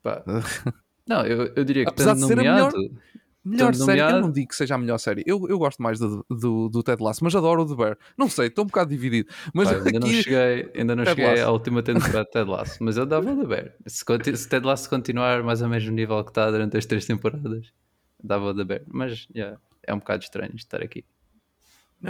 Pá. 0.03 0.23
Não, 1.07 1.25
eu, 1.25 1.53
eu 1.55 1.63
diria 1.63 1.85
que 1.85 1.89
Apesar 1.89 2.11
tanto 2.15 2.21
de 2.21 2.27
ser 2.27 2.33
a 2.33 2.35
nomeado, 2.35 2.77
Melhor 3.47 3.71
Tanto 3.71 3.85
série, 3.85 4.01
eu 4.01 4.21
não 4.21 4.31
digo 4.31 4.47
que 4.49 4.55
seja 4.55 4.75
a 4.75 4.77
melhor 4.77 4.97
série. 4.97 5.23
Eu, 5.25 5.47
eu 5.47 5.57
gosto 5.57 5.81
mais 5.81 5.97
do, 5.99 6.25
do, 6.29 6.69
do 6.69 6.83
Ted 6.83 7.01
Lasso, 7.01 7.23
mas 7.23 7.35
adoro 7.35 7.61
o 7.63 7.65
The 7.67 7.75
Bear. 7.75 7.97
Não 8.17 8.29
sei, 8.29 8.47
estou 8.47 8.63
um 8.63 8.67
bocado 8.67 8.89
dividido. 8.89 9.29
Mas 9.53 9.69
pá, 9.69 9.75
ainda 9.77 9.91
não 9.99 10.07
aqui. 10.07 10.23
cheguei, 10.23 10.71
ainda 10.75 10.95
não 10.95 11.03
Ted 11.05 11.15
cheguei 11.21 11.35
Lasso. 11.35 11.43
à 11.47 11.51
última 11.51 11.81
temporada 11.83 12.23
de 12.25 12.31
Ted 12.31 12.49
Lasso, 12.49 12.77
mas 12.83 12.97
eu 12.97 13.05
dava 13.05 13.31
o 13.31 13.37
The 13.37 13.45
Bear. 13.45 13.73
Se, 13.85 14.03
se 14.35 14.49
Ted 14.49 14.65
Lasso 14.65 14.89
continuar 14.89 15.41
mais 15.43 15.61
ou 15.61 15.69
menos 15.69 15.85
no 15.85 15.91
nível 15.93 16.23
que 16.23 16.31
está 16.31 16.51
durante 16.51 16.75
as 16.77 16.85
três 16.85 17.05
temporadas, 17.05 17.71
dava 18.23 18.45
o 18.45 18.55
The 18.55 18.63
Bear. 18.63 18.81
Mas 18.87 19.27
yeah, 19.35 19.57
é 19.83 19.93
um 19.93 19.99
bocado 19.99 20.23
estranho 20.23 20.55
estar 20.55 20.81
aqui. 20.83 21.05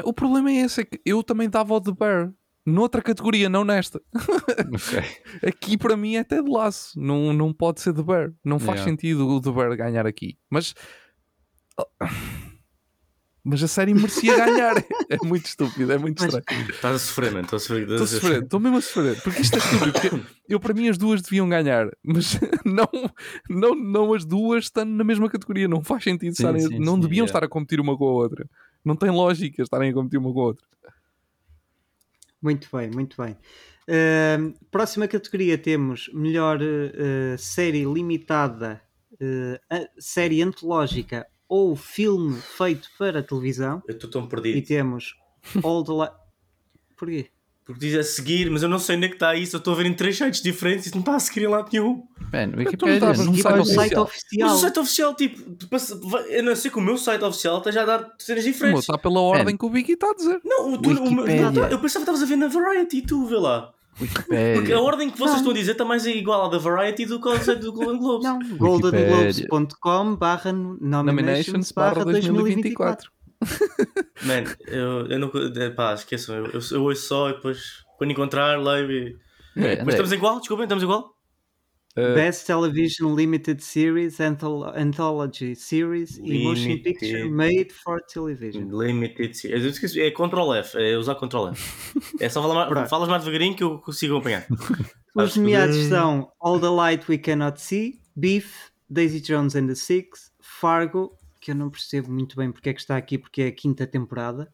O 0.04 0.12
problema 0.12 0.52
é 0.52 0.56
esse, 0.62 0.82
é 0.82 0.86
que 0.86 1.00
eu 1.06 1.24
também 1.24 1.50
dava 1.50 1.74
o 1.74 1.80
The 1.82 1.92
Bear. 1.92 2.32
Noutra 2.66 3.02
categoria, 3.02 3.48
não 3.48 3.64
nesta. 3.64 4.02
Ok. 4.14 5.00
Aqui 5.48 5.78
para 5.78 5.96
mim 5.96 6.18
é 6.18 6.24
Ted 6.26 6.50
Lasso. 6.52 7.00
Não, 7.00 7.32
não 7.32 7.54
pode 7.54 7.80
ser 7.80 7.94
The 7.94 8.04
Bear. 8.04 8.34
Não 8.44 8.60
faz 8.60 8.80
Yeah. 8.82 8.92
sentido 8.92 9.26
o 9.26 9.40
The 9.40 9.52
Bear 9.52 9.78
ganhar 9.78 10.06
aqui. 10.06 10.38
Mas. 10.50 10.74
Mas 13.44 13.64
a 13.64 13.68
série 13.68 13.94
merecia 13.94 14.36
ganhar. 14.36 14.76
É 15.10 15.16
muito 15.26 15.46
estúpido, 15.46 15.90
é 15.90 15.98
muito 15.98 16.22
Mas- 16.22 16.34
estranho. 16.34 16.70
Estás 16.70 16.96
a 16.96 17.00
sofrer, 17.00 17.32
mano. 17.32 17.46
Estou 17.46 17.56
a 17.56 17.60
sofrer. 17.62 17.82
Estou 17.84 18.04
a 18.04 18.08
sofrer, 18.08 18.44
estou 18.44 18.60
mesmo 18.60 18.78
a 18.78 18.82
sofrer. 18.82 19.22
Porque 19.22 19.42
isto 19.42 19.56
é 19.56 19.60
estúpido. 19.60 20.28
Eu, 20.50 20.60
para 20.60 20.74
mim, 20.74 20.90
as 20.90 20.98
duas 20.98 21.22
deviam 21.22 21.48
ganhar. 21.48 21.88
Mas 22.04 22.38
não, 22.66 22.90
não, 23.50 23.74
não 23.74 24.14
as 24.14 24.26
duas 24.26 24.66
estando 24.66 24.90
na 24.92 25.04
mesma 25.06 25.30
categoria. 25.30 25.66
Não 25.66 25.82
faz 25.82 26.04
sentido 26.04 26.36
Sim, 26.36 26.44
estarem. 26.44 26.62
sim, 26.62 26.80
não 26.80 26.96
sim, 26.96 27.00
deviam 27.02 27.26
estar 27.26 27.42
a 27.42 27.48
competir 27.48 27.80
uma 27.80 27.98
com 27.98 28.04
a 28.06 28.12
outra. 28.12 28.50
Não 28.84 28.98
tem 28.98 29.10
lógica 29.10 29.62
estarem 29.64 29.92
a 29.92 29.94
competir 29.94 30.20
uma 30.20 30.34
com 30.34 30.42
a 30.42 30.44
outra. 30.44 30.66
Muito 32.42 32.68
bem, 32.76 32.90
muito 32.92 33.16
bem. 33.22 33.38
Ahm, 33.90 34.54
próxima 34.70 35.08
categoria 35.08 35.58
temos 35.58 36.10
melhor 36.14 36.60
eh, 36.62 37.38
série 37.38 37.86
limitada, 37.86 38.82
a- 39.70 39.88
série 39.98 40.42
antológica 40.42 41.26
ou 41.50 41.76
filme 41.76 42.40
feito 42.58 42.90
para 42.98 43.24
televisão. 43.24 43.82
Eu 43.88 43.96
estou 43.96 44.10
tão 44.10 44.26
E 44.26 44.28
perdido. 44.28 44.68
temos 44.68 45.16
All 45.64 45.84
the 45.84 45.92
Li- 45.94 46.18
Porquê? 46.98 47.30
Porque 47.66 47.82
diz 47.82 47.96
a 47.96 48.04
seguir, 48.04 48.50
mas 48.50 48.64
eu 48.64 48.70
não 48.70 48.80
sei 48.80 48.96
onde 48.96 49.08
é 49.08 49.10
que 49.10 49.16
está 49.16 49.36
isso. 49.36 49.56
Eu 49.56 49.58
estou 49.58 49.74
a 49.74 49.78
ver 49.78 49.86
em 49.88 49.94
três 49.94 50.18
sites 50.18 50.42
diferentes 50.42 50.86
e 50.86 50.88
isso 50.90 50.96
não 50.96 51.02
está 51.02 51.16
a 51.18 51.20
seguir 51.20 51.42
em 51.44 51.48
lado 51.48 51.70
nenhum. 51.72 52.02
Man, 52.32 52.48
não 52.48 52.60
Wikipedia. 52.60 52.94
estavas 52.94 53.20
no 53.26 53.32
Aqui 53.34 53.42
site 53.42 53.60
oficial. 53.60 53.76
site 53.82 54.00
oficial. 54.00 54.48
Mas 54.50 54.58
o 54.58 54.62
site 54.62 54.80
oficial, 54.80 55.16
tipo, 55.16 55.66
eu 56.30 56.44
não 56.44 56.56
sei 56.56 56.72
que 56.72 56.78
o 56.78 56.82
meu 56.82 56.98
site 56.98 57.24
oficial 57.26 57.58
está 57.58 57.72
já 57.72 57.82
a 57.84 57.86
dar 57.86 58.16
cenas 58.20 58.46
diferentes. 58.46 58.80
está 58.84 58.98
pela 58.98 59.20
ordem 59.20 59.58
que 59.58 59.66
o 59.66 59.70
Biggie 59.70 59.94
está 59.94 60.10
a 60.10 60.14
dizer. 60.14 60.40
Não, 60.46 60.74
o 60.74 60.78
tu, 60.82 60.90
o 60.92 61.12
meu- 61.12 61.28
eu 61.28 61.80
pensava 61.80 61.80
que 61.80 61.86
estavas 61.98 62.24
a 62.24 62.26
ver 62.26 62.38
na 62.38 62.48
Variety, 62.48 63.02
tu 63.02 63.26
vê 63.26 63.36
lá. 63.36 63.74
Porque 63.98 64.34
a 64.34 64.36
Wikipedia. 64.36 64.80
ordem 64.80 65.10
que 65.10 65.18
vocês 65.18 65.38
estão 65.38 65.52
a 65.52 65.56
dizer 65.56 65.72
está 65.72 65.84
mais 65.84 66.06
igual 66.06 66.46
à 66.46 66.50
da 66.50 66.58
Variety 66.58 67.06
do 67.06 67.20
que 67.20 67.28
ao 67.28 67.38
site 67.38 67.60
do 67.60 67.74
Golden 67.74 67.98
Globes. 67.98 68.28
Não, 68.28 68.38
Wikipedia. 68.38 68.58
goldenglobes.com 68.58 70.16
barra 70.16 70.54
nominations 70.54 71.72
barra 71.72 72.04
2024. 72.06 73.10
2024. 73.10 73.12
Man, 74.24 74.44
eu, 74.68 75.08
eu 75.08 75.20
não. 75.20 75.32
Pá, 75.76 75.94
esqueçam, 75.94 76.36
eu, 76.36 76.46
eu, 76.46 76.60
eu 76.72 76.84
ouço 76.84 77.08
só 77.08 77.30
e 77.30 77.34
depois, 77.34 77.84
quando 77.98 78.12
encontrar, 78.12 78.60
leio 78.60 78.92
e. 78.92 79.16
André, 79.56 79.70
Mas 79.76 79.80
André, 79.82 79.92
estamos 79.94 80.12
igual? 80.12 80.40
Desculpem, 80.40 80.64
estamos 80.66 80.84
igual? 80.84 81.17
Best 82.14 82.46
Television 82.46 83.14
Limited 83.16 83.62
Series, 83.64 84.20
Anthol- 84.20 84.66
Anthology 84.76 85.56
Series 85.56 86.18
e 86.18 86.44
Motion 86.44 86.70
Limited. 86.70 86.84
Picture 86.84 87.30
Made 87.30 87.74
for 87.74 88.02
Television. 88.04 88.68
Limited. 88.72 89.34
Eu 89.46 89.68
esqueci, 89.68 90.02
é 90.02 90.12
Ctrl 90.12 90.54
F, 90.54 90.78
é 90.78 90.98
usar 90.98 91.16
Ctrl 91.16 91.48
F. 91.50 91.94
É 92.22 92.30
só 92.30 92.42
falar 92.42 92.70
mais, 92.72 92.90
falas 92.90 93.10
mais 93.10 93.24
devagarinho 93.24 93.56
que 93.56 93.64
eu 93.64 93.80
consigo 93.80 94.16
acompanhar. 94.16 94.46
Os 95.16 95.36
nomeados 95.36 95.76
são 95.88 96.32
All 96.40 96.60
the 96.60 96.70
Light 96.70 97.10
We 97.10 97.18
Cannot 97.18 97.60
See, 97.60 98.00
Beef, 98.16 98.70
Daisy 98.88 99.20
Jones 99.20 99.56
and 99.56 99.68
the 99.68 99.76
Six, 99.76 100.32
Fargo, 100.40 101.12
que 101.42 101.50
eu 101.52 101.56
não 101.56 101.70
percebo 101.72 102.12
muito 102.12 102.36
bem 102.36 102.52
porque 102.52 102.70
é 102.70 102.74
que 102.74 102.80
está 102.80 102.96
aqui, 102.98 103.18
porque 103.18 103.42
é 103.42 103.48
a 103.48 103.52
quinta 103.52 103.88
temporada. 103.88 104.48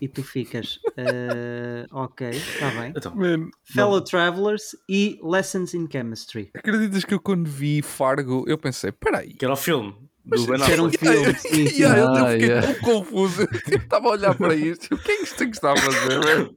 E 0.00 0.08
tu 0.08 0.22
ficas, 0.22 0.78
"Eh, 0.96 1.86
ok, 1.90 2.28
está 2.30 2.70
bem. 2.70 2.92
Então, 2.96 3.14
Man, 3.14 3.50
Fellow 3.64 4.00
Travelers 4.00 4.76
e 4.88 5.18
Lessons 5.22 5.74
in 5.74 5.88
Chemistry. 5.90 6.50
acreditas 6.54 7.04
que 7.04 7.14
eu 7.14 7.20
quando 7.20 7.48
vi 7.48 7.82
Fargo, 7.82 8.44
eu 8.46 8.56
pensei, 8.58 8.92
peraí. 8.92 9.34
que 9.34 9.44
era 9.44 9.54
o 9.54 9.56
filme 9.56 9.94
do 10.24 10.46
Ben 10.46 10.60
Que 10.60 10.72
era 10.72 10.82
um 10.82 10.90
filme, 10.90 11.34
sim, 11.38 11.66
sim. 11.66 11.82
Yeah, 11.82 11.98
eu 11.98 12.08
Ah, 12.08 12.30
fiquei 12.32 12.46
yeah. 12.48 12.66
tão 12.74 12.80
confuso. 12.82 13.42
Eu 13.70 13.78
estava 13.78 14.08
a 14.08 14.10
olhar 14.12 14.34
para 14.36 14.54
isto. 14.54 14.94
O 14.94 14.98
que 14.98 15.10
é 15.12 15.16
que 15.16 15.22
isto 15.24 15.36
tem 15.36 15.50
que 15.50 15.56
estar 15.56 15.72
a 15.72 15.76
fazer? 15.76 16.18
Não 16.20 16.54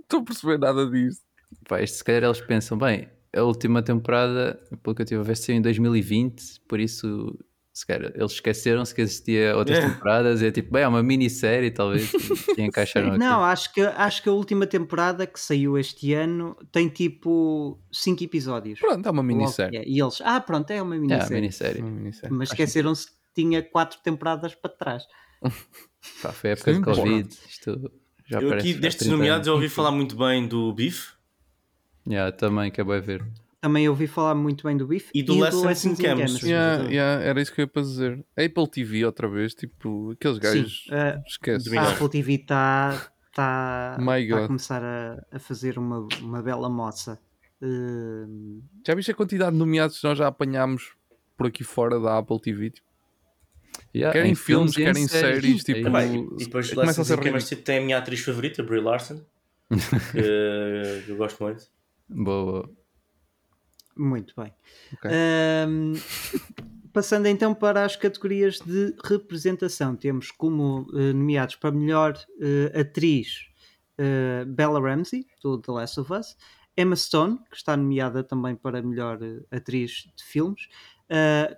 estou 0.00 0.20
a 0.20 0.24
perceber 0.24 0.58
nada 0.58 0.88
disso. 0.90 1.20
pá, 1.68 1.80
isto 1.82 1.96
se 1.98 2.04
calhar 2.04 2.24
eles 2.24 2.40
pensam, 2.40 2.76
bem, 2.78 3.08
a 3.34 3.42
última 3.42 3.82
temporada, 3.82 4.60
pelo 4.82 4.94
que 4.94 5.02
eu 5.02 5.06
tive 5.06 5.20
a 5.20 5.24
ver, 5.24 5.36
saiu 5.36 5.56
em 5.56 5.62
2020, 5.62 6.60
por 6.68 6.78
isso, 6.80 7.38
se 7.76 7.84
calhar, 7.84 8.12
eles 8.14 8.30
esqueceram-se 8.32 8.94
que 8.94 9.00
existia 9.02 9.56
outras 9.56 9.76
Yeah. 9.78 9.94
temporadas, 9.94 10.40
e 10.40 10.46
é 10.46 10.50
tipo, 10.52 10.72
bem, 10.72 10.84
é 10.84 10.88
uma 10.88 11.02
minissérie, 11.02 11.72
talvez, 11.72 12.12
e 12.56 12.62
encaixaram 12.62 13.08
aqui. 13.08 13.18
Não, 13.18 13.42
acho 13.42 13.74
que, 13.74 13.80
acho 13.80 14.22
que 14.22 14.28
a 14.28 14.32
última 14.32 14.64
temporada 14.64 15.26
que 15.26 15.40
saiu 15.40 15.76
este 15.76 16.14
ano 16.14 16.56
tem 16.70 16.88
tipo 16.88 17.78
5 17.92 18.22
episódios. 18.22 18.78
Pronto, 18.78 19.04
é 19.06 19.10
uma 19.10 19.22
minissérie. 19.24 19.72
que 19.72 19.76
é. 19.78 19.88
E 19.88 20.00
eles, 20.00 20.20
ah, 20.24 20.40
pronto, 20.40 20.70
é 20.70 20.80
uma 20.80 20.94
É, 20.94 20.98
minissérie. 21.00 21.34
minissérie. 21.34 21.82
Uma 21.82 21.90
minissérie. 21.90 22.36
Mas 22.36 22.50
esqueceram-se 22.50 23.08
que 23.08 23.12
tinha 23.34 23.60
4 23.60 23.98
temporadas 24.04 24.54
para 24.54 24.70
trás. 24.70 25.02
Pá, 26.22 26.30
foi 26.32 26.50
a 26.50 26.52
época 26.52 26.70
de 26.70 26.76
Sim, 26.78 26.84
Covid, 26.84 27.28
isto 27.48 27.90
já 28.26 28.40
Eu 28.40 28.52
aqui, 28.54 28.72
destes 28.74 29.00
30 29.06 29.16
nomeados, 29.16 29.46
eu 29.48 29.54
ouvi 29.54 29.68
falar 29.68 29.90
muito 29.90 30.16
bem 30.16 30.46
do 30.46 30.72
Beef 30.72 31.12
Yeah, 32.08 32.30
também, 32.30 32.70
que 32.70 32.80
é 32.80 32.84
bem 32.84 33.00
ver. 33.00 33.24
Também 33.64 33.88
ouvi 33.88 34.06
falar 34.06 34.34
muito 34.34 34.62
bem 34.66 34.76
do 34.76 34.86
Beef 34.86 35.08
E 35.14 35.22
do 35.22 35.38
Lessons 35.40 35.86
in 35.86 35.96
Chemistry. 35.96 36.50
Yeah, 36.50 36.72
Exatamente. 36.74 36.94
yeah, 36.94 37.24
era 37.24 37.40
isso 37.40 37.50
que 37.50 37.62
eu 37.62 37.64
ia 37.64 37.66
para 37.66 37.80
dizer. 37.80 38.22
Apple 38.36 38.68
TV 38.70 39.06
outra 39.06 39.26
vez, 39.26 39.54
tipo, 39.54 40.10
aqueles 40.10 40.36
gajos. 40.36 40.84
Sim, 40.86 40.94
eh, 40.94 41.22
Esquece. 41.26 41.78
A 41.78 41.92
Apple 41.92 42.10
TV 42.10 42.34
está 42.34 43.10
tá, 43.34 43.96
My 43.98 44.28
tá 44.28 44.44
a 44.44 44.46
começar 44.46 44.82
a, 44.84 45.24
a 45.32 45.38
fazer 45.38 45.78
uma, 45.78 46.06
uma 46.20 46.42
bela 46.42 46.68
moça. 46.68 47.18
Eh, 47.62 48.26
Já 48.86 48.94
viste 48.94 49.12
a 49.12 49.14
quantidade 49.14 49.52
de 49.52 49.56
nomeados 49.58 49.98
que 49.98 50.06
nós 50.06 50.18
já 50.18 50.26
apanhámos 50.26 50.92
por 51.34 51.46
aqui 51.46 51.64
fora 51.64 51.98
da 51.98 52.18
Apple 52.18 52.38
TV? 52.42 52.68
Tipo, 52.68 52.86
Yeah, 53.94 54.12
Querem 54.12 54.32
em 54.32 54.34
filmes, 54.34 54.76
e 54.76 54.82
em 54.82 54.84
querem 54.84 55.08
séries, 55.08 55.66
É 55.66 55.72
tipo, 55.72 55.90
bem, 55.90 56.28
e 56.38 56.44
depois 56.44 56.68
começa 56.68 56.82
a 56.82 56.84
Lessons 57.02 57.06
ser 57.06 57.18
in 57.18 57.22
Chemistry 57.22 57.56
tem 57.56 57.78
a 57.78 57.80
minha 57.80 57.96
atriz 57.96 58.20
favorita, 58.20 58.62
Brie 58.62 58.82
Larson, 58.82 59.22
que, 59.70 59.72
que 61.06 61.10
eu 61.10 61.16
gosto 61.16 61.42
muito. 61.42 61.64
Boa. 62.10 62.70
Muito 63.96 64.34
bem. 64.36 64.52
Ok. 64.92 65.10
Ahm, 65.10 65.94
passando 66.92 67.26
então 67.26 67.54
para 67.54 67.84
as 67.84 67.96
categorias 67.96 68.60
de 68.60 68.94
representação, 69.04 69.96
temos 69.96 70.30
como 70.30 70.86
eh, 70.94 71.12
nomeados 71.12 71.56
para 71.56 71.72
melhor 71.72 72.16
eh, 72.40 72.80
atriz 72.80 73.48
eh, 73.98 74.44
Bella 74.46 74.80
Ramsey, 74.80 75.26
do 75.42 75.58
The 75.58 75.72
Last 75.72 76.00
of 76.00 76.12
Us, 76.12 76.36
Emma 76.76 76.96
Stone, 76.96 77.38
que 77.50 77.56
está 77.56 77.76
nomeada 77.76 78.22
também 78.22 78.54
para 78.54 78.82
melhor 78.82 79.18
atriz 79.50 80.08
de 80.16 80.24
filmes, 80.24 80.68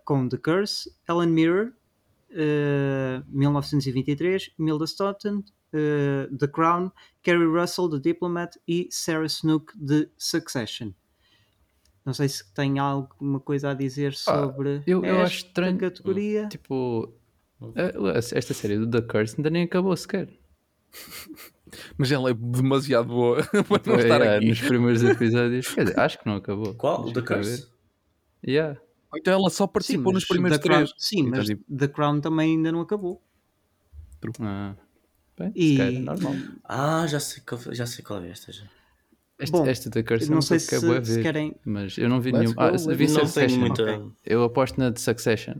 com 0.04 0.28
The 0.28 0.36
Curse, 0.36 0.90
Ellen 1.08 1.30
Mirror, 1.30 1.72
eh, 2.30 3.22
1923, 3.28 4.52
Milda 4.58 4.86
Stoughton, 4.86 5.42
The 5.72 6.48
Crown, 6.52 6.92
Kerry 7.22 7.46
Russell, 7.46 7.88
The 7.90 7.98
Diplomat 7.98 8.56
e 8.66 8.88
Sarah 8.90 9.26
Snook, 9.26 9.72
de 9.76 10.10
Succession. 10.18 10.94
Não 12.06 12.14
sei 12.14 12.28
se 12.28 12.50
tem 12.54 12.78
alguma 12.78 13.40
coisa 13.40 13.70
a 13.70 13.74
dizer 13.74 14.14
sobre 14.14 14.80
eu- 14.86 15.04
eu 15.04 15.16
acho 15.22 15.34
esta 15.38 15.46
estranho. 15.48 15.76
categoria. 15.78 16.46
Tipo, 16.48 17.12
esta 18.14 18.54
série 18.54 18.78
do 18.78 18.88
The 18.88 19.02
Curse 19.02 19.34
ainda 19.36 19.50
nem 19.50 19.64
acabou 19.64 19.94
sequer. 19.96 20.28
Mas 21.98 22.12
ela 22.12 22.30
é 22.30 22.34
demasiado 22.34 23.08
boa 23.08 23.38
para 23.68 23.82
não 23.92 23.98
É, 23.98 24.02
estar 24.02 24.16
yeah, 24.20 24.36
aqui. 24.36 24.46
Nos 24.48 24.60
primeiros 24.60 25.02
episódios. 25.04 25.66
Quer 25.74 25.84
dizer, 25.86 25.98
acho 26.00 26.18
que 26.20 26.26
não 26.26 26.36
acabou. 26.36 26.74
Qual? 26.74 27.02
Deixa 27.06 27.20
The. 27.22 27.26
Curse? 27.34 27.68
Yeah. 28.46 28.80
Então 29.16 29.32
ela 29.34 29.50
só 29.50 29.66
participou 29.66 30.12
nos 30.12 30.22
mas 30.22 30.28
primeiros 30.28 30.58
The 30.58 30.62
Crown- 30.68 30.84
três. 30.84 30.94
sim, 30.96 31.20
Então, 31.22 31.30
mas 31.38 31.46
tipo, 31.46 31.64
The 31.76 31.88
Crown 31.88 32.20
também 32.20 32.56
ainda 32.56 32.70
não 32.70 32.80
acabou. 32.82 33.20
Ah. 34.40 34.74
Bem, 35.38 35.52
E- 35.54 35.72
se 35.72 35.76
calhar 35.78 35.94
é 35.94 35.98
normal. 36.04 36.34
Ah, 36.64 37.06
já 37.08 37.18
sei 37.20 37.42
qual, 37.46 37.60
já 37.74 37.84
sei 37.86 38.04
qual 38.04 38.22
é 38.22 38.30
esta. 38.30 38.52
Já. 38.52 38.62
Este, 39.38 39.52
Bom, 39.52 39.66
este 39.66 39.90
The 39.90 40.02
Curse 40.02 40.30
não 40.30 40.40
sei 40.40 40.58
se, 40.58 41.04
se 41.04 41.22
querem. 41.22 41.54
Mas 41.64 41.98
eu 41.98 42.08
não 42.08 42.20
vi 42.20 42.32
Let's 42.32 42.54
nenhum. 42.54 42.54
Ah, 42.60 42.70
go, 42.70 42.90
eu 42.90 42.96
vi 42.96 43.06
Não 43.08 43.26
tenho 43.28 43.58
muita. 43.60 43.82
ok. 43.82 44.10
Eu 44.24 44.42
aposto 44.44 44.78
na 44.80 44.90
de 44.90 45.00
Succession. 45.00 45.56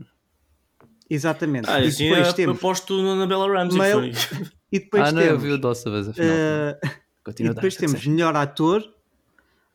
Exatamente. 1.09 1.69
Ah, 1.69 1.79
e 1.79 1.87
assim 1.87 2.09
depois 2.09 2.27
eu 2.27 2.33
temos. 2.33 2.57
aposto 2.57 3.15
na 3.15 3.25
Bella 3.27 3.47
Ramsey. 3.47 3.79
Mail-. 3.79 4.11
E 4.69 4.79
depois 4.79 5.01
ah, 5.01 5.11
não, 5.13 5.21
eu 5.21 5.27
temos. 5.39 5.43
vi 5.43 5.51
o 5.51 5.57
afinal. 6.09 6.27
eh, 6.27 6.79
Continua 7.23 7.51
e 7.51 7.55
depois 7.55 7.75
temos 7.77 7.91
Succession. 7.91 8.13
melhor 8.13 8.35
ator, 8.35 8.83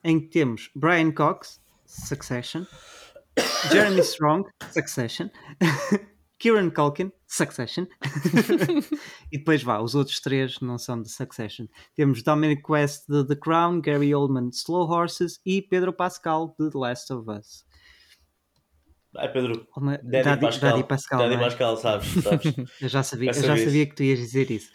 em 0.04 0.20
que 0.20 0.26
temos 0.26 0.68
Brian 0.76 1.10
Cox, 1.12 1.58
Succession, 1.86 2.66
Jeremy 3.70 4.00
Strong, 4.04 4.50
Succession, 4.70 5.30
Kieran 6.38 6.68
Culkin, 6.68 7.10
Succession, 7.34 7.86
e 9.32 9.38
depois 9.38 9.62
vá, 9.62 9.80
os 9.80 9.94
outros 9.94 10.20
três 10.20 10.60
não 10.60 10.76
são 10.76 11.00
de 11.00 11.08
Succession. 11.08 11.66
Temos 11.94 12.22
Dominic 12.22 12.62
West 12.70 13.04
de 13.08 13.26
The 13.26 13.36
Crown, 13.36 13.80
Gary 13.80 14.14
Oldman 14.14 14.50
de 14.50 14.56
Slow 14.56 14.86
Horses 14.86 15.40
e 15.46 15.62
Pedro 15.62 15.94
Pascal 15.94 16.54
de 16.60 16.70
The 16.70 16.78
Last 16.78 17.10
of 17.10 17.30
Us. 17.30 17.64
Ai, 19.16 19.32
Pedro. 19.32 19.66
Uma- 19.76 19.98
Daddy, 19.98 20.40
Pascal. 20.42 20.70
Daddy 20.70 20.84
Pascal, 20.84 21.18
Daddy 21.20 21.34
é? 21.34 21.38
Pascal, 21.38 21.76
sabes? 21.78 22.08
sabes. 22.22 22.54
Eu 22.80 22.88
já 22.88 23.02
sabia, 23.02 23.30
eu 23.30 23.42
já 23.42 23.56
sabia 23.56 23.86
que 23.86 23.94
tu 23.94 24.02
ias 24.02 24.18
dizer 24.18 24.50
isso. 24.50 24.70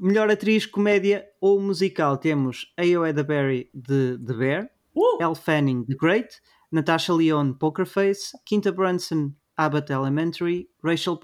Melhor 0.00 0.30
atriz, 0.30 0.64
comédia 0.64 1.26
ou 1.40 1.60
musical 1.60 2.16
temos 2.16 2.72
Ayoeda 2.76 3.22
Berry 3.22 3.70
de 3.74 4.18
The 4.26 4.32
Bear, 4.32 4.70
Uh! 4.94 5.22
Elle 5.22 5.34
Fanning 5.34 5.84
de 5.84 5.94
Great, 5.94 6.40
Natasha 6.72 7.12
Lyonne 7.12 7.54
Poker 7.54 7.86
Face, 7.86 8.36
Quinta 8.44 8.72
Brunson 8.72 9.32
Abbott 9.58 9.90
Elementary, 9.90 10.68
Rachel 10.82 11.18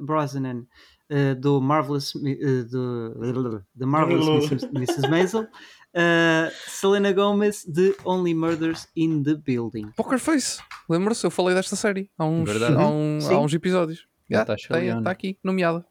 Brosnan 0.00 0.66
eh, 1.10 1.34
do 1.34 1.60
Marvelous 1.60 2.14
eh, 2.16 2.62
do, 2.70 3.62
The 3.76 3.84
Marvelous 3.84 4.48
Mrs. 4.50 4.70
Mrs. 4.72 5.08
Maisel, 5.10 5.46
eh, 5.92 6.50
Selena 6.68 7.12
Gomez 7.12 7.64
de 7.66 7.94
Only 8.04 8.32
Murders 8.32 8.86
in 8.94 9.22
the 9.24 9.34
Building. 9.34 9.90
Poker 9.96 10.18
Face. 10.20 10.62
Lembra-se? 10.88 11.26
Eu 11.26 11.30
falei 11.30 11.54
desta 11.54 11.74
série 11.76 12.08
há 12.16 12.24
uns, 12.24 12.48
há 12.62 12.88
um- 12.88 13.18
há 13.28 13.38
uns 13.40 13.52
episódios. 13.52 14.06
Está 14.30 14.54
Lyonne. 14.78 15.02
tá 15.02 15.10
aqui, 15.10 15.36
nomeada. 15.42 15.84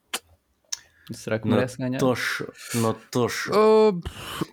Será 1.12 1.38
que 1.38 1.46
merece 1.48 1.76
ganhar? 1.76 1.98
Tocho. 1.98 2.50
No 2.76 2.94
tocho. 2.94 3.50
Uh, 3.50 4.00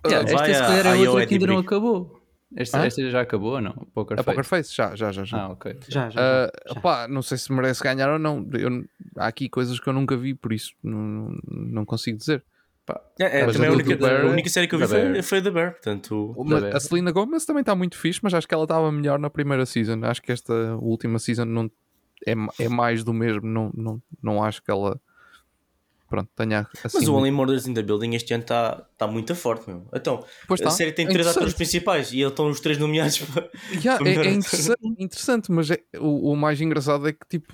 Yeah, 0.05 0.33
Vai 0.33 0.51
esta 0.51 0.65
se 0.65 0.71
calhar 0.83 0.97
é 0.97 1.09
outra 1.09 1.25
que 1.27 1.35
ainda 1.35 1.47
não 1.47 1.59
acabou. 1.59 2.16
Esta, 2.55 2.79
Hã? 2.81 2.85
esta 2.85 3.09
já 3.09 3.21
acabou 3.21 3.53
ou 3.55 3.61
não? 3.61 3.73
Poker 3.93 4.19
a 4.19 4.23
Face. 4.23 4.25
Poker 4.35 4.43
Face, 4.45 4.73
já, 4.75 4.95
já, 4.95 5.11
já. 5.11 5.23
já. 5.25 5.37
Ah, 5.37 5.49
ok. 5.49 5.77
Já, 5.87 6.09
já. 6.09 6.19
Ah, 6.19 6.51
já, 6.67 6.73
já. 6.73 6.79
opá, 6.79 7.07
não 7.07 7.21
sei 7.21 7.37
se 7.37 7.51
merece 7.51 7.83
ganhar 7.83 8.09
ou 8.11 8.17
não. 8.17 8.47
Eu- 8.53 8.85
há 9.17 9.27
aqui 9.27 9.49
coisas 9.49 9.79
que 9.79 9.87
eu 9.87 9.93
nunca 9.93 10.15
vi, 10.15 10.33
por 10.33 10.53
isso 10.53 10.71
não, 10.81 11.37
não 11.45 11.85
consigo 11.85 12.17
dizer. 12.17 12.43
Pá, 12.85 13.01
É, 13.19 13.41
é, 13.41 13.51
também 13.51 13.67
a 13.67 13.73
única, 13.73 13.89
The 13.89 13.95
Bear- 13.97 14.25
a 14.25 14.29
única 14.29 14.49
série 14.49 14.65
que 14.67 14.75
eu 14.75 14.79
vi 14.79 14.85
The 14.85 14.89
foi, 14.91 15.11
Bear. 15.11 15.23
foi 15.23 15.41
The 15.41 15.51
Bear, 15.51 15.71
portanto. 15.73 16.35
Mas 16.45 16.61
Tá 16.61 16.67
bem. 16.67 16.75
a 16.77 16.79
Selena 16.79 17.11
Gomez 17.11 17.45
também 17.45 17.59
está 17.61 17.75
muito 17.75 17.97
fixe, 17.97 18.21
mas 18.23 18.33
acho 18.33 18.47
que 18.47 18.53
ela 18.53 18.63
estava 18.63 18.89
melhor 18.93 19.19
na 19.19 19.29
primeira 19.29 19.65
season. 19.65 19.99
Acho 20.05 20.21
que 20.21 20.31
esta 20.31 20.53
última 20.77 21.19
season 21.19 21.43
não 21.45 21.69
é, 22.25 22.33
é 22.59 22.69
mais 22.69 23.03
do 23.03 23.13
mesmo. 23.13 23.45
Não, 23.45 23.71
não, 23.75 24.01
não 24.23 24.41
acho 24.41 24.63
que 24.63 24.71
ela 24.71 24.97
pronto, 26.07 26.29
tenha 26.35 26.67
assim. 26.83 26.97
Mas 26.99 27.07
o 27.07 27.13
Only 27.15 27.31
Murders 27.31 27.67
in 27.67 27.73
the 27.73 27.83
Building 27.83 28.15
este 28.15 28.33
ano 28.33 28.43
está 28.43 28.87
tá 28.97 29.07
muito 29.07 29.35
forte, 29.35 29.67
meu. 29.69 29.87
Então, 29.93 30.23
Pois 30.47 30.61
a 30.61 30.65
tá. 30.65 30.69
série 30.71 30.91
tem 30.91 31.05
É 31.07 31.09
três 31.11 31.27
atores 31.27 31.53
principais 31.53 32.11
e 32.11 32.19
eles 32.21 32.31
estão 32.31 32.49
os 32.49 32.59
três 32.59 32.77
nomeados 32.77 33.19
para. 33.19 33.49
Yeah, 33.83 33.97
Foi 33.97 34.09
é, 34.13 34.27
é 34.27 34.31
interessante, 34.33 34.79
interessante, 34.99 35.51
mas 35.51 35.69
é- 35.71 35.83
o, 35.99 36.31
o 36.31 36.35
mais 36.35 36.59
engraçado 36.61 37.07
é 37.07 37.13
que 37.13 37.27
tipo 37.29 37.53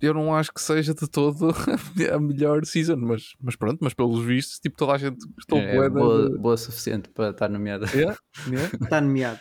eu 0.00 0.12
não 0.12 0.34
acho 0.34 0.52
que 0.52 0.60
seja 0.60 0.92
de 0.92 1.08
todo 1.08 1.48
a 2.14 2.18
melhor 2.20 2.64
season, 2.66 2.96
mas, 2.96 3.32
mas 3.40 3.56
pronto, 3.56 3.78
mas 3.80 3.94
pelos 3.94 4.22
vistos, 4.22 4.58
tipo, 4.58 4.76
toda 4.76 4.92
a 4.92 4.98
gente 4.98 5.26
gostou 5.34 5.58
é 5.58 5.74
da- 5.74 5.88
boa, 5.88 6.30
boa 6.38 6.54
o 6.54 6.58
suficiente 6.58 7.08
para 7.08 7.30
estar 7.30 7.48
nomeada. 7.48 7.86
Yeah, 7.94 8.18
yeah. 8.46 8.70
Está 8.82 9.00
nomeado. 9.00 9.40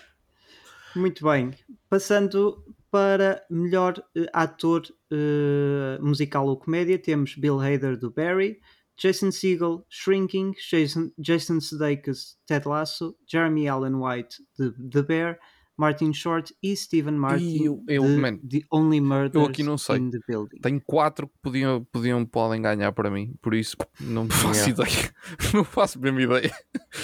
Muito 0.95 1.25
bem. 1.25 1.51
Passando 1.89 2.63
para 2.95 3.43
melhor 3.49 4.01
eh, 4.15 4.25
ator 4.31 4.83
eh, 5.11 5.97
musical 6.01 6.47
ou 6.47 6.55
comédia, 6.55 6.97
temos 6.97 7.35
Bill 7.35 7.59
Hader 7.59 7.97
do 7.97 8.09
Barry, 8.09 8.57
Jason 8.97 9.31
Segel, 9.31 9.85
Shrinking, 9.89 10.53
Jason, 10.71 11.11
Jason 11.19 11.59
Sudeikis, 11.59 12.37
Ted 12.47 12.65
Lasso, 12.65 13.13
Jeremy 13.29 13.67
Allen 13.67 13.95
White 13.95 14.37
de 14.57 14.71
The 14.89 15.03
Bear, 15.03 15.39
Martin 15.77 16.13
Short 16.13 16.55
e 16.63 16.73
Stephen 16.73 17.15
Martin 17.15 17.65
eu- 17.65 17.83
eu, 17.89 18.03
de 18.03 18.15
man, 18.15 18.37
The 18.49 18.61
Only 18.71 19.01
Murders 19.01 19.49
aqui 19.49 19.61
não 19.61 19.77
sei. 19.77 19.97
in 19.97 20.09
the 20.11 20.19
Building. 20.25 20.61
Tenho 20.61 20.79
quatro 20.85 21.27
que 21.27 21.33
podiam, 21.43 21.83
podiam 21.91 22.25
podem 22.25 22.61
ganhar 22.61 22.93
para 22.93 23.11
mim, 23.11 23.33
por 23.41 23.53
isso 23.53 23.75
não 23.99 24.25
faço 24.69 24.69
ideia. 24.69 25.13
Não 25.53 25.65
faço 25.65 25.99
mesmo 25.99 26.21
ideia. 26.21 26.49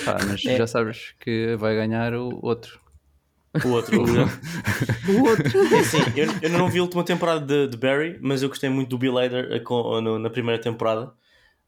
Pá, 0.05 0.17
mas 0.25 0.45
É. 0.45 0.55
já 0.55 0.65
sabes 0.65 1.13
que 1.19 1.57
vai 1.57 1.75
ganhar 1.75 2.13
o 2.13 2.39
outro. 2.41 2.79
O 3.63 3.69
outro. 3.69 4.01
O 5.07 5.21
outro. 5.27 5.75
É 5.75 5.79
assim, 5.79 5.97
eu, 6.15 6.27
eu 6.41 6.49
não 6.49 6.69
vi 6.69 6.79
a 6.79 6.83
última 6.83 7.03
temporada 7.03 7.45
de, 7.45 7.67
de 7.67 7.77
Barry, 7.77 8.17
mas 8.21 8.41
eu 8.41 8.49
gostei 8.49 8.69
muito 8.69 8.89
do 8.89 8.97
Bill 8.97 9.17
Hader 9.17 9.51
eh, 9.51 9.59
com- 9.59 9.99
no- 10.01 10.17
na 10.19 10.29
primeira 10.29 10.61
temporada. 10.61 11.11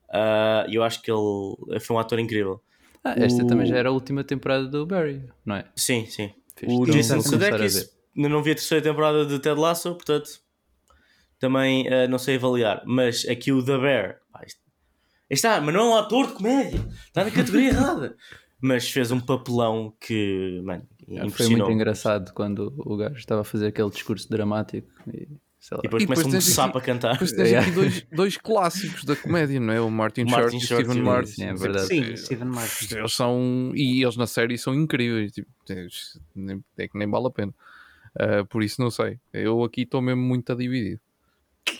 Ah, 0.09 0.65
E 0.69 0.75
eu 0.75 0.83
acho 0.83 1.01
que 1.01 1.11
ele 1.11 1.79
foi 1.81 1.95
um 1.95 1.99
ator 1.99 2.19
incrível. 2.19 2.61
Ah, 3.03 3.15
esta 3.17 3.43
O- 3.43 3.47
também 3.47 3.65
já 3.65 3.75
era 3.77 3.89
a 3.89 3.91
última 3.91 4.23
temporada 4.23 4.65
do 4.67 4.85
Barry, 4.85 5.23
não 5.45 5.55
é? 5.57 5.65
Sim, 5.75 6.05
sim. 6.05 6.31
O 6.65 6.83
Então, 6.83 6.95
Jason. 6.95 7.21
Sudeikis, 7.21 7.91
ainda 8.15 8.29
não 8.29 8.41
vi 8.43 8.51
a 8.51 8.55
terceira 8.55 8.81
temporada 8.83 9.25
de 9.25 9.39
Ted 9.39 9.59
Lasso, 9.59 9.93
portanto 9.95 10.29
também 11.39 11.85
eh, 11.87 12.07
não 12.07 12.17
sei 12.17 12.35
avaliar. 12.37 12.81
Mas 12.85 13.25
aqui 13.27 13.51
o 13.51 13.63
The 13.63 13.77
Bear, 13.77 14.19
pá, 14.31 14.41
isto 14.45 14.59
está, 15.29 15.59
mas 15.59 15.73
não 15.73 15.81
é 15.81 15.89
um 15.89 15.97
ator 15.97 16.27
de 16.27 16.33
comédia, 16.33 16.79
está 17.07 17.23
na 17.25 17.31
categoria 17.31 17.69
errada. 17.69 18.15
Mas 18.61 18.89
fez 18.89 19.11
um 19.11 19.19
papelão 19.19 19.93
que, 19.99 20.61
mano, 20.63 20.87
Foi 21.31 21.47
muito 21.49 21.69
engraçado 21.71 22.33
quando 22.33 22.73
o 22.77 22.95
gajo 22.97 23.15
estava 23.17 23.41
a 23.41 23.43
fazer 23.43 23.67
aquele 23.67 23.89
discurso 23.89 24.29
dramático 24.29 24.87
e 25.07 25.27
sei 25.59 25.77
lá. 25.77 25.79
E 25.79 25.83
depois 25.83 26.03
E 26.03 26.05
começa 26.05 26.23
depois 26.23 26.47
um 26.47 26.51
sapo 26.51 26.77
a 26.77 26.81
cantar. 26.81 27.13
Depois 27.13 27.31
tens 27.31 27.47
Yeah. 27.49 27.61
aqui 27.67 27.75
dois, 27.75 28.05
dois 28.11 28.37
clássicos 28.37 29.03
da 29.05 29.15
comédia, 29.15 29.59
não 29.59 29.73
é? 29.73 29.79
O 29.81 29.89
Martin, 29.89 30.23
Martin 30.25 30.59
Short 30.59 30.75
e 30.75 30.75
o 30.77 30.83
Steven 30.83 30.97
e 30.97 31.01
o- 31.01 31.05
Martin. 31.05 31.31
Sim, 31.31 31.43
é 31.45 31.53
verdade. 31.53 31.87
Sim, 31.87 32.15
Stephen 32.17 32.47
Martin. 32.47 32.95
Eles 32.95 33.13
são. 33.13 33.71
E 33.75 34.03
eles 34.03 34.17
na 34.17 34.27
série 34.27 34.57
são 34.57 34.73
incríveis. 34.73 35.31
Tipo, 35.31 35.49
é, 35.69 35.87
nem- 36.35 36.63
é 36.77 36.87
que 36.87 36.97
nem 36.97 37.09
vale 37.09 37.27
a 37.27 37.31
pena. 37.31 37.53
Ah, 38.19 38.45
por 38.47 38.61
isso 38.63 38.81
não 38.81 38.91
sei. 38.91 39.19
Eu 39.33 39.63
aqui 39.63 39.81
estou 39.81 40.01
mesmo 40.01 40.21
muito 40.21 40.51
a 40.51 40.55
dividido. 40.55 40.99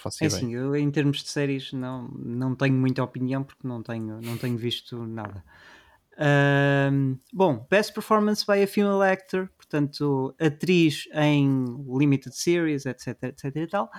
Faço 0.02 0.24
É 0.24 0.28
assim, 0.28 0.54
eu 0.56 0.76
em 0.76 0.90
termos 0.90 1.22
de 1.22 1.30
séries 1.30 1.74
não, 1.74 2.08
não 2.18 2.56
tenho 2.56 2.74
muita 2.74 3.04
opinião 3.04 3.44
porque 3.44 3.68
não 3.68 3.84
tenho, 3.84 4.20
não 4.22 4.38
tenho 4.38 4.58
visto 4.58 5.06
nada. 5.06 5.44
Ahm, 6.18 7.20
bom, 7.32 7.66
Best 7.70 7.94
Performance 7.94 8.44
by 8.46 8.58
a 8.58 8.68
Female 8.68 9.02
Actor, 9.02 9.50
portanto, 9.58 10.36
atriz 10.40 11.08
em 11.14 11.66
Limited 11.88 12.34
Series, 12.34 12.86
etc, 12.86 13.30
etc 13.30 13.56
e 13.56 13.68
tal. 13.68 13.90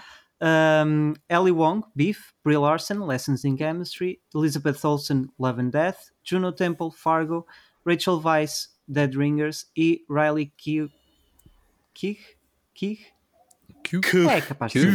Ahm, 0.41 1.15
Ellie 1.29 1.53
Wong, 1.53 1.83
Beef, 1.95 2.33
Brie 2.45 2.57
Larson, 2.57 3.01
Lessons 3.01 3.45
in 3.45 3.57
Chemistry, 3.57 4.21
Elizabeth 4.35 4.85
Olsen, 4.85 5.29
Love 5.39 5.61
and 5.61 5.73
Death, 5.73 6.11
Juno 6.23 6.53
Temple, 6.53 6.91
Fargo, 6.91 7.47
Rachel 7.85 8.21
Weisz, 8.21 8.69
Dead 8.87 9.15
Ringers 9.17 9.67
e 9.75 10.05
Riley 10.09 10.53
Keough. 10.57 10.91
Keough? 11.95 12.19
Keough? 12.75 13.15
É 14.31 14.41
capaz 14.41 14.73
de. 14.73 14.89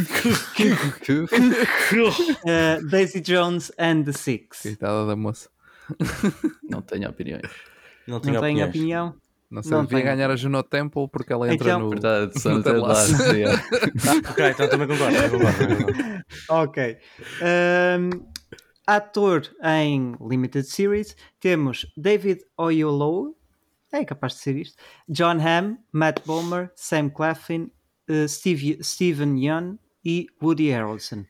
Uh, 2.44 2.82
Daisy 2.90 3.20
Jones 3.20 3.70
and 3.78 4.04
the 4.04 4.12
Six. 4.12 4.62
Coitada 4.62 5.06
da 5.06 5.16
moça. 5.16 5.48
Não 6.68 6.82
tenho 6.82 7.08
opiniões. 7.08 7.42
Não 8.06 8.14
Não 8.16 8.20
tenho 8.20 8.38
opiniões. 8.38 8.68
opinião? 8.70 9.14
Não 9.50 9.62
sei, 9.64 9.72
Não 9.72 9.84
devia 9.84 9.98
tenho. 10.04 10.10
ganhar 10.16 10.30
a 10.30 10.36
Juno 10.36 10.62
Temple 10.62 11.08
porque 11.08 11.32
ela 11.32 11.52
entra 11.52 11.68
Então- 11.70 11.80
no. 11.80 11.90
Verdade, 11.90 12.32
só 12.40 12.50
no 12.50 12.56
no 12.58 12.62
Ted 12.62 12.78
Lasso. 12.78 13.22
Yeah. 13.34 13.62
Ok, 14.30 14.48
então 14.50 14.68
também 14.68 14.86
concordo. 14.86 15.16
Também 15.16 15.30
concordo, 15.30 15.58
também 15.58 15.76
concordo. 15.78 16.24
Ok. 16.48 16.98
Um, 17.42 18.10
ator 18.86 19.42
em 19.64 20.14
Limited 20.20 20.66
Series 20.66 21.16
temos 21.40 21.86
David 21.96 22.40
Oyelowo, 22.56 23.36
é 23.92 24.04
capaz 24.04 24.34
de 24.34 24.38
ser 24.40 24.56
isto, 24.56 24.76
John 25.08 25.38
Hamm, 25.40 25.76
Matt 25.92 26.24
Bomer, 26.24 26.70
Sam 26.76 27.10
Claflin, 27.10 27.70
uh, 28.08 28.28
Steve, 28.28 28.78
Steven 28.82 29.36
Yeun 29.44 29.78
e 30.04 30.26
Woody 30.40 30.70
Harrelson. 30.70 31.24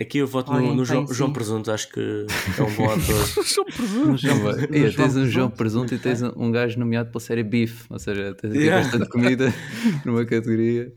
Aqui 0.00 0.18
eu 0.18 0.26
voto 0.26 0.50
no, 0.52 0.74
no 0.74 0.84
João, 0.84 1.06
João. 1.12 1.32
Presunto, 1.32 1.70
acho 1.70 1.90
que 1.90 2.00
é 2.00 2.62
um 2.62 2.74
bom 2.74 2.86
ator. 2.90 4.16
João- 4.16 4.38
vai. 4.40 4.54
no 4.56 4.64
E 4.64 4.68
tens 4.68 4.92
um 4.92 4.94
Presunto. 4.94 5.26
João 5.26 5.50
Presunto 5.50 5.94
e 5.94 5.98
tens 5.98 6.22
um, 6.22 6.32
um 6.36 6.50
gajo 6.50 6.78
nomeado 6.78 7.10
pela 7.10 7.20
série 7.20 7.42
Beef, 7.42 7.84
ou 7.90 7.98
seja, 7.98 8.34
tens 8.34 8.50
aqui 8.52 8.62
Yeah. 8.62 8.82
bastante 8.82 9.08
comida 9.10 9.52
numa 10.04 10.24
categoria. 10.24 10.92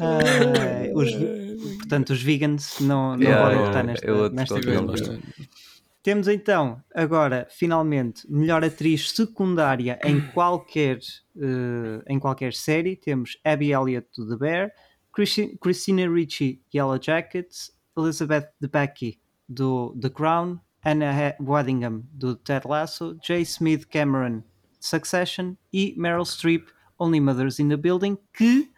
Ah, 0.00 0.18
os, 0.94 1.10
portanto, 1.78 2.10
os 2.10 2.22
vegans 2.22 2.76
não, 2.80 3.16
não 3.16 3.22
Yeah, 3.22 3.42
podem 3.42 3.58
votar 3.66 3.84
é 3.84 3.86
nesta, 3.86 4.12
outro 4.12 4.36
nesta 4.36 4.54
categoria. 4.60 5.20
Temos 6.02 6.28
então, 6.28 6.82
agora, 6.94 7.46
finalmente, 7.50 8.22
melhor 8.30 8.64
atriz 8.64 9.10
secundária 9.10 9.98
em 10.02 10.18
qualquer, 10.32 10.98
eh, 11.36 12.02
em 12.08 12.18
qualquer 12.18 12.54
série. 12.54 12.96
Temos 12.96 13.36
Abby 13.44 13.70
Elliott 13.72 14.08
do 14.16 14.26
The 14.26 14.36
Bear, 14.36 14.70
Christi- 15.12 15.56
Christina 15.60 16.08
Ricci, 16.08 16.60
Yellow 16.74 16.98
Jackets, 17.00 17.72
Elizabeth 17.96 18.48
Debicki 18.60 19.18
do 19.48 19.96
The 20.00 20.10
Crown, 20.10 20.58
Anna 20.84 21.34
Waddingham 21.40 22.02
do 22.12 22.34
Ted 22.36 22.66
Lasso, 22.66 23.18
J. 23.22 23.40
Smith 23.42 23.86
Cameron 23.90 24.42
Succession 24.78 25.54
e 25.72 25.94
Meryl 25.96 26.24
Streep 26.24 26.68
Only 26.98 27.20
Mothers 27.20 27.58
in 27.58 27.68
the 27.68 27.76
Building, 27.76 28.16
que 28.32 28.70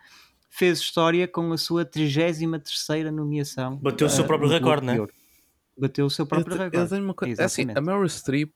fez 0.51 0.81
história 0.81 1.27
com 1.29 1.53
a 1.53 1.57
sua 1.59 1.85
33ª 1.85 3.11
nomeação. 3.11 3.77
Bateu 3.77 4.07
o 4.07 4.11
seu 4.11 4.25
eh, 4.25 4.27
próprio 4.27 4.49
Globo 4.49 4.65
recorde, 4.65 4.87
de 4.93 5.01
né? 5.01 5.07
Bateu 5.79 6.07
o 6.07 6.11
seu 6.11 6.27
próprio 6.27 6.55
Eu 6.55 6.59
eu 6.59 6.65
recorde. 6.71 6.95
uma 7.03 7.15
coisa- 7.15 7.43
é 7.43 7.45
assim, 7.45 7.63
Exatamente. 7.63 7.79
a 7.91 7.95
Meryl 7.95 8.09
Streep 8.09 8.53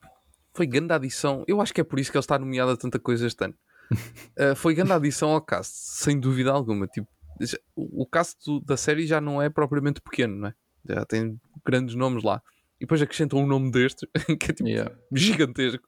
foi 0.54 0.66
grande 0.66 0.92
adição. 0.92 1.44
Eu 1.46 1.60
acho 1.60 1.72
que 1.72 1.80
é 1.80 1.84
por 1.84 1.98
isso 1.98 2.10
que 2.10 2.16
ele 2.16 2.20
está 2.22 2.38
nomeado 2.38 2.70
a 2.72 2.76
tanta 2.76 2.98
coisa 2.98 3.26
este 3.26 3.44
ano. 3.44 3.54
Uh, 3.92 4.54
foi 4.56 4.74
grande 4.74 4.92
adição 4.92 5.30
ao 5.30 5.40
cast, 5.40 5.72
sem 5.76 6.18
dúvida 6.18 6.50
alguma. 6.50 6.86
Tipo, 6.86 7.08
o 7.74 8.02
o 8.02 8.06
cast 8.06 8.44
do- 8.44 8.60
da 8.60 8.76
série 8.76 9.06
já 9.06 9.20
não 9.20 9.40
é 9.40 9.48
propriamente 9.50 10.00
pequeno, 10.00 10.36
não 10.36 10.48
é? 10.48 10.54
Já 10.88 11.04
tem 11.04 11.40
grandes 11.64 11.94
nomes 11.94 12.22
lá. 12.22 12.42
E 12.78 12.80
depois 12.80 13.00
acrescentam 13.02 13.38
um 13.40 13.46
nome 13.46 13.70
deste, 13.70 14.06
que 14.40 14.50
é 14.50 14.54
tipo 14.54 14.68
Yeah. 14.68 14.94
gigantesco. 15.12 15.86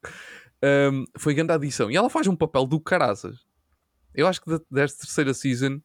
Um, 0.62 1.05
foi 1.16 1.34
grande 1.34 1.53
adição. 1.53 1.90
E 1.90 1.96
ela 1.96 2.11
faz 2.11 2.26
um 2.26 2.34
papel 2.36 2.66
do 2.66 2.80
caraças. 2.80 3.46
Eu 4.14 4.26
acho 4.26 4.40
que 4.40 4.51
desta 4.70 5.01
terceira 5.03 5.32
season, 5.34 5.80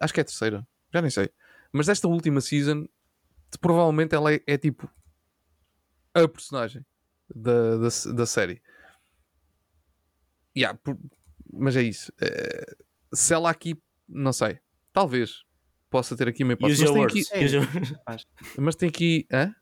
acho 0.00 0.12
que 0.12 0.20
é 0.20 0.22
a 0.22 0.24
terceira, 0.24 0.66
já 0.92 1.00
nem 1.00 1.10
sei. 1.10 1.30
Mas 1.72 1.86
desta 1.86 2.08
última 2.08 2.40
season, 2.40 2.88
provavelmente 3.60 4.14
ela 4.14 4.32
é, 4.34 4.42
é 4.46 4.56
tipo 4.58 4.90
a 6.14 6.26
personagem 6.26 6.84
da, 7.34 7.76
da, 7.76 7.88
da 8.14 8.26
série. 8.26 8.60
Yeah, 10.56 10.78
por- 10.82 10.98
mas 11.52 11.76
é 11.76 11.82
isso. 11.82 12.12
Eh, 12.20 12.76
se 13.12 13.34
ela 13.34 13.50
aqui, 13.50 13.80
não 14.08 14.32
sei, 14.32 14.58
talvez 14.94 15.42
possa 15.90 16.16
ter 16.16 16.26
aqui 16.28 16.42
uma 16.42 16.54
hipótese. 16.54 16.84
Use 16.84 16.84
Mas 16.84 16.92
tem, 16.92 17.02
words. 17.02 17.32
aqui, 17.32 17.54
your- 17.54 18.20
mas 18.58 18.74
tem 18.76 18.88
aqui. 18.88 19.26
Hã? 19.30 19.54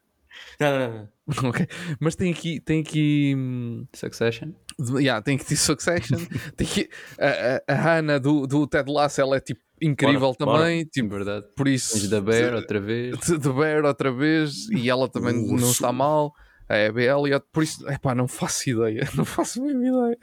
Não, 0.61 0.79
não, 0.79 0.95
não. 0.99 1.09
Ok. 1.51 1.67
Mas 2.01 2.15
tem 2.15 2.31
aqui. 2.33 2.61
Tem 2.61 2.81
aqui 2.81 3.35
hum, 3.37 3.87
Succession. 3.93 4.53
yeah, 4.99 5.21
tem 5.23 5.37
que 5.37 5.45
ter 5.45 5.57
Succession. 5.57 6.19
tem 6.57 6.67
que, 6.67 6.89
a, 7.19 7.73
a, 7.73 7.75
a 7.75 7.83
Hannah 7.83 8.19
do, 8.19 8.47
do 8.47 8.67
Ted 8.67 8.91
Lasso 8.91 9.21
ela 9.21 9.37
é 9.37 9.41
tipo 9.41 9.61
incrível 9.81 10.21
Bora, 10.21 10.37
bora. 10.47 10.59
também. 10.61 10.85
Tipo, 10.85 11.09
Verdade. 11.11 11.47
por 11.57 11.67
isso. 11.69 11.95
Tens 11.95 12.09
da 12.09 12.21
Bear 12.21 12.55
outra 12.55 12.81
vez. 12.81 13.19
de, 13.19 13.39
de 13.39 13.53
Bear 13.53 13.85
outra 13.85 14.13
vez 14.13 14.69
e 14.71 14.89
ela 14.89 15.09
também 15.09 15.35
não 15.35 15.71
está 15.71 15.93
mal. 15.93 16.33
A 16.69 16.87
Abby 16.87 17.03
Elliott, 17.03 17.45
por 17.53 17.63
isso, 17.63 17.87
epá, 17.91 18.15
não 18.15 18.27
faço 18.27 18.71
ideia. 18.71 19.07
Não 19.15 19.25
faço 19.27 19.61
a 19.61 19.65
mesma 19.67 19.87
ideia. 19.87 20.19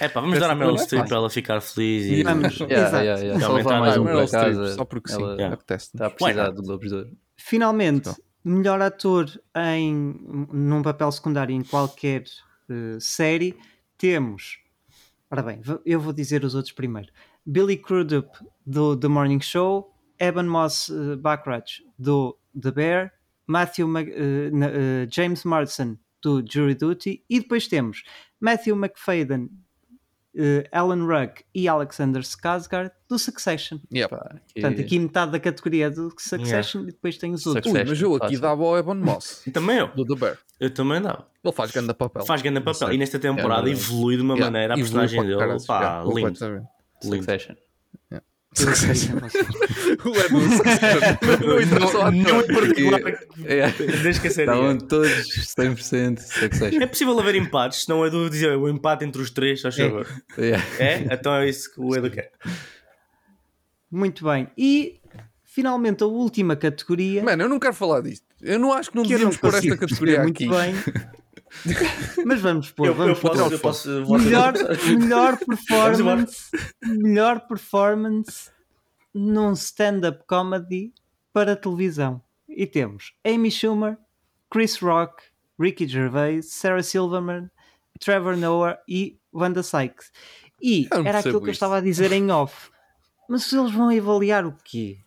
É 0.00 0.08
pá, 0.08 0.20
vamos 0.20 0.38
dar 0.38 0.50
à 0.50 0.54
Meryl 0.54 0.74
Essa 0.76 0.84
Streep 0.84 1.04
é 1.04 1.08
para 1.08 1.16
ela 1.16 1.30
ficar 1.30 1.60
feliz 1.60 2.06
e. 2.06 2.22
Vamos. 2.22 2.58
Yeah, 2.60 3.00
yeah, 3.02 3.22
yeah. 3.22 3.46
Há 3.46 3.80
mais 3.80 3.96
um 3.96 4.04
Meryl 4.04 4.18
para 4.18 4.26
Streep, 4.26 4.44
casa. 4.56 4.74
só 4.74 4.84
porque 4.84 5.10
sim, 5.12 5.20
Ela 5.22 5.32
Yeah. 5.34 5.54
apetece. 5.54 5.86
Está 5.86 6.06
a 6.06 6.10
precisar 6.10 6.50
do 6.50 6.70
Ouro. 6.72 7.10
Finalmente, 7.36 8.08
Então. 8.08 8.16
melhor 8.44 8.80
ator 8.80 9.26
em, 9.56 10.46
num 10.52 10.82
papel 10.82 11.10
secundário 11.10 11.54
em 11.54 11.62
qualquer 11.64 12.24
eh, 12.70 12.96
série, 13.00 13.56
temos. 13.98 14.58
Ora 15.30 15.42
bem, 15.42 15.60
eu 15.84 16.00
vou 16.00 16.12
dizer 16.12 16.44
os 16.44 16.54
outros 16.54 16.72
primeiro. 16.72 17.10
Billy 17.44 17.76
Crudup, 17.76 18.28
do 18.64 18.96
The 18.96 19.08
Morning 19.08 19.40
Show, 19.40 19.92
Evan 20.18 20.44
Moss 20.44 20.90
Backrath, 21.18 21.80
do 21.98 22.38
The 22.60 22.70
Bear, 22.70 23.12
Matthew 23.48 23.88
na- 23.88 24.00
eh, 24.02 25.08
James 25.10 25.42
Marsden, 25.42 25.98
do 26.22 26.44
Jury 26.48 26.74
Duty, 26.76 27.24
e 27.28 27.40
depois 27.40 27.66
temos 27.66 28.04
Matthew 28.40 28.76
McFadden, 28.76 29.48
eh, 30.36 30.66
Alan 30.72 31.04
Ruck 31.06 31.44
e 31.54 31.68
Alexander 31.68 32.22
Skarsgård, 32.22 32.90
do 33.08 33.18
Succession. 33.18 33.78
Yeah. 33.92 34.14
Pá, 34.16 34.36
que- 34.48 34.60
Portanto, 34.60 34.80
aqui 34.80 34.98
metade 34.98 35.32
da 35.32 35.40
categoria 35.40 35.86
é 35.86 35.90
do 35.90 36.10
Succession 36.18 36.82
e 36.82 36.86
depois 36.86 37.16
tem 37.18 37.32
os 37.32 37.46
outros. 37.46 37.72
Ui, 37.72 37.84
mas 37.84 38.00
eu 38.00 38.14
aqui 38.16 38.36
dava 38.38 38.62
ao 38.62 38.76
Evan 38.78 38.94
Moss, 38.96 39.42
Também 39.52 39.78
eu. 39.78 39.88
do 39.88 40.04
The 40.04 40.14
Bear. 40.14 40.38
Eu 40.60 40.70
também 40.72 41.00
dava. 41.02 41.26
Ele 41.44 41.52
faz 41.52 41.70
grande 41.72 41.92
papel. 41.92 42.24
Faz 42.24 42.40
grande 42.40 42.60
papel. 42.60 42.92
E 42.92 42.98
nesta 42.98 43.18
temporada 43.18 43.68
É 43.68 43.72
evolui 43.72 44.16
de 44.16 44.22
uma 44.22 44.34
Yeah, 44.34 44.50
maneira 44.50 44.74
a 44.74 44.76
personagem 44.76 45.22
dele. 45.22 45.36
Pá, 45.66 45.80
yeah, 45.80 46.04
lindo. 46.04 46.38
Succession. 47.00 47.54
Vocês. 48.10 48.22
O 50.04 50.08
Evan 50.14 50.50
Succession. 50.56 51.00
Não. 52.12 53.46
É, 53.46 53.70
Desde 54.02 54.20
que 54.20 54.28
a 54.28 54.30
série 54.30 54.50
Estavam 54.50 54.70
é. 54.72 54.76
todos 54.78 55.10
100% 55.10 56.18
Succession. 56.20 56.82
É 56.82 56.86
possível 56.86 57.18
haver 57.18 57.34
empates, 57.36 57.86
não 57.86 58.04
é 58.04 58.10
do 58.10 58.28
dizer 58.28 58.56
o 58.56 58.68
empate 58.68 59.04
entre 59.04 59.22
os 59.22 59.30
três, 59.30 59.64
acho 59.64 59.80
É. 59.80 59.88
favor. 59.88 60.06
Yeah. 60.38 60.64
É? 60.78 61.08
Então 61.12 61.34
é 61.34 61.48
isso 61.48 61.72
que 61.74 61.80
o 61.80 61.94
Edu 61.96 62.10
quer. 62.10 62.30
Muito 63.90 64.24
bem. 64.24 64.48
E 64.56 65.00
finalmente 65.44 66.02
a 66.02 66.06
última 66.06 66.54
categoria. 66.56 67.22
Mano, 67.22 67.42
eu 67.44 67.48
não 67.48 67.58
quero 67.58 67.74
falar 67.74 68.00
disto. 68.02 68.24
Eu 68.40 68.58
não 68.58 68.72
acho 68.72 68.90
que 68.90 68.96
não 68.96 69.02
que 69.02 69.10
devíamos 69.10 69.36
pôr 69.36 69.54
esta 69.54 69.76
categoria 69.76 70.22
aqui. 70.22 70.46
muito 70.46 70.56
bem. 70.58 70.74
Mas 72.24 72.40
vamos 72.40 72.70
pôr, 72.70 72.86
Eu, 72.86 72.92
eu 72.92 72.96
vamos 72.98 73.18
pôr. 73.20 73.30
posso, 73.30 73.52
eu 73.54 73.58
posso. 73.58 74.04
vou- 74.04 74.18
Melhor, 74.18 74.52
melhor 74.98 75.38
performance, 75.38 76.50
melhor 76.82 77.40
performance 77.46 78.50
num 79.14 79.52
stand-up 79.52 80.24
comedy 80.26 80.92
para 81.32 81.54
televisão. 81.56 82.22
E 82.48 82.66
temos 82.66 83.12
Amy 83.24 83.50
Schumer, 83.50 83.96
Chris 84.50 84.78
Rock, 84.78 85.22
Ricky 85.58 85.86
Gervais, 85.86 86.52
Sarah 86.52 86.82
Silverman, 86.82 87.50
Trevor 88.00 88.36
Noah 88.36 88.78
e 88.88 89.18
Wanda 89.32 89.62
Sykes. 89.62 90.10
E 90.60 90.88
Eu 90.90 91.04
era 91.06 91.18
aquilo 91.20 91.40
que 91.40 91.48
eu 91.48 91.52
estava 91.52 91.78
a 91.78 91.80
dizer 91.80 92.12
em 92.12 92.30
off. 92.30 92.70
Mas 93.28 93.50
eles 93.52 93.72
vão 93.72 93.88
avaliar 93.96 94.44
o 94.44 94.56
quê? 94.64 94.98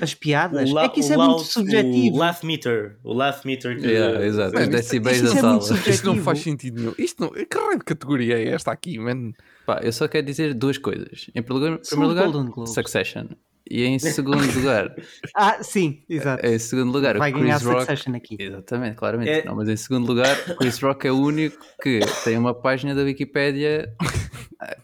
As 0.00 0.14
piadas? 0.14 0.70
La- 0.70 0.84
é 0.84 0.88
que 0.88 1.00
isso 1.00 1.12
é 1.12 1.16
muito 1.16 1.30
laugh- 1.38 1.44
subjetivo. 1.46 2.16
O 2.16 2.18
laugh 2.18 2.42
meter. 2.44 2.96
O 3.04 3.12
laugh 3.12 3.44
meter 3.44 3.76
que. 3.78 3.86
Yeah, 3.86 4.24
exato. 4.26 4.48
Os 4.54 4.60
Mano, 4.60 4.72
decibéis 4.72 5.16
isso 5.22 5.32
da 5.32 5.38
é 5.38 5.40
sala. 5.42 5.60
subjetivo. 5.60 5.94
Isto 5.94 6.06
não 6.06 6.16
faz 6.22 6.38
sentido 6.40 6.80
nenhum. 6.80 6.94
Isto 6.98 7.20
não... 7.22 7.30
Que 7.30 7.58
raio 7.58 7.78
de 7.78 7.84
categoria 7.84 8.38
é 8.38 8.48
esta 8.48 8.72
aqui, 8.72 8.98
mano? 8.98 9.32
Pá, 9.66 9.80
eu 9.82 9.92
só 9.92 10.08
quero 10.08 10.26
dizer 10.26 10.54
duas 10.54 10.78
coisas. 10.78 11.26
Em 11.34 11.42
primeiro 11.42 11.72
lugar, 11.74 11.78
primeiro 11.88 12.44
lugar. 12.44 12.66
Succession. 12.66 13.26
E 13.72 13.84
em 13.84 13.98
segundo 14.00 14.40
lugar, 14.58 14.92
Ah, 15.36 15.62
sim, 15.62 16.02
exato. 16.08 16.44
em 16.44 16.58
segundo 16.58 16.90
lugar, 16.90 17.16
Vai 17.18 17.30
o 17.30 17.34
ganhar 17.38 17.54
Chris 17.60 17.68
Rock. 17.68 17.80
Succession 17.82 18.14
aqui. 18.16 18.36
Exatamente, 18.40 18.96
claramente. 18.96 19.30
É- 19.30 19.44
Não, 19.44 19.54
mas 19.54 19.68
em 19.68 19.76
segundo 19.76 20.08
lugar, 20.08 20.36
o 20.48 20.56
Chris 20.56 20.80
Rock 20.80 21.06
é 21.06 21.12
o 21.12 21.16
único 21.20 21.56
que 21.80 22.00
tem 22.24 22.36
uma 22.36 22.52
página 22.52 22.96
da 22.96 23.02
Wikipédia 23.02 23.94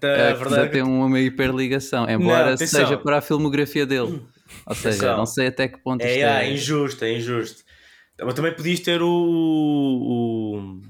Tá, 0.00 0.08
eh, 0.08 0.30
a 0.30 0.32
que 0.34 0.38
já 0.38 0.44
verdade 0.44 0.66
é 0.66 0.68
tem 0.68 0.84
que- 0.84 0.88
uma 0.88 1.18
hiperligação, 1.20 2.08
embora 2.08 2.54
atenção. 2.54 2.80
seja 2.80 2.96
para 2.96 3.18
a 3.18 3.20
filmografia 3.20 3.84
dele. 3.84 4.22
Ou 4.66 4.74
seja, 4.74 5.16
não 5.16 5.26
sei 5.26 5.48
até 5.48 5.68
que 5.68 5.78
ponto 5.82 6.00
É, 6.02 6.10
isto 6.12 6.24
é, 6.24 6.46
é. 6.46 6.52
injusto, 6.52 7.04
é 7.04 7.12
injusto. 7.16 7.62
Mas 8.22 8.34
também 8.34 8.54
podias 8.54 8.80
ter 8.80 9.02
o. 9.02 9.08
o... 9.10 10.80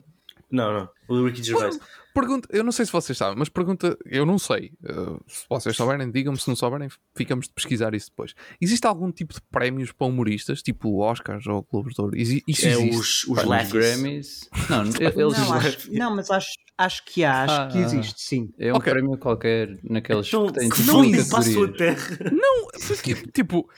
Não, 0.50 0.72
não. 0.72 0.88
O 1.08 1.24
Ricky 1.26 1.42
Gervais. 1.42 1.78
Pergunta, 2.14 2.48
eu 2.50 2.64
não 2.64 2.72
sei 2.72 2.86
se 2.86 2.92
vocês 2.92 3.18
sabem, 3.18 3.36
mas 3.38 3.50
pergunta, 3.50 3.94
eu 4.06 4.24
não 4.24 4.38
sei. 4.38 4.72
Uh, 4.82 5.20
se 5.26 5.44
vocês 5.50 5.76
souberem, 5.76 6.10
digam-me. 6.10 6.38
Se 6.40 6.48
não 6.48 6.56
souberem, 6.56 6.88
ficamos 7.14 7.46
de 7.46 7.52
pesquisar 7.52 7.94
isso 7.94 8.08
depois. 8.08 8.32
Existe 8.58 8.86
algum 8.86 9.12
tipo 9.12 9.34
de 9.34 9.40
prémios 9.50 9.92
para 9.92 10.06
humoristas, 10.06 10.62
tipo 10.62 10.98
Oscars 11.02 11.46
ou 11.46 11.62
Globos 11.70 11.92
de 11.94 12.00
Ouro? 12.00 12.16
Exi- 12.16 12.42
Isso 12.48 12.66
É 12.66 12.70
existe? 12.72 12.96
os, 12.96 13.24
os. 13.28 13.70
Grammys. 13.70 14.48
Não, 14.70 14.82
eles. 14.98 15.38
Não, 15.38 15.52
acho, 15.52 15.92
não, 15.92 16.16
mas 16.16 16.30
acho, 16.30 16.48
acho 16.78 17.04
que 17.04 17.24
há, 17.24 17.42
acho 17.44 17.60
Ah, 17.62 17.68
que 17.72 17.78
existe, 17.78 18.20
sim. 18.20 18.52
É 18.58 18.72
um 18.72 18.76
Ok. 18.76 18.92
prémio 18.92 19.16
qualquer 19.18 19.78
naqueles 19.82 20.28
Então, 20.28 20.46
que 20.46 20.52
têm 20.58 20.68
que 20.70 20.76
tipo 20.76 20.92
não 20.92 21.02
cinco 21.04 21.28
para 21.28 21.38
a 21.38 21.42
sua 21.42 21.72
terra. 21.72 22.18
Não, 22.30 22.66
porque, 22.86 23.14
tipo, 23.32 23.68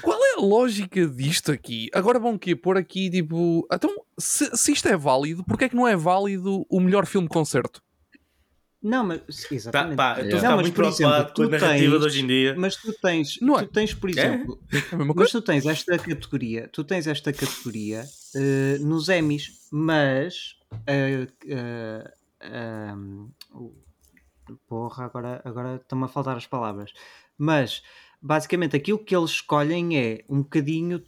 qual 0.00 0.18
é 0.24 0.34
a 0.38 0.40
lógica 0.40 1.06
disto 1.06 1.52
aqui? 1.52 1.88
Agora 1.92 2.18
vão 2.18 2.38
quê? 2.38 2.54
Pôr 2.56 2.76
aqui, 2.76 3.10
tipo, 3.10 3.66
então, 3.72 3.90
se, 4.18 4.50
se 4.56 4.72
isto 4.72 4.88
é 4.88 4.96
válido, 4.96 5.44
porque 5.44 5.64
é 5.64 5.68
que 5.68 5.76
não 5.76 5.86
é 5.88 5.96
válido 5.96 6.64
o 6.70 6.80
melhor 6.80 7.06
filme 7.06 7.28
concerto? 7.28 7.82
Não, 8.82 9.02
mas 9.02 9.20
Tá, 9.20 9.26
exatamente. 9.50 9.96
pá, 9.96 10.16
eu 10.18 10.24
estou 10.24 10.38
a 10.40 10.42
Não, 10.42 10.56
mas, 10.56 10.62
muito 10.66 10.74
por 10.74 10.84
exemplo, 10.84 11.12
preocupado 11.12 11.32
com 11.34 11.42
a 11.42 11.46
tu 11.46 11.50
narrativa 11.50 11.90
tens- 11.90 12.00
de 12.00 12.06
hoje 12.06 12.20
em 12.22 12.26
dia. 12.26 12.54
Mas 12.58 12.76
tu 12.76 12.92
tens, 13.00 13.38
Não 13.40 13.58
é? 13.58 13.62
tu 13.62 13.68
tens, 13.72 13.94
por 13.94 14.10
exemplo, 14.10 14.60
É 14.70 14.94
mas 14.96 15.16
coisa? 15.16 15.30
tu 15.32 15.40
tens 15.42 15.64
esta 15.64 15.98
categoria, 15.98 16.68
tu 16.70 16.84
tens 16.84 17.06
esta 17.06 17.32
categoria 17.32 18.04
eh, 18.36 18.76
nos 18.80 19.08
Emmys, 19.08 19.52
mas 19.72 20.54
eh, 20.86 21.26
o- 23.52 23.72
porra, 24.68 25.04
agora, 25.06 25.40
agora 25.44 25.76
estão-me 25.76 26.04
a 26.04 26.08
faltar 26.08 26.36
as 26.36 26.46
palavras. 26.46 26.92
Mas 27.38 27.82
basicamente 28.20 28.76
aquilo 28.76 28.98
que 28.98 29.14
eles 29.16 29.30
escolhem 29.30 29.96
é 29.98 30.24
um 30.28 30.38
bocadinho 30.42 31.02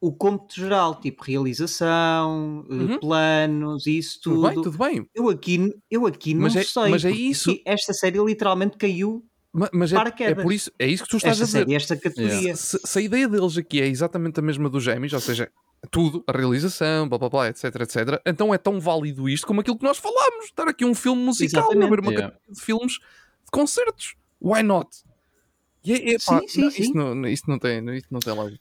o 0.00 0.12
cômputo 0.12 0.54
geral, 0.56 1.00
tipo 1.00 1.24
realização, 1.24 2.64
eh, 2.70 2.74
Uhum. 2.74 3.00
planos, 3.00 3.86
isso 3.86 4.20
Tudo 4.22 4.34
tudo. 4.36 4.46
bem, 4.48 4.62
tudo 4.62 4.78
bem. 4.78 5.10
Eu 5.14 5.28
aqui, 5.30 5.74
eu 5.90 6.06
aqui 6.06 6.34
não 6.34 6.42
Mas 6.42 6.56
é- 6.56 6.62
sei. 6.62 6.90
mas 6.90 7.04
é 7.04 7.10
isso- 7.10 7.58
Esta 7.64 7.92
série 7.92 8.18
literalmente 8.18 8.76
caiu 8.76 9.24
Ma- 9.52 9.70
Mas, 9.72 9.90
é, 9.90 9.96
é 10.20 10.34
por 10.34 10.52
isso, 10.52 10.70
é 10.78 10.86
isso 10.86 11.04
que 11.04 11.08
tu 11.08 11.16
estás 11.16 11.40
esta 11.40 11.44
a 11.44 11.46
dizer. 11.46 11.58
série, 11.60 11.74
esta 11.74 11.96
categoria. 11.96 12.54
Se, 12.54 12.78
se 12.84 12.98
a 12.98 13.00
ideia 13.00 13.26
deles 13.26 13.56
aqui 13.56 13.80
é 13.80 13.86
exatamente 13.86 14.38
a 14.38 14.42
mesma 14.42 14.68
dos 14.68 14.86
Emmys, 14.86 15.14
ou 15.14 15.20
seja, 15.20 15.50
tudo, 15.90 16.24
a 16.26 16.32
realização, 16.32 17.08
blá 17.08 17.18
blá 17.18 17.28
blá, 17.28 17.48
etc, 17.48 17.64
etc, 17.80 18.20
então 18.26 18.52
é 18.52 18.58
tão 18.58 18.80
válido 18.80 19.28
isto 19.28 19.46
como 19.46 19.60
aquilo 19.60 19.78
que 19.78 19.84
nós 19.84 19.98
falámos, 19.98 20.46
estar 20.46 20.68
aqui 20.68 20.84
um 20.84 20.94
filme 20.94 21.22
musical, 21.22 21.64
haver 21.70 21.76
uma 22.00 22.10
yeah. 22.10 22.28
categoria 22.28 22.40
de 22.48 22.60
filmes 22.60 22.92
de 22.94 23.50
concertos. 23.52 24.14
Why 24.40 24.62
not? 24.62 24.88
E 25.84 25.92
é- 25.92 26.14
é, 26.14 26.16
pá, 26.24 26.40
Sim, 26.40 26.48
sim, 26.48 26.60
não, 26.62 26.70
sim. 26.70 26.82
Isto, 26.82 26.96
não, 26.96 27.28
isto 27.28 27.50
não 27.50 27.58
tem, 27.58 27.96
isto 27.96 28.08
não 28.10 28.20
tem 28.20 28.34
lógica. 28.34 28.60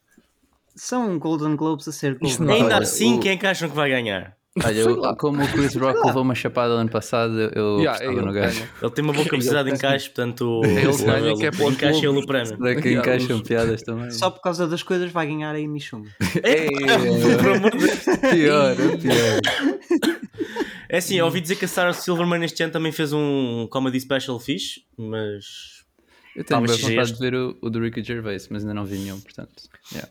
São 0.76 1.18
Golden 1.18 1.56
Globes 1.56 1.88
a 1.88 1.92
ser 1.92 2.18
Isto 2.22 2.46
Golden 2.46 2.64
Olha, 2.66 2.78
assim, 2.80 3.18
o- 3.18 3.20
quem 3.20 3.32
é 3.32 3.38
que 3.38 3.48
acham 3.48 3.70
que 3.70 3.76
vai 3.76 3.90
ganhar? 3.90 4.38
Olha, 4.64 4.80
eu- 4.80 5.16
como 5.18 5.44
o 5.44 5.48
Chris 5.52 5.76
Rock 5.76 6.00
levou 6.06 6.22
uma 6.22 6.34
chapada 6.34 6.74
ano 6.74 6.90
passado, 6.90 7.38
eu 7.54 7.80
Yeah, 7.80 8.06
ele 8.06 8.22
no 8.22 8.32
gajo. 8.32 8.58
ganha. 8.58 8.70
Ele 8.82 8.92
tem 8.92 9.04
uma 9.04 9.12
boa 9.14 9.26
capacidade 9.28 9.70
de 9.70 9.76
encaixe, 9.76 10.06
portanto. 10.10 10.62
Ele 10.64 10.88
o- 10.88 10.98
ganha, 10.98 11.28
ele- 11.28 11.36
que 11.38 11.46
é 11.48 11.52
para 11.52 11.66
encaixa 11.66 12.00
ele 12.00 12.08
o 12.20 12.26
prémio. 12.26 12.58
Será 12.58 12.82
que 12.82 12.92
encaixam 12.94 13.40
piadas 13.42 13.82
também? 13.82 14.12
Só 14.12 14.30
por 14.30 14.42
causa 14.42 14.66
das 14.66 14.82
coisas 14.82 15.12
vai 15.12 15.28
ganhar 15.28 15.54
a 15.54 15.58
Amy 15.58 15.82
Schumer. 15.82 16.10
Ei, 16.44 16.70
Por 17.38 17.52
amor 17.58 17.72
de 17.72 17.80
Deus. 17.80 18.04
pior, 18.32 18.72
é 18.72 18.98
pior. 18.98 20.16
É 20.88 20.98
assim, 21.00 21.16
eu 21.16 21.26
ouvi 21.26 21.42
dizer 21.42 21.56
que 21.56 21.66
a 21.66 21.68
Sarah 21.68 21.94
Silverman 21.94 22.44
este 22.46 22.62
ano 22.62 22.72
também 22.72 22.92
fez 22.92 23.12
um 23.12 23.68
comedy 23.72 24.00
special 24.00 24.40
fixe, 24.40 24.82
mas. 24.96 25.84
Eu 26.36 26.44
tenho 26.44 26.62
vontade 26.62 26.94
este. 27.00 27.14
de 27.16 27.20
ver 27.20 27.34
o, 27.36 27.58
o 27.62 27.70
do 27.72 27.80
Ricky 27.82 28.04
Gervais, 28.04 28.48
mas 28.50 28.62
ainda 28.62 28.74
não 28.74 28.86
vi 28.86 28.98
nenhum, 29.00 29.20
portanto. 29.20 29.64
yeah. 29.92 30.10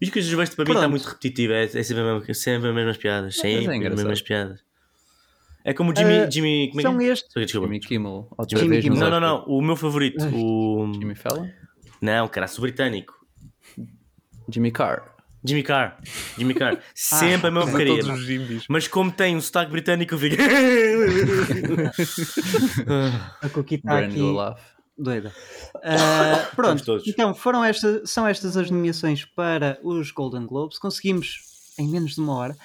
E 0.00 0.10
que 0.10 0.18
eu 0.18 0.22
vejo 0.36 0.56
para 0.56 0.64
mim 0.64 0.72
está 0.72 0.88
muito 0.88 1.04
repetitivo, 1.06 1.52
é, 1.52 1.64
é 1.64 1.68
sempre, 1.68 2.00
a 2.00 2.14
mesma- 2.14 2.34
sempre 2.34 2.68
as 2.70 2.74
mesmas 2.74 2.96
piadas. 2.96 3.38
É 3.38 3.40
Sempre 3.40 3.68
as 3.68 3.74
engraçado. 3.76 3.96
mesmas 3.98 4.22
piadas. 4.22 4.60
É 5.62 5.74
como 5.74 5.92
o 5.92 5.96
Jimmy. 5.96 6.14
Ah, 6.20 6.30
Jimmy 6.30 6.68
como 6.68 6.80
é 6.80 6.82
São 6.82 6.96
que 6.98 7.04
é? 7.04 7.08
estes. 7.08 7.34
Desculpa. 7.34 7.66
Jimmy 7.66 7.80
Kimmel, 7.80 8.28
Jimmy 8.48 8.80
Kimmel. 8.80 8.98
Não, 8.98 9.10
não, 9.10 9.20
não. 9.20 9.44
O 9.44 9.60
meu 9.60 9.76
favorito. 9.76 10.24
O... 10.34 10.90
Jimmy 10.94 11.14
Fallon? 11.14 11.48
Não, 12.00 12.26
caraço, 12.28 12.58
o 12.58 12.62
britânico. 12.62 13.14
Jimmy 14.50 14.70
Carr. 14.70 15.14
Jimmy 15.44 15.62
Carr. 15.62 15.98
Jimmy 16.38 16.54
Carr. 16.54 16.78
Sempre 16.94 17.48
a 17.48 17.50
mesma 17.50 17.70
porcaria. 17.70 18.02
os 18.02 18.24
Jimbis. 18.24 18.64
Mas 18.68 18.88
como 18.88 19.12
tem 19.12 19.36
um 19.36 19.40
sotaque 19.40 19.70
britânico, 19.70 20.14
eu 20.14 20.18
fico. 20.18 20.36
A 23.42 23.48
Cookie 23.50 23.76
está 23.76 23.96
Brand 23.96 24.10
aqui 24.10 24.20
Olaf. 24.20 24.60
Doida. 25.02 25.32
Ah, 25.82 26.50
pronto, 26.56 27.00
então 27.06 27.32
foram 27.34 27.64
estas, 27.64 28.10
são 28.10 28.26
estas 28.26 28.56
as 28.56 28.70
nomeações 28.70 29.24
para 29.24 29.78
os 29.82 30.10
Golden 30.10 30.44
Globes. 30.46 30.78
Conseguimos 30.78 31.38
em 31.78 31.88
menos 31.88 32.14
de 32.16 32.20
uma 32.20 32.34
hora. 32.34 32.56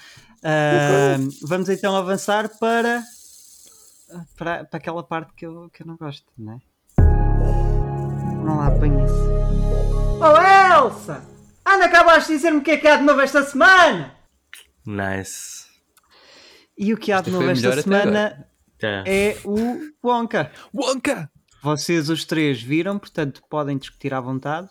Ah, 0.44 1.16
vamos 1.44 1.70
então 1.70 1.96
avançar 1.96 2.50
para, 2.60 3.02
para, 4.36 4.66
para 4.66 4.78
aquela 4.78 5.04
parte 5.04 5.34
que 5.36 5.46
eu, 5.46 5.70
que 5.72 5.84
eu 5.84 5.88
não 5.88 5.96
gosto, 5.96 6.26
não 6.38 6.54
é? 6.54 6.60
Não 8.44 8.58
lá 8.58 8.68
apanha 8.68 9.06
isso. 9.06 9.16
Oh 10.20 10.86
Elsa! 10.88 11.24
Anda, 11.66 11.86
acabaste 11.86 12.32
de 12.32 12.36
dizer-me 12.38 12.58
o 12.60 12.64
que 12.64 12.72
é 12.72 12.78
que 12.78 12.88
há 12.88 12.98
de 12.98 13.04
novo 13.04 13.22
esta 13.22 13.44
semana! 13.44 14.14
nice. 14.86 15.66
E 16.78 16.94
o 16.94 16.98
que 16.98 17.12
há 17.12 17.22
de 17.22 17.30
Esta 17.30 17.40
novo 17.40 17.50
esta 17.52 17.82
semana 17.82 18.48
Tá. 18.78 19.04
é 19.08 19.38
o 19.46 19.80
Wonka. 20.04 20.52
Wonka! 20.74 21.32
Vocês 21.66 22.09
os 22.09 22.24
três 22.26 22.61
viram, 22.61 22.99
portanto 22.99 23.41
podem 23.49 23.76
discutir 23.78 24.13
à 24.13 24.22
vontade. 24.22 24.68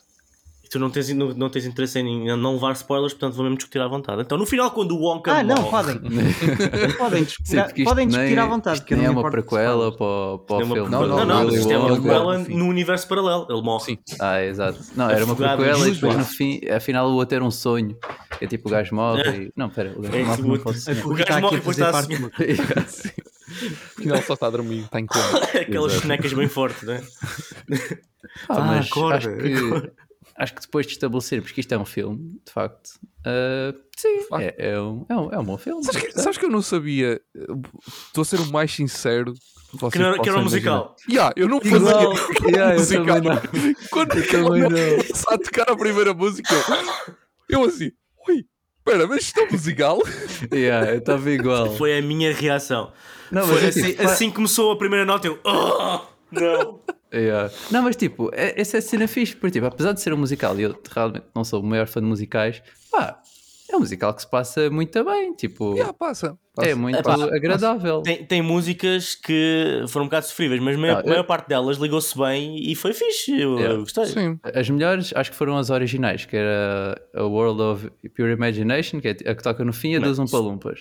tu 0.70 0.78
não 0.78 0.90
tens, 0.90 1.08
não, 1.14 1.28
não 1.34 1.48
tens 1.50 1.66
interesse 1.66 1.98
em 2.00 2.36
não 2.36 2.54
levar 2.54 2.72
spoilers, 2.72 3.12
portanto 3.12 3.34
vou 3.34 3.44
mesmo 3.44 3.56
discutir 3.58 3.80
à 3.80 3.86
vontade. 3.86 4.22
Então 4.22 4.36
no 4.38 4.44
final, 4.46 4.70
quando 4.72 4.92
o 4.96 5.00
Wonka 5.02 5.32
Ah, 5.32 5.42
não, 5.44 5.54
morre- 5.56 5.70
podem. 5.70 6.00
podem 6.98 7.22
discutir, 7.24 7.64
Sim, 7.76 7.84
podem 7.84 8.06
discutir 8.08 8.30
nem- 8.30 8.38
à 8.38 8.46
vontade. 8.46 8.76
isto 8.78 8.86
que 8.86 8.94
nem 8.96 9.04
não 9.06 9.12
é 9.12 9.16
uma 9.20 9.30
prequela 9.30 9.92
para, 9.96 10.04
o- 10.06 10.38
para 10.40 10.58
Não, 10.58 10.70
o 10.70 10.74
filme. 10.74 10.90
não, 10.90 11.06
Não, 11.06 11.24
não, 11.24 11.48
isto 11.48 11.70
é 11.70 11.78
uma 11.78 11.94
prequela 11.94 12.38
no 12.38 12.66
universo 12.66 13.06
paralelo. 13.08 13.46
Ele 13.50 13.62
morre. 13.62 13.84
Sim. 13.84 13.98
Ah, 14.20 14.42
exato. 14.42 14.78
Não, 14.96 15.08
era 15.10 15.24
uma 15.24 15.36
prequela 15.36 15.88
e 15.88 15.92
depois 15.92 16.16
no 16.16 16.24
fim, 16.24 16.60
afinal 16.68 17.08
o 17.08 17.14
outro 17.14 17.36
era 17.36 17.44
um 17.44 17.50
sonho. 17.52 17.96
É 18.40 18.46
tipo 18.48 18.68
o 18.68 18.72
gajo 18.72 18.94
morre 18.96 19.44
e. 19.46 19.52
Não, 19.56 19.68
pera, 19.70 19.94
o 19.96 20.00
gajo 20.02 20.16
É 20.16 20.24
morre 20.24 20.32
o- 20.32 20.32
A 20.32 20.34
gajo 20.34 21.40
morre 21.40 21.54
a 21.54 21.56
e 21.56 21.56
depois 21.56 21.78
está 21.78 21.92
parte 21.92 22.08
Afinal 23.98 24.22
só 24.22 24.34
está 24.34 24.46
a 24.46 24.50
dormir, 24.50 24.80
está 24.84 25.00
em 25.00 25.06
coma. 25.06 25.38
Aquelas 25.60 26.00
bonecas 26.00 26.32
bem 26.32 26.48
fortes, 26.48 26.82
né? 26.82 27.02
Ah, 28.48 28.56
Ah, 28.56 28.60
mas 28.62 28.86
acorda, 28.86 29.16
acho 29.18 29.28
que, 29.36 29.92
acho 30.38 30.54
que 30.54 30.60
depois 30.62 30.86
de 30.86 30.92
estabelecermos 30.92 31.52
que 31.52 31.60
isto 31.60 31.72
é 31.72 31.78
um 31.78 31.84
filme, 31.84 32.40
de 32.44 32.50
facto, 32.52 32.90
ah, 33.26 33.74
sim, 33.96 34.22
facto. 34.22 34.42
é, 34.42 34.54
é, 34.58 34.80
um, 34.80 35.04
é, 35.08 35.14
um, 35.14 35.30
é 35.32 35.38
um 35.38 35.44
bom 35.44 35.58
filme. 35.58 35.84
Sabes 35.84 36.02
que, 36.02 36.12
sabes 36.20 36.38
que 36.38 36.46
eu 36.46 36.50
não 36.50 36.62
sabia? 36.62 37.20
Estou 38.06 38.22
a 38.22 38.24
ser 38.24 38.40
o 38.40 38.46
mais 38.50 38.72
sincero. 38.72 39.34
que 39.92 39.98
não 39.98 40.06
era, 40.06 40.18
que 40.18 40.28
era 40.28 40.38
um 40.38 40.42
musical. 40.44 40.96
Yeah, 41.08 41.34
eu 41.36 41.48
não 41.48 41.60
Igual. 41.62 42.16
fazia 42.16 42.48
Yeah, 42.48 42.74
eu 42.74 42.78
musical. 42.80 43.04
também 43.04 43.22
não. 43.22 43.74
Quando 43.90 44.18
Eu 44.18 44.26
também 44.28 44.62
não. 44.62 45.34
a 45.34 45.38
tocar 45.38 45.70
a 45.70 45.76
primeira 45.76 46.14
música, 46.14 46.54
eu, 47.50 47.60
eu 47.60 47.64
assim, 47.68 47.92
espera, 48.86 49.06
mas 49.06 49.22
isto 49.24 49.40
é 49.40 49.50
musical? 49.50 49.98
Yeah, 50.52 50.90
eu 50.92 50.98
estava 50.98 51.30
igual. 51.30 51.74
Foi 51.76 51.96
a 51.98 52.02
minha 52.02 52.32
reação. 52.32 52.92
Não, 53.30 53.46
Foi 53.46 53.64
é 53.64 53.68
assim, 53.68 53.82
tipo, 53.82 54.02
assim 54.02 54.30
começou 54.30 54.72
a 54.72 54.76
primeira 54.76 55.04
nota, 55.04 55.26
eu. 55.26 55.38
"Oh, 55.44 56.00
não! 56.30 56.80
Yeah. 57.12 57.50
Não, 57.70 57.82
mas 57.82 57.96
tipo, 57.96 58.30
é- 58.34 58.60
essa 58.60 58.76
é 58.76 58.78
a 58.78 58.82
cena 58.82 59.06
fixe, 59.08 59.34
porque 59.36 59.52
tipo, 59.52 59.66
apesar 59.66 59.92
de 59.92 60.00
ser 60.00 60.12
um 60.12 60.16
musical 60.16 60.58
e 60.58 60.62
eu 60.64 60.78
realmente 60.92 61.24
não 61.34 61.44
sou 61.44 61.60
o 61.60 61.62
maior 61.64 61.86
fã 61.86 62.00
de 62.00 62.06
musicais, 62.06 62.60
pá, 62.90 63.20
é 63.74 63.76
um 63.76 63.80
musical 63.80 64.14
que 64.14 64.22
se 64.22 64.30
passa 64.30 64.70
muito 64.70 65.04
bem, 65.04 65.34
tipo, 65.34 65.72
Yeah, 65.74 65.92
passa. 65.92 66.38
passa. 66.54 66.68
é 66.70 66.74
muito 66.74 66.98
Epá, 66.98 67.14
agradável. 67.14 68.02
Tem, 68.02 68.24
tem 68.24 68.40
músicas 68.42 69.14
que 69.14 69.82
foram 69.88 70.04
um 70.06 70.08
bocado 70.08 70.26
sofríveis, 70.26 70.60
mas 70.62 70.76
a 70.76 70.78
maior, 70.78 70.96
Ah, 70.98 71.00
eu- 71.04 71.08
maior 71.10 71.24
parte 71.24 71.48
delas 71.48 71.76
ligou-se 71.78 72.16
bem 72.16 72.56
e 72.58 72.74
foi 72.74 72.92
fixe. 72.92 73.32
Eu, 73.38 73.56
Yeah. 73.58 73.74
eu 73.74 73.80
gostei. 73.80 74.06
Sim. 74.06 74.38
As 74.42 74.70
melhores 74.70 75.12
acho 75.14 75.30
que 75.30 75.36
foram 75.36 75.56
as 75.56 75.70
originais, 75.70 76.24
que 76.24 76.36
era 76.36 77.00
a 77.14 77.22
World 77.24 77.60
of 77.60 77.90
Pure 78.16 78.32
Imagination, 78.32 79.00
que 79.00 79.08
é 79.08 79.10
a 79.10 79.34
que 79.34 79.42
toca 79.42 79.64
no 79.64 79.72
fim, 79.72 79.92
e 79.92 79.96
a 79.96 79.98
dos 80.00 80.18
Mas- 80.18 80.28
Umpalumpas. 80.32 80.80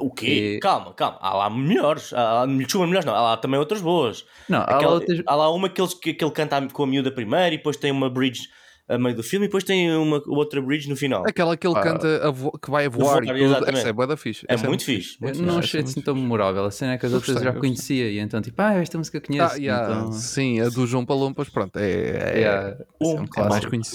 O 0.00 0.12
quê? 0.12 0.54
E- 0.56 0.60
Calma, 0.60 0.94
calma. 0.94 1.18
Há 1.20 1.34
lá 1.34 1.50
melhores. 1.50 2.12
Há, 2.12 2.42
há, 2.42 2.46
desculpa, 2.46 2.86
melhores 2.86 3.04
não. 3.04 3.14
Há 3.14 3.20
lá 3.20 3.36
também 3.36 3.58
outras 3.58 3.80
boas. 3.80 4.24
Não, 4.48 4.58
há 4.58 4.66
lá 4.70 4.76
Aquela- 4.76 4.94
outras. 4.94 5.22
há 5.26 5.34
lá 5.34 5.52
uma 5.52 5.68
que, 5.68 5.80
eles, 5.80 5.92
que, 5.94 6.14
que 6.14 6.24
ele 6.24 6.30
canta 6.32 6.60
com 6.72 6.84
a 6.84 6.86
miúda 6.86 7.10
primeiro 7.10 7.54
e 7.54 7.58
depois 7.58 7.76
tem 7.76 7.90
uma 7.90 8.08
bridge 8.08 8.42
a 8.88 8.96
meio 8.98 9.14
do 9.14 9.22
filme 9.22 9.44
e 9.44 9.48
depois 9.48 9.62
tem 9.64 9.94
uma 9.94 10.22
outra 10.26 10.62
bridge 10.62 10.88
no 10.88 10.96
final. 10.96 11.22
Aquela 11.26 11.56
que 11.56 11.66
ele 11.66 11.76
Ah. 11.76 11.80
canta 11.82 12.30
vo- 12.32 12.58
que 12.58 12.70
vai 12.70 12.86
a 12.86 12.88
voar 12.88 13.22
voar, 13.22 13.36
e 13.36 13.48
tudo. 13.48 13.68
Essa 13.70 13.88
é 13.88 13.92
boa 13.92 14.06
da 14.06 14.16
fixe. 14.16 14.46
É 14.48 14.54
Essa 14.54 14.66
muito 14.66 14.84
fixe. 14.84 15.16
Muito 15.20 15.42
não 15.42 15.58
achei 15.58 15.80
é 15.80 15.82
assim 15.84 16.00
tão 16.00 16.14
memorável. 16.14 16.64
A 16.64 16.70
cena 16.70 16.94
é 16.94 16.98
que 16.98 17.04
as 17.04 17.12
outras 17.12 17.42
já 17.42 17.52
conhecia 17.52 18.10
e 18.10 18.18
então 18.18 18.40
tipo, 18.40 18.60
ah, 18.62 18.74
esta 18.74 18.96
música 18.96 19.18
eu 19.18 19.22
conheço. 19.22 19.54
Ah, 19.54 19.56
yeah, 19.58 19.92
então, 19.94 20.12
Sim, 20.12 20.60
a 20.60 20.68
do 20.70 20.86
João 20.86 21.04
Palompas, 21.04 21.48
pronto, 21.50 21.76
é, 21.78 21.90
é- 21.90 22.38
yeah, 22.38 22.68
é 22.78 23.06
um 23.06 23.26
clássico. 23.26 23.70
mais 23.76 23.86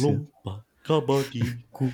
cabadico. 0.83 1.91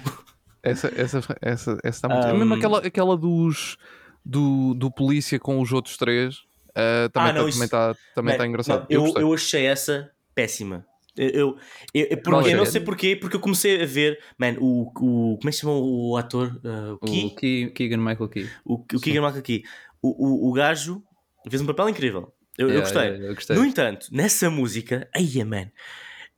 Essa, 0.61 0.91
essa, 0.95 1.19
essa, 1.41 1.77
essa 1.83 1.87
está 1.87 2.09
muito. 2.09 2.27
É 2.27 2.33
Um, 2.33 2.37
mesmo 2.37 2.53
aquela, 2.55 2.79
aquela 2.79 3.15
dos 3.17 3.77
do, 4.25 4.73
do 4.73 4.91
polícia 4.91 5.39
com 5.39 5.61
os 5.61 5.71
outros 5.71 5.95
três. 5.95 6.39
ah, 6.75 7.09
também 7.13 7.29
Ah, 7.29 7.33
não, 7.33 7.43
tá- 7.43 7.49
isso- 7.49 7.57
também 7.59 7.65
está 7.65 7.95
também 8.13 8.33
Man, 8.33 8.37
tá 8.37 8.47
engraçado. 8.47 8.79
não, 8.81 8.85
eu, 8.89 9.05
eu, 9.15 9.21
eu 9.21 9.33
achei 9.33 9.65
essa 9.65 10.09
péssima. 10.35 10.85
Eu, 11.21 11.29
eu, 11.29 11.57
eu, 11.93 12.07
eu- 12.11 12.21
porque, 12.23 12.49
eu 12.51 12.55
não 12.57 12.63
é? 12.63 12.65
sei 12.65 12.79
porquê, 12.81 13.15
porque 13.15 13.35
eu 13.35 13.39
comecei 13.41 13.81
a 13.81 13.85
ver, 13.85 14.17
man, 14.37 14.55
o, 14.59 14.83
o 14.83 14.91
como 15.37 15.39
é 15.43 15.47
que 15.47 15.51
se 15.51 15.59
chama 15.61 15.73
o 15.77 16.15
ator? 16.15 16.47
Uh, 16.63 16.93
o 16.93 16.95
O 16.95 16.99
Key? 17.05 17.29
Ke- 17.35 17.71
Keegan 17.71 17.97
Michael 17.97 18.29
Key. 18.29 18.49
O, 18.63 18.75
o 18.75 18.85
Keegan 18.85 19.21
Michael 19.21 19.41
Key. 19.43 19.63
O, 20.01 20.47
o, 20.47 20.49
o 20.49 20.53
gajo 20.53 21.03
fez 21.49 21.61
um 21.61 21.65
papel 21.65 21.89
incrível. 21.89 22.33
Eu, 22.57 22.67
eu 22.69 22.73
Yeah, 22.75 22.81
gostei. 22.89 23.09
yeah, 23.09 23.25
eu 23.27 23.35
gostei. 23.35 23.55
No 23.57 23.65
entanto, 23.65 24.07
nessa 24.11 24.49
música, 24.49 25.09
aí 25.13 25.43
man, 25.43 25.69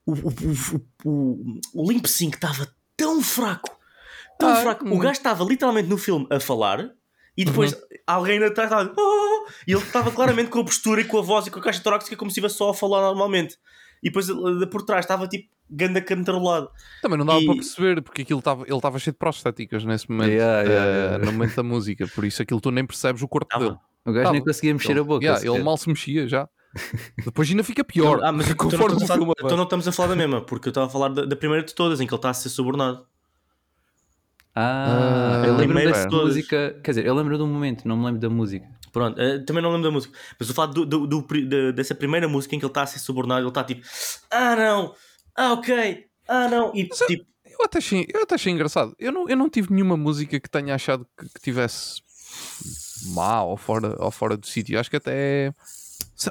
o, 0.06 0.14
o, 0.14 0.30
o, 1.06 1.10
o, 1.10 1.60
o 1.84 1.92
Limp 1.92 2.06
Sync 2.08 2.36
estava 2.36 2.68
tão 2.98 3.22
fraco, 3.22 3.70
tão 4.40 4.50
Ah, 4.50 4.56
fraco. 4.56 4.86
hum. 4.86 4.94
O 4.94 5.00
gajo 5.00 5.14
estava 5.14 5.44
literalmente 5.44 5.90
no 5.90 5.98
filme 5.98 6.26
a 6.32 6.40
falar 6.40 6.90
e 7.38 7.46
depois 7.46 7.74
Uhum. 7.74 7.80
alguém 8.08 8.44
atrás 8.44 8.70
estava. 8.72 8.94
"Oh", 8.98 9.48
e 9.68 9.72
ele 9.74 9.82
estava 9.82 10.12
claramente 10.12 10.50
com 10.50 10.60
a 10.60 10.66
postura 10.66 11.02
e 11.02 11.06
com 11.06 11.18
a 11.18 11.22
voz 11.22 11.48
e 11.48 11.52
com 11.52 11.60
a 11.60 11.62
caixa 11.64 11.82
torácica 11.82 12.16
como 12.16 12.30
se 12.30 12.34
estivesse 12.34 12.56
só 12.58 12.70
a 12.70 12.74
falar 12.74 13.02
normalmente. 13.02 13.58
E 14.04 14.10
depois 14.10 14.28
por 14.72 14.82
trás 14.84 15.06
estava 15.06 15.28
tipo 15.28 15.50
ganda 15.70 16.02
cantarolado. 16.02 16.70
Também 17.02 17.18
não 17.18 17.26
dava 17.26 17.40
e- 17.40 17.46
para 17.46 17.56
perceber, 17.56 18.02
porque 18.02 18.24
aquilo 18.24 18.40
estava 18.40 18.64
ele 18.64 18.76
estava 18.76 19.00
cheio 19.00 19.14
de 19.14 19.18
prostéticas 19.20 19.86
nesse 19.86 20.10
momento. 20.10 20.32
Yeah, 20.32 20.62
yeah, 20.70 20.84
ah, 20.84 20.88
yeah. 21.12 21.26
No 21.26 21.32
momento 21.32 21.56
da 21.56 21.64
música, 21.64 22.08
por 22.08 22.26
isso 22.26 22.42
aquilo 22.42 22.60
tu 22.60 22.72
nem 22.72 22.86
percebes 22.86 23.22
o 23.22 23.28
corpo 23.28 23.48
Tava. 23.50 23.64
dele. 23.66 23.78
O 24.06 24.12
gajo 24.12 24.32
nem 24.32 24.42
Tava. 24.42 24.46
conseguia 24.52 24.74
mexer 24.74 24.98
a 25.00 25.04
boca. 25.04 25.24
Yeah, 25.26 25.46
ele 25.48 25.64
mal 25.64 25.78
se 25.78 25.88
mexia 25.88 26.28
já. 26.28 26.50
Depois 27.26 27.50
ainda 27.50 27.64
fica 27.64 27.84
pior. 27.84 28.20
Ah, 28.24 28.32
mas 28.32 28.50
então 28.50 28.66
não, 28.66 28.72
conforme 28.72 28.96
o 28.96 28.98
estamos 28.98 29.04
a 29.04 29.08
falar, 29.08 29.18
filme 29.20 29.34
então 29.46 29.58
não 29.58 29.64
estamos 29.66 29.88
a 29.88 29.92
falar 29.92 30.08
da 30.10 30.16
mesma, 30.16 30.42
porque 30.42 30.68
eu 30.68 30.72
estava 30.72 30.88
a 30.88 30.90
falar 30.90 31.10
da, 31.10 31.26
da 31.26 31.36
primeira 31.36 31.64
de 31.66 31.74
todas, 31.76 32.00
em 32.02 32.08
que 32.08 32.14
ele 32.14 32.18
está 32.18 32.30
a 32.30 32.34
ser 32.34 32.50
subornado. 32.50 33.06
Ah, 34.54 35.42
Ah, 35.44 35.46
eu 35.46 35.52
lembro 35.52 35.66
primeira 35.68 35.92
dessa 35.92 36.04
de 36.06 36.10
todas. 36.10 36.28
música. 36.36 36.80
Quer 36.84 36.92
dizer, 36.92 37.06
eu 37.06 37.14
lembro 37.16 37.38
de 37.38 37.44
um 37.44 37.48
momento, 37.48 37.88
não 37.88 37.96
me 37.98 38.06
lembro 38.06 38.20
da 38.20 38.30
música. 38.30 38.68
Pronto, 38.92 39.20
eh, 39.20 39.40
também 39.40 39.62
não 39.64 39.70
lembro 39.72 39.84
da 39.84 39.92
música, 39.92 40.18
mas 40.40 40.50
eu 40.50 40.56
falo 40.56 40.74
do, 40.74 40.86
do, 40.86 41.08
do 41.08 41.22
de- 41.22 41.72
dessa 41.72 41.96
primeira 41.96 42.28
música 42.28 42.56
em 42.56 42.60
que 42.60 42.66
ele 42.66 42.72
está 42.72 42.84
a 42.84 42.88
ser 42.88 43.00
subornado, 43.00 43.42
ele 43.42 43.48
está 43.50 43.64
tipo, 43.64 43.82
ah 44.30 44.56
não, 44.56 44.96
ah 45.36 45.54
ok, 45.54 46.06
ah 46.28 46.48
não, 46.50 46.72
e 46.76 46.88
Mas, 46.90 47.00
tipo, 47.00 47.26
Eu 47.46 47.66
até 47.66 47.78
achei, 47.78 48.08
eu 48.14 48.24
até 48.24 48.36
achei 48.36 48.52
engraçado. 48.52 48.96
Eu 49.00 49.12
não, 49.12 49.30
eu 49.30 49.36
não 49.38 49.50
tive 49.50 49.72
nenhuma 49.74 49.96
música 49.98 50.40
que 50.40 50.50
tenha 50.50 50.76
achado 50.76 51.06
que, 51.18 51.26
que 51.30 51.40
tivesse 51.42 52.02
má 53.14 53.44
ou 53.44 53.58
fora, 53.58 53.96
ou 54.00 54.12
fora 54.12 54.38
do 54.38 54.46
sítio. 54.46 54.80
Acho 54.80 54.90
que 54.90 54.98
até. 54.98 55.54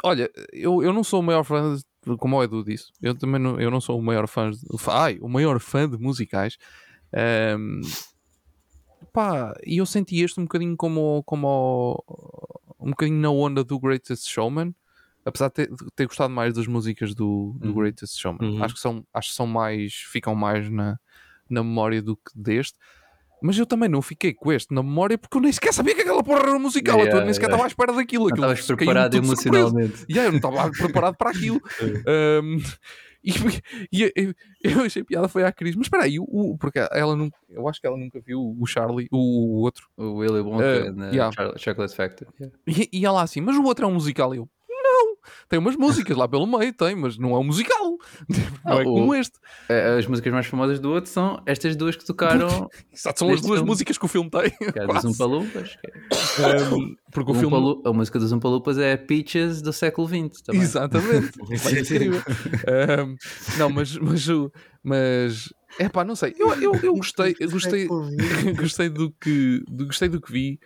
Olha, 0.05 0.31
eu, 0.53 0.83
eu 0.83 0.93
não 0.93 1.03
sou 1.03 1.21
o 1.21 1.23
maior 1.23 1.45
fã, 1.45 1.75
de, 1.77 2.17
como 2.17 2.37
o 2.37 2.43
Edu 2.45 2.65
disse, 2.65 2.87
eu 3.03 3.15
também 3.15 3.41
não, 3.41 3.61
eu 3.61 3.71
não 3.71 3.81
sou 3.81 3.99
o 3.99 4.03
maior 4.03 4.27
fã 4.29 4.51
de, 4.51 4.59
ai, 4.89 5.19
o 5.21 5.29
maior 5.29 5.59
fã 5.61 5.89
de 5.89 5.99
musicais. 5.99 6.57
Ahm, 7.13 7.81
pá, 9.13 9.55
e 9.67 9.79
eu 9.79 9.87
senti 9.87 10.21
este 10.21 10.39
um 10.41 10.45
bocadinho 10.45 10.77
como, 10.77 11.23
como 11.25 12.03
um 12.79 12.91
bocadinho 12.91 13.19
na 13.19 13.31
onda 13.31 13.63
do 13.65 13.79
Greatest 13.79 14.29
Showman. 14.29 14.75
Apesar 15.25 15.49
de 15.49 15.55
ter, 15.55 15.71
ter 15.95 16.07
gostado 16.07 16.33
mais 16.33 16.55
das 16.55 16.67
músicas 16.67 17.15
do, 17.15 17.55
do 17.59 17.69
Uhum. 17.69 17.75
Greatest 17.75 18.19
Showman, 18.19 18.39
Uhum. 18.43 18.65
acho 18.65 18.75
que 18.75 18.81
são, 18.81 19.05
acho 19.13 19.29
que 19.29 19.35
são 19.35 19.47
mais, 19.47 19.93
ficam 20.11 20.35
mais 20.35 20.71
na, 20.71 20.99
na 21.49 21.63
memória 21.63 22.01
do 22.01 22.17
que 22.17 22.33
deste. 22.35 22.79
Mas 23.43 23.59
eu 23.59 23.65
também 23.67 23.89
não 23.89 24.03
fiquei 24.03 24.35
com 24.35 24.53
este 24.53 24.75
na 24.75 24.83
memória 24.83 25.17
porque 25.17 25.37
eu 25.37 25.41
nem 25.41 25.51
sequer 25.53 25.73
sabia 25.73 25.95
que 25.95 26.03
aquela 26.03 26.23
porra 26.23 26.41
era 26.41 26.59
musical. 26.59 26.99
Yeah, 26.99 27.19
eu 27.19 27.25
nem 27.25 27.33
sequer 27.33 27.47
yeah. 27.47 27.57
estava 27.57 27.65
à 27.65 27.69
espera 27.69 27.93
daquilo. 27.95 28.29
Não 28.29 28.35
estavas 28.35 28.67
preparado 28.67 29.15
emocionalmente. 29.17 30.05
Yeah, 30.11 30.29
eu 30.29 30.33
não 30.33 30.37
estava 30.37 30.71
preparado 30.71 31.17
para 31.17 31.31
aquilo. 31.31 31.61
Um, 32.43 32.59
e 33.23 33.33
e 33.93 34.03
eu, 34.03 34.35
eu 34.63 34.81
achei 34.85 35.05
piada 35.05 35.29
foi 35.29 35.45
à 35.45 35.53
Cris, 35.53 35.75
mas 35.77 35.87
espera 35.87 36.05
aí, 36.05 36.19
o, 36.19 36.25
o- 36.25 36.57
porque 36.59 36.79
ela 36.93 37.15
não, 37.17 37.31
eu 37.49 37.69
acho 37.69 37.81
que 37.81 37.87
ela 37.87 37.97
nunca 37.97 38.21
viu 38.21 38.41
o 38.59 38.67
Charlie, 38.67 39.09
o, 39.11 39.17
o 39.19 39.61
outro, 39.61 39.89
O 39.97 40.15
Willy 40.15 40.41
Wonka 40.41 40.93
na 40.93 41.11
yeah. 41.11 41.31
Chocolate 41.59 41.95
Factory. 41.95 42.31
Yeah. 42.41 42.57
e, 42.67 42.89
e 43.01 43.05
ela 43.07 43.23
assim, 43.23 43.41
mas 43.41 43.57
o 43.57 43.65
outro 43.65 43.85
é 43.85 43.89
um 43.89 43.95
musical. 43.95 44.35
E 44.35 44.39
eu, 44.39 44.49
tem 45.49 45.59
umas 45.59 45.77
músicas 45.77 46.17
lá 46.17 46.27
pelo 46.29 46.47
meio, 46.47 46.73
tem, 46.73 46.95
mas 46.97 47.17
não 47.19 47.35
é 47.35 47.39
um 47.39 47.45
musical, 47.45 47.97
não 48.65 48.79
é 48.79 48.83
Ah, 48.83 48.83
o- 48.83 48.85
como 48.85 49.15
este. 49.15 49.39
Eh, 49.69 49.99
As 49.99 50.07
músicas 50.07 50.33
mais 50.33 50.47
famosas 50.47 50.79
do 50.81 50.91
outro 50.91 51.11
são 51.11 51.43
estas 51.47 51.75
duas 51.77 51.97
que 51.97 52.05
tocaram. 52.05 52.69
Exato, 52.93 53.19
são 53.19 53.31
as 53.33 53.41
duas 53.41 53.55
filme. 53.59 53.69
músicas 53.69 53.99
que 53.99 54.05
o 54.05 54.09
filme 54.09 54.31
tem. 54.31 54.51
que 54.51 54.79
é 54.79 54.87
dos 54.87 55.21
é- 55.31 56.75
Um, 56.75 56.95
porque 57.13 57.31
o 57.31 57.35
o 57.35 57.39
filme. 57.39 57.57
Umpalu- 57.57 57.83
A 57.85 57.93
música 57.93 58.19
dos 58.19 58.33
Umpalupas 58.33 58.79
é 58.79 58.97
Peaches 58.97 59.61
do 59.63 59.73
século 59.73 60.09
XX. 60.09 60.43
Também. 60.43 60.63
Exatamente. 60.63 61.33
Sim, 61.59 61.79
incrível. 61.81 62.23
Um, 62.69 63.17
não, 63.59 63.71
mas, 63.71 63.97
mas, 63.97 64.29
o- 64.29 64.51
mas 64.83 65.53
é 65.79 65.89
pá, 65.89 66.05
não 66.05 66.15
sei. 66.17 66.35
Eu, 66.39 66.53
eu, 66.61 66.75
eu 66.83 66.95
gostei, 66.95 67.35
eu 67.41 67.51
gostei, 67.51 67.89
gostei 68.57 68.89
do 68.89 69.11
que, 69.21 69.63
do, 69.69 69.87
gostei 69.87 70.09
do 70.09 70.21
que 70.21 70.33
vi. 70.33 70.61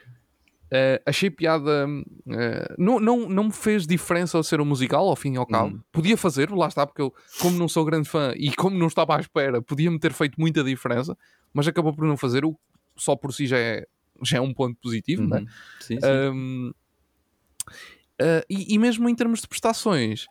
Uh, 0.75 0.99
achei 1.07 1.31
piada. 1.31 1.87
uh, 1.87 2.75
não, 2.77 2.99
não, 2.99 3.29
não 3.29 3.45
me 3.45 3.53
fez 3.53 3.87
diferença 3.87 4.37
ao 4.37 4.43
ser 4.43 4.61
um 4.61 4.65
musical, 4.65 5.07
ao 5.09 5.15
fim 5.15 5.35
e 5.35 5.37
ao 5.37 5.47
cabo. 5.47 5.77
Hum. 5.77 5.81
Podia 5.93 6.17
fazer, 6.17 6.51
lá 6.51 6.67
está, 6.67 6.85
porque 6.85 7.01
eu, 7.01 7.15
como 7.41 7.57
não 7.57 7.69
sou 7.69 7.85
grande 7.85 8.09
fã 8.09 8.33
e 8.37 8.53
como 8.57 8.77
não 8.77 8.89
estava 8.89 9.17
à 9.17 9.21
espera, 9.21 9.63
podia-me 9.63 10.01
ter 10.01 10.13
feito 10.13 10.41
muita 10.41 10.65
diferença, 10.65 11.17
mas 11.53 11.69
acabou 11.69 11.95
por 11.95 12.05
não 12.07 12.17
fazer. 12.17 12.45
O, 12.45 12.59
só 12.97 13.15
por 13.15 13.33
si 13.33 13.47
já 13.47 13.57
é, 13.57 13.87
já 14.23 14.39
é 14.39 14.41
um 14.41 14.53
ponto 14.53 14.77
positivo, 14.83 15.23
Uhum. 15.23 15.29
não 15.29 15.37
é? 15.37 15.41
Sim, 15.81 16.01
sim. 16.01 16.07
Um, 16.33 16.73
uh, 18.21 18.45
e, 18.51 18.75
e 18.75 18.79
mesmo 18.79 19.09
em 19.09 19.15
termos 19.15 19.43
de 19.43 19.47
prestações, 19.47 20.27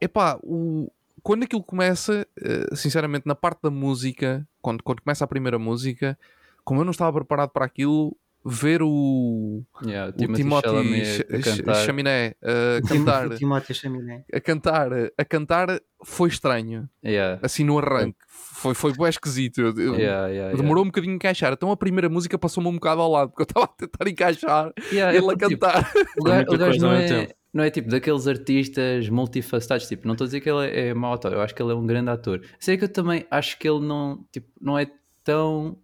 epá, 0.00 0.38
o, 0.44 0.88
quando 1.24 1.42
aquilo 1.42 1.62
começa, 1.64 2.24
sinceramente, 2.72 3.26
na 3.26 3.34
parte 3.34 3.62
da 3.62 3.70
música, 3.70 4.46
quando, 4.62 4.80
quando 4.84 5.02
começa 5.02 5.24
a 5.24 5.28
primeira 5.28 5.58
música, 5.58 6.16
como 6.62 6.80
eu 6.80 6.84
não 6.84 6.92
estava 6.92 7.12
preparado 7.12 7.50
para 7.50 7.64
aquilo, 7.64 8.16
ver 8.48 8.80
o, 8.82 9.64
Yeah, 9.84 10.10
o 10.10 10.12
Timothée 10.12 10.44
Timothy 10.44 10.68
Chalamet 10.68 11.04
Ch- 11.04 11.20
a 11.20 11.56
cantar. 11.56 11.84
Chaminé 11.84 12.34
a 12.42 12.80
cantar, 12.88 13.28
Chaminé. 13.74 14.24
a 14.32 14.40
cantar, 14.40 14.88
a 15.18 15.24
cantar 15.24 15.80
foi 16.04 16.28
estranho, 16.28 16.88
Yeah. 17.04 17.40
assim 17.42 17.64
no 17.64 17.78
arranque. 17.78 18.16
Foi, 18.28 18.72
foi 18.74 18.92
bem 18.96 19.08
esquisito. 19.08 19.60
Yeah, 19.78 20.28
yeah, 20.28 20.56
Demorou 20.56 20.84
um 20.84 20.86
bocadinho 20.86 21.12
a 21.14 21.16
encaixar. 21.16 21.52
Então 21.52 21.70
a 21.72 21.76
primeira 21.76 22.08
música 22.08 22.38
passou-me 22.38 22.68
um 22.68 22.74
bocado 22.74 23.00
ao 23.00 23.10
lado, 23.10 23.30
porque 23.30 23.42
eu 23.42 23.44
estava 23.44 23.66
a 23.66 23.68
tentar 23.68 24.08
encaixar 24.08 24.72
Yeah, 24.92 25.12
e 25.12 25.16
é 25.16 25.18
ele 25.18 25.26
a 25.26 25.36
porque, 25.36 25.48
tipo, 25.48 25.66
cantar. 25.66 25.92
O 26.18 26.24
gajo, 26.24 26.36
muita 26.36 26.54
o 26.54 26.58
gajo 26.58 26.78
não, 26.80 26.92
é, 26.92 27.28
não 27.52 27.64
é 27.64 27.70
tipo 27.70 27.88
daqueles 27.90 28.26
artistas 28.28 29.08
multifacetados. 29.08 29.88
Tipo, 29.88 30.06
não 30.06 30.14
estou 30.14 30.24
a 30.24 30.28
dizer 30.28 30.40
que 30.40 30.48
ele 30.48 30.66
é, 30.68 30.88
é 30.88 30.94
mau 30.94 31.12
ator, 31.14 31.32
eu 31.32 31.40
acho 31.40 31.54
que 31.54 31.60
ele 31.62 31.72
é 31.72 31.74
um 31.74 31.86
grande 31.86 32.10
ator. 32.10 32.40
Sei 32.60 32.76
que 32.78 32.84
eu 32.84 32.88
também 32.88 33.26
acho 33.30 33.58
que 33.58 33.68
ele 33.68 33.80
não, 33.80 34.24
tipo, 34.32 34.46
não 34.60 34.78
é 34.78 34.86
tão 35.24 35.76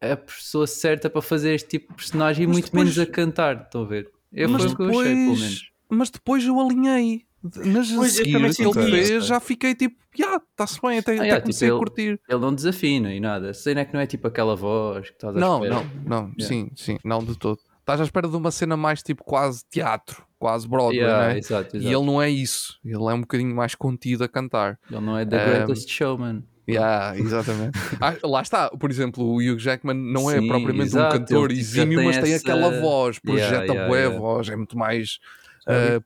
a 0.00 0.16
pessoa 0.16 0.66
certa 0.66 1.08
para 1.10 1.20
fazer 1.22 1.54
este 1.54 1.68
tipo 1.68 1.88
de 1.92 1.96
personagem 1.96 2.44
e 2.44 2.46
Mas 2.46 2.54
muito 2.56 2.64
depois- 2.66 2.84
menos 2.84 2.98
a 2.98 3.06
cantar. 3.06 3.62
Estão 3.62 3.82
a 3.82 3.86
ver? 3.86 4.10
Eu, 4.32 4.48
mas, 4.48 4.62
foi 4.62 4.72
o 4.72 4.76
que 4.76 4.82
eu 4.82 4.88
achei, 4.88 5.02
pelo 5.02 5.14
menos. 5.16 5.38
depois, 5.38 5.62
mas 5.90 6.10
depois 6.10 6.44
eu 6.44 6.60
alinhei. 6.60 7.22
Nas 7.42 7.90
a 7.90 7.96
Pois, 7.96 8.18
eu 8.18 8.24
seguir 8.24 8.32
também 8.32 8.52
que 8.52 8.62
ele 8.62 8.90
fez, 8.90 9.26
já 9.26 9.40
fiquei 9.40 9.74
tipo, 9.74 9.96
já, 10.14 10.36
está-se 10.36 10.78
bem, 10.82 10.98
até, 10.98 11.14
até 11.14 11.22
yeah, 11.22 11.40
comecei 11.40 11.68
tipo, 11.68 11.74
a 11.74 11.80
ele- 11.80 11.86
curtir. 11.86 12.20
Ele 12.28 12.38
não 12.40 12.54
desafina 12.54 13.14
e 13.14 13.18
nada. 13.20 13.48
A 13.50 13.54
cena 13.54 13.80
é 13.80 13.84
que 13.86 13.94
não 13.94 14.00
é 14.00 14.06
tipo 14.06 14.28
aquela 14.28 14.54
voz 14.54 15.08
que 15.08 15.14
estás 15.16 15.34
a 15.34 15.40
Não, 15.40 15.60
não, 15.64 15.90
não, 16.04 16.32
sim, 16.38 16.70
sim, 16.76 16.98
não 17.02 17.24
de 17.24 17.38
todo. 17.38 17.58
Estás 17.80 17.98
à 17.98 18.04
espera 18.04 18.28
de 18.28 18.36
uma 18.36 18.50
cena 18.50 18.76
mais 18.76 19.02
tipo 19.02 19.24
quase 19.24 19.64
teatro, 19.70 20.22
quase 20.38 20.68
Broadway, 20.68 20.98
Yeah, 20.98 21.28
né? 21.28 21.38
exato, 21.38 21.76
E 21.76 21.78
exato. 21.80 21.96
ele 21.96 22.06
não 22.06 22.20
é 22.20 22.28
isso, 22.28 22.78
ele 22.84 22.94
é 23.04 23.14
um 23.14 23.22
bocadinho 23.22 23.56
mais 23.56 23.74
contido 23.74 24.22
a 24.22 24.28
cantar. 24.28 24.78
Ele 24.90 25.00
não 25.00 25.16
é 25.16 25.24
The 25.24 25.36
Um, 25.36 25.48
Greatest 25.64 25.88
Showman. 25.90 26.44
Yeah, 26.74 27.16
exatamente. 27.20 27.78
Ah, 28.00 28.16
lá 28.24 28.42
está, 28.42 28.70
por 28.70 28.90
exemplo, 28.90 29.24
o 29.24 29.36
Hugh 29.36 29.58
Jackman 29.58 29.94
não 29.96 30.30
é 30.30 30.40
Sim, 30.40 30.46
propriamente 30.48 30.88
exato, 30.88 31.16
um 31.16 31.18
cantor 31.20 31.48
tipo, 31.48 31.60
exímio, 31.60 31.96
tem 31.98 32.06
mas 32.06 32.18
tem 32.18 32.32
essa- 32.32 32.42
aquela 32.42 32.70
voz, 32.80 33.18
projeta 33.18 33.50
Yeah, 33.50 33.64
yeah, 33.74 33.88
bué 33.88 33.98
a 33.98 34.02
yeah. 34.06 34.18
voz, 34.20 34.48
é 34.48 34.56
muito 34.56 34.76
mais. 34.78 35.18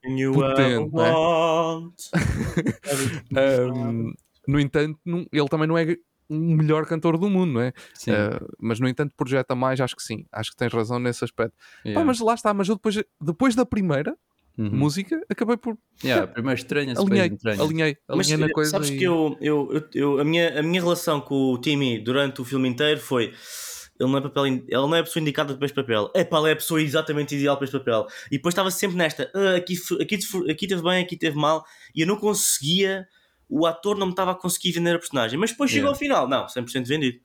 you 0.04 0.32
potente, 0.34 0.94
né? 0.94 1.14
Ahm, 3.36 4.12
no 4.46 4.60
entanto, 4.60 4.98
não- 5.04 5.26
ele 5.32 5.48
também 5.48 5.66
não 5.66 5.78
é 5.78 5.96
o 6.28 6.34
melhor 6.34 6.86
cantor 6.86 7.18
do 7.18 7.28
mundo, 7.28 7.52
não 7.52 7.60
é? 7.60 7.72
Sim. 7.94 8.12
Ah, 8.12 8.40
mas 8.58 8.80
no 8.80 8.88
entanto, 8.88 9.12
projeta 9.16 9.54
mais, 9.54 9.80
acho 9.80 9.94
que 9.94 10.02
sim. 10.02 10.24
Acho 10.32 10.50
que 10.50 10.56
tens 10.56 10.72
razão 10.72 10.98
nesse 10.98 11.24
aspecto. 11.24 11.54
Pá, 11.94 12.04
mas 12.04 12.18
lá 12.20 12.34
está, 12.34 12.52
mas 12.54 12.68
eu 12.68 12.74
depois, 12.76 12.96
depois 13.20 13.54
da 13.54 13.66
primeira 13.66 14.16
Uhum. 14.56 14.70
música, 14.70 15.20
acabei 15.28 15.56
por. 15.56 15.76
Yeah, 16.04 16.26
primeiro 16.28 16.58
estranha, 16.60 16.94
Alinhei, 16.96 17.26
estranha. 17.26 17.60
alinhei, 17.62 17.96
Mas 18.08 18.30
alinhei 18.30 18.46
na 18.46 18.52
coisa. 18.52 18.70
sabes 18.70 18.90
e- 18.90 18.98
que 18.98 19.04
eu, 19.04 19.36
eu, 19.40 19.88
eu, 19.94 20.20
a, 20.20 20.24
minha, 20.24 20.60
a 20.60 20.62
minha 20.62 20.80
relação 20.80 21.20
com 21.20 21.52
o 21.52 21.58
Timmy 21.60 21.98
durante 21.98 22.40
o 22.40 22.44
filme 22.44 22.68
inteiro 22.68 23.00
foi 23.00 23.32
ele 24.00 24.10
não 24.10 24.18
é, 24.18 24.20
papel, 24.20 24.46
ele 24.46 24.64
não 24.72 24.94
é 24.96 24.98
a 25.00 25.04
pessoa 25.04 25.20
indicada 25.20 25.54
para 25.56 25.66
este 25.66 25.74
papel. 25.74 26.10
É 26.14 26.24
pá, 26.24 26.38
ele 26.40 26.48
é 26.50 26.52
a 26.52 26.56
pessoa 26.56 26.82
exatamente 26.82 27.34
ideal 27.36 27.56
para 27.56 27.64
este 27.64 27.78
papel. 27.78 28.06
E 28.26 28.36
depois 28.36 28.52
estava 28.52 28.68
sempre 28.70 28.96
nesta, 28.96 29.30
"Ah, 29.34 29.54
aqui, 29.56 29.74
aqui, 30.00 30.18
aqui 30.50 30.66
teve 30.66 30.82
bem, 30.82 31.02
aqui 31.02 31.16
teve 31.16 31.36
mal, 31.36 31.64
e 31.94 32.00
eu 32.00 32.06
não 32.06 32.16
conseguia, 32.16 33.06
o 33.48 33.64
ator 33.66 33.96
não 33.96 34.06
me 34.06 34.12
estava 34.12 34.32
a 34.32 34.34
conseguir 34.34 34.72
vender 34.72 34.96
a 34.96 34.98
personagem. 34.98 35.38
Mas 35.38 35.50
depois 35.52 35.70
chegou 35.70 35.90
Yeah. 35.92 35.96
ao 35.96 35.98
final, 35.98 36.28
não, 36.28 36.48
100% 36.48 36.86
vendido. 36.88 37.18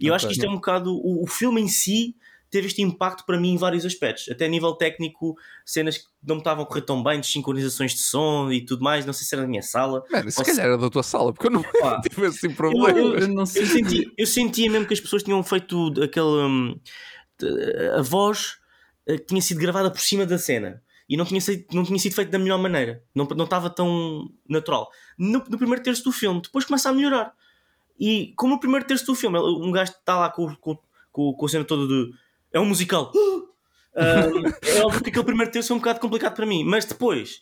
E 0.00 0.08
eu 0.08 0.14
acho 0.14 0.26
que 0.26 0.32
isto 0.32 0.44
é 0.44 0.48
um 0.48 0.54
bocado, 0.56 0.92
o, 0.92 1.22
o 1.22 1.26
filme 1.28 1.60
em 1.60 1.68
si 1.68 2.16
teve 2.56 2.68
este 2.68 2.82
impacto 2.82 3.24
para 3.26 3.38
mim 3.38 3.52
em 3.52 3.56
vários 3.56 3.84
aspectos, 3.84 4.28
até 4.30 4.46
a 4.46 4.48
nível 4.48 4.72
técnico, 4.74 5.36
cenas 5.64 5.98
que 5.98 6.04
não 6.22 6.36
me 6.36 6.40
estavam 6.40 6.64
a 6.64 6.66
correr 6.66 6.82
tão 6.82 7.02
bem, 7.02 7.20
de 7.20 7.26
sincronizações 7.26 7.92
de 7.92 8.00
som 8.02 8.50
e 8.50 8.64
tudo 8.64 8.82
mais, 8.82 9.04
não 9.04 9.12
sei 9.12 9.26
se 9.26 9.34
era 9.34 9.42
da 9.42 9.48
minha 9.48 9.62
sala. 9.62 10.02
Mano, 10.10 10.30
se 10.30 10.36
Posso- 10.36 10.50
calhar 10.50 10.66
era 10.66 10.78
da 10.78 10.88
tua 10.90 11.02
sala, 11.02 11.32
porque 11.32 11.46
eu 11.46 11.50
não 11.50 11.62
Pá, 11.62 12.00
tive 12.08 12.26
assim 12.26 12.48
eu, 12.48 12.54
problema. 12.54 12.90
eu- 12.98 13.18
Eu 13.18 13.28
não 13.28 13.42
eu 13.42 13.46
senti, 13.46 14.12
eu 14.16 14.26
sentia 14.26 14.70
mesmo 14.70 14.86
que 14.86 14.94
as 14.94 15.00
pessoas 15.00 15.22
tinham 15.22 15.42
feito 15.42 15.92
aquele. 16.02 16.26
hum, 16.26 16.80
a 17.98 18.02
voz 18.02 18.56
eh, 19.06 19.18
que 19.18 19.26
tinha 19.26 19.42
sido 19.42 19.58
gravada 19.60 19.90
por 19.90 20.00
cima 20.00 20.24
da 20.24 20.38
cena 20.38 20.82
e 21.08 21.16
não 21.16 21.24
tinha 21.24 21.40
sido, 21.40 21.64
não 21.72 21.84
tinha 21.84 21.98
sido 21.98 22.14
feito 22.14 22.30
da 22.30 22.38
melhor 22.38 22.58
maneira, 22.58 23.02
não 23.14 23.26
não 23.26 23.44
estava 23.44 23.70
tão 23.70 24.28
natural. 24.48 24.88
No, 25.18 25.44
no 25.48 25.58
primeiro 25.58 25.82
terço 25.82 26.02
do 26.04 26.12
filme, 26.12 26.40
depois 26.42 26.64
começa 26.64 26.88
a 26.88 26.92
melhorar. 26.92 27.32
E 27.98 28.32
como 28.36 28.54
no 28.54 28.60
primeiro 28.60 28.84
terço 28.86 29.06
do 29.06 29.14
filme, 29.14 29.38
um 29.38 29.70
gajo 29.70 29.92
está 29.92 30.18
lá 30.18 30.28
com, 30.30 30.54
com, 30.56 30.76
com, 31.12 31.32
com 31.32 31.46
a 31.46 31.48
cena 31.48 31.64
toda 31.64 31.86
de. 31.86 32.10
É 32.52 32.60
um 32.60 32.64
musical. 32.66 33.12
Hum, 33.98 34.42
é 34.62 34.84
óbvio 34.84 35.02
que 35.02 35.08
aquele 35.08 35.24
primeiro 35.24 35.50
terço 35.50 35.72
é 35.72 35.74
um 35.74 35.78
bocado 35.78 36.00
complicado 36.00 36.34
para 36.34 36.44
mim, 36.44 36.62
mas 36.64 36.84
depois 36.84 37.40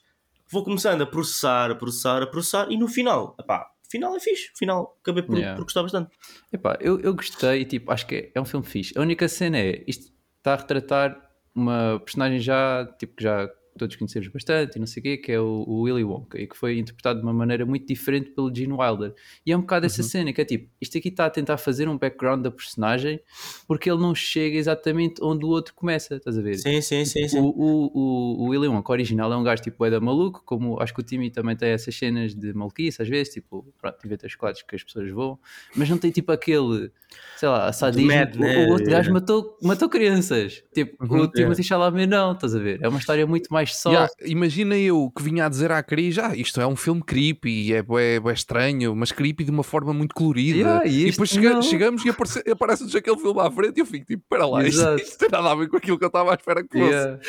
vou 0.48 0.62
começando 0.62 1.02
a 1.02 1.06
processar, 1.06 1.68
a 1.68 1.74
processar, 1.74 2.22
a 2.22 2.28
processar 2.28 2.70
e 2.70 2.76
no 2.76 2.86
final, 2.86 3.34
epá, 3.40 3.66
o 3.84 3.90
final 3.90 4.14
é 4.14 4.20
fixe. 4.20 4.52
Final 4.56 4.96
acabei 5.02 5.24
por, 5.24 5.36
Yeah. 5.36 5.56
por 5.56 5.64
gostar 5.64 5.82
bastante. 5.82 6.12
Epá, 6.52 6.78
eu, 6.80 7.00
eu 7.00 7.12
gostei 7.12 7.62
e 7.62 7.64
tipo, 7.64 7.90
acho 7.90 8.06
que 8.06 8.14
é, 8.14 8.30
é 8.36 8.40
um 8.40 8.44
filme 8.44 8.64
fixe. 8.64 8.96
A 8.96 9.00
única 9.00 9.26
cena 9.26 9.58
é, 9.58 9.82
isto 9.88 10.12
está 10.38 10.52
a 10.52 10.56
retratar 10.58 11.20
uma 11.52 11.98
personagem 12.04 12.38
já, 12.38 12.86
tipo, 13.00 13.16
que 13.16 13.24
já 13.24 13.50
todos 13.78 13.96
conhecemos 13.96 14.28
bastante 14.28 14.76
e 14.76 14.78
não 14.78 14.86
sei 14.86 15.00
o 15.00 15.02
quê, 15.02 15.16
que 15.16 15.32
é 15.32 15.40
o, 15.40 15.64
o 15.66 15.82
Willy 15.82 16.04
Wonka, 16.04 16.40
e 16.40 16.46
que 16.46 16.56
foi 16.56 16.78
interpretado 16.78 17.20
de 17.20 17.24
uma 17.24 17.32
maneira 17.32 17.64
muito 17.64 17.86
diferente 17.86 18.30
pelo 18.30 18.54
Gene 18.54 18.72
Wilder. 18.72 19.14
E 19.44 19.52
é 19.52 19.56
um 19.56 19.60
bocado 19.60 19.86
essa 19.86 20.02
cena, 20.02 20.32
que 20.32 20.40
é 20.40 20.44
tipo, 20.44 20.68
isto 20.80 20.98
aqui 20.98 21.08
está 21.08 21.26
a 21.26 21.30
tentar 21.30 21.56
fazer 21.56 21.88
um 21.88 21.96
background 21.96 22.42
da 22.42 22.50
personagem 22.50 23.20
porque 23.66 23.90
ele 23.90 24.00
não 24.00 24.14
chega 24.14 24.56
exatamente 24.56 25.22
onde 25.22 25.44
o 25.44 25.48
outro 25.48 25.74
começa, 25.74 26.16
estás 26.16 26.36
a 26.36 26.42
ver? 26.42 26.54
Sim, 26.56 26.80
sim, 26.80 27.04
sim, 27.04 27.28
sim. 27.28 27.38
O, 27.38 27.44
o, 27.46 28.44
o, 28.44 28.48
Willy 28.48 28.68
Wonka 28.68 28.92
original 28.92 29.32
é 29.32 29.36
um 29.36 29.42
gajo 29.42 29.62
tipo 29.62 29.84
é 29.84 29.90
da 29.90 30.00
maluco, 30.00 30.42
como 30.44 30.80
acho 30.80 30.92
que 30.92 31.00
o 31.00 31.04
Timmy 31.04 31.30
também 31.30 31.56
tem 31.56 31.70
essas 31.70 31.94
cenas 31.94 32.34
de 32.34 32.52
maluquice 32.52 33.00
às 33.00 33.08
vezes, 33.08 33.32
tipo, 33.32 33.66
pronto, 33.80 33.98
inventa 34.04 34.28
chocolates 34.28 34.62
que 34.62 34.74
as 34.74 34.82
pessoas 34.82 35.10
vão, 35.10 35.38
mas 35.76 35.88
não 35.88 35.98
tem 35.98 36.10
tipo 36.10 36.32
aquele, 36.32 36.90
sei 37.36 37.48
lá, 37.48 37.72
sadismo. 37.72 38.08
mad, 38.08 38.36
o, 38.36 38.40
né? 38.40 38.66
o 38.66 38.70
outro 38.70 38.90
gajo 38.90 39.12
matou, 39.12 39.58
matou 39.62 39.88
crianças, 39.88 40.62
tipo, 40.72 40.94
Uhum, 41.00 41.22
o 41.22 41.28
Timothy 41.28 41.62
Chalamet 41.62 42.06
não, 42.06 42.32
estás 42.32 42.54
a 42.54 42.58
ver? 42.58 42.80
É 42.82 42.88
uma 42.88 42.98
história 42.98 43.26
muito 43.26 43.52
mais 43.52 43.63
soft. 43.72 43.94
Yeah, 43.94 44.12
imagina 44.24 44.76
eu 44.76 45.10
que 45.16 45.22
vinha 45.22 45.46
a 45.46 45.48
dizer 45.48 45.70
à 45.72 45.82
Cris, 45.82 46.18
ah, 46.18 46.34
isto 46.36 46.60
é 46.60 46.66
um 46.66 46.76
filme 46.76 47.02
creepy, 47.02 47.72
é 47.72 47.82
bué, 47.82 48.18
bué 48.20 48.32
estranho, 48.32 48.94
mas 48.96 49.12
creepy 49.12 49.44
de 49.44 49.50
uma 49.50 49.62
forma 49.62 49.92
muito 49.94 50.14
colorida. 50.14 50.58
Yeah, 50.58 50.86
e 50.86 51.06
e 51.06 51.10
depois 51.10 51.30
chega- 51.30 51.62
chegamos 51.62 52.04
e 52.04 52.08
aparece- 52.10 52.42
aparece-nos 52.50 52.94
aquele 52.94 53.18
filme 53.18 53.40
à 53.40 53.50
frente 53.50 53.76
e 53.76 53.80
eu 53.80 53.86
fico 53.86 54.04
tipo, 54.06 54.22
espera 54.22 54.46
lá, 54.46 54.64
isto, 54.66 54.82
isto 54.96 55.18
tem 55.18 55.28
nada 55.30 55.50
a 55.50 55.54
ver 55.54 55.68
com 55.68 55.76
aquilo 55.76 55.98
que 55.98 56.04
eu 56.04 56.08
estava 56.08 56.32
à 56.32 56.34
espera 56.34 56.62
que 56.62 56.78
fosse. 56.78 56.90
Yeah. 56.90 57.20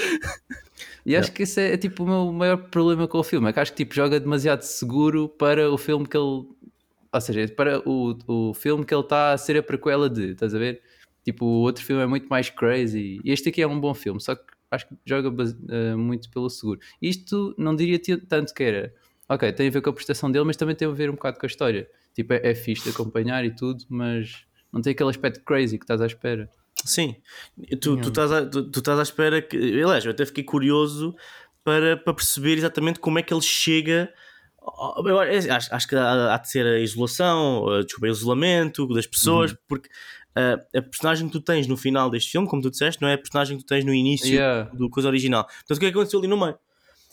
E 1.05 1.15
acho 1.15 1.31
que 1.31 1.43
esse 1.43 1.61
é, 1.61 1.73
é, 1.73 1.77
tipo 1.77 2.03
o 2.03 2.07
meu 2.07 2.33
maior 2.33 2.57
problema 2.57 3.07
com 3.07 3.19
o 3.19 3.23
filme, 3.23 3.47
é 3.49 3.53
que 3.53 3.59
acho 3.59 3.71
que 3.71 3.77
tipo, 3.77 3.93
joga 3.93 4.19
demasiado 4.19 4.61
seguro 4.63 5.29
para 5.29 5.69
o 5.71 5.77
filme 5.77 6.07
que 6.07 6.17
ele. 6.17 6.25
Ou 7.13 7.21
seja, 7.21 7.47
para 7.55 7.79
o, 7.87 8.17
o 8.27 8.53
filme 8.53 8.83
que 8.83 8.93
ele 8.93 9.01
está 9.03 9.31
a 9.31 9.37
ser 9.37 9.55
a 9.57 9.63
prequela 9.63 10.09
de, 10.09 10.31
estás 10.31 10.53
a 10.53 10.59
ver? 10.59 10.81
Tipo, 11.23 11.45
o 11.45 11.61
outro 11.61 11.83
filme 11.83 12.01
é 12.03 12.05
muito 12.05 12.27
mais 12.27 12.49
crazy. 12.49 13.19
E 13.23 13.31
este 13.31 13.49
aqui 13.49 13.61
é 13.61 13.67
um 13.67 13.79
bom 13.79 13.93
filme, 13.93 14.19
só 14.19 14.35
que 14.35 14.43
acho 14.71 14.87
que 14.87 14.95
joga 15.05 15.31
eh, 15.69 15.95
muito 15.95 16.29
pelo 16.29 16.49
seguro. 16.49 16.79
Isto 17.01 17.53
não 17.57 17.75
diria 17.75 17.99
tanto 18.27 18.53
que 18.53 18.63
era. 18.63 18.93
Ok, 19.27 19.51
tem 19.53 19.67
a 19.67 19.71
ver 19.71 19.81
com 19.81 19.89
a 19.89 19.93
prestação 19.93 20.31
dele, 20.31 20.45
mas 20.45 20.55
também 20.57 20.75
tem 20.75 20.87
a 20.87 20.91
ver 20.91 21.09
um 21.09 21.13
bocado 21.13 21.39
com 21.39 21.45
a 21.45 21.47
história. 21.47 21.89
Tipo, 22.13 22.33
é, 22.33 22.41
é 22.51 22.55
fixe 22.55 22.83
de 22.83 22.89
acompanhar 22.91 23.43
e 23.43 23.55
tudo, 23.55 23.83
mas 23.89 24.45
não 24.71 24.81
tem 24.81 24.91
aquele 24.91 25.09
aspecto 25.09 25.41
crazy 25.43 25.77
que 25.77 25.83
estás 25.83 25.99
à 26.01 26.05
espera. 26.05 26.49
Sim. 26.83 27.15
Tu, 27.81 27.97
tu, 27.97 28.09
estás 28.09 28.31
à, 28.31 28.45
tu, 28.45 28.69
tu 28.69 28.79
estás 28.79 28.99
à 28.99 29.01
espera 29.03 29.41
que. 29.41 29.57
Aliás, 29.57 30.05
eu 30.05 30.11
até 30.11 30.25
fiquei 30.25 30.43
curioso 30.43 31.15
para, 31.63 31.97
para 31.97 32.13
perceber 32.13 32.53
exatamente 32.57 32.99
como 32.99 33.17
é 33.17 33.23
que 33.23 33.33
ele 33.33 33.41
chega. 33.41 34.13
ao- 34.61 35.03
eu 35.07 35.19
acho, 35.19 35.73
acho 35.73 35.87
que 35.87 35.95
há, 35.95 36.35
há 36.35 36.37
de 36.37 36.49
ser 36.51 36.65
a 36.65 36.79
isolação, 36.79 37.67
a, 37.69 37.81
desculpa, 37.81 38.07
o 38.07 38.09
isolamento 38.11 38.87
das 38.93 39.07
pessoas, 39.07 39.55
porque 39.67 39.89
ah, 40.35 40.59
a 40.75 40.81
personagem 40.81 41.27
que 41.27 41.31
tu 41.33 41.41
tens 41.41 41.67
no 41.67 41.77
final 41.77 42.09
deste 42.09 42.31
filme, 42.31 42.47
como 42.47 42.61
tu 42.61 42.69
disseste, 42.69 43.01
não 43.01 43.07
é 43.09 43.13
a 43.13 43.17
personagem 43.17 43.57
que 43.57 43.63
tu 43.63 43.67
tens 43.67 43.85
no 43.85 43.93
início 43.93 44.27
Yeah. 44.33 44.69
do 44.73 44.89
coisa 44.89 45.07
original. 45.07 45.45
Portanto, 45.45 45.77
o 45.77 45.79
que 45.79 45.85
é 45.85 45.91
que 45.91 45.97
aconteceu 45.97 46.19
ali 46.19 46.27
no 46.27 46.37
meio? 46.37 46.57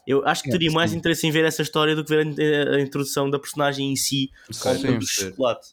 Eu 0.07 0.27
acho 0.27 0.43
que 0.43 0.51
teria 0.51 0.71
mais 0.73 0.91
sim. 0.91 0.97
interesse 0.97 1.25
em 1.27 1.31
ver 1.31 1.45
essa 1.45 1.63
história 1.63 1.95
do 1.95 2.05
que 2.05 2.11
ver 2.11 2.27
a, 2.71 2.77
a 2.77 2.81
introdução 2.81 3.31
da 3.31 3.39
personagem 3.39 3.93
em 3.93 3.97
si, 3.97 4.31
com 4.61 5.01
chocolate. 5.01 5.69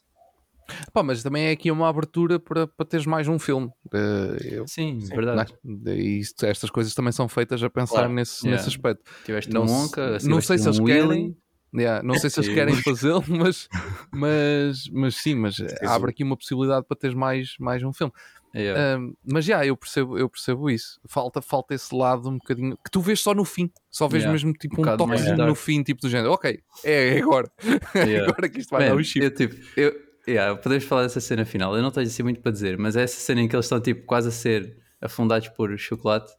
Pá, 0.92 1.02
mas 1.02 1.20
também 1.20 1.46
é 1.46 1.50
aqui 1.50 1.68
uma 1.68 1.88
abertura 1.88 2.38
para, 2.38 2.64
para 2.68 2.86
teres 2.86 3.04
mais 3.04 3.26
um 3.26 3.40
filme. 3.40 3.68
Eh, 3.92 4.36
eu- 4.52 4.68
Sim, 4.68 5.00
Sim. 5.00 5.08
verdade. 5.16 5.52
E 5.64 6.20
isto- 6.20 6.46
estas 6.46 6.70
coisas 6.70 6.94
também 6.94 7.10
são 7.10 7.28
feitas 7.28 7.60
a 7.60 7.68
pensar 7.68 7.94
Claro. 7.96 8.12
nesse, 8.12 8.46
Yeah. 8.46 8.62
nesse 8.62 8.76
aspecto. 8.76 9.02
Tiveste 9.24 9.52
Não 9.52 9.64
um 9.64 9.68
Wonka, 9.68 10.18
não 10.22 10.40
sei 10.40 10.58
se 10.58 10.64
um 10.68 10.68
eles 10.68 10.78
Willy. 10.78 11.08
querem. 11.08 11.36
Yeah, 11.74 12.02
não 12.02 12.16
sei 12.16 12.28
se 12.30 12.40
eles 12.40 12.52
querem 12.52 12.74
fazê-lo, 12.82 13.22
mas, 13.28 13.68
mas, 14.12 14.88
mas 14.92 15.16
sim, 15.16 15.34
mas 15.36 15.56
abre 15.82 16.10
aqui 16.10 16.24
uma 16.24 16.36
possibilidade 16.36 16.84
para 16.86 16.96
teres 16.96 17.14
mais, 17.14 17.54
mais 17.60 17.82
um 17.82 17.92
filme. 17.92 18.12
Yeah. 18.52 18.98
Um, 18.98 19.14
mas 19.24 19.44
já, 19.44 19.64
eu 19.64 19.76
percebo, 19.76 20.18
eu 20.18 20.28
percebo 20.28 20.68
isso. 20.68 21.00
Falta, 21.06 21.40
falta 21.40 21.72
esse 21.72 21.94
lado 21.94 22.28
um 22.28 22.38
bocadinho 22.38 22.76
que 22.84 22.90
tu 22.90 23.00
vês 23.00 23.20
só 23.20 23.32
no 23.32 23.44
fim, 23.44 23.70
só 23.88 24.08
vês 24.08 24.24
Yeah. 24.24 24.32
mesmo 24.32 24.52
tipo 24.52 24.80
Um 24.80 24.82
um, 24.82 24.96
dark. 24.96 25.38
no 25.38 25.54
fim, 25.54 25.82
tipo 25.84 26.00
do 26.00 26.08
género, 26.08 26.32
ok, 26.32 26.58
é, 26.84 27.18
é 27.18 27.22
agora, 27.22 27.48
Yeah. 27.94 28.28
agora 28.28 28.48
que 28.48 28.58
isto 28.58 28.70
vai 28.70 28.80
Man, 28.82 28.88
dar 28.88 28.96
o 28.96 29.04
chip. 29.04 29.24
eu, 29.24 29.30
tipo, 29.32 29.54
eu, 29.76 29.94
yeah, 30.26 30.56
podemos 30.60 30.82
falar 30.82 31.02
dessa 31.02 31.20
cena 31.20 31.44
final. 31.44 31.76
Eu 31.76 31.82
não 31.82 31.92
tenho 31.92 32.06
assim 32.08 32.24
muito 32.24 32.40
para 32.40 32.50
dizer, 32.50 32.76
mas 32.76 32.96
é 32.96 33.02
essa 33.04 33.20
cena 33.20 33.40
em 33.42 33.46
que 33.46 33.54
eles 33.54 33.66
estão 33.66 33.80
tipo, 33.80 34.04
quase 34.04 34.26
a 34.26 34.32
ser 34.32 34.76
afundados 35.00 35.46
por 35.50 35.78
chocolate 35.78 36.32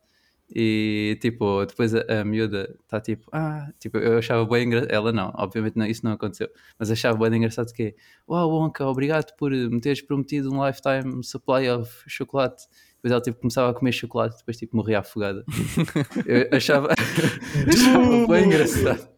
E 0.54 1.18
tipo, 1.22 1.66
depois 1.66 1.96
a, 1.96 2.22
a 2.22 2.26
miúda 2.26 2.76
está 2.84 3.00
tipo, 3.00 3.30
ah, 3.32 3.70
tipo, 3.80 3.98
eu 3.98 4.18
achava 4.18 4.46
bem 4.46 4.66
engraçado. 4.66 4.92
Ela 4.92 5.12
não, 5.12 5.32
obviamente 5.36 5.78
não, 5.78 5.86
isso 5.86 6.04
não 6.04 6.14
aconteceu, 6.14 6.50
mas 6.78 6.92
achava 6.92 7.18
bem 7.18 7.38
engraçado 7.38 7.72
que 7.74 7.96
uau, 8.28 8.50
Wonka, 8.50 8.86
obrigado 8.86 9.34
por 9.38 9.52
me 9.52 9.80
teres 9.80 10.02
prometido 10.02 10.54
um 10.54 10.66
lifetime 10.66 11.24
supply 11.24 11.70
of 11.70 11.92
chocolate. 12.08 12.68
Depois 12.96 13.12
ela 13.12 13.22
tipo, 13.22 13.40
começava 13.40 13.72
a 13.72 13.74
comer 13.74 13.94
chocolate, 13.94 14.38
depois 14.38 14.58
tipo, 14.58 14.76
morria 14.76 15.00
afogada. 15.00 15.44
eu 16.26 16.56
achava, 16.56 16.90
achava 17.68 18.28
bem 18.28 18.46
engraçado. 18.46 19.10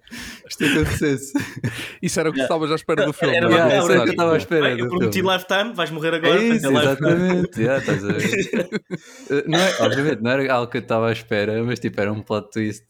Isto 0.49 0.65
acontecesse. 0.65 1.34
Isso 2.02 2.20
era 2.20 2.30
o 2.30 2.34
que 2.34 2.41
estavas 2.41 2.72
à 2.72 2.76
espera 2.76 3.06
do 3.06 3.14
filme. 3.14 3.36
Era 3.36 3.48
é? 3.48 3.49
Yeah, 3.53 3.78
isso 3.80 3.91
era 3.91 3.99
o 3.99 4.03
que 4.03 4.10
eu 4.10 4.11
estava 4.14 4.34
à 4.34 4.38
espera. 4.38 4.61
Bem, 4.70 4.80
eu 4.80 4.88
prometi 4.90 5.14
filme. 5.20 5.34
lifetime, 5.34 5.74
vais 5.74 5.91
morrer 5.91 6.14
agora. 6.15 6.40
É 6.40 6.48
isso, 6.48 6.68
é 6.68 6.74
exatamente. 6.74 7.60
Yeah, 7.61 7.80
estás 7.80 8.03
a 8.03 8.07
ver? 8.11 8.70
Eh, 9.30 9.44
não 9.48 9.60
é, 9.60 9.76
obviamente, 9.80 10.22
não 10.22 10.32
era 10.32 10.53
algo 10.53 10.70
que 10.72 10.78
eu 10.78 10.82
estava 10.82 11.10
à 11.10 11.11
espera, 11.11 11.64
mas 11.64 11.80
tipo, 11.80 11.99
era 11.99 12.11
um 12.11 12.22
plot 12.22 12.49
twist. 12.52 12.84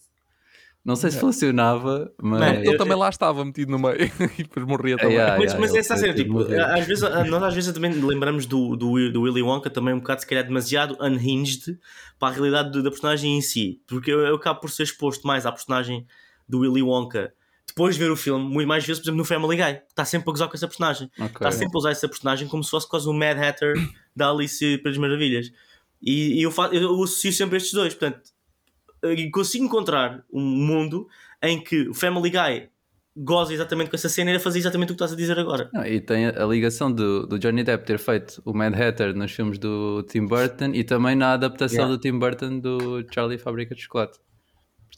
Não 0.86 0.98
sei 0.98 1.12
se 1.12 1.20
funcionava, 1.20 2.12
mas. 2.22 2.42
Não, 2.42 2.56
Ele 2.62 2.78
também 2.78 2.98
lá 2.98 3.08
estava 3.08 3.46
metido 3.46 3.72
no 3.72 3.80
meio 3.80 3.96
e 4.38 4.44
depois 4.44 4.66
morria 4.66 4.98
também. 4.98 5.14
Yeah, 5.16 5.38
Mas, 5.38 5.44
yeah, 5.46 5.60
mas 5.62 5.70
ele 5.72 5.80
essa 5.80 5.96
cena, 5.96 6.14
tipo, 6.14 6.34
morrer. 6.34 6.60
às 6.60 6.86
vezes, 6.86 7.04
a- 7.06 7.24
nós 7.24 7.42
às 7.42 7.54
vezes 7.54 7.72
também 7.72 7.94
lembramos 7.94 8.46
do, 8.46 8.76
do, 8.76 9.10
do 9.12 9.22
Willy 9.22 9.42
Wonka 9.42 9.70
também 9.70 9.94
um 9.94 10.00
bocado, 10.00 10.20
se 10.22 10.28
calhar, 10.28 10.44
demasiado 10.44 10.98
unhinged 11.00 11.80
para 12.20 12.28
a 12.28 12.32
realidade 12.32 12.72
do- 12.72 12.84
da 12.84 12.90
personagem 12.90 13.38
em 13.38 13.42
si. 13.42 13.80
Porque 13.88 14.12
eu, 14.12 14.20
eu 14.22 14.36
acabo 14.36 14.60
por 14.60 14.70
ser 14.70 14.84
exposto 14.84 15.26
mais 15.26 15.46
à 15.46 15.54
personagem 15.54 16.06
do 16.50 16.60
Willy 16.60 16.82
Wonka 16.82 17.32
depois 17.68 17.96
de 17.96 18.04
ver 18.04 18.12
o 18.12 18.16
filme, 18.16 18.44
muito 18.46 18.68
mais 18.68 18.86
vezes, 18.86 19.00
por 19.02 19.06
exemplo, 19.06 19.18
no 19.20 19.26
Family 19.26 19.56
Guy. 19.58 19.82
Está 19.90 20.06
sempre 20.06 20.30
a 20.30 20.32
gozar 20.32 20.48
com 20.48 20.56
essa 20.56 20.68
personagem. 20.68 21.10
Ok. 21.18 21.28
Está 21.34 21.52
sempre 21.52 21.76
a 21.76 21.78
usar 21.80 21.92
essa 21.92 22.08
personagem 22.08 22.48
como 22.48 22.64
se 22.64 22.70
fosse 22.70 22.88
quase 22.88 23.08
o 23.08 23.14
Mad 23.14 23.38
Hatter 23.38 23.74
da 24.16 24.30
Alice 24.30 24.78
para 24.80 24.92
as 24.92 24.98
Maravilhas. 24.98 25.52
E, 26.02 26.40
e 26.40 26.44
eu, 26.44 26.52
fa- 26.52 26.70
eu 26.74 27.02
associo 27.04 27.32
sempre 27.34 27.58
estes 27.58 27.74
dois. 27.74 27.94
Portanto, 27.96 28.22
consigo 29.32 29.66
encontrar 29.66 30.24
um 30.32 30.42
mundo 30.42 31.08
em 31.42 31.62
que 31.64 31.90
o 31.90 31.94
Family 31.94 32.30
Guy 32.30 32.70
goza 33.16 33.54
exatamente 33.54 33.90
com 33.90 33.96
essa 33.96 34.10
cena 34.10 34.32
e 34.32 34.34
ele 34.34 34.40
fazer 34.40 34.60
exatamente 34.60 34.90
o 34.92 34.96
que 34.96 35.04
estás 35.04 35.14
a 35.14 35.16
dizer 35.16 35.38
agora. 35.38 35.70
Não, 35.74 35.86
e 35.86 36.02
tem 36.02 36.26
a 36.28 36.44
a 36.44 36.46
ligação 36.48 36.92
do, 36.92 37.28
do 37.28 37.38
Johnny 37.38 37.64
Depp 37.64 37.86
ter 37.86 38.00
feito 38.00 38.42
o 38.44 38.54
Mad 38.54 38.74
Hatter 38.74 39.16
nos 39.16 39.32
filmes 39.32 39.58
do 39.60 40.04
Tim 40.04 40.26
Burton 40.26 40.72
e 40.74 40.84
também 40.84 41.16
na 41.16 41.34
adaptação 41.34 41.76
Yeah. 41.86 41.96
do 41.96 42.02
Tim 42.02 42.18
Burton 42.18 42.60
do 42.60 43.06
Charlie 43.14 43.38
Fábrica 43.38 43.76
de 43.76 43.82
Chocolate. 43.82 44.18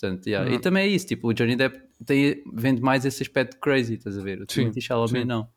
Portanto, 0.05 0.27
yeah. 0.27 0.49
Hum. 0.49 0.53
E 0.53 0.59
também 0.59 0.83
é 0.83 0.87
isso, 0.87 1.07
tipo, 1.07 1.29
o 1.29 1.33
Johnny 1.33 1.55
Depp 1.55 1.79
tem, 2.05 2.43
vende 2.53 2.81
mais 2.81 3.05
esse 3.05 3.23
aspecto 3.23 3.57
crazy, 3.59 3.95
estás 3.95 4.17
a 4.17 4.21
ver? 4.21 4.41
O 4.41 4.45
Timothy 4.45 4.81
Chalamet 4.81 5.21
sim. 5.21 5.25
não. 5.25 5.47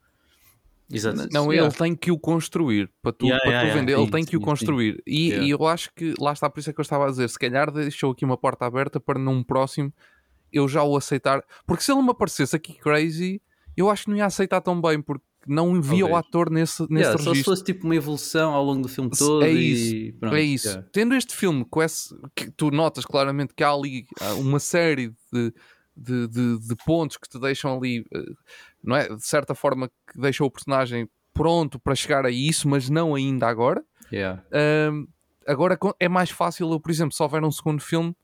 Exato. 0.91 1.29
Não, 1.31 1.53
Yeah. 1.53 1.69
ele 1.69 1.77
tem 1.77 1.95
que 1.95 2.11
o 2.11 2.19
construir 2.19 2.91
para 3.03 3.13
tu, 3.13 3.27
Yeah, 3.27 3.43
para 3.43 3.51
yeah, 3.51 3.61
tu 3.61 3.67
yeah. 3.67 3.81
vender, 3.81 3.93
ele 3.93 4.07
Sim, 4.07 4.11
tem 4.11 4.25
que 4.25 4.37
o 4.37 4.41
construir. 4.41 5.03
E, 5.07 5.29
Yeah. 5.29 5.47
e 5.47 5.51
eu 5.51 5.67
acho 5.67 5.93
que 5.95 6.15
lá 6.19 6.33
está, 6.33 6.49
por 6.49 6.61
isso 6.61 6.71
é 6.71 6.73
que 6.73 6.81
eu 6.81 6.83
estava 6.83 7.07
a 7.07 7.11
dizer, 7.11 7.29
se 7.29 7.39
calhar 7.39 7.71
deixou 7.71 8.13
aqui 8.13 8.25
uma 8.25 8.39
porta 8.39 8.65
aberta 8.65 8.99
para 8.99 9.19
num 9.19 9.43
próximo 9.43 9.93
eu 10.51 10.67
já 10.67 10.83
o 10.83 10.97
aceitar. 10.97 11.45
Porque 11.67 11.83
se 11.83 11.93
ele 11.93 12.01
me 12.01 12.11
aparecesse 12.11 12.57
aqui 12.57 12.73
crazy, 12.73 13.43
eu 13.77 13.91
acho 13.91 14.05
que 14.05 14.11
não 14.11 14.17
ia 14.17 14.25
aceitar 14.25 14.63
tão 14.63 14.81
bem, 14.81 15.03
porque 15.03 15.25
não 15.47 15.81
via 15.81 16.05
o 16.07 16.17
ator 16.17 16.51
nesse, 16.51 16.83
nesse 16.83 16.95
Yeah, 16.95 17.13
só 17.13 17.23
se 17.23 17.29
registro. 17.31 17.53
fosse 17.53 17.65
tipo 17.65 17.85
uma 17.85 17.95
evolução 17.97 18.53
ao 18.53 18.65
longo 18.65 18.83
do 18.83 18.89
filme 18.89 19.11
todo 19.11 19.45
É 19.45 19.53
e 19.53 19.73
isso, 20.09 20.19
pronto, 20.19 20.35
é 20.37 20.41
isso. 20.43 20.69
yeah. 20.69 20.89
Tendo 20.93 21.15
este 21.15 21.35
filme 21.35 21.65
com 21.65 21.83
esse. 21.83 22.15
Que 22.35 22.51
tu 22.51 22.71
notas 22.71 23.05
claramente 23.05 23.55
que 23.55 23.63
há 23.65 23.71
ali 23.71 24.07
ah, 24.21 24.35
uma 24.35 24.59
série 24.59 25.09
de, 25.33 25.53
de, 25.97 26.29
de- 26.29 26.59
de 26.59 26.77
pontos 26.85 27.17
que 27.17 27.29
te 27.29 27.39
deixam 27.39 27.77
ali, 27.77 28.05
eh, 28.13 28.25
não 28.83 28.97
é? 28.97 29.09
De 29.15 29.27
certa 29.27 29.55
forma, 29.55 29.89
que 29.89 30.21
deixam 30.21 30.47
o 30.47 30.51
personagem 30.51 31.09
pronto 31.33 31.79
para 31.79 31.95
chegar 31.95 32.27
a 32.27 32.31
isso, 32.31 32.69
mas 32.69 32.91
não 32.91 33.15
ainda 33.15 33.47
agora. 33.47 33.83
Yeah. 34.13 34.43
Ahm, 34.53 35.07
agora 35.47 35.79
é 36.01 36.09
mais 36.09 36.31
fácil 36.31 36.71
eu, 36.73 36.81
por 36.81 36.91
exemplo, 36.91 37.15
se 37.15 37.23
houver 37.23 37.43
um 37.45 37.51
segundo 37.53 37.81
filme, 37.81 38.15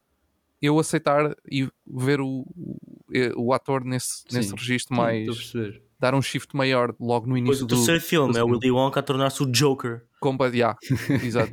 eu 0.61 0.79
aceitar 0.79 1.37
e 1.51 1.69
ver 1.87 2.21
o, 2.21 2.45
o, 2.57 2.77
o 3.37 3.53
ator 3.53 3.85
nesse, 3.85 4.25
nesse 4.33 4.49
Sim. 4.51 4.57
registro 4.57 4.95
Sim, 4.97 5.01
mais. 5.01 5.19
estou 5.21 5.35
a 5.35 5.37
perceber. 5.37 5.84
Dar 6.01 6.15
um 6.15 6.23
shift 6.23 6.55
maior 6.57 6.95
logo 7.01 7.27
no 7.27 7.37
início 7.37 7.65
o 7.65 7.67
do. 7.67 7.75
terceiro 7.77 8.01
filme 8.01 8.33
do 8.33 8.39
é 8.39 8.43
o. 8.43 8.47
Willy 8.49 8.71
Wonka 8.71 9.01
a 9.01 9.03
tornar-se 9.03 9.43
o 9.43 9.47
Joker. 9.47 10.03
Compa- 10.21 10.49
yeah, 10.49 10.75
exato. 11.23 11.53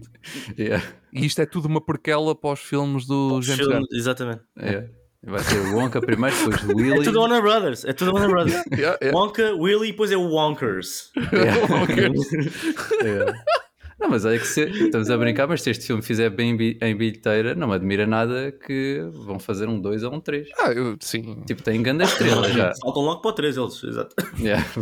Yeah. 0.58 0.82
E 1.14 1.26
isto 1.26 1.42
é 1.42 1.46
tudo 1.46 1.68
uma 1.68 1.82
porquela 1.82 2.34
para 2.34 2.54
os 2.54 2.60
filmes 2.62 3.06
do 3.06 3.36
Os 3.40 3.46
James 3.46 3.68
Gunn. 3.68 3.82
exatamente. 3.92 4.42
Yeah. 4.58 4.88
Vai 5.24 5.44
ser 5.44 5.60
o 5.60 5.76
Wonka 5.76 6.02
primeiro, 6.02 6.36
depois 6.36 6.64
o 6.64 6.72
É 6.72 6.76
Willy. 6.76 7.04
tudo 7.04 7.20
Warner 7.20 7.42
Brothers. 7.44 7.86
É 7.86 7.94
tudo 7.94 8.12
Warner 8.14 8.30
Brothers. 8.32 8.64
Yeah, 8.72 8.98
yeah. 9.02 9.16
Wonka, 9.18 9.54
Willy 9.54 9.90
e 9.90 9.92
depois 9.92 10.12
é 10.12 10.18
o 10.18 10.28
Wonkers. 10.30 11.12
É. 11.16 13.52
Não, 14.02 14.10
mas 14.10 14.26
é 14.26 14.40
que 14.40 14.48
se, 14.48 14.64
estamos 14.64 15.12
a 15.12 15.18
brincar, 15.18 15.48
mas 15.48 15.62
se 15.62 15.70
este 15.70 15.86
filme 15.86 16.02
fizer 16.02 16.32
bem 16.32 16.58
em 16.82 16.98
bilheteira, 16.98 17.54
não 17.54 17.68
me 17.68 17.76
admira 17.76 18.08
nada 18.08 18.52
que 18.52 19.00
vão 19.14 19.40
fazer 19.40 19.70
um 19.70 19.80
2 19.80 20.02
ou 20.02 20.16
um 20.16 20.20
3. 20.20 20.50
Ah, 20.60 20.72
eu, 20.72 20.98
sim. 21.00 21.44
Tipo, 21.46 21.62
tem 21.62 21.84
grande 21.84 22.06
estrela 22.06 22.50
já. 22.50 22.74
Faltam 22.82 23.04
logo 23.04 23.22
para 23.22 23.30
o 23.30 23.34
3 23.34 23.56
eles. 23.56 23.84
Exato. 23.84 24.16
Yeah. 24.40 24.66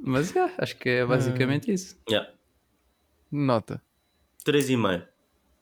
Mas 0.00 0.30
yeah, 0.30 0.50
acho 0.56 0.78
que 0.78 0.88
é 0.88 1.04
basicamente 1.04 1.70
isso. 1.70 1.98
Yeah. 2.08 2.32
Nota. 3.30 3.82
3,5. 4.46 5.06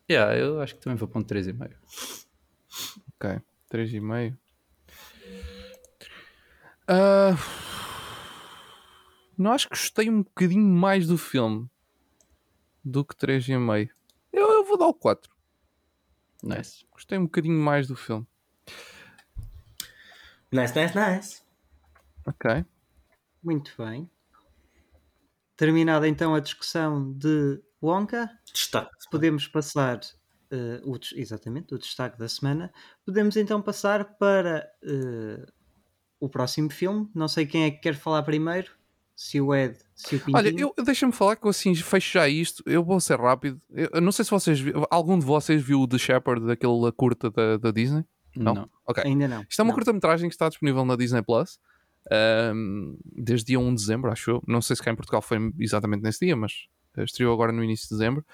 Yeah, 0.09 0.39
eu 0.39 0.61
acho 0.61 0.77
que 0.77 0.81
também 0.81 0.97
vou 0.97 1.09
para 1.09 1.21
um 1.21 1.25
3,5. 1.25 1.73
Ok. 3.17 3.41
3,5. 3.69 4.37
Ah, 6.87 7.37
não 9.39 9.53
acho 9.53 9.69
que 9.69 9.77
gostei 9.77 10.11
um 10.11 10.23
bocadinho 10.23 10.67
mais 10.67 11.07
do 11.07 11.17
filme 11.17 11.71
do 12.85 13.05
que 13.05 13.15
3,5. 13.15 13.91
Eu, 14.33 14.53
eu 14.53 14.65
vou 14.65 14.77
dar 14.77 14.89
o 14.89 14.95
4. 14.95 15.33
Nice. 16.43 16.85
Gostei 16.91 17.19
um 17.19 17.25
bocadinho 17.25 17.59
mais 17.59 17.87
do 17.87 17.97
filme. 17.97 18.27
Nice, 20.51 20.75
nice, 20.75 20.95
nice. 20.97 21.43
Ok. 22.27 22.65
Muito 23.43 23.73
bem. 23.79 24.11
Terminada 25.57 26.09
então 26.09 26.35
a 26.35 26.41
discussão 26.41 27.13
de 27.13 27.61
Wonka, 27.83 28.31
Destaque. 28.53 28.91
podemos 29.11 29.47
passar 29.47 30.01
eh, 30.51 30.81
o, 30.85 30.97
exatamente 31.15 31.75
o 31.75 31.79
destaque 31.79 32.19
da 32.19 32.29
semana. 32.29 32.73
Podemos 33.05 33.37
então 33.37 33.61
passar 33.61 34.17
para 34.17 34.69
eh, 34.83 35.47
o 36.21 36.29
próximo 36.29 36.71
filme. 36.71 37.11
Não 37.15 37.29
sei 37.29 37.47
quem 37.47 37.65
é 37.65 37.71
que 37.71 37.79
quer 37.79 37.95
falar 37.95 38.23
primeiro. 38.23 38.78
Se 39.21 39.41
o 39.41 39.53
Ed, 39.53 39.77
se 39.97 40.15
o 40.15 40.19
Pintinho. 40.21 40.37
Olha, 40.37 40.49
eu, 40.57 40.73
deixa-me 40.85 41.13
falar 41.13 41.35
que 41.35 41.45
eu 41.45 41.51
assim 41.51 41.75
fecho 41.75 42.13
já 42.13 42.29
isto. 42.29 42.63
Eu 42.65 42.85
vou 42.85 43.01
ser 43.01 43.19
rápido. 43.19 43.61
Eu, 43.69 43.89
eu 43.95 44.01
não 44.01 44.13
sei 44.13 44.25
se 44.25 44.31
vocês 44.31 44.61
algum 44.89 45.19
de 45.19 45.25
vocês 45.25 45.61
viu 45.61 45.81
o 45.81 45.89
The 45.89 45.99
Shepherd, 45.99 46.47
daquela 46.47 46.93
curta 46.93 47.29
da, 47.29 47.57
da 47.57 47.73
Disney. 47.73 48.05
Não? 48.37 48.55
Não. 48.55 48.71
Ok. 48.87 49.03
Ainda 49.05 49.27
não. 49.27 49.45
Isto 49.51 49.59
é 49.61 49.63
uma 49.65 49.75
curta-metragem 49.75 50.29
que 50.29 50.35
está 50.37 50.49
disponível 50.49 50.85
na 50.85 50.95
Disney 50.95 51.21
Plus 51.23 51.59
ahm, 52.13 52.95
desde 53.05 53.47
dia 53.47 53.59
1 53.59 53.71
de 53.71 53.81
dezembro, 53.81 54.13
acho 54.13 54.31
eu. 54.31 54.43
Não 54.47 54.63
sei 54.63 54.77
se 54.77 54.83
cá 54.85 54.93
em 54.93 54.97
Portugal 54.97 55.21
foi 55.21 55.53
exatamente 55.59 56.03
nesse 56.05 56.25
dia, 56.25 56.37
mas 56.37 56.53
estreou 56.99 57.35
agora 57.35 57.51
no 57.51 57.65
início 57.65 57.89
de 57.89 57.95
dezembro. 57.97 58.25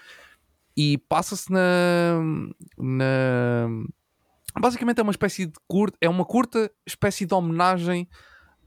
E 0.76 0.98
passa-se 1.08 1.50
na, 1.50 2.20
na. 2.76 3.68
Basicamente 4.60 4.98
é 5.00 5.02
uma 5.02 5.12
espécie 5.12 5.46
de 5.46 5.54
curta, 5.66 5.96
é 6.00 6.08
uma 6.10 6.26
curta 6.26 6.70
espécie 6.86 7.24
de 7.24 7.32
homenagem 7.32 8.06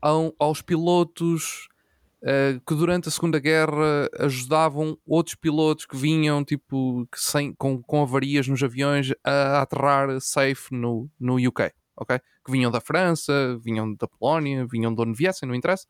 ao- 0.02 0.34
aos 0.39 0.61
pilotos 0.64 1.68
eh, 2.23 2.60
que 2.68 2.73
durante 2.76 3.07
a 3.10 3.11
Segunda 3.11 3.39
Guerra 3.39 4.10
ajudavam 4.19 4.98
outros 5.06 5.35
pilotos 5.35 5.85
que 5.85 5.95
vinham 5.95 6.44
tipo 6.44 7.07
que 7.11 7.19
sem, 7.19 7.53
com, 7.53 7.81
com 7.81 8.02
avarias 8.02 8.48
nos 8.48 8.61
aviões 8.64 9.11
a 9.23 9.61
aterrar 9.61 10.19
safe 10.22 10.73
no, 10.73 11.10
no 11.19 11.35
UK, 11.35 11.72
ok? 11.95 12.19
Que 12.45 12.52
vinham 12.52 12.72
da 12.72 12.81
França, 12.81 13.57
vinham 13.64 13.94
da 13.94 14.07
Polónia, 14.07 14.65
vinham 14.65 14.94
de 14.94 15.02
onde 15.02 15.18
viessem, 15.18 15.48
não 15.48 15.56
interessa, 15.56 15.85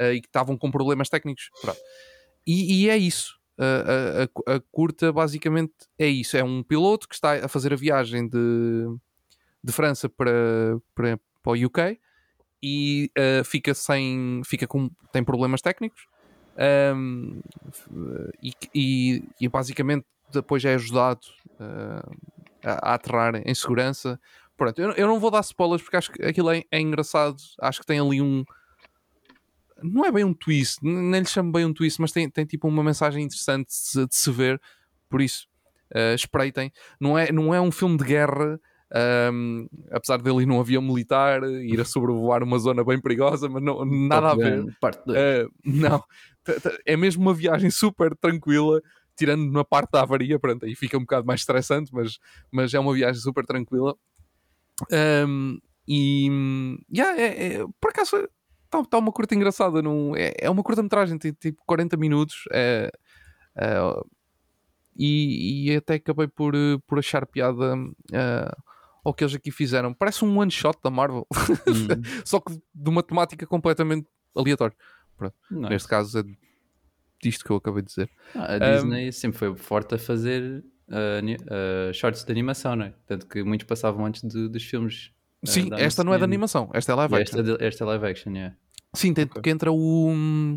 eh, 0.00 0.14
e 0.14 0.20
que 0.20 0.26
estavam 0.28 0.56
com 0.58 0.70
problemas 0.70 1.08
técnicos. 1.08 1.50
E, 2.46 2.84
e 2.84 2.90
é 2.90 2.96
isso. 2.96 3.38
A, 3.56 3.64
a- 3.64 4.52
a- 4.52 4.56
a 4.56 4.60
curta 4.72 5.12
basicamente 5.12 5.72
é 5.98 6.06
isso. 6.08 6.36
É 6.36 6.42
um 6.44 6.62
piloto 6.62 7.08
que 7.08 7.14
está 7.14 7.44
a 7.44 7.48
fazer 7.48 7.72
a 7.72 7.76
viagem 7.76 8.28
de, 8.28 8.86
de 9.62 9.72
França 9.72 10.08
para, 10.08 10.32
para, 10.94 11.18
para 11.42 11.52
o 11.52 11.66
UK 11.66 11.98
e 12.66 13.10
uh, 13.18 13.44
fica 13.44 13.74
sem 13.74 14.40
fica 14.42 14.66
com 14.66 14.88
tem 15.12 15.22
problemas 15.22 15.60
técnicos 15.60 16.06
um, 16.96 17.42
e, 18.42 18.52
e, 18.74 19.24
e 19.38 19.48
basicamente 19.48 20.06
depois 20.32 20.64
é 20.64 20.72
ajudado 20.72 21.20
uh, 21.60 22.16
a, 22.64 22.92
a 22.92 22.94
aterrar 22.94 23.36
em 23.44 23.54
segurança 23.54 24.18
pronto, 24.56 24.80
eu, 24.80 24.92
eu 24.92 25.06
não 25.06 25.20
vou 25.20 25.30
dar 25.30 25.40
spoilers 25.40 25.82
porque 25.82 25.96
acho 25.98 26.10
que 26.10 26.24
aquilo 26.24 26.50
é, 26.50 26.64
é 26.70 26.80
engraçado 26.80 27.36
acho 27.60 27.80
que 27.80 27.86
tem 27.86 28.00
ali 28.00 28.22
um 28.22 28.42
não 29.82 30.06
é 30.06 30.10
bem 30.10 30.24
um 30.24 30.32
twist, 30.32 30.78
nem 30.82 31.20
lhe 31.20 31.26
chamo 31.26 31.52
bem 31.52 31.66
um 31.66 31.74
twist, 31.74 32.00
mas 32.00 32.10
tem, 32.10 32.30
tem 32.30 32.46
tipo 32.46 32.66
uma 32.66 32.82
mensagem 32.82 33.22
interessante 33.22 33.66
de 33.66 33.74
se, 33.74 34.06
de 34.06 34.14
se 34.16 34.30
ver, 34.30 34.58
por 35.10 35.20
isso 35.20 35.46
uh, 35.94 36.14
espreitem. 36.14 36.72
Não 36.98 37.18
é, 37.18 37.30
não 37.30 37.54
é 37.54 37.60
um 37.60 37.70
filme 37.70 37.98
de 37.98 38.04
guerra, 38.04 38.58
um, 39.32 39.66
apesar 39.90 40.22
dele 40.22 40.42
ir 40.42 40.46
num 40.46 40.60
avião 40.60 40.80
militar, 40.80 41.42
ir 41.42 41.80
a 41.80 41.84
sobrevoar 41.84 42.42
uma 42.42 42.58
zona 42.58 42.84
bem 42.84 43.00
perigosa, 43.00 43.48
mas 43.48 43.62
não, 43.62 43.84
nada 43.84 44.30
a 44.30 44.34
ver. 44.36 44.62
Gun, 44.62 44.72
Parte 44.80 45.04
2. 45.06 45.18
Uh, 45.18 45.50
não, 45.64 46.02
é 46.86 46.96
mesmo 46.96 47.22
uma 47.22 47.34
viagem 47.34 47.70
super 47.70 48.14
tranquila. 48.14 48.80
tirando 49.16 49.50
na 49.52 49.64
parte 49.64 49.90
da 49.92 50.02
avaria, 50.02 50.38
pronto, 50.38 50.64
aí 50.64 50.74
fica 50.74 50.96
um 50.96 51.00
bocado 51.00 51.26
mais 51.26 51.40
estressante, 51.40 51.90
mas, 51.92 52.18
mas 52.52 52.72
é 52.72 52.78
uma 52.78 52.92
viagem 52.94 53.20
super 53.20 53.44
tranquila. 53.44 53.96
Um, 55.26 55.58
e 55.86 56.28
yeah, 56.92 57.20
é, 57.20 57.46
é, 57.46 57.64
por 57.80 57.90
acaso 57.90 58.28
está 58.64 58.82
tá 58.84 58.98
uma 58.98 59.12
curta 59.12 59.34
engraçada, 59.34 59.82
não, 59.82 60.16
é, 60.16 60.34
é 60.38 60.50
uma 60.50 60.62
curta-metragem, 60.62 61.18
tem 61.18 61.32
tipo 61.32 61.62
40 61.66 61.96
minutos. 61.96 62.44
É, 62.52 62.90
é, 63.56 63.76
e, 64.96 65.70
e 65.70 65.76
até 65.76 65.94
acabei 65.94 66.28
por, 66.28 66.54
por 66.86 66.98
achar 66.98 67.26
piada 67.26 67.76
uh, 67.76 68.63
ao 69.04 69.12
que 69.14 69.22
eles 69.22 69.34
aqui 69.34 69.50
fizeram. 69.50 69.92
Parece 69.92 70.24
um 70.24 70.38
one 70.38 70.50
shot 70.50 70.78
da 70.82 70.90
Marvel, 70.90 71.26
Hum. 71.68 71.86
só 72.24 72.40
que 72.40 72.52
de 72.74 72.90
uma 72.90 73.02
temática 73.02 73.46
completamente 73.46 74.06
aleatória. 74.34 74.76
Não. 75.50 75.68
Neste 75.68 75.86
caso 75.88 76.18
é 76.18 76.22
disto 77.22 77.44
que 77.44 77.50
eu 77.50 77.56
acabei 77.56 77.82
de 77.82 77.88
dizer. 77.88 78.10
Ah, 78.34 78.54
a 78.54 78.58
Disney 78.58 79.12
sempre 79.12 79.38
foi 79.38 79.54
forte 79.56 79.94
a 79.94 79.98
fazer 79.98 80.64
ani- 81.18 81.36
ah, 81.48 81.92
shorts 81.92 82.24
de 82.24 82.32
animação, 82.32 82.74
não 82.76 82.86
é? 82.86 82.94
Tanto 83.06 83.26
que 83.26 83.42
muitos 83.44 83.66
passavam 83.66 84.04
antes 84.06 84.22
de- 84.22 84.48
dos 84.48 84.62
filmes. 84.64 85.12
ah, 85.42 85.46
Sim, 85.46 85.68
esta 85.74 86.02
não 86.02 86.12
é 86.14 86.18
de 86.18 86.24
animação, 86.24 86.70
esta 86.74 86.92
é 86.92 86.94
live 86.96 87.14
action. 87.14 87.38
esta, 87.40 87.64
é 87.64 87.66
esta 87.66 87.84
é 87.84 87.86
live 87.86 88.06
action, 88.06 88.32
yeah. 88.32 88.56
Sim, 88.92 89.12
tem 89.14 89.26
que 89.26 89.50
entra 89.50 89.70
o. 89.72 90.08
hum, 90.10 90.54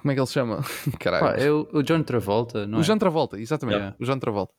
Como 0.00 0.10
é 0.10 0.14
que 0.14 0.20
ele 0.20 0.26
se 0.26 0.32
chama? 0.32 0.62
Caralho. 0.98 1.24
Pá, 1.26 1.32
é 1.40 1.50
o, 1.50 1.68
o 1.72 1.82
John 1.82 2.02
Travolta, 2.02 2.66
não 2.66 2.78
o 2.78 2.80
é? 2.80 2.84
John 2.84 2.98
Travolta, 2.98 3.38
exatamente. 3.40 3.76
Yeah. 3.76 3.96
O 4.00 4.04
John 4.04 4.18
Travolta. 4.18 4.54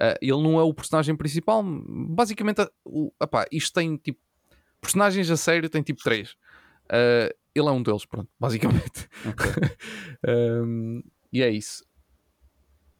Ah, 0.00 0.16
ele 0.20 0.42
não 0.42 0.58
é 0.58 0.62
o 0.62 0.72
personagem 0.74 1.16
principal. 1.16 1.62
Basicamente, 1.64 2.66
o, 2.84 3.12
epá, 3.22 3.46
isto 3.52 3.72
tem 3.74 3.96
tipo. 3.96 4.20
Personagens 4.80 5.28
a 5.30 5.36
sério 5.36 5.68
tem 5.68 5.82
tipo 5.82 6.02
três. 6.02 6.36
Ah, 6.88 7.32
ele 7.54 7.68
é 7.68 7.70
um 7.72 7.82
deles, 7.82 8.04
pronto, 8.04 8.28
basicamente. 8.38 9.08
Um, 10.26 11.02
e 11.32 11.42
é 11.42 11.50
isso. 11.50 11.84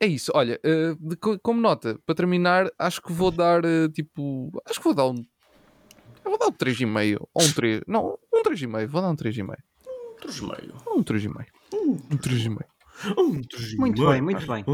É 0.00 0.06
isso, 0.06 0.30
olha, 0.34 0.60
ah, 0.64 0.96
de 1.00 1.16
co- 1.16 1.38
como 1.40 1.60
nota, 1.60 1.98
para 2.06 2.14
terminar, 2.14 2.70
acho 2.78 3.02
que 3.02 3.12
vou 3.12 3.30
dar 3.30 3.62
tipo. 3.92 4.50
Acho 4.68 4.78
que 4.78 4.84
vou 4.84 4.94
dar 4.94 5.06
um. 5.06 5.24
Eu 6.24 6.30
vou 6.32 6.38
dar 6.38 6.46
um 6.48 6.52
3,5 6.52 7.28
ou 7.34 7.42
um 7.42 7.52
3. 7.52 7.80
Não, 7.86 8.18
um 8.32 8.42
3,5. 8.42 8.86
Vou 8.86 9.00
dar 9.02 9.08
um 9.10 9.16
3,5. 9.16 9.56
Três 10.20 10.40
meio. 10.40 10.74
Um 10.88 11.02
3,5. 11.02 11.46
Um 11.72 11.96
3,5. 12.16 12.64
Um, 13.16 13.40
Muito 13.78 14.06
bem, 14.06 14.20
muito 14.20 14.46
bem. 14.46 14.64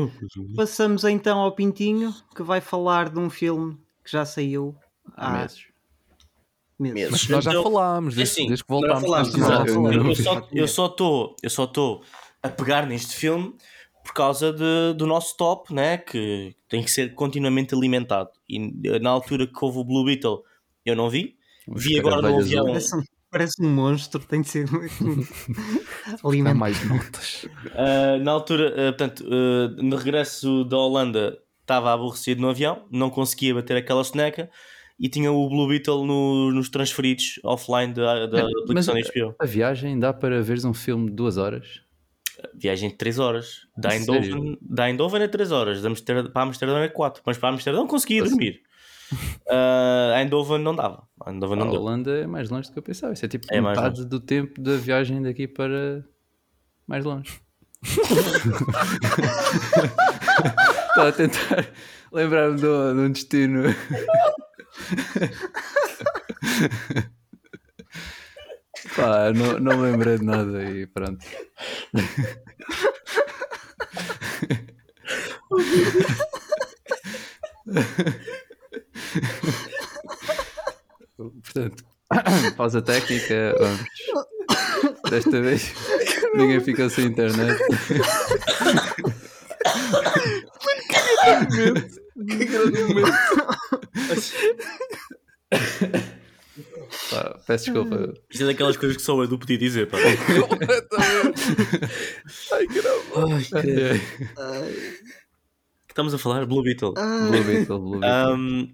Passamos 0.56 1.04
então 1.04 1.38
ao 1.40 1.52
Pintinho, 1.52 2.14
que 2.34 2.42
vai 2.42 2.60
falar 2.60 3.10
de 3.10 3.18
um 3.18 3.28
filme 3.28 3.76
que 4.04 4.10
já 4.12 4.24
saiu 4.24 4.74
Há 5.16 5.30
meses. 5.30 5.64
meses. 6.78 7.10
Mas 7.10 7.28
nós 7.28 7.44
já 7.44 7.50
Então, 7.50 7.62
falámos, 7.64 8.14
desde, 8.14 8.32
assim, 8.40 8.46
desde 8.48 8.64
que 8.64 8.70
voltámos. 8.72 9.02
falámos, 9.02 9.34
eu- 10.54 10.66
só- 10.66 10.86
estou 10.86 11.36
eu 11.42 11.50
só 11.50 11.64
estou 11.64 12.02
a 12.42 12.48
pegar 12.48 12.86
neste 12.86 13.14
filme 13.14 13.54
por 14.04 14.12
causa 14.14 14.52
de- 14.52 14.94
do 14.96 15.06
nosso 15.06 15.36
top, 15.36 15.72
né? 15.74 15.98
que 15.98 16.54
tem 16.68 16.82
que 16.82 16.90
ser 16.90 17.14
continuamente 17.14 17.74
alimentado. 17.74 18.30
E 18.48 18.58
na 19.00 19.10
altura 19.10 19.46
que 19.46 19.52
houve 19.64 19.78
o 19.78 19.84
Blue 19.84 20.04
Beetle, 20.04 20.42
eu 20.84 20.96
não 20.96 21.08
vi. 21.10 21.36
Vi 21.68 21.98
agora 21.98 22.20
no 22.22 22.38
avião. 22.40 22.64
Parece 23.34 23.62
um, 23.62 23.68
monstro, 23.68 24.20
tem 24.20 24.40
de 24.42 24.48
ser 24.48 24.66
alimentado. 26.24 26.58
mais 26.58 26.88
notas. 26.88 27.44
Uh, 27.44 28.22
na 28.22 28.30
altura, 28.32 28.70
uh, 28.72 28.76
portanto, 28.96 29.24
uh, 29.24 29.82
no 29.82 29.96
regresso 29.96 30.64
da 30.64 30.76
Holanda, 30.78 31.38
estava 31.60 31.92
aborrecido 31.92 32.40
no 32.40 32.48
avião, 32.50 32.86
não 32.90 33.10
conseguia 33.10 33.54
bater 33.54 33.76
aquela 33.76 34.04
soneca 34.04 34.50
e 34.98 35.08
tinha 35.08 35.32
o 35.32 35.48
Blue 35.48 35.66
Beetle 35.68 36.04
no- 36.06 36.52
nos 36.52 36.68
transferidos 36.68 37.40
offline 37.42 37.92
da, 37.92 38.26
da 38.26 38.44
Mas 38.44 38.88
aplicação 38.88 38.94
da 38.94 39.00
HBO. 39.00 39.34
a 39.40 39.46
viagem 39.46 39.98
dá 39.98 40.12
para 40.12 40.40
veres 40.42 40.64
um 40.64 40.74
filme 40.74 41.10
de 41.10 41.16
duas 41.16 41.36
horas? 41.36 41.82
Viagem 42.54 42.90
de 42.90 42.96
3 42.96 43.18
horas. 43.18 43.60
Da 43.76 43.90
A 43.90 43.94
Eindhoven, 43.96 44.58
da 44.60 44.88
Eindhoven 44.88 45.22
é 45.22 45.28
3 45.28 45.50
horas, 45.52 45.80
da 45.82 45.88
Amsterdã, 45.88 46.30
para 46.30 46.42
Amsterdão 46.42 46.78
é 46.78 46.88
4, 46.88 47.22
mas 47.24 47.38
para 47.38 47.48
Amsterdão 47.48 47.86
conseguia 47.86 48.22
dormir. 48.22 48.60
Uh, 49.12 50.14
a 50.14 50.22
Eindhoven 50.22 50.58
não 50.58 50.74
dava. 50.74 51.06
A 51.24 51.30
Eindhoven 51.30 51.60
A 51.60 51.64
não 51.64 51.70
deu. 51.70 51.80
Holanda 51.80 52.10
é 52.18 52.26
mais 52.26 52.50
longe 52.50 52.68
do 52.68 52.72
que 52.72 52.78
eu 52.78 52.82
pensava. 52.82 53.12
Isso 53.12 53.24
é 53.24 53.28
tipo 53.28 53.46
É 53.50 53.60
metade 53.60 54.04
do 54.04 54.20
tempo 54.20 54.60
da 54.60 54.76
viagem 54.76 55.22
daqui 55.22 55.46
para 55.46 56.04
mais 56.86 57.04
longe. 57.04 57.40
Estou 60.88 61.06
a 61.06 61.12
tentar 61.12 61.66
lembrar-me 62.12 62.56
de 62.58 62.66
um 62.66 62.94
de 62.94 63.00
um 63.00 63.12
destino. 63.12 63.62
Pá, 68.96 69.32
não, 69.34 69.58
não 69.60 69.76
me 69.76 69.90
lembrei 69.90 70.18
de 70.18 70.24
nada 70.24 70.62
e 70.64 70.86
pronto. 70.86 71.24
Portanto, 81.16 81.84
pausa 82.56 82.82
técnica, 82.82 83.54
vamos. 83.58 83.80
Desta 85.10 85.40
vez 85.40 85.72
ninguém 86.34 86.60
ficou 86.60 86.90
sem 86.90 87.06
internet. 87.06 87.58
Pá, 97.10 97.38
peço 97.46 97.64
desculpa. 97.72 98.14
Isto 98.30 98.44
é 98.44 98.46
daquelas 98.46 98.76
coisas 98.76 98.96
que 98.96 99.02
só 99.02 99.20
eu 99.20 99.28
do 99.28 99.38
podia 99.38 99.58
dizer. 99.58 99.88
Pá. 99.88 99.98
Ai, 102.52 102.66
caramba. 102.66 103.38
É, 103.54 104.00
Estamos 105.94 106.12
a 106.12 106.18
falar 106.18 106.44
Blue 106.44 106.60
Beetle. 106.60 106.92
Blue 106.92 107.44
Beetle, 107.44 107.78
Blue 107.78 108.00
Beetle. 108.00 108.34
Um, 108.34 108.72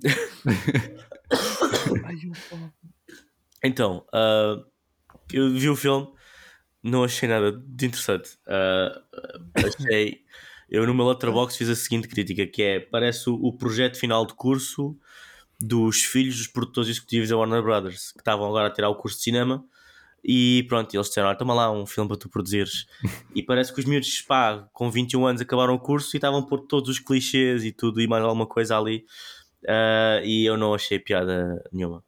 então, 3.62 4.06
uh, 4.08 4.64
eu 5.30 5.50
vi 5.50 5.68
o 5.68 5.76
filme, 5.76 6.08
não 6.82 7.04
achei 7.04 7.28
nada 7.28 7.52
de 7.52 7.86
interessante. 7.86 8.38
Uh, 8.46 9.02
achei. 9.54 10.22
Eu 10.70 10.86
no 10.86 10.94
meu 10.94 11.06
letterbox 11.08 11.58
fiz 11.58 11.68
a 11.68 11.76
seguinte 11.76 12.08
crítica: 12.08 12.46
que 12.46 12.62
é 12.62 12.80
parece 12.80 13.28
o, 13.28 13.34
o 13.34 13.52
projeto 13.52 13.98
final 13.98 14.24
de 14.24 14.32
curso 14.32 14.96
dos 15.60 16.02
filhos 16.02 16.38
dos 16.38 16.46
produtores 16.46 16.88
executivos 16.88 17.28
da 17.28 17.36
Warner 17.36 17.62
Brothers, 17.62 18.12
que 18.12 18.20
estavam 18.20 18.48
agora 18.48 18.68
a 18.68 18.72
tirar 18.72 18.88
o 18.88 18.94
curso 18.94 19.18
de 19.18 19.24
cinema. 19.24 19.62
E 20.24 20.64
pronto, 20.68 20.94
eles 20.94 21.08
disseram: 21.08 21.28
"Olha, 21.28 21.38
toma 21.38 21.54
lá 21.54 21.70
um 21.70 21.86
filme 21.86 22.08
para 22.08 22.18
tu 22.18 22.28
produzires. 22.28 22.86
e 23.34 23.42
parece 23.42 23.72
que 23.72 23.80
os 23.80 23.86
miúdos, 23.86 24.20
pá, 24.22 24.68
com 24.72 24.90
21 24.90 25.26
anos 25.26 25.40
acabaram 25.40 25.74
o 25.74 25.78
curso 25.78 26.14
e 26.14 26.18
estavam 26.18 26.40
a 26.40 26.46
pôr 26.46 26.60
todos 26.66 26.90
os 26.90 26.98
clichês 26.98 27.64
e 27.64 27.72
tudo 27.72 28.00
e 28.00 28.06
mais 28.06 28.22
alguma 28.22 28.46
coisa 28.46 28.78
ali. 28.78 29.04
Uh, 29.64 30.24
e 30.24 30.44
eu 30.46 30.56
não 30.56 30.74
achei 30.74 30.98
piada 30.98 31.62
nenhuma. 31.72 32.04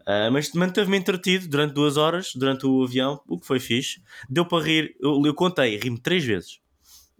Uh, 0.00 0.32
mas 0.32 0.52
manteve-me 0.52 0.96
entretido 0.96 1.46
durante 1.48 1.74
duas 1.74 1.96
horas, 1.96 2.32
durante 2.34 2.66
o 2.66 2.82
avião, 2.82 3.20
o 3.28 3.38
que 3.38 3.46
foi 3.46 3.60
fixe. 3.60 4.02
Deu 4.28 4.44
para 4.44 4.64
rir, 4.64 4.96
eu, 5.00 5.22
eu 5.24 5.34
contei, 5.34 5.76
ri-me 5.76 5.98
três 5.98 6.24
vezes. 6.24 6.60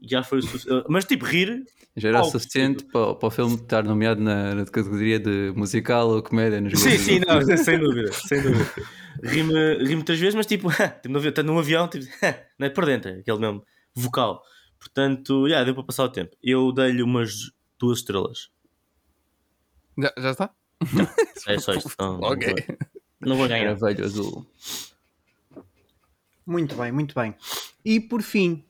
Já 0.02 0.22
foi 0.22 0.38
o 0.38 0.42
suficiente. 0.42 0.86
Mas 0.88 1.04
tipo, 1.04 1.24
rir, 1.24 1.62
Já 1.96 2.08
era 2.08 2.18
o 2.18 2.20
Oh, 2.22 2.24
suficiente 2.24 2.84
para, 2.84 3.14
para 3.16 3.26
o 3.26 3.30
filme 3.30 3.54
estar 3.56 3.82
nomeado 3.82 4.20
na, 4.22 4.54
na 4.54 4.64
categoria 4.64 5.18
de 5.18 5.52
musical 5.56 6.08
ou 6.08 6.22
comédia 6.22 6.60
nos 6.60 6.78
Sim, 6.80 6.96
sim, 6.96 7.20
não, 7.26 7.40
sem 7.56 7.78
dúvida, 7.78 8.12
sem 8.12 8.40
dúvida. 8.40 8.70
Ri-me 9.22 9.74
ri 9.84 10.02
três 10.04 10.20
vezes, 10.20 10.34
mas 10.34 10.46
tipo, 10.46 10.68
está 11.28 11.42
num 11.42 11.58
avião, 11.58 11.88
tipo, 11.88 12.06
não 12.58 12.66
é 12.66 12.70
por 12.70 12.86
dentro, 12.86 13.10
aquele 13.10 13.38
mesmo 13.38 13.64
vocal. 13.94 14.42
Portanto, 14.78 15.48
já, 15.48 15.62
deu 15.64 15.74
para 15.74 15.84
passar 15.84 16.04
o 16.04 16.08
tempo. 16.08 16.34
Eu 16.42 16.72
dei-lhe 16.72 17.02
umas 17.02 17.50
duas 17.78 17.98
estrelas. 17.98 18.48
Já, 19.98 20.12
já 20.16 20.30
está? 20.30 20.50
É 21.48 21.58
só 21.58 21.74
isto. 21.74 21.90
Não, 21.98 22.20
Ok. 22.20 22.46
vou- 22.54 22.76
Não 23.20 23.36
vou 23.36 23.48
ganhar. 23.48 23.66
Carvalho 23.66 24.04
Azul. 24.04 24.46
Muito 26.46 26.74
bem, 26.76 26.90
muito 26.92 27.14
bem. 27.14 27.34
E 27.84 28.00
por 28.00 28.22
fim, 28.22 28.64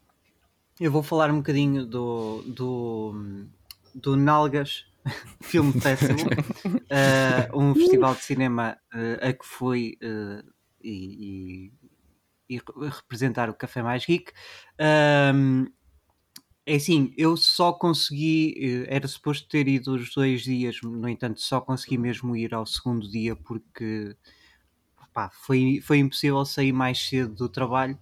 eu 0.80 0.90
vou 0.90 1.02
falar 1.02 1.30
um 1.30 1.38
bocadinho 1.38 1.86
do, 1.86 2.42
do, 2.42 3.14
do 3.94 4.16
Nalgas 4.16 4.86
Film 5.42 5.72
Festival, 5.72 6.34
eh, 6.90 7.48
um 7.54 7.74
festival 7.74 8.16
de 8.16 8.24
cinema 8.24 8.78
eh, 8.94 9.28
a 9.28 9.32
que 9.32 9.44
fui 9.46 9.98
eh, 10.02 10.42
e, 10.82 11.68
e- 11.68 12.56
e 12.56 12.56
re- 12.58 12.88
representar 12.90 13.48
o 13.50 13.54
Café 13.54 13.82
Mais 13.82 14.04
Geek. 14.04 14.32
Ahm, 14.78 15.66
é 16.66 16.76
assim, 16.76 17.12
eu 17.16 17.36
só 17.36 17.72
consegui, 17.72 18.84
era 18.88 19.08
suposto 19.08 19.48
ter 19.48 19.66
ido 19.68 19.94
os 19.94 20.14
dois 20.14 20.42
dias, 20.42 20.78
no 20.82 21.08
entanto, 21.08 21.40
só 21.40 21.60
consegui 21.60 21.98
mesmo 21.98 22.36
ir 22.36 22.54
ao 22.54 22.66
segundo 22.66 23.08
dia 23.10 23.34
porque 23.36 24.16
pá, 25.12 25.30
foi, 25.30 25.80
foi 25.82 25.98
impossível 25.98 26.44
sair 26.44 26.72
mais 26.72 26.98
cedo 26.98 27.34
do 27.34 27.48
trabalho 27.48 27.98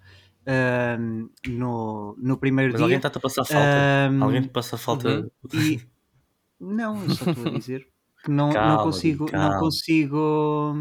ahm, 0.46 1.28
no, 1.44 2.14
no 2.18 2.38
primeiro 2.38 2.72
Mas 2.72 2.80
dia. 2.80 2.82
alguém 2.82 2.96
está-te 2.98 3.18
a 3.18 3.20
passar 3.20 3.44
falta. 3.44 3.80
Ahm, 3.80 4.12
Alguém 4.18 4.42
te 4.42 4.48
passa 4.50 4.76
falta. 4.78 5.10
uhum. 5.10 5.30
E 5.52 5.80
não, 6.60 7.04
eu 7.04 7.10
só 7.10 7.24
estou 7.26 7.44
a 7.46 7.48
dizer 7.48 7.86
que 8.24 8.30
não, 8.30 8.60
não 8.62 8.78
Cala-te, 8.78 8.78
consigo, 8.78 9.32
não 9.34 9.54
consigo, 9.54 10.74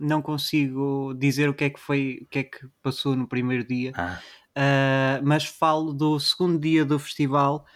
não 0.00 0.22
consigo 0.22 1.14
dizer 1.14 1.48
o 1.48 1.54
que 1.54 1.64
é 1.64 1.70
que 1.70 1.80
foi, 1.80 2.20
o 2.22 2.26
que 2.28 2.40
é 2.40 2.44
que 2.44 2.68
passou 2.82 3.16
no 3.16 3.28
primeiro 3.28 3.66
dia. 3.66 3.94
Ah, 3.94 4.24
Ah, 4.56 5.20
mas 5.24 5.44
falo 5.46 5.92
do 5.94 6.18
segundo 6.20 6.58
dia 6.60 6.84
do 6.84 6.98
festival. 6.98 7.66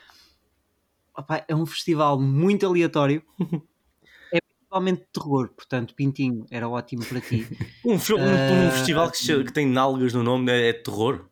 Opá, 1.17 1.45
é 1.49 1.55
um 1.55 1.67
festival 1.67 2.21
muito 2.21 2.65
aleatório. 2.67 3.23
principalmente 4.69 5.01
de 5.01 5.09
terror, 5.13 5.49
portanto, 5.55 5.95
Pintinho 5.95 6.47
era 6.51 6.69
ótimo 6.69 7.05
para 7.07 7.21
ti. 7.21 7.47
Um, 7.85 7.99
filme, 8.01 8.25
um, 8.25 8.67
um 8.67 8.71
Ah, 8.71 8.71
festival 8.71 9.11
que, 9.13 9.45
que 9.45 9.53
tem 9.53 9.67
nalgas 9.67 10.13
no 10.13 10.23
nome 10.23 10.51
é, 10.51 10.71
é 10.71 10.73
terror. 10.73 11.31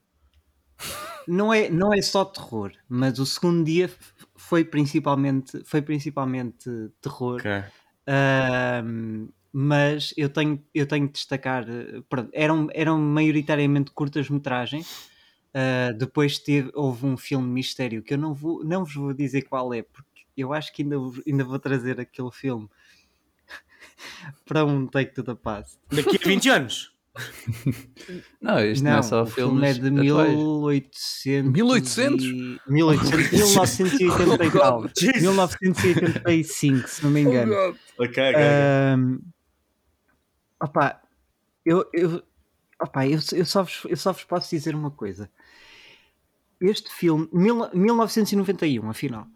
não 1.27 1.53
é, 1.53 1.69
não 1.71 1.93
é 1.93 2.03
só 2.03 2.25
terror, 2.25 2.73
mas 2.89 3.19
o 3.19 3.27
segundo 3.27 3.65
dia 3.65 3.91
foi 4.37 4.65
principalmente, 4.65 5.63
foi 5.65 5.81
principalmente 5.83 6.69
terror. 7.01 7.41
Ok. 7.41 7.47
Ahm, 8.07 9.29
mas 9.53 10.15
eu 10.17 10.29
tenho, 10.31 10.65
eu 10.75 10.87
tenho 10.87 11.07
de 11.07 11.13
destacar, 11.15 11.65
eh, 11.69 12.03
pronto, 12.09 12.31
eram, 12.35 12.69
eram 12.75 12.99
maioritariamente 12.99 13.91
curtas-metragens. 13.93 15.11
Ah, 15.55 15.93
depois 15.99 16.39
teve, 16.39 16.71
houve 16.75 17.07
um 17.07 17.17
filme 17.17 17.49
mistério 17.49 18.03
que 18.03 18.15
eu 18.15 18.19
não, 18.19 18.35
vou, 18.35 18.65
não 18.65 18.85
vos 18.85 18.95
vou 18.95 19.15
dizer 19.15 19.43
qual 19.43 19.73
é, 19.75 19.83
porque 19.83 20.27
eu 20.37 20.53
acho 20.53 20.73
que 20.75 20.83
ainda, 20.83 20.97
ainda 21.27 21.45
vou 21.45 21.59
trazer 21.61 22.01
aquele 22.01 22.31
filme 22.33 22.69
para 24.47 24.65
um 24.65 24.87
Take 24.87 25.15
to 25.15 25.23
the 25.23 25.35
Past. 25.35 25.79
Daqui 25.91 26.19
a 26.23 26.29
20 26.29 26.49
anos. 26.51 26.95
Não, 28.41 28.59
isto 28.65 28.83
não, 28.83 28.99
é 28.99 29.03
só 29.03 29.23
o 29.23 29.27
filme 29.27 29.67
filmes 29.69 29.79
é 29.79 29.91
de 29.91 30.11
atuais. 30.11 30.37
1800 30.37 31.53
1800? 31.53 32.25
e- 32.25 32.61
1800 32.67 33.99
1980 34.01 34.45
e 34.45 34.51
tal. 34.51 34.83
Jesus. 34.99 35.23
1985, 35.23 36.89
se 36.89 37.05
não 37.05 37.11
me 37.11 37.21
engano. 37.21 37.53
Ok, 37.99 38.09
ok. 38.09 38.35
Ahm, 38.35 39.19
opá, 40.61 41.01
eu, 41.65 41.89
eu, 41.93 42.23
opá, 42.83 43.07
eu, 43.07 43.21
eu, 43.33 43.45
só 43.45 43.63
vos, 43.63 43.83
eu 43.89 43.97
só 43.97 44.13
vos 44.13 44.25
posso 44.25 44.51
dizer 44.51 44.75
uma 44.75 44.91
coisa. 44.91 45.31
Este 46.61 46.93
filme, 46.93 47.29
mil, 47.33 47.71
1991, 47.73 48.91
afinal, 48.91 49.27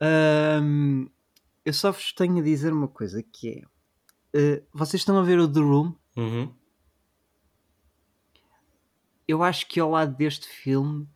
ahm, 0.00 1.06
eu 1.64 1.72
só 1.72 1.92
vos 1.92 2.12
tenho 2.12 2.38
a 2.38 2.42
dizer 2.42 2.72
uma 2.72 2.88
coisa 2.88 3.22
que 3.22 3.48
é. 3.50 3.77
Eh, 4.34 4.62
vocês 4.72 5.00
estão 5.00 5.18
a 5.18 5.22
ver 5.22 5.38
o 5.38 5.48
The 5.48 5.60
Room? 5.60 5.92
Uhum. 6.16 6.52
Eu 9.26 9.42
acho 9.42 9.66
que 9.68 9.78
ao 9.78 9.90
lado 9.90 10.16
deste 10.16 10.48
filme, 10.48 11.06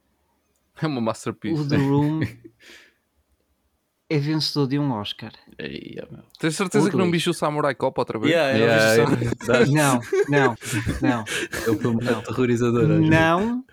É 0.81 0.87
uma 0.87 0.99
o 0.99 1.03
masterpiece. 1.03 1.67
The 1.69 1.77
Room 1.77 2.21
é 4.11 4.19
vencedor 4.19 4.67
de 4.69 4.79
um 4.79 4.91
Oscar. 4.93 5.33
Oh, 5.59 6.13
meu. 6.15 6.25
Tens 6.39 6.55
certeza 6.57 6.91
que 6.91 6.97
não 6.97 7.11
viste 7.11 7.31
o 7.31 7.35
Samurai 7.35 7.75
Cop 7.75 7.99
outra 7.99 8.19
vez? 8.19 8.31
Yeah, 8.33 8.59
Yeah, 8.59 8.95
yeah, 8.95 9.21
yeah. 9.49 9.67
Não, 9.73 10.01
não, 10.29 10.57
não. 11.01 11.25
é 11.67 11.71
um 11.71 11.79
filme 11.79 12.09
aterrorizador. 12.09 12.83
às 12.83 12.89
vezes. 12.89 13.09
Não, 13.11 13.65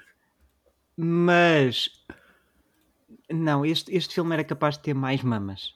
mas 0.95 1.89
não, 3.29 3.65
este, 3.65 3.93
este 3.95 4.15
filme 4.15 4.33
era 4.33 4.43
capaz 4.43 4.75
de 4.77 4.83
ter 4.83 4.93
mais 4.93 5.21
mamas. 5.21 5.73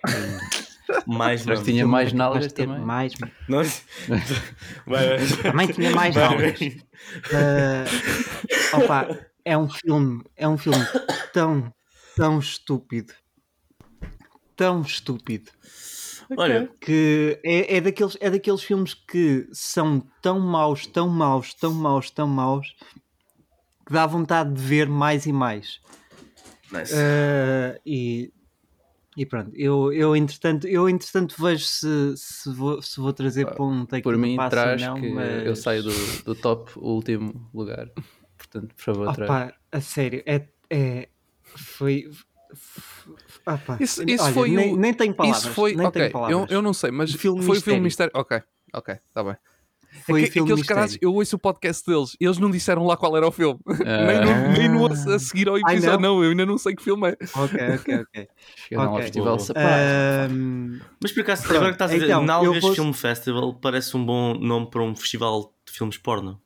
Mais 1.05 1.45
Mas 1.45 1.63
tinha 1.63 1.85
mais 1.85 2.13
nalgas 2.13 2.51
também. 2.53 2.79
Mais, 2.79 3.13
Nós... 3.47 3.85
Também 5.41 5.67
tinha 5.67 5.91
mais 5.91 6.15
nalgas. 6.15 6.59
vai. 6.59 6.81
Ah, 7.33 8.77
opa, 8.77 9.19
é 9.45 9.57
um 9.57 9.69
filme, 9.69 10.23
é 10.35 10.47
um 10.47 10.57
filme 10.57 10.85
tão, 11.33 11.73
tão 12.15 12.39
estúpido, 12.39 13.13
tão 14.55 14.81
estúpido 14.81 15.51
Olha, 16.37 16.69
que 16.79 17.39
é, 17.43 17.77
é, 17.77 17.81
daqueles, 17.81 18.17
é 18.19 18.29
daqueles 18.29 18.63
filmes 18.63 18.93
que 18.93 19.47
são 19.51 20.01
tão 20.21 20.39
maus, 20.39 20.85
tão 20.87 21.09
maus, 21.09 21.53
tão 21.53 21.73
maus, 21.73 22.09
tão 22.09 22.27
maus 22.27 22.73
que 23.85 23.93
dá 23.93 24.05
vontade 24.05 24.53
de 24.53 24.61
ver 24.61 24.87
mais 24.87 25.25
e 25.25 25.33
mais. 25.33 25.81
nice. 26.71 26.93
Uh, 26.93 27.79
e, 27.85 28.33
e 29.15 29.25
pronto, 29.25 29.51
eu, 29.55 29.93
eu 29.93 30.15
entretanto, 30.15 30.67
eu 30.67 30.89
entretanto 30.89 31.35
vejo 31.39 31.65
se, 31.65 32.13
se, 32.15 32.51
vou, 32.51 32.81
se 32.81 32.99
vou 32.99 33.13
trazer 33.13 33.45
para 33.45 33.63
um 33.63 33.85
take 33.85 34.01
Por 34.03 34.17
mim, 34.17 34.37
traz 34.49 34.81
não, 34.81 34.95
que 34.95 35.11
mas... 35.11 35.45
eu 35.45 35.55
saio 35.55 35.83
do, 35.83 36.23
do 36.23 36.35
top, 36.35 36.71
o 36.75 36.93
último 36.93 37.49
lugar. 37.53 37.89
Portanto, 38.37 38.73
por 38.75 38.83
favor, 38.83 39.13
traz. 39.13 39.29
Opa, 39.29 39.53
a 39.71 39.81
sério, 39.81 40.23
é, 40.25 40.47
é 40.69 41.09
foi. 41.55 42.09
opa, 43.45 43.77
Isso, 43.79 44.03
isso 44.07 44.23
olha, 44.23 44.33
foi 44.33 44.49
nem, 44.49 44.73
o... 44.73 44.77
nem 44.77 44.93
tenho 44.93 45.15
palavras. 45.15 45.43
Isso 45.43 45.53
foi... 45.53 45.75
nem 45.75 45.85
Ok, 45.85 46.01
tenho 46.01 46.09
eu, 46.09 46.11
palavras. 46.11 46.51
eu 46.51 46.61
não 46.61 46.73
sei, 46.73 46.91
mas 46.91 47.13
foi 47.13 47.57
o 47.57 47.61
filme 47.61 47.81
mistério. 47.81 48.11
Ok, 48.15 48.41
ok, 48.73 48.95
está 48.95 49.23
bem. 49.23 49.35
Foi 50.05 50.21
Aque- 50.21 50.29
o 50.29 50.33
filme 50.33 50.51
Aqueles 50.51 50.67
caras, 50.67 50.97
eu 51.01 51.13
ouço 51.13 51.35
o 51.35 51.39
podcast 51.39 51.85
deles, 51.85 52.15
eles 52.19 52.37
não 52.37 52.51
disseram 52.51 52.85
lá 52.85 52.97
qual 52.97 53.15
era 53.15 53.27
o 53.27 53.31
filme. 53.31 53.59
Ah. 53.85 54.05
nem, 54.07 54.19
no, 54.19 54.51
nem 54.57 54.69
no 54.69 54.85
a, 55.13 55.19
seguir 55.19 55.47
ao 55.49 55.57
episódio, 55.57 55.99
não? 55.99 56.15
não. 56.17 56.23
eu 56.23 56.31
ainda 56.31 56.45
não 56.45 56.57
sei 56.57 56.75
que 56.75 56.83
filme 56.83 57.09
é. 57.09 57.17
Ok, 57.35 57.59
ok, 57.75 57.95
ok. 58.01 58.27
Chegaram 58.67 58.89
ao 58.89 58.93
ok. 58.95 59.03
festival. 59.03 59.37
Ahm, 59.55 60.79
Mas 61.01 61.11
por 61.11 61.21
acaso, 61.21 61.45
agora 61.49 61.65
que 61.67 61.71
estás 61.73 61.91
a 61.91 61.97
ver, 61.97 62.05
então, 62.05 62.23
Nalgas 62.23 62.61
vou- 62.61 62.73
Film 62.75 62.91
Festival 62.93 63.53
parece 63.55 63.95
um 63.97 64.05
bom 64.05 64.33
nome 64.35 64.69
para 64.69 64.81
um 64.83 64.95
festival 64.95 65.53
de 65.65 65.71
filmes 65.73 65.97
porno. 65.97 66.39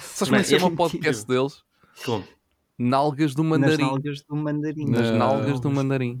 Sabes 0.00 0.18
como 0.28 0.36
é 0.36 0.42
que 0.42 0.54
é 0.54 0.58
chama 0.58 0.72
o 0.72 0.76
podcast 0.76 1.26
deles? 1.26 1.62
Como? 2.04 2.24
Nalgas 2.78 3.34
do 3.34 3.42
nas 3.44 3.50
Mandarim. 3.60 3.82
nalgas 3.84 4.22
do 4.22 4.36
mandarim. 4.36 4.86
Nas 4.90 5.10
nalgas 5.10 5.60
do 5.60 5.70
Mandarim. 5.70 6.18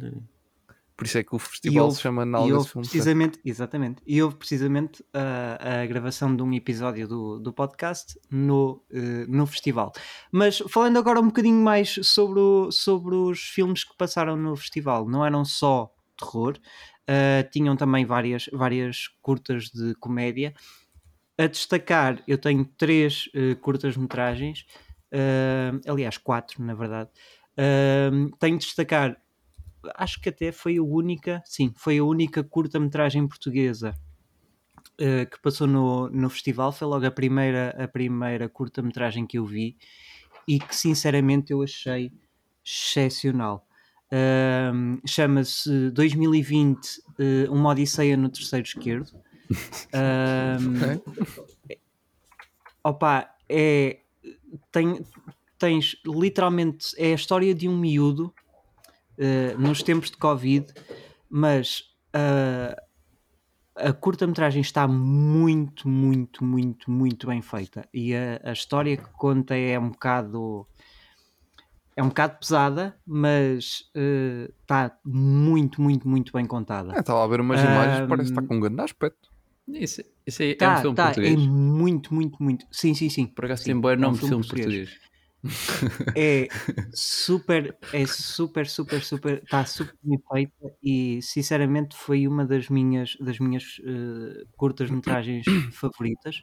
Por 1.00 1.06
isso 1.06 1.16
é 1.16 1.24
que 1.24 1.34
o 1.34 1.38
festival 1.38 1.84
houve- 1.86 1.96
se 1.96 2.02
chama 2.02 2.26
Nalgas 2.26 2.48
Film 2.50 2.60
Festival. 2.62 2.82
precisamente, 2.82 3.40
exatamente, 3.42 4.02
e 4.06 4.22
houve 4.22 4.36
precisamente 4.36 5.02
a, 5.14 5.80
a 5.82 5.86
gravação 5.86 6.36
de 6.36 6.42
um 6.42 6.52
episódio 6.52 7.08
do, 7.08 7.38
do 7.40 7.52
podcast 7.54 8.20
no, 8.30 8.84
eh, 8.92 9.24
no 9.26 9.46
festival. 9.46 9.92
Mas 10.30 10.58
falando 10.68 10.98
agora 10.98 11.18
um 11.18 11.28
bocadinho 11.28 11.56
mais 11.64 11.98
sobre, 12.02 12.38
o- 12.38 12.70
sobre 12.70 13.14
os 13.14 13.40
filmes 13.40 13.82
que 13.82 13.96
passaram 13.96 14.36
no 14.36 14.54
festival, 14.54 15.08
não 15.08 15.24
eram 15.24 15.42
só 15.42 15.90
terror, 16.18 16.58
eh, 17.06 17.44
tinham 17.50 17.74
também 17.76 18.04
várias, 18.04 18.50
várias 18.52 19.08
curtas 19.22 19.70
de 19.70 19.94
comédia. 19.94 20.52
A 21.38 21.46
destacar, 21.46 22.22
eu 22.28 22.36
tenho 22.36 22.62
três 22.76 23.30
eh, 23.34 23.54
curtas-metragens, 23.54 24.66
aliás, 25.88 26.18
quatro, 26.18 26.62
na 26.62 26.74
verdade. 26.74 27.08
Eh, 27.56 28.10
tenho 28.38 28.58
de 28.58 28.66
destacar 28.66 29.16
acho 29.94 30.20
que 30.20 30.28
até 30.28 30.52
foi 30.52 30.78
a 30.78 30.82
única, 30.82 31.42
sim, 31.44 31.72
foi 31.76 31.98
a 31.98 32.04
única 32.04 32.42
curta-metragem 32.42 33.26
portuguesa 33.26 33.94
eh, 34.98 35.24
que 35.24 35.40
passou 35.40 35.66
no, 35.66 36.10
no 36.10 36.28
festival. 36.28 36.72
Foi 36.72 36.86
logo 36.86 37.06
a 37.06 37.10
primeira, 37.10 37.70
a 37.82 37.88
primeira 37.88 38.48
curta-metragem 38.48 39.26
que 39.26 39.38
eu 39.38 39.46
vi 39.46 39.76
e 40.46 40.58
que 40.58 40.76
sinceramente 40.76 41.52
eu 41.52 41.62
achei 41.62 42.12
excepcional. 42.62 43.66
Ahm, 44.12 44.98
Chama-se 45.06 45.90
2020 45.92 47.02
eh, 47.18 47.48
Uma 47.48 47.70
Odisseia 47.70 48.16
no 48.16 48.28
Terceiro 48.28 48.66
Esquerdo. 48.66 49.10
Ahm, 49.94 51.00
opa, 52.84 53.34
é. 53.48 54.00
Tem, 54.70 55.02
tens 55.58 55.96
literalmente. 56.04 56.94
É 56.98 57.12
a 57.12 57.14
história 57.14 57.54
de 57.54 57.68
um 57.68 57.78
miúdo 57.78 58.34
eh, 59.20 59.54
nos 59.58 59.82
tempos 59.82 60.10
de 60.10 60.16
Covid, 60.16 60.72
mas 61.28 61.84
ah, 62.12 62.74
a 63.76 63.92
curta-metragem 63.92 64.60
está 64.60 64.88
muito, 64.88 65.88
muito, 65.88 66.42
muito, 66.44 66.90
muito 66.90 67.26
bem 67.26 67.40
feita. 67.42 67.86
E 67.92 68.14
a, 68.14 68.40
a 68.42 68.52
história 68.52 68.96
que 68.96 69.08
conta 69.12 69.54
é 69.54 69.78
um 69.78 69.90
bocado. 69.90 70.66
É 71.96 72.02
um 72.02 72.08
bocado 72.08 72.38
pesada, 72.38 72.96
mas 73.06 73.90
eh, 73.94 74.50
está 74.62 74.96
muito, 75.04 75.82
muito, 75.82 76.08
muito 76.08 76.32
bem 76.32 76.46
contada. 76.46 76.94
É, 76.96 77.00
Estava 77.00 77.22
a 77.22 77.26
ver 77.26 77.40
umas 77.40 77.60
imagens, 77.60 78.08
parece 78.08 78.32
que 78.32 78.38
está 78.38 78.48
com 78.48 78.56
um 78.56 78.60
grande 78.60 78.80
aspecto. 78.80 79.28
Isso, 79.68 80.02
isso 80.26 80.42
aí 80.42 80.52
é 80.52 80.54
Tá, 80.54 80.78
um 80.78 80.80
filme 80.80 80.96
tá, 80.96 81.04
português. 81.06 81.34
é 81.34 81.36
muito, 81.36 82.14
muito, 82.14 82.42
muito. 82.42 82.66
Sim, 82.72 82.94
sim, 82.94 83.08
sim. 83.10 83.26
Por 83.26 83.44
acaso 83.44 83.62
Sim, 83.62 83.72
tem 83.72 83.80
bom 83.80 83.90
é 83.90 83.96
um 83.96 84.00
nome 84.00 84.14
de 84.14 84.20
filme 84.20 84.42
filme 84.44 84.62
português. 84.62 85.09
É 86.16 86.48
super, 86.94 87.76
é 87.92 88.06
super, 88.06 88.66
super, 88.68 89.02
super, 89.02 89.42
está 89.42 89.64
super 89.64 89.94
bem 90.02 90.18
feita 90.30 90.76
e 90.82 91.20
sinceramente 91.22 91.96
foi 91.96 92.26
uma 92.26 92.44
das 92.44 92.68
minhas, 92.68 93.16
das 93.20 93.38
minhas 93.38 93.64
eh, 93.84 94.44
curtas-metragens 94.56 95.44
favoritas. 95.72 96.42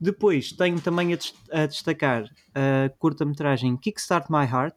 Depois 0.00 0.52
tenho 0.52 0.80
também 0.80 1.12
a, 1.12 1.16
des- 1.16 1.34
a 1.52 1.66
destacar 1.66 2.24
a 2.54 2.88
curta-metragem 2.98 3.76
Kickstart 3.76 4.30
My 4.30 4.44
Heart, 4.46 4.76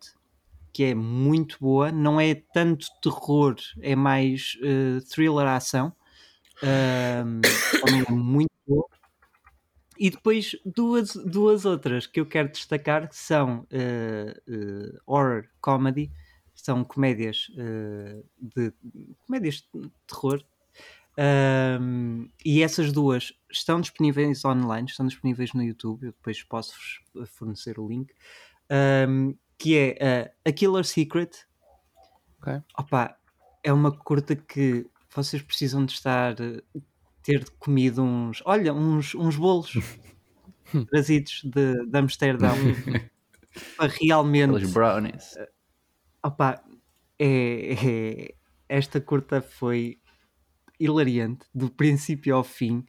que 0.73 0.83
é 0.85 0.95
muito 0.95 1.57
boa, 1.59 1.91
não 1.91 2.19
é 2.21 2.35
tanto 2.53 2.87
terror, 3.01 3.55
é 3.81 3.95
mais 3.95 4.57
eh, 4.63 4.99
thriller 5.11 5.47
ação. 5.47 5.93
Ahm, 6.63 7.57
também 7.81 8.03
é 8.07 8.11
muito 8.11 8.51
boa. 8.67 8.87
E 9.99 10.09
depois 10.09 10.55
duas, 10.65 11.13
duas 11.13 11.65
outras 11.65 12.07
que 12.07 12.21
eu 12.21 12.25
quero 12.25 12.49
destacar 12.49 13.09
que 13.09 13.17
são 13.17 13.67
eh, 13.69 14.41
eh, 14.47 14.97
horror 15.05 15.45
comedy, 15.59 16.09
são 16.55 16.85
comédias 16.85 17.51
eh, 17.57 18.23
de 18.39 18.73
comédias 19.27 19.67
de 19.73 19.91
terror. 20.07 20.41
Um, 21.81 22.29
e 22.45 22.63
essas 22.63 22.93
duas 22.93 23.33
estão 23.51 23.81
disponíveis 23.81 24.45
online, 24.45 24.87
estão 24.87 25.05
disponíveis 25.05 25.51
no 25.51 25.61
YouTube. 25.61 26.05
Eu 26.05 26.11
depois 26.13 26.41
posso-vos 26.43 27.01
fornecer 27.33 27.77
o 27.77 27.85
link. 27.85 28.13
Um, 28.71 29.35
que 29.57 29.77
é 29.77 29.97
uh, 30.29 30.49
A 30.49 30.53
Killer 30.53 30.85
Secret. 30.85 31.45
Ok. 32.41 32.61
Opa, 32.77 33.17
é 33.61 33.73
uma 33.73 33.91
curta 33.91 34.33
que 34.33 34.85
vocês 35.13 35.41
precisam 35.41 35.85
de 35.85 35.91
estar 35.91 36.35
ter 37.23 37.49
comido 37.59 38.01
uns, 38.03 38.41
olha, 38.45 38.73
uns, 38.73 39.15
uns 39.15 39.35
bolos 39.35 39.73
trazidos 40.91 41.41
de, 41.43 41.85
de 41.85 41.97
Amsterdão 41.97 42.55
para 43.77 43.91
realmente 44.01 44.51
Aqueles 44.55 44.73
brownies. 44.73 45.35
Opa, 46.23 46.63
é, 47.17 47.73
é- 47.73 48.35
esta 48.67 49.01
curta 49.01 49.41
foi 49.41 49.99
hilariante 50.79 51.45
do 51.53 51.69
princípio 51.69 52.35
ao 52.35 52.43
fim. 52.43 52.85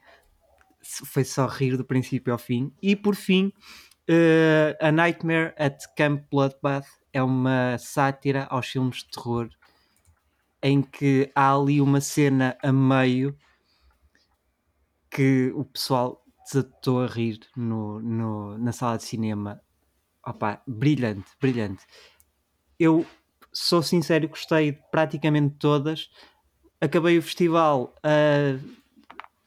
Foi 0.83 1.25
só 1.25 1.47
rir 1.47 1.77
do 1.77 1.85
princípio 1.85 2.33
ao 2.33 2.39
fim. 2.39 2.73
E 2.83 2.97
por 2.97 3.15
fim, 3.15 3.53
eh, 4.09 4.77
A 4.81 4.93
Nightmare 4.93 5.55
at 5.59 5.79
Camp 5.97 6.25
Bloodbath 6.31 6.89
é 7.13 7.23
uma 7.23 7.79
sátira 7.79 8.45
aos 8.51 8.69
filmes 8.69 8.99
de 8.99 9.11
terror 9.11 9.51
em 10.63 10.83
que 10.83 11.31
há 11.35 11.55
ali 11.55 11.81
uma 11.81 12.01
cena 12.01 12.57
a 12.63 12.73
meio 12.73 13.37
que 15.11 15.51
o 15.55 15.65
pessoal 15.65 16.25
desatou 16.45 17.03
a 17.03 17.07
rir 17.07 17.41
no, 17.57 18.01
no- 18.01 18.59
na 18.59 18.73
sala 18.73 18.97
de 18.97 19.05
cinema. 19.05 19.61
Opa, 20.27 20.63
brilhante, 20.67 21.31
brilhante. 21.41 21.85
Eu 22.79 23.07
sou 23.53 23.83
sincero, 23.83 24.29
gostei 24.29 24.73
de 24.73 24.79
praticamente 24.91 25.57
todas. 25.57 26.09
Acabei 26.81 27.19
o 27.19 27.23
festival 27.23 27.95
ah, 28.03 28.59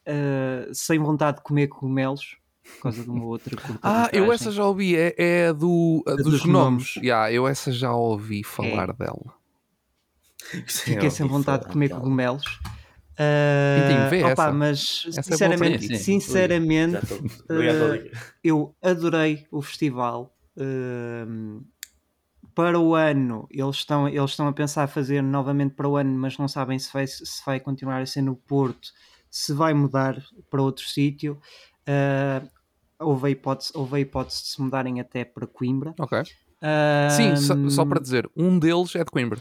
ah, 0.08 0.70
sem 0.74 1.00
vontade 1.00 1.38
de 1.38 1.44
comer 1.44 1.68
cogumelos 1.68 2.38
por 2.64 2.84
causa 2.84 3.04
de 3.04 3.10
uma 3.10 3.24
outra. 3.26 3.56
Ah, 3.82 4.10
eu 4.14 4.32
essa 4.32 4.52
já 4.52 4.66
ouvi, 4.66 4.96
é, 4.96 5.14
é 5.18 5.48
a 5.48 5.54
do, 5.54 6.04
a 6.08 6.16
dos, 6.16 6.26
dos 6.26 6.42
gnomos. 6.46 6.94
gnomos. 6.94 6.96
Yeah, 6.98 7.32
eu 7.32 7.48
essa 7.48 7.72
já 7.72 7.94
ouvi 7.94 8.44
falar 8.44 8.94
dela. 8.94 9.34
Fiquei 10.68 11.10
sem 11.10 11.28
vontade 11.28 11.64
de 11.66 11.72
comer 11.72 11.90
cogumelos. 11.90 12.60
Tintim, 13.16 13.94
Ah, 14.06 14.08
vê 14.10 14.24
opa, 14.24 14.32
essa. 14.32 14.52
mas 14.54 15.04
Essa 15.08 15.20
é 15.20 15.22
sinceramente, 15.24 15.88
ti. 15.88 15.98
sinceramente. 15.98 17.14
Obrigado 17.50 17.78
pela 17.78 17.98
dica. 17.98 18.18
eu 18.44 18.76
adorei 18.82 19.48
o 19.52 19.62
festival. 19.62 20.36
Ahm, 20.58 21.62
para 22.56 22.80
o 22.80 22.94
ano, 22.96 23.48
eles 23.50 23.78
estão, 23.78 24.08
eles 24.08 24.32
estão 24.32 24.48
a 24.48 24.54
pensar 24.54 24.88
fazer 24.88 25.22
novamente 25.22 25.74
para 25.76 25.88
o 25.88 25.96
ano, 25.98 26.12
mas 26.18 26.38
não 26.38 26.48
sabem 26.48 26.78
se 26.78 26.92
vai, 26.94 27.08
se 27.08 27.24
vai 27.46 27.60
continuar 27.60 28.02
a 28.02 28.06
ser 28.06 28.22
no 28.22 28.36
Porto, 28.36 28.90
se 29.30 29.54
vai 29.54 29.74
mudar 29.74 30.22
para 30.50 30.62
outro 30.62 30.88
sítio. 30.88 31.40
Ah, 31.88 32.42
houve, 33.00 33.28
a 33.28 33.30
hipótese, 33.32 33.72
houve 33.74 33.98
a 33.98 34.00
hipótese 34.00 34.44
de 34.44 34.48
se 34.50 34.62
mudarem 34.62 35.00
até 35.00 35.26
para 35.26 35.48
Coimbra. 35.48 35.94
Ok. 36.00 36.24
Sim, 37.10 37.36
só, 37.36 37.70
só 37.70 37.86
para 37.86 38.00
dizer, 38.00 38.30
um 38.36 38.58
deles 38.58 38.96
é 38.96 39.00
de 39.04 39.12
Coimbra. 39.12 39.40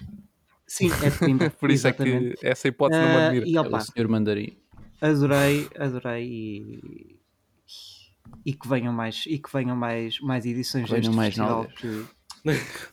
Sim, 0.74 0.90
é 1.02 1.10
de 1.10 1.18
Coimbra. 1.18 1.50
Por 1.50 1.70
isso 1.70 1.86
é 1.86 1.90
exatamente. 1.90 2.36
que 2.38 2.46
essa 2.46 2.66
hipótese 2.68 3.00
não 3.00 3.08
me 3.08 3.14
Ah, 3.16 3.26
admira. 3.26 3.46
e 3.46 3.56
É 3.56 3.60
opa, 3.60 3.76
o 3.76 3.80
senhor 3.80 4.08
mandarim. 4.08 4.56
adorei, 5.02 5.68
adorei 5.78 6.24
e, 6.26 7.18
e 8.46 8.54
que 8.54 8.66
venham 8.68 8.92
mais 8.92 9.24
e 9.26 9.38
que 9.38 9.52
venham 9.52 9.76
mais, 9.76 10.18
mais 10.20 10.46
edições 10.46 10.84
Que 10.84 10.90
venham 10.90 11.02
deste 11.02 11.16
mais 11.16 11.34
festival 11.34 11.62
novas. 11.64 11.74
que, 11.74 12.04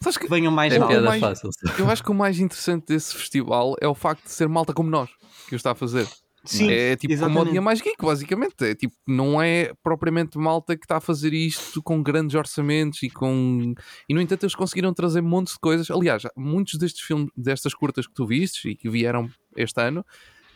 Sabes 0.02 0.18
que 0.18 0.26
que 0.26 0.30
venham 0.30 0.52
mais 0.52 0.74
É 0.74 0.78
novas. 0.80 1.04
mais- 1.04 1.22
fácil. 1.22 1.50
eu 1.78 1.90
acho 1.90 2.04
que 2.04 2.12
o 2.12 2.14
mais 2.14 2.38
interessante 2.40 2.86
desse 2.88 3.16
festival 3.16 3.76
é 3.82 3.88
o 3.88 3.96
facto 3.96 4.24
de 4.26 4.32
ser 4.32 4.48
malta 4.50 4.74
como 4.74 4.90
nós 4.90 5.10
que 5.48 5.56
o 5.56 5.58
está 5.58 5.72
a 5.72 5.76
fazer. 5.76 6.06
Sim, 6.46 6.70
é 6.72 6.96
tipo 6.96 7.14
como 7.14 7.26
o 7.26 7.28
exatamente. 7.28 7.52
dia 7.52 7.62
mais 7.62 7.82
geek, 7.82 7.98
basicamente. 8.04 8.56
É 8.64 8.74
tipo, 8.76 8.96
não 9.08 9.42
é 9.42 9.74
propriamente 9.84 10.38
malta 10.38 10.78
que 10.78 10.86
está 10.86 10.98
a 10.98 11.02
fazer 11.02 11.34
isto 11.34 11.82
com 11.84 12.02
grandes 12.02 12.36
orçamentos 12.36 13.04
e 13.04 13.10
com. 13.10 13.74
E 14.08 14.14
no 14.14 14.22
entanto, 14.22 14.44
eles 14.44 14.56
conseguiram 14.56 14.94
trazer 14.94 15.22
montes 15.22 15.54
de 15.54 15.60
coisas. 15.60 15.92
Aliás, 15.92 16.24
muitos 16.38 16.76
destes 16.80 17.02
filmes, 17.06 17.30
destas 17.36 17.74
curtas 17.74 18.08
que 18.08 18.14
tu 18.14 18.26
vistes 18.26 18.64
e 18.66 18.76
que 18.76 18.90
vieram 18.90 19.30
este 19.58 19.82
ano, 19.82 20.06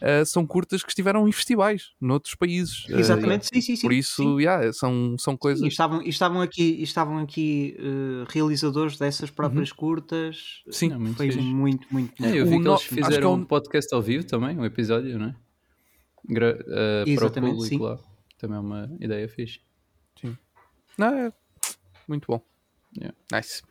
ah, 0.01 0.23
são 0.25 0.45
curtas 0.45 0.83
que 0.83 0.89
estiveram 0.89 1.27
em 1.27 1.31
festivais 1.31 1.91
noutros 1.99 2.35
países. 2.35 2.85
Ah, 2.89 2.99
Exatamente, 2.99 3.47
sim, 3.47 3.61
sim, 3.61 3.75
sim. 3.75 3.81
por 3.81 3.93
isso, 3.93 4.15
sim. 4.23 4.39
yeah, 4.41 4.71
são, 4.73 5.15
são 5.17 5.35
coisas. 5.37 5.63
E 5.63 5.67
estavam, 5.67 6.01
e 6.01 6.09
estavam 6.09 6.41
aqui, 6.41 6.63
e 6.79 6.83
estavam 6.83 7.17
aqui 7.19 7.75
eh, 7.79 8.25
realizadores 8.29 8.97
dessas 8.97 9.29
próprias 9.29 9.69
Uhum. 9.71 9.75
curtas. 9.77 10.61
Sim, 10.69 10.91
É 10.93 10.97
muito 10.97 11.17
Foi 11.17 11.29
fixe. 11.31 11.41
muito, 11.41 11.87
muito, 11.91 12.23
É, 12.23 12.31
eu 12.39 12.45
vi 12.45 12.55
O 12.55 12.57
que 12.59 12.63
no- 12.65 12.71
eles 12.71 12.81
é 12.83 12.95
fizeram 12.95 13.31
um- 13.33 13.35
um 13.37 13.45
podcast 13.45 13.93
ao 13.93 14.01
vivo 14.01 14.25
também, 14.25 14.57
um 14.57 14.65
episódio, 14.65 15.17
não 15.19 15.27
é? 15.27 15.35
Gra- 16.27 16.55
uh, 16.55 16.63
para 16.65 17.05
o 17.05 17.09
Exatamente, 17.09 17.53
público 17.53 17.75
sim. 17.75 17.79
lá. 17.79 17.99
Também 18.37 18.57
é 18.57 18.59
uma 18.59 18.89
ideia 18.99 19.27
fixe. 19.27 19.59
Não, 20.97 21.07
é 21.07 21.33
muito 22.07 22.27
bom. 22.27 22.41
Yeah. 22.95 23.17
Nice. 23.31 23.63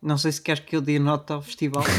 Não 0.00 0.16
sei 0.16 0.30
se 0.30 0.40
queres 0.40 0.62
que 0.64 0.76
eu 0.76 0.80
dê 0.80 0.98
nota 0.98 1.34
ao 1.34 1.42
festival. 1.42 1.82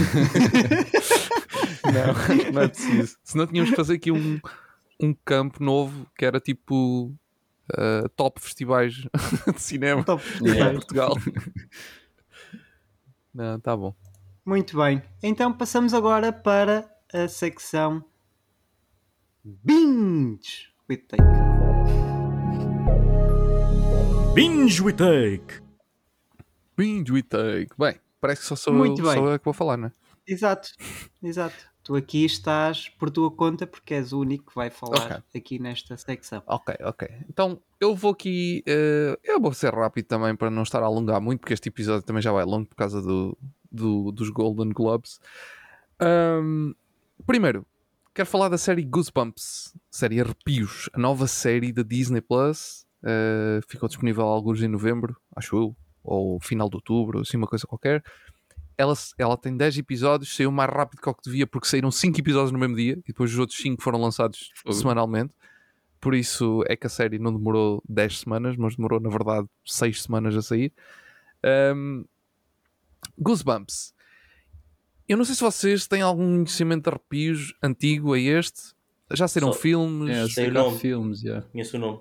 Não, 1.84 2.52
não 2.54 2.62
é 2.62 2.68
preciso. 2.68 3.18
Senão 3.24 3.48
tínhamos 3.48 3.72
que 3.72 3.76
fazer 3.76 3.96
aqui 3.96 4.12
um, 4.12 4.40
um 5.02 5.14
campo 5.26 5.64
novo 5.64 6.06
que 6.16 6.24
era 6.24 6.40
tipo 6.40 7.12
ah, 7.74 8.08
top 8.16 8.40
festivais 8.42 8.94
de 9.54 9.62
cinema 9.62 10.04
Top 10.04 10.24
em. 10.44 10.74
Portugal. 10.74 11.16
Não, 13.34 13.60
tá 13.60 13.76
bom. 13.76 13.96
Muito 14.46 14.78
bem. 14.78 15.02
Então 15.22 15.52
passamos 15.54 15.94
agora 15.94 16.32
para 16.32 16.90
a 17.14 17.28
secção 17.28 18.04
Binge 19.44 20.70
with 20.90 21.04
Take. 21.08 21.24
Binge 24.36 24.82
we 24.82 24.94
take. 24.94 25.62
Binge 26.78 27.12
we 27.12 27.24
take. 27.24 27.70
Bem, 27.78 27.96
parece 28.22 28.42
que 28.42 28.48
só 28.48 28.56
sou, 28.56 28.74
Muito 28.74 29.02
eu, 29.02 29.06
bem. 29.06 29.16
sou 29.16 29.30
eu 29.32 29.40
que 29.40 29.46
vou 29.46 29.54
falar, 29.54 29.76
não 29.78 29.88
é? 29.88 29.92
Exato, 30.28 30.70
exato. 31.24 31.56
Tu 31.84 31.96
aqui 31.96 32.24
estás 32.26 32.88
por 32.90 33.10
tua 33.10 33.32
conta 33.32 33.66
porque 33.66 33.96
és 33.96 34.14
o 34.14 34.20
único 34.20 34.46
que 34.50 34.56
vai 34.56 34.70
falar 34.70 35.24
aqui 35.36 35.58
nesta 35.58 35.98
secção. 35.98 36.44
Ok, 36.46 36.76
ok. 36.82 37.08
Então 37.28 37.60
eu 37.82 37.96
vou 37.96 38.12
aqui. 38.12 38.64
eh, 38.68 39.18
eu 39.24 39.42
vou 39.42 39.52
ser 39.54 39.74
rápido 39.74 40.06
também 40.06 40.36
para 40.36 40.52
não 40.52 40.62
estar 40.64 40.84
a 40.84 40.86
alongar 40.86 41.20
muito, 41.20 41.40
porque 41.40 41.54
este 41.54 41.70
episódio 41.70 42.04
também 42.06 42.22
já 42.22 42.32
vai 42.32 42.46
longo 42.46 42.68
por 42.68 42.76
causa 42.76 43.02
do, 43.02 43.36
do- 43.72 44.12
dos 44.12 44.30
Golden 44.30 44.70
Globes. 44.70 45.20
Ahm, 46.00 46.74
primeiro, 47.30 47.64
quero 48.12 48.28
falar 48.28 48.50
da 48.50 48.58
série 48.58 48.84
Goosebumps, 48.84 49.76
série 49.92 50.20
Arrepios, 50.20 50.90
a 50.92 50.98
nova 50.98 51.28
série 51.28 51.72
da 51.72 51.84
Disney 51.84 52.22
Plus. 52.22 52.88
eh, 53.04 53.60
ficou 53.68 53.88
disponível 53.88 54.24
alguns 54.26 54.64
em 54.64 54.68
novembro, 54.68 55.16
acho 55.36 55.56
eu, 55.56 55.76
ou 56.04 56.40
final 56.42 56.68
de 56.68 56.78
outubro, 56.78 57.20
assim 57.20 57.38
uma 57.38 57.46
coisa 57.46 57.68
qualquer. 57.68 58.04
Ela, 58.76 58.96
ela 59.16 59.38
tem 59.38 59.56
10 59.56 59.78
episódios, 59.78 60.36
saiu 60.36 60.52
mais 60.52 60.72
rápido 60.72 61.02
que 61.02 61.08
o 61.08 61.14
que 61.14 61.22
devia, 61.24 61.46
porque 61.46 61.68
saíram 61.68 61.92
5 61.92 62.20
episódios 62.20 62.52
no 62.52 62.58
mesmo 62.58 62.76
dia, 62.76 62.94
e 62.94 63.04
depois 63.10 63.32
os 63.32 63.38
outros 63.38 63.60
5 63.60 63.80
foram 63.80 64.02
lançados 64.02 64.52
Fogo. 64.56 64.74
semanalmente. 64.74 65.32
Por 66.02 66.16
isso 66.16 66.64
é 66.68 66.76
que 66.76 66.88
a 66.88 66.90
série 66.90 67.20
não 67.20 67.32
demorou 67.32 67.84
10 67.88 68.22
semanas, 68.22 68.58
mas 68.58 68.76
demorou, 68.76 69.00
na 69.00 69.10
verdade, 69.10 69.48
6 69.64 70.02
semanas 70.02 70.36
a 70.36 70.42
sair. 70.42 70.74
Um, 71.76 72.06
Goosebumps. 73.20 73.94
Eu 75.10 75.18
não 75.18 75.26
sei 75.26 75.34
se 75.36 75.42
vocês 75.42 75.88
têm 75.88 76.02
algum 76.02 76.36
conhecimento 76.38 76.84
de 76.84 76.90
arrepios 76.90 77.54
antigo 77.64 78.14
a 78.14 78.20
este. 78.20 78.74
Já 79.12 79.28
saíram 79.28 79.52
Só- 79.52 79.60
filmes. 79.60 80.38
É, 80.38 80.50
nome. 80.52 80.78
filmes, 80.80 81.24
yeah. 81.24 81.46
Conheço 81.52 81.78
o 81.78 81.80
nome. 81.80 82.00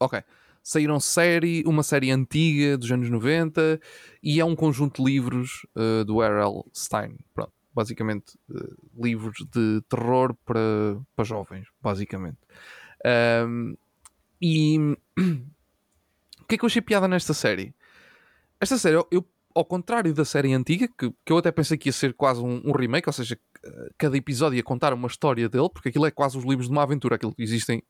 Ok. 0.00 0.20
Saíram 0.62 0.98
série, 1.00 1.62
uma 1.64 1.82
série 1.84 2.10
antiga 2.10 2.76
dos 2.76 2.90
anos 2.90 3.08
90 3.08 3.80
e 4.22 4.40
é 4.40 4.44
um 4.44 4.56
conjunto 4.56 5.02
de 5.02 5.10
livros 5.12 5.64
uh, 5.76 6.04
do 6.04 6.20
R.L. 6.20 6.64
Stein. 6.76 7.16
Pronto. 7.32 7.52
Basicamente, 7.72 8.36
uh, 8.50 8.76
livros 9.06 9.36
de 9.54 9.80
terror 9.88 10.34
para, 10.44 10.60
para 11.14 11.24
jovens, 11.24 11.68
basicamente. 11.80 12.38
Um, 13.46 13.76
e 14.42 14.76
o 16.42 16.44
que 16.48 16.56
é 16.56 16.58
que 16.58 16.64
eu 16.64 16.66
achei 16.66 16.82
piada 16.82 17.06
nesta 17.06 17.32
série? 17.32 17.72
Esta 18.60 18.76
série, 18.76 18.96
eu- 18.96 19.06
eu, 19.12 19.24
ao 19.58 19.64
contrário 19.64 20.14
da 20.14 20.24
série 20.24 20.52
antiga, 20.52 20.86
que, 20.86 21.10
que 21.10 21.32
eu 21.32 21.38
até 21.38 21.50
pensei 21.50 21.76
que 21.76 21.88
ia 21.88 21.92
ser 21.92 22.14
quase 22.14 22.40
um, 22.40 22.62
um 22.64 22.72
remake, 22.72 23.08
ou 23.08 23.12
seja, 23.12 23.38
uh, 23.66 23.70
cada 23.98 24.16
episódio 24.16 24.56
ia 24.56 24.62
contar 24.62 24.92
uma 24.92 25.08
história 25.08 25.48
dele, 25.48 25.68
porque 25.68 25.88
aquilo 25.88 26.06
é 26.06 26.10
quase 26.10 26.38
os 26.38 26.44
livros 26.44 26.68
de 26.68 26.72
uma 26.72 26.82
aventura, 26.82 27.16
aquilo 27.16 27.34
que 27.34 27.42
existem 27.42 27.82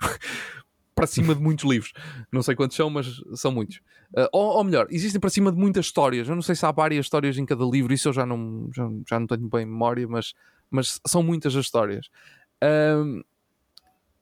para 0.94 1.06
cima 1.06 1.34
de 1.34 1.40
muitos 1.40 1.64
livros. 1.64 1.92
Não 2.32 2.42
sei 2.42 2.56
quantos 2.56 2.76
são, 2.76 2.90
mas 2.90 3.22
são 3.34 3.52
muitos. 3.52 3.76
Uh, 4.16 4.28
ou, 4.32 4.56
ou 4.56 4.64
melhor, 4.64 4.88
existem 4.90 5.20
para 5.20 5.30
cima 5.30 5.52
de 5.52 5.58
muitas 5.58 5.86
histórias. 5.86 6.28
Eu 6.28 6.34
não 6.34 6.42
sei 6.42 6.56
se 6.56 6.66
há 6.66 6.72
várias 6.72 7.06
histórias 7.06 7.38
em 7.38 7.46
cada 7.46 7.64
livro, 7.64 7.92
isso 7.92 8.08
eu 8.08 8.12
já 8.12 8.26
não, 8.26 8.68
já, 8.74 8.88
já 9.08 9.20
não 9.20 9.26
tenho 9.26 9.48
bem 9.48 9.64
memória, 9.64 10.06
mas, 10.08 10.34
mas 10.70 11.00
são 11.06 11.22
muitas 11.22 11.54
as 11.54 11.64
histórias. 11.64 12.08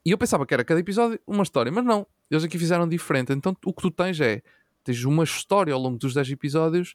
E 0.04 0.10
eu 0.10 0.18
pensava 0.18 0.46
que 0.46 0.54
era 0.54 0.64
cada 0.64 0.80
episódio 0.80 1.20
uma 1.26 1.42
história, 1.42 1.70
mas 1.70 1.84
não. 1.84 2.06
Eles 2.30 2.44
aqui 2.44 2.58
fizeram 2.58 2.88
diferente. 2.88 3.32
Então 3.32 3.54
o 3.64 3.72
que 3.72 3.82
tu 3.82 3.90
tens 3.90 4.20
é 4.20 4.42
tens 4.84 5.04
uma 5.04 5.24
história 5.24 5.72
ao 5.74 5.80
longo 5.80 5.98
dos 5.98 6.14
10 6.14 6.30
episódios 6.30 6.94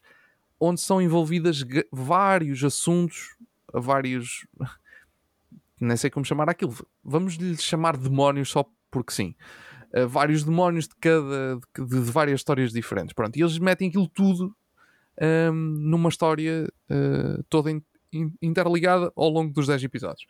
onde 0.58 0.80
são 0.80 1.00
envolvidas 1.02 1.62
vários 1.92 2.62
assuntos 2.64 3.36
vários. 3.72 4.46
Nem 5.80 5.96
sei 5.96 6.08
como 6.08 6.24
chamar 6.24 6.48
aquilo. 6.48 6.74
Vamos 7.04 7.34
lhe 7.34 7.56
chamar 7.58 7.96
demónios 7.96 8.48
só 8.48 8.64
porque 8.90 9.12
sim. 9.12 9.34
A 9.94 10.06
vários 10.06 10.42
demónios 10.42 10.88
de 10.88 10.94
cada. 10.96 11.58
de, 11.76 11.86
de 11.86 12.10
várias 12.10 12.40
histórias 12.40 12.72
diferentes. 12.72 13.12
Pronto, 13.14 13.36
e 13.36 13.42
eles 13.42 13.58
metem 13.58 13.88
aquilo 13.88 14.08
tudo 14.08 14.56
ahm, 15.20 15.52
numa 15.78 16.08
história 16.08 16.66
ah, 16.90 17.42
toda 17.50 17.70
in- 17.70 17.82
in- 18.12 18.32
interligada 18.40 19.12
ao 19.14 19.28
longo 19.28 19.52
dos 19.52 19.66
10 19.66 19.84
episódios. 19.84 20.26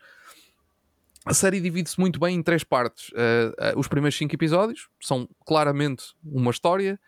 A 1.24 1.34
série 1.34 1.60
divide-se 1.60 1.98
muito 1.98 2.18
bem 2.20 2.36
em 2.36 2.42
três 2.42 2.62
partes. 2.64 3.10
Ah, 3.58 3.72
os 3.76 3.86
primeiros 3.88 4.16
cinco 4.18 4.34
episódios 4.34 4.88
são 5.00 5.28
claramente 5.44 6.04
uma 6.24 6.50
história. 6.50 6.98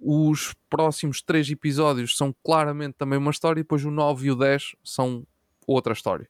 Os 0.00 0.54
próximos 0.70 1.20
três 1.20 1.50
episódios 1.50 2.16
são 2.16 2.34
claramente 2.42 2.94
também 2.94 3.18
uma 3.18 3.30
história. 3.30 3.60
E 3.60 3.62
depois 3.62 3.84
o 3.84 3.90
9 3.90 4.26
e 4.28 4.30
o 4.30 4.34
10 4.36 4.74
são 4.82 5.26
outra 5.66 5.92
história. 5.92 6.28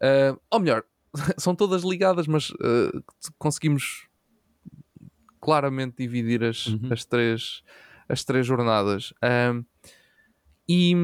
Ah, 0.00 0.36
ou 0.50 0.60
melhor, 0.60 0.82
são 1.36 1.54
todas 1.54 1.82
ligadas, 1.82 2.26
mas 2.26 2.52
ah, 2.60 3.00
conseguimos 3.38 4.06
claramente 5.40 5.96
dividir 5.98 6.42
as, 6.42 6.66
Uhum. 6.66 6.88
as, 6.92 7.04
três, 7.04 7.62
as 8.08 8.24
três 8.24 8.46
jornadas. 8.46 9.12
Ah, 9.22 9.60
e 10.68 10.94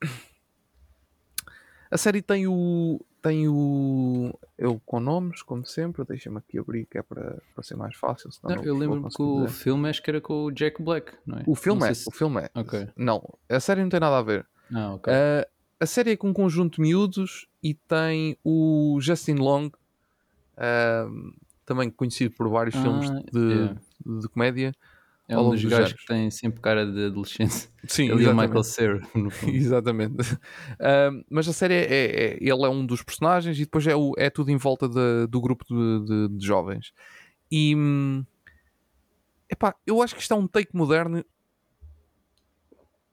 a 1.90 1.96
série 1.98 2.22
tem 2.22 2.46
o. 2.46 3.00
Tem 3.22 3.46
o. 3.48 4.36
Eu 4.58 4.80
com 4.84 4.98
nomes, 4.98 5.42
como 5.42 5.64
sempre. 5.64 6.04
Deixa-me 6.04 6.38
aqui 6.38 6.58
abrir 6.58 6.86
que 6.86 6.98
é 6.98 7.02
para, 7.02 7.40
para 7.54 7.62
ser 7.62 7.76
mais 7.76 7.94
fácil. 7.94 8.28
Não, 8.42 8.56
não 8.56 8.64
eu 8.64 8.72
vou 8.74 8.80
lembro-me 8.80 9.08
que 9.14 9.22
o 9.22 9.44
dizer. 9.46 9.48
filme 9.58 9.88
acho 9.88 10.02
que 10.02 10.10
era 10.10 10.20
com 10.20 10.44
o 10.46 10.50
Jack 10.50 10.82
Black, 10.82 11.12
não 11.24 11.38
é? 11.38 11.42
O 11.46 11.54
filme 11.54 11.80
Não 11.82 11.86
é. 11.86 11.94
se- 11.94 12.08
O 12.08 12.10
filme 12.10 12.40
é. 12.42 12.50
Ok. 12.54 12.88
Não, 12.96 13.22
a 13.48 13.60
série 13.60 13.80
não 13.82 13.88
tem 13.88 14.00
nada 14.00 14.18
a 14.18 14.22
ver. 14.22 14.44
Ah. 14.74 14.94
Uh, 14.96 15.46
a 15.78 15.86
série 15.86 16.10
é 16.12 16.16
com 16.16 16.30
um 16.30 16.32
conjunto 16.32 16.76
de 16.76 16.80
miúdos 16.82 17.46
e 17.62 17.74
tem 17.74 18.36
o 18.44 18.98
Justin 19.00 19.34
Long, 19.34 19.66
uh, 20.56 21.32
também 21.64 21.90
conhecido 21.90 22.34
por 22.34 22.48
vários 22.48 22.74
Ah, 22.76 22.82
filmes 22.82 23.10
de, 23.30 23.38
yeah. 23.38 23.76
de 24.04 24.28
comédia. 24.28 24.74
É 25.32 25.38
um 25.38 25.50
dos 25.50 25.62
dos 25.62 25.70
gajos 25.70 25.92
que 25.94 26.06
tem 26.06 26.30
sempre 26.30 26.60
cara 26.60 26.84
de 26.86 27.06
adolescência. 27.06 27.70
Sim, 27.86 28.04
Ele 28.10 28.12
e 28.12 28.16
o 28.16 28.20
exatamente. 28.20 28.46
Michael 28.48 28.64
Cera. 28.64 29.00
Exatamente. 29.46 30.38
Um, 31.12 31.24
mas 31.30 31.48
a 31.48 31.52
série 31.52 31.74
é, 31.74 31.84
é- 31.84 32.24
é- 32.34 32.38
Ele 32.40 32.64
é 32.64 32.68
um 32.68 32.84
dos 32.86 33.02
personagens 33.02 33.56
e 33.58 33.60
depois 33.60 33.86
é, 33.86 33.94
o- 33.96 34.14
é 34.16 34.28
tudo 34.30 34.50
em 34.50 34.56
volta 34.56 34.88
da- 34.88 35.26
do 35.26 35.40
grupo 35.40 35.64
de, 35.68 36.04
de- 36.28 36.38
de 36.38 36.46
jovens. 36.46 36.92
E. 37.50 37.74
hum, 37.76 38.24
Epá, 39.50 39.74
eu 39.86 40.00
acho 40.00 40.14
que 40.14 40.22
isto 40.22 40.32
é 40.32 40.36
um 40.36 40.46
take 40.46 40.74
moderno 40.74 41.22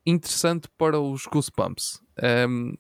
interessante 0.06 0.68
para 0.78 1.00
os 1.00 1.26
Goosebumps. 1.26 2.02
Um, 2.48 2.74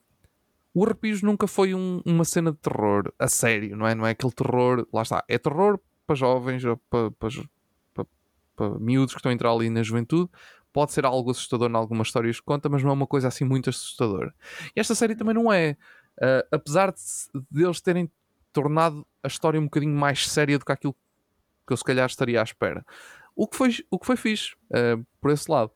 o 0.73 0.85
Arrepios 0.85 1.21
nunca 1.21 1.47
foi 1.47 1.73
um- 1.73 2.01
uma 2.05 2.23
cena 2.23 2.51
de 2.51 2.57
terror 2.57 3.11
a 3.19 3.27
sério, 3.27 3.75
não 3.75 3.85
é? 3.87 3.93
Não 3.93 4.05
é 4.07 4.11
aquele 4.11 4.31
terror. 4.31 4.87
Lá 4.93 5.01
está. 5.01 5.23
É 5.27 5.37
terror 5.37 5.79
para 6.07 6.15
jovens 6.15 6.63
ou 6.63 6.77
para, 6.89 7.11
para, 7.11 7.29
para, 8.59 8.77
miúdos 8.79 9.13
que 9.13 9.19
estão 9.19 9.31
a 9.31 9.33
entrar 9.33 9.51
ali 9.51 9.69
na 9.69 9.81
juventude 9.81 10.29
pode 10.73 10.91
ser 10.91 11.05
algo 11.05 11.31
assustador 11.31 11.69
em 11.69 11.75
algumas 11.75 12.07
histórias 12.07 12.39
que 12.39 12.45
conta, 12.45 12.69
mas 12.69 12.83
não 12.83 12.91
é 12.91 12.93
uma 12.93 13.07
coisa 13.07 13.27
assim 13.27 13.43
muito 13.43 13.69
assustadora. 13.69 14.33
E 14.75 14.79
esta 14.79 14.93
série 14.93 15.15
também 15.15 15.33
não 15.33 15.51
é. 15.51 15.75
Uh, 16.17 16.45
apesar 16.51 16.91
de, 16.91 16.99
de 17.49 17.63
eles 17.63 17.81
terem 17.81 18.11
tornado 18.51 19.05
a 19.23 19.27
história 19.27 19.59
um 19.59 19.63
bocadinho 19.63 19.95
mais 19.95 20.27
séria 20.27 20.59
do 20.59 20.65
que 20.65 20.71
aquilo 20.71 20.95
que 21.65 21.73
eu 21.73 21.77
se 21.77 21.83
calhar 21.83 22.05
estaria 22.05 22.39
à 22.39 22.43
espera. 22.43 22.85
O 23.35 23.47
que 23.47 23.55
foi, 23.55 23.75
o 23.89 23.97
que 23.97 24.05
foi 24.05 24.17
fixe, 24.17 24.53
uh, 24.71 25.05
por 25.21 25.31
esse 25.31 25.49
lado. 25.49 25.71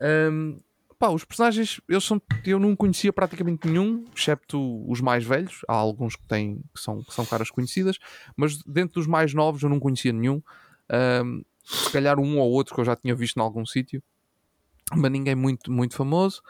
Um, 0.00 0.60
pá, 0.98 1.08
os 1.10 1.24
personagens, 1.24 1.80
eles 1.88 2.04
são, 2.04 2.20
eu 2.44 2.58
não 2.58 2.74
conhecia 2.74 3.12
praticamente 3.12 3.68
nenhum, 3.68 4.04
excepto 4.14 4.84
os 4.90 5.00
mais 5.00 5.24
velhos. 5.24 5.60
Há 5.68 5.74
alguns 5.74 6.16
que, 6.16 6.26
têm, 6.26 6.60
que, 6.74 6.80
são, 6.80 7.02
que 7.02 7.14
são 7.14 7.24
caras 7.24 7.50
conhecidas, 7.50 7.98
mas 8.36 8.62
dentro 8.64 8.94
dos 8.94 9.06
mais 9.06 9.32
novos 9.32 9.62
eu 9.62 9.68
não 9.68 9.78
conhecia 9.78 10.12
nenhum. 10.12 10.42
Um, 11.24 11.44
se 11.70 11.90
calhar 11.92 12.18
um 12.18 12.38
ou 12.38 12.50
outro 12.50 12.74
que 12.74 12.80
eu 12.80 12.84
já 12.84 12.96
tinha 12.96 13.14
visto 13.14 13.36
em 13.36 13.42
algum 13.42 13.64
sítio, 13.66 14.02
mas 14.94 15.10
ninguém 15.10 15.34
muito, 15.34 15.70
muito 15.70 15.94
famoso. 15.94 16.42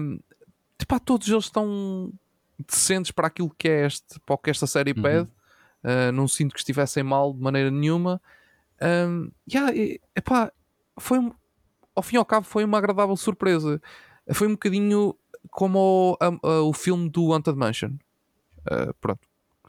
Um, 0.00 0.18
epá, 0.80 0.98
todos 0.98 1.28
eles 1.28 1.44
estão 1.44 2.12
decentes 2.66 3.10
para 3.12 3.26
aquilo 3.28 3.50
que 3.56 3.68
é 3.68 3.86
este, 3.86 4.18
para 4.20 4.34
o 4.34 4.38
que 4.38 4.50
esta 4.50 4.66
série 4.66 4.92
Uhum. 4.92 5.02
pede. 5.02 5.28
Uh, 5.84 6.10
não 6.12 6.26
sinto 6.26 6.52
que 6.52 6.58
estivessem 6.58 7.02
mal 7.04 7.32
de 7.32 7.40
maneira 7.40 7.70
nenhuma. 7.70 8.20
Um, 8.82 9.30
yeah, 9.48 9.72
e- 9.74 10.00
epá, 10.16 10.50
foi 10.98 11.18
ao 11.94 12.02
fim 12.02 12.16
e 12.16 12.18
ao 12.18 12.24
cabo 12.24 12.44
foi 12.46 12.64
uma 12.64 12.78
agradável 12.78 13.16
surpresa. 13.16 13.80
Foi 14.32 14.48
um 14.48 14.52
bocadinho 14.52 15.14
como 15.50 15.78
o, 15.78 16.16
a- 16.20 16.48
a- 16.48 16.62
o 16.62 16.72
filme 16.72 17.08
do 17.08 17.32
Haunted 17.32 17.56
Mansion. 17.56 17.90
Uh, 18.62 18.92
pronto. 19.00 19.20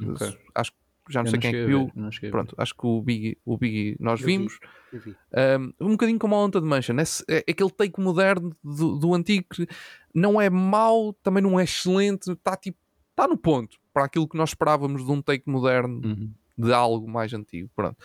Ok. 0.02 0.38
Acho 0.56 0.72
que 0.72 0.78
já 1.10 1.22
não 1.22 1.28
Eu 1.28 1.32
sei 1.32 1.40
quem 1.40 1.50
é 1.50 1.54
que 1.54 1.66
viu. 1.66 1.86
ver, 1.86 1.92
não. 1.96 2.10
Pronto, 2.32 2.56
acho 2.58 2.74
que 2.76 2.86
o 2.86 3.02
Biggie, 3.02 3.38
o 3.46 3.58
Biggie 3.58 3.96
nós 4.00 4.20
Eu 4.22 4.26
vi. 4.28 4.38
vimos. 4.38 4.60
Eu 4.92 5.00
vi. 5.00 5.16
Um, 5.80 5.88
um 5.88 5.92
bocadinho 5.92 6.20
como 6.20 6.36
a 6.36 6.38
Haunted 6.40 6.66
Mansion. 6.66 6.96
É, 7.00 7.04
é 7.48 7.52
aquele 7.52 7.72
take 7.72 8.00
moderno 8.00 8.56
do, 8.64 8.98
do 8.98 9.14
antigo 9.14 9.46
que 9.54 9.68
não 10.14 10.40
é 10.40 10.50
mau, 10.50 11.14
também 11.24 11.42
não 11.44 11.60
é 11.60 11.64
excelente, 11.64 12.32
está 12.32 12.56
tipo, 12.56 12.78
está 13.12 13.28
no 13.28 13.38
ponto 13.38 13.78
para 13.94 14.06
aquilo 14.06 14.28
que 14.28 14.38
nós 14.38 14.50
esperávamos 14.50 15.06
de 15.06 15.12
um 15.12 15.22
take 15.22 15.50
moderno 15.50 16.02
Uhum. 16.06 16.32
de 16.58 16.72
algo 16.74 17.10
mais 17.10 17.34
antigo. 17.34 17.70
Pronto. 17.76 17.98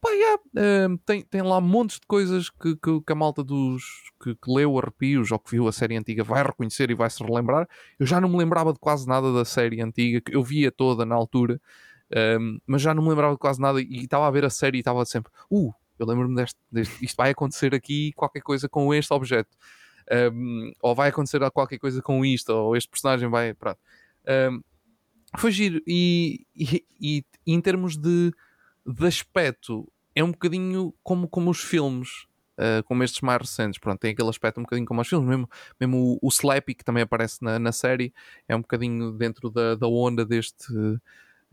Pá, 0.00 0.10
yeah, 0.10 0.42
um, 0.90 0.98
tem, 0.98 1.22
tem 1.22 1.40
lá 1.40 1.58
montes 1.62 1.98
de 1.98 2.06
coisas 2.06 2.50
que, 2.50 2.76
que, 2.76 3.00
que 3.00 3.12
a 3.12 3.14
malta 3.14 3.42
dos 3.42 3.82
que, 4.22 4.34
que 4.34 4.52
leu 4.52 4.78
Arrepios 4.78 5.32
ou 5.32 5.38
que 5.38 5.50
viu 5.52 5.66
a 5.66 5.72
série 5.72 5.96
antiga 5.96 6.22
vai 6.22 6.42
reconhecer 6.42 6.90
e 6.90 6.94
vai 6.94 7.08
se 7.08 7.24
relembrar. 7.24 7.66
Eu 7.98 8.04
já 8.04 8.20
não 8.20 8.28
me 8.28 8.36
lembrava 8.36 8.74
de 8.74 8.78
quase 8.78 9.08
nada 9.08 9.32
da 9.32 9.46
série 9.46 9.80
antiga, 9.80 10.20
que 10.20 10.36
eu 10.36 10.42
via 10.42 10.70
toda 10.70 11.06
na 11.06 11.14
altura, 11.14 11.58
um, 12.40 12.58
mas 12.66 12.82
já 12.82 12.94
não 12.94 13.02
me 13.02 13.10
lembrava 13.10 13.34
de 13.34 13.38
quase 13.38 13.60
nada 13.60 13.80
e 13.80 14.04
estava 14.04 14.26
a 14.26 14.30
ver 14.30 14.44
a 14.44 14.50
série 14.50 14.78
e 14.78 14.80
estava 14.80 15.04
sempre, 15.04 15.32
uh, 15.50 15.72
eu 15.98 16.06
lembro-me 16.06 16.36
deste, 16.36 16.58
deste, 16.70 17.04
isto 17.04 17.16
vai 17.16 17.30
acontecer 17.30 17.74
aqui 17.74 18.12
qualquer 18.14 18.40
coisa 18.40 18.68
com 18.68 18.92
este 18.92 19.12
objeto. 19.12 19.56
Um, 20.32 20.72
ou 20.82 20.94
vai 20.94 21.08
acontecer 21.08 21.38
qualquer 21.50 21.78
coisa 21.78 22.02
com 22.02 22.24
isto, 22.24 22.50
ou 22.50 22.76
este 22.76 22.88
personagem 22.88 23.28
vai. 23.28 23.54
Pronto. 23.54 23.78
Um, 24.28 24.60
foi 25.38 25.50
giro. 25.50 25.80
E, 25.86 26.46
e, 26.54 26.84
e 27.00 27.24
em 27.46 27.60
termos 27.60 27.96
de, 27.96 28.32
de 28.86 29.06
aspecto, 29.06 29.90
é 30.14 30.22
um 30.22 30.30
bocadinho 30.30 30.94
como, 31.02 31.28
como 31.28 31.50
os 31.50 31.60
filmes, 31.60 32.26
uh, 32.58 32.82
como 32.84 33.02
estes 33.02 33.20
mais 33.20 33.40
recentes. 33.40 33.78
Pronto, 33.78 34.00
tem 34.00 34.12
aquele 34.12 34.28
aspecto 34.28 34.58
um 34.58 34.64
bocadinho 34.64 34.86
como 34.86 35.00
os 35.00 35.08
filmes. 35.08 35.28
Mesmo, 35.28 35.48
mesmo 35.80 36.18
o, 36.20 36.26
o 36.26 36.28
Slappy, 36.28 36.74
que 36.74 36.84
também 36.84 37.02
aparece 37.02 37.42
na, 37.42 37.58
na 37.58 37.72
série, 37.72 38.12
é 38.48 38.54
um 38.54 38.60
bocadinho 38.60 39.12
dentro 39.12 39.50
da, 39.50 39.74
da 39.74 39.86
onda 39.86 40.24
deste. 40.24 40.66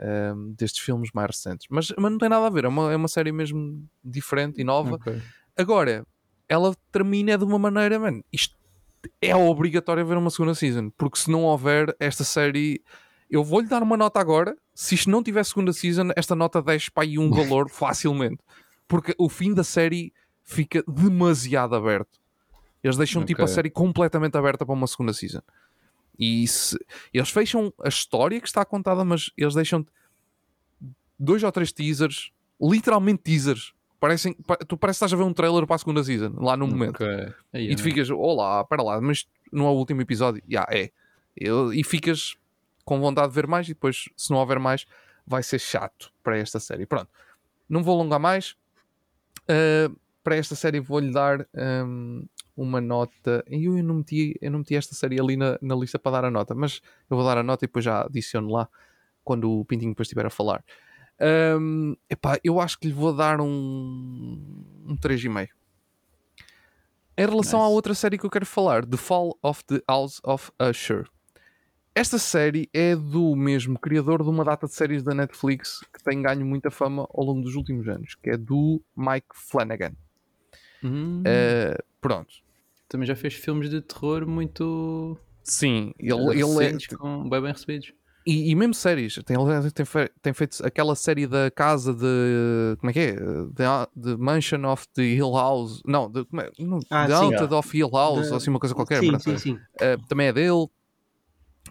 Um, 0.01 0.53
destes 0.53 0.81
filmes 0.81 1.09
mais 1.13 1.27
recentes, 1.27 1.67
mas, 1.69 1.93
mas 1.97 2.11
não 2.11 2.17
tem 2.17 2.29
nada 2.29 2.45
a 2.45 2.49
ver, 2.49 2.65
é 2.65 2.67
uma, 2.67 2.91
é 2.91 2.95
uma 2.95 3.07
série 3.07 3.31
mesmo 3.31 3.87
diferente 4.03 4.59
e 4.59 4.63
nova. 4.63 4.95
Ok. 4.95 5.21
Agora, 5.57 6.05
ela 6.49 6.75
termina 6.91 7.37
de 7.37 7.43
uma 7.43 7.59
maneira, 7.59 7.99
mano, 7.99 8.23
isto 8.31 8.55
é 9.21 9.35
obrigatório 9.35 10.03
haver 10.03 10.17
uma 10.17 10.29
segunda 10.29 10.53
season, 10.53 10.89
porque 10.97 11.17
se 11.17 11.29
não 11.29 11.43
houver 11.43 11.95
esta 11.99 12.23
série, 12.23 12.83
eu 13.29 13.43
vou-lhe 13.43 13.67
dar 13.67 13.81
uma 13.81 13.97
nota 13.97 14.19
agora. 14.19 14.55
Se 14.73 14.95
isto 14.95 15.09
não 15.09 15.23
tiver 15.23 15.43
segunda 15.43 15.73
season, 15.73 16.09
esta 16.15 16.35
nota 16.35 16.61
desce 16.61 16.91
para 16.91 17.03
aí 17.03 17.17
um 17.17 17.29
valor 17.31 17.69
facilmente, 17.69 18.43
porque 18.87 19.15
o 19.17 19.29
fim 19.29 19.53
da 19.53 19.63
série 19.63 20.13
fica 20.43 20.83
demasiado 20.87 21.75
aberto. 21.75 22.19
Eles 22.83 22.97
deixam 22.97 23.23
tipo 23.23 23.43
a 23.43 23.47
série 23.47 23.69
completamente 23.69 24.35
aberta 24.35 24.65
para 24.65 24.73
uma 24.73 24.87
segunda 24.87 25.13
season. 25.13 25.41
E 26.21 26.47
se- 26.47 26.77
eles 27.13 27.29
fecham 27.31 27.73
a 27.83 27.89
história 27.89 28.39
que 28.39 28.47
está 28.47 28.63
contada, 28.63 29.03
mas 29.03 29.31
eles 29.35 29.55
deixam 29.55 29.85
dois 31.19 31.43
ou 31.43 31.51
três 31.51 31.71
teasers, 31.71 32.31
literalmente 32.61 33.23
teasers. 33.23 33.73
Parecem, 33.99 34.33
pa- 34.33 34.57
tu 34.57 34.77
parece 34.77 34.97
que 34.99 35.05
estás 35.05 35.13
a 35.13 35.15
ver 35.15 35.23
um 35.23 35.33
trailer 35.33 35.65
para 35.67 35.75
a 35.75 35.79
segunda 35.79 36.03
season, 36.03 36.33
lá 36.37 36.55
no 36.57 36.67
momento. 36.67 36.95
Ok. 37.03 37.07
Aí, 37.53 37.71
E 37.71 37.75
tu 37.75 37.83
ficas, 37.83 38.09
olá, 38.09 38.63
para 38.63 38.81
lá, 38.81 38.99
mas 38.99 39.27
não 39.51 39.65
é 39.65 39.69
o 39.69 39.73
último 39.73 40.01
episódio. 40.01 40.41
Já, 40.47 40.65
é. 40.69 40.91
Eu- 41.35 41.73
e 41.73 41.83
ficas 41.83 42.35
com 42.83 42.99
vontade 42.99 43.29
de 43.29 43.35
ver 43.35 43.47
mais 43.47 43.67
e 43.67 43.73
depois, 43.73 44.05
se 44.17 44.31
não 44.31 44.37
houver 44.39 44.59
mais, 44.59 44.85
vai 45.25 45.43
ser 45.43 45.59
chato 45.59 46.11
para 46.23 46.37
esta 46.37 46.59
série. 46.59 46.85
Pronto. 46.85 47.09
Não 47.69 47.83
vou 47.83 47.99
alongar 47.99 48.19
mais. 48.19 48.55
Uh, 49.43 49.95
para 50.23 50.35
esta 50.35 50.55
série 50.55 50.79
vou-lhe 50.79 51.11
dar 51.11 51.47
um, 51.85 52.25
uma 52.61 52.79
nota. 52.81 53.43
E 53.49 53.65
Eu, 53.65 53.77
eu, 53.77 53.83
não 53.83 53.95
meti, 53.95 54.37
eu 54.41 54.51
não 54.51 54.59
meti 54.59 54.75
esta 54.75 54.93
série 54.95 55.19
ali 55.19 55.35
na, 55.37 55.57
na 55.61 55.75
lista 55.75 55.97
para 55.99 56.11
dar 56.21 56.25
a 56.25 56.31
nota, 56.31 56.53
mas 56.55 56.81
eu 57.09 57.17
vou 57.17 57.25
dar 57.25 57.37
a 57.37 57.43
nota 57.43 57.65
e 57.65 57.67
depois 57.67 57.83
já 57.85 58.01
adiciono 58.01 58.49
lá 58.49 58.67
quando 59.23 59.51
o 59.51 59.65
Pintinho 59.65 59.91
depois 59.91 60.07
estiver 60.07 60.25
a 60.25 60.29
falar. 60.29 60.63
Um, 61.59 61.95
epá, 62.09 62.39
eu 62.43 62.59
acho 62.59 62.79
que 62.79 62.87
lhe 62.87 62.93
vou 62.93 63.13
dar 63.15 63.39
um, 63.39 64.41
um 64.87 64.97
3,5. 64.97 65.49
Em 67.17 67.25
relação 67.25 67.59
à 67.61 67.65
Nice. 67.65 67.75
outra 67.75 67.93
série 67.93 68.17
que 68.17 68.25
eu 68.25 68.29
quero 68.29 68.45
falar, 68.45 68.85
The 68.85 68.97
Fall 68.97 69.37
of 69.43 69.63
the 69.65 69.81
House 69.87 70.19
of 70.23 70.51
Usher. 70.59 71.07
Esta 71.93 72.17
série 72.17 72.69
é 72.73 72.95
do 72.95 73.35
mesmo 73.35 73.77
criador 73.77 74.23
de 74.23 74.29
uma 74.29 74.45
data 74.45 74.65
de 74.65 74.73
séries 74.73 75.03
da 75.03 75.13
Netflix 75.13 75.81
que 75.93 76.01
tem 76.01 76.21
ganho 76.21 76.45
muita 76.45 76.71
fama 76.71 77.05
ao 77.13 77.23
longo 77.25 77.41
dos 77.41 77.55
últimos 77.55 77.87
anos, 77.87 78.15
que 78.15 78.29
é 78.29 78.37
do 78.37 78.81
Mike 78.95 79.27
Flanagan. 79.35 79.91
Hum, 80.83 81.21
Uh, 81.21 81.83
pronto. 81.99 82.33
Também 82.91 83.07
já 83.07 83.15
fez 83.15 83.35
filmes 83.35 83.69
de 83.69 83.79
terror 83.79 84.27
muito 84.27 85.17
Sim, 85.45 85.93
ele, 85.97 86.31
ele 86.31 86.41
é. 86.41 86.45
Recentes 86.45 86.87
com 86.87 87.29
bem 87.29 87.41
bem 87.41 87.53
recebidos. 87.53 87.93
E, 88.27 88.51
e 88.51 88.55
mesmo 88.55 88.73
séries, 88.73 89.15
tem, 89.25 89.37
tem, 89.73 89.85
tem 90.21 90.33
feito 90.33 90.57
aquela 90.65 90.93
série 90.93 91.25
da 91.25 91.49
casa 91.49 91.93
de. 91.93 92.75
Como 92.79 92.89
é 92.89 92.93
que 92.93 92.99
é? 92.99 93.15
The, 93.15 94.17
Mansion 94.17 94.65
of 94.65 94.85
the 94.93 95.03
Hill 95.03 95.31
House. 95.31 95.81
Não, 95.85 96.11
de, 96.11 96.25
como 96.25 96.41
é? 96.41 96.51
Não, 96.59 96.79
Ah, 96.89 97.07
the. 97.07 97.13
Haunted 97.13 97.53
of 97.53 97.77
Hill 97.77 97.89
House, 97.89 98.29
ou 98.29 98.35
assim 98.35 98.49
uma 98.49 98.59
coisa 98.59 98.75
qualquer. 98.75 98.99
sim, 98.99 99.17
sim, 99.19 99.37
sim. 99.37 99.53
Uh, 99.53 100.05
também 100.09 100.27
é 100.27 100.33
dele. 100.33 100.67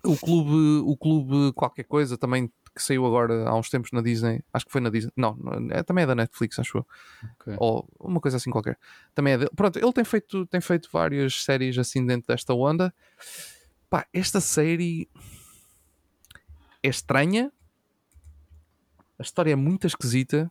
O 0.02 0.16
clube, 0.16 0.82
o 0.86 0.96
clube 0.96 1.52
qualquer 1.52 1.84
coisa 1.84 2.16
também 2.16 2.50
que 2.74 2.82
saiu 2.82 3.04
agora 3.04 3.48
há 3.48 3.56
uns 3.56 3.68
tempos 3.68 3.90
na 3.92 4.00
Disney. 4.00 4.42
Acho 4.52 4.66
que 4.66 4.72
foi 4.72 4.80
na 4.80 4.90
Disney. 4.90 5.12
Não, 5.16 5.36
é, 5.70 5.82
também 5.82 6.04
é 6.04 6.06
da 6.06 6.14
Netflix, 6.14 6.58
acho 6.58 6.78
eu. 6.78 6.86
Ok. 7.40 7.54
Ou 7.58 7.88
uma 7.98 8.20
coisa 8.20 8.36
assim 8.36 8.50
qualquer. 8.50 8.78
Também 9.14 9.34
é 9.34 9.38
dele. 9.38 9.50
Pronto, 9.54 9.78
ele 9.78 9.92
tem 9.92 10.04
feito, 10.04 10.46
tem 10.46 10.60
feito 10.60 10.88
várias 10.92 11.42
séries 11.42 11.76
assim 11.78 12.04
dentro 12.04 12.28
desta 12.28 12.54
onda. 12.54 12.94
Pá, 13.88 14.06
esta 14.12 14.40
série 14.40 15.08
é 16.82 16.88
estranha. 16.88 17.52
A 19.18 19.22
história 19.22 19.52
é 19.52 19.56
muito 19.56 19.86
esquisita. 19.86 20.50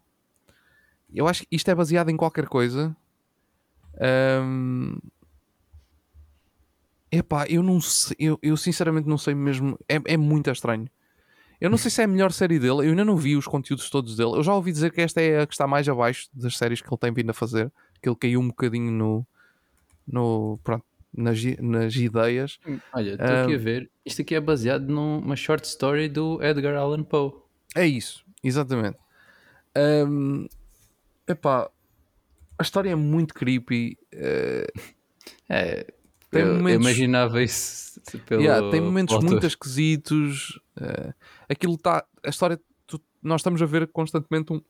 Eu 1.13 1.27
acho 1.27 1.41
que 1.41 1.47
isto 1.51 1.69
é 1.69 1.75
baseado 1.75 2.09
em 2.09 2.17
qualquer 2.17 2.47
coisa. 2.47 2.95
Ahm, 3.99 4.97
Epá, 7.11 7.47
eu 7.47 7.63
não 7.63 7.81
sei, 7.81 8.15
eu, 8.19 8.37
eu 8.41 8.55
sinceramente 8.55 9.07
não 9.07 9.17
sei 9.17 9.33
mesmo, 9.33 9.79
é, 9.89 9.99
é 10.13 10.17
muito 10.17 10.49
estranho. 10.51 10.87
Eu 11.59 11.69
não 11.69 11.77
sei 11.77 11.91
se 11.91 12.01
é 12.01 12.05
a 12.05 12.07
melhor 12.07 12.31
série 12.31 12.57
dele, 12.59 12.71
eu 12.85 12.89
ainda 12.91 13.03
não 13.03 13.17
vi 13.17 13.35
os 13.35 13.45
conteúdos 13.45 13.89
todos 13.89 14.15
dele. 14.15 14.31
Eu 14.37 14.43
já 14.43 14.53
ouvi 14.53 14.71
dizer 14.71 14.91
que 14.91 15.01
esta 15.01 15.21
é 15.21 15.41
a 15.41 15.47
que 15.47 15.53
está 15.53 15.67
mais 15.67 15.87
abaixo 15.89 16.29
das 16.33 16.57
séries 16.57 16.81
que 16.81 16.87
ele 16.87 16.97
tem 16.97 17.11
vindo 17.13 17.29
a 17.29 17.33
fazer, 17.33 17.71
que 18.01 18.07
ele 18.07 18.15
caiu 18.15 18.39
um 18.39 18.47
bocadinho 18.47 18.91
no, 18.91 19.27
no 20.07 20.57
pronto, 20.63 20.85
nas, 21.13 21.37
nas 21.59 21.95
ideias. 21.95 22.59
Olha, 22.93 23.11
estou 23.11 23.25
aqui 23.25 23.53
Ah. 23.53 23.55
a 23.55 23.59
ver. 23.59 23.89
Isto 24.05 24.21
aqui 24.21 24.35
é 24.35 24.39
baseado 24.39 24.87
numa 24.87 25.35
short 25.35 25.65
story 25.67 26.07
do 26.07 26.41
Edgar 26.41 26.75
Allan 26.77 27.03
Poe. 27.03 27.33
É 27.75 27.85
isso, 27.85 28.23
exatamente. 28.43 28.97
Ahm, 29.75 30.45
epá, 31.27 31.69
a 32.57 32.63
história 32.63 32.89
é 32.91 32.95
muito 32.95 33.33
creepy. 33.33 33.97
eh, 34.11 34.67
É, 35.49 35.85
eu, 36.31 36.39
eu 36.39 36.55
momentos- 36.55 36.85
imaginava 36.85 37.41
isso 37.43 37.88
pelo. 38.25 38.41
Yeah, 38.41 38.69
tem 38.71 38.81
momentos 38.81 39.15
autor. 39.15 39.29
muito 39.31 39.45
esquisitos. 39.45 40.59
eh, 40.79 41.13
aquilo 41.49 41.75
está. 41.75 42.05
A 42.25 42.29
história. 42.29 42.59
tu- 42.87 43.01
nós 43.21 43.41
estamos 43.41 43.61
a 43.61 43.65
ver 43.65 43.87
constantemente 43.91 44.51
um, 44.53 44.61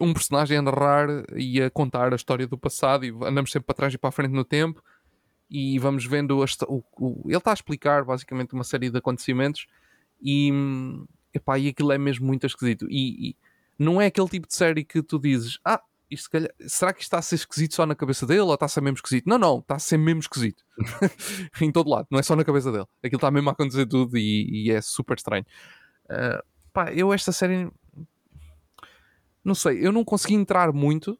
um 0.00 0.12
personagem 0.12 0.56
a 0.58 0.62
narrar 0.62 1.08
e 1.36 1.60
a 1.62 1.70
contar 1.70 2.12
a 2.12 2.16
história 2.16 2.46
do 2.46 2.56
passado 2.58 3.04
e 3.04 3.10
andamos 3.10 3.50
sempre 3.52 3.66
para 3.66 3.74
trás 3.74 3.94
e 3.94 3.98
para 3.98 4.08
a 4.08 4.12
frente 4.12 4.32
no 4.32 4.44
tempo 4.44 4.82
e 5.50 5.78
vamos 5.78 6.04
vendo. 6.06 6.42
a 6.42 6.46
o, 6.68 6.82
o- 6.98 7.22
ele 7.28 7.36
está 7.36 7.50
a 7.50 7.54
explicar 7.54 8.04
basicamente 8.04 8.52
uma 8.54 8.64
série 8.64 8.90
de 8.90 8.98
acontecimentos 8.98 9.66
e. 10.20 10.50
Epá, 11.34 11.58
e 11.58 11.68
aquilo 11.68 11.92
é 11.92 11.96
mesmo 11.98 12.26
muito 12.26 12.46
esquisito. 12.46 12.86
E, 12.90 13.30
e 13.30 13.36
não 13.78 13.98
é 14.00 14.06
aquele 14.06 14.28
tipo 14.28 14.46
de 14.46 14.54
série 14.54 14.84
que 14.84 15.02
tu 15.02 15.18
dizes: 15.18 15.58
Ah, 15.64 15.80
isto 16.14 16.30
calhar- 16.30 16.52
será 16.66 16.92
que 16.92 17.00
isto 17.00 17.08
está 17.08 17.18
a 17.18 17.22
ser 17.22 17.34
esquisito 17.36 17.74
só 17.74 17.86
na 17.86 17.94
cabeça 17.94 18.26
dele 18.26 18.40
ou 18.40 18.54
está 18.54 18.66
a 18.66 18.68
ser 18.68 18.80
mesmo 18.80 18.96
esquisito? 18.96 19.28
Não, 19.28 19.38
não, 19.38 19.58
está 19.58 19.76
a 19.76 19.78
ser 19.78 19.96
mesmo 19.96 20.20
esquisito. 20.20 20.62
em 21.60 21.70
todo 21.72 21.90
lado, 21.90 22.06
não 22.10 22.18
é 22.18 22.22
só 22.22 22.34
na 22.36 22.44
cabeça 22.44 22.70
dele. 22.72 22.86
Aquilo 23.02 23.16
está 23.18 23.30
mesmo 23.30 23.48
a 23.48 23.52
acontecer 23.52 23.86
tudo 23.86 24.16
e, 24.18 24.66
e 24.66 24.70
é 24.70 24.80
super 24.80 25.16
estranho. 25.16 25.44
Ah, 26.08 26.42
pá, 26.72 26.92
eu 26.92 27.12
esta 27.12 27.32
série 27.32 27.70
não 29.44 29.54
sei, 29.54 29.84
eu 29.84 29.90
não 29.90 30.04
consegui 30.04 30.34
entrar 30.34 30.72
muito, 30.72 31.18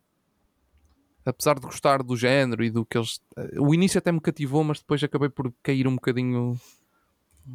apesar 1.26 1.54
de 1.56 1.62
gostar 1.62 2.02
do 2.02 2.16
género 2.16 2.62
e 2.62 2.70
do 2.70 2.84
que 2.86 2.96
eles. 2.96 3.20
eh, 3.36 3.58
O 3.60 3.74
início 3.74 3.98
até 3.98 4.12
me 4.12 4.20
cativou, 4.20 4.62
mas 4.62 4.78
depois 4.78 5.02
acabei 5.02 5.28
por 5.28 5.52
cair 5.62 5.88
um 5.88 5.94
bocadinho 5.94 6.58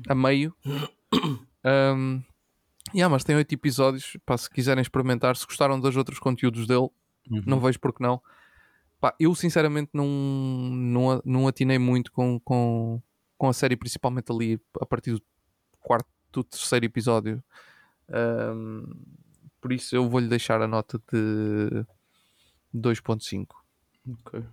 a 0.07 0.15
meio. 0.15 0.53
Um, 1.65 2.23
yeah, 2.95 3.11
mas 3.11 3.25
tem 3.25 3.35
oito 3.35 3.51
episódios. 3.53 4.15
Pá, 4.25 4.37
se 4.37 4.49
quiserem 4.49 4.81
experimentar, 4.81 5.35
se 5.35 5.45
gostaram 5.45 5.77
dos 5.77 5.97
outros 5.97 6.17
conteúdos 6.17 6.65
dele, 6.65 6.87
Uhum. 7.29 7.43
não 7.45 7.59
vejo 7.59 7.79
porque 7.79 8.03
não. 8.03 8.21
Pá, 8.99 9.15
eu 9.19 9.35
sinceramente 9.35 9.91
não, 9.93 10.07
não, 10.07 11.21
não 11.23 11.47
atinei 11.47 11.77
muito 11.77 12.11
com, 12.11 12.39
com, 12.39 13.01
com 13.37 13.47
a 13.47 13.53
série, 13.53 13.75
principalmente 13.75 14.31
ali 14.31 14.59
a 14.81 14.85
partir 14.85 15.11
do 15.11 15.21
quarto, 15.79 16.07
do 16.31 16.43
terceiro 16.43 16.85
episódio. 16.85 17.43
Ahm, 18.09 18.91
por 19.61 19.71
isso 19.71 19.95
eu 19.95 20.09
vou-lhe 20.09 20.27
deixar 20.27 20.61
a 20.61 20.67
nota 20.67 20.99
de 21.11 21.85
2.5. 22.73 23.47
Ok. 24.09 24.43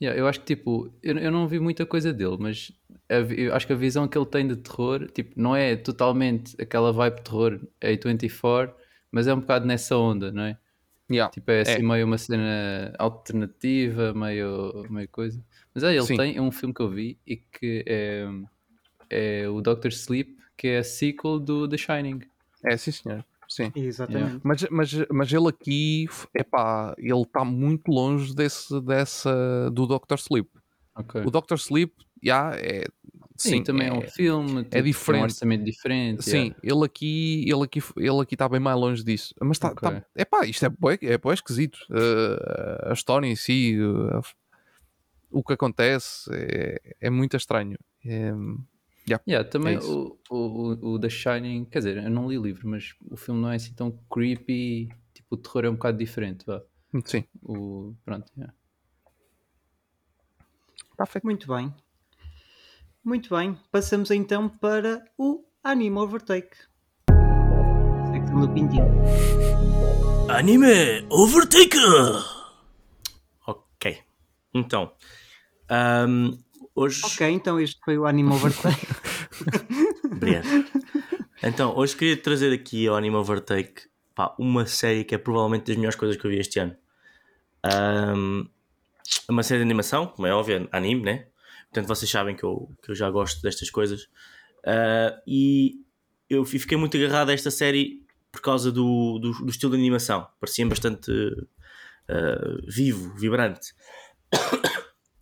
Yeah, 0.00 0.18
eu 0.18 0.26
acho 0.26 0.40
que 0.40 0.56
tipo, 0.56 0.92
eu, 1.02 1.16
eu 1.18 1.30
não 1.30 1.46
vi 1.46 1.60
muita 1.60 1.86
coisa 1.86 2.12
dele, 2.12 2.36
mas 2.38 2.72
a 3.08 3.56
acho 3.56 3.66
que 3.66 3.72
a 3.72 3.76
visão 3.76 4.08
que 4.08 4.18
ele 4.18 4.26
tem 4.26 4.46
de 4.46 4.56
terror, 4.56 5.08
tipo, 5.10 5.40
não 5.40 5.54
é 5.54 5.76
totalmente 5.76 6.60
aquela 6.60 6.92
vibe 6.92 7.22
terror 7.22 7.60
A24, 7.80 8.74
mas 9.10 9.26
é 9.26 9.34
um 9.34 9.40
bocado 9.40 9.66
nessa 9.66 9.96
onda, 9.96 10.32
não 10.32 10.42
é? 10.42 10.58
Yeah. 11.10 11.32
Tipo, 11.32 11.50
é 11.50 11.60
assim 11.62 11.72
É. 11.72 11.82
meio 11.82 12.06
uma 12.06 12.18
cena 12.18 12.92
alternativa, 12.98 14.12
meio, 14.12 14.86
meio 14.90 15.08
coisa. 15.08 15.42
Mas 15.74 15.84
é, 15.84 15.92
ele 15.94 16.02
Sim. 16.02 16.16
tem 16.16 16.40
um 16.40 16.50
filme 16.50 16.74
que 16.74 16.82
eu 16.82 16.90
vi 16.90 17.18
e 17.26 17.36
que 17.36 17.84
é, 17.86 18.26
é 19.08 19.48
o 19.48 19.60
Doctor 19.60 19.90
Sleep, 19.90 20.36
que 20.56 20.68
é 20.68 20.78
a 20.78 20.84
sequel 20.84 21.38
do 21.38 21.68
The 21.68 21.76
Shining. 21.76 22.20
É, 22.64 22.76
sim 22.76 22.90
senhor. 22.90 23.24
Sim. 23.48 23.72
Exatamente. 23.74 24.40
Mas, 24.44 24.66
mas, 24.70 24.92
mas 25.10 25.32
ele 25.32 25.48
aqui, 25.48 26.06
epá, 26.34 26.94
ele 26.98 27.22
está 27.22 27.44
muito 27.44 27.90
longe 27.90 28.34
desse, 28.34 28.78
dessa, 28.82 29.70
do 29.72 29.86
Doctor 29.86 30.18
Sleep. 30.18 30.50
Ok. 30.94 31.22
O 31.24 31.30
Doctor 31.30 31.56
Sleep, 31.56 31.94
já 32.22 32.52
é. 32.56 32.84
Sim, 33.38 33.62
também 33.62 33.86
é, 33.86 33.92
um 33.92 34.02
filme, 34.02 34.48
tipo, 34.58 34.70
tem 34.70 34.82
diferente. 34.82 35.20
um 35.20 35.24
orçamento 35.24 35.64
diferente. 35.64 36.24
Sim, 36.24 36.36
yeah. 36.36 36.56
ele 36.62 36.84
aqui 36.84 37.44
ele 37.48 37.62
aqui 37.62 37.80
ele 37.96 38.20
aqui 38.20 38.34
está 38.34 38.48
bem 38.48 38.58
mais 38.58 38.76
longe 38.78 39.04
disso. 39.04 39.34
Mas 39.40 39.56
está 39.56 39.68
Ok. 39.68 39.88
tá, 39.88 40.04
epá, 40.16 40.44
isto 40.44 40.66
é 40.66 40.68
bué, 40.68 40.98
é 41.02 41.16
bué 41.16 41.34
esquisito. 41.34 41.78
Uh, 41.88 42.90
a 42.90 42.92
história 42.92 43.26
em 43.28 43.36
si, 43.36 43.78
uh, 43.80 44.20
o 45.30 45.42
que 45.44 45.52
acontece 45.52 46.28
é, 46.32 46.96
é 47.00 47.10
muito 47.10 47.36
estranho. 47.36 47.78
É, 48.04 48.32
Yeah, 49.26 49.48
também 49.48 49.76
É 49.76 49.80
o, 49.80 50.18
o, 50.28 50.94
o 50.94 50.98
The 50.98 51.08
Shining, 51.08 51.64
quer 51.64 51.78
dizer, 51.78 51.96
eu 51.96 52.10
não 52.10 52.28
li 52.28 52.36
o 52.36 52.42
livro, 52.42 52.68
mas 52.68 52.94
o 53.10 53.16
filme 53.16 53.40
não 53.40 53.50
é 53.50 53.56
assim 53.56 53.72
tão 53.72 53.90
creepy, 54.10 54.88
tipo, 55.14 55.34
o 55.34 55.36
terror 55.36 55.64
é 55.64 55.70
um 55.70 55.74
bocado 55.74 55.96
diferente, 55.96 56.44
vá. 56.44 56.62
sim, 57.06 57.24
O, 57.42 57.94
pronto, 58.04 58.30
yeah. 58.36 58.52
está 60.92 61.06
feito. 61.06 61.24
Muito 61.24 61.48
bem. 61.48 61.72
Muito 63.08 63.34
bem. 63.34 63.56
Passamos 63.72 64.10
então 64.10 64.50
para 64.50 65.02
o 65.16 65.42
Anime 65.64 65.96
Overtake. 65.96 66.54
Secção 68.12 68.40
do 68.42 68.52
Pintinho. 68.52 68.84
Anime 70.28 71.06
Overtaker! 71.08 72.22
Ok. 73.46 73.98
Então. 74.52 74.92
ahm, 75.70 76.36
hoje. 76.74 77.00
Ok, 77.02 77.26
então 77.30 77.58
este 77.58 77.80
foi 77.82 77.96
o 77.96 78.04
Anime 78.04 78.30
Overtake. 78.30 78.86
Obrigado. 80.04 80.46
Então, 81.42 81.74
hoje 81.76 81.96
queria 81.96 82.16
trazer 82.16 82.52
aqui 82.52 82.88
ao 82.88 82.96
Anime 82.96 83.14
Overtake 83.14 83.84
pá, 84.14 84.34
uma 84.38 84.66
série 84.66 85.04
que 85.04 85.14
é 85.14 85.18
provavelmente 85.18 85.68
das 85.68 85.76
melhores 85.76 85.96
coisas 85.96 86.16
que 86.20 86.26
eu 86.26 86.30
vi 86.30 86.40
este 86.40 86.58
ano. 86.58 86.76
É 87.64 89.32
uma 89.32 89.42
série 89.42 89.60
de 89.60 89.64
animação, 89.64 90.08
como 90.08 90.26
é 90.26 90.34
óbvio, 90.34 90.68
anime, 90.72 91.02
né? 91.02 91.27
Portanto, 91.70 91.88
vocês 91.88 92.10
sabem 92.10 92.34
que 92.34 92.44
eu, 92.44 92.70
que 92.82 92.90
eu 92.90 92.94
já 92.94 93.10
gosto 93.10 93.42
destas 93.42 93.70
coisas. 93.70 94.08
Ah, 94.66 95.20
e 95.26 95.76
eu 96.28 96.44
fi- 96.44 96.58
fiquei 96.58 96.76
muito 96.78 96.96
agarrado 96.96 97.30
a 97.30 97.32
esta 97.32 97.50
série 97.50 98.04
por 98.32 98.40
causa 98.40 98.70
do, 98.72 99.18
do, 99.18 99.32
do 99.44 99.50
estilo 99.50 99.72
de 99.72 99.78
animação. 99.78 100.26
Parecia-me 100.40 100.70
bastante 100.70 101.10
ah, 102.08 102.56
vivo, 102.66 103.14
vibrante. 103.16 103.74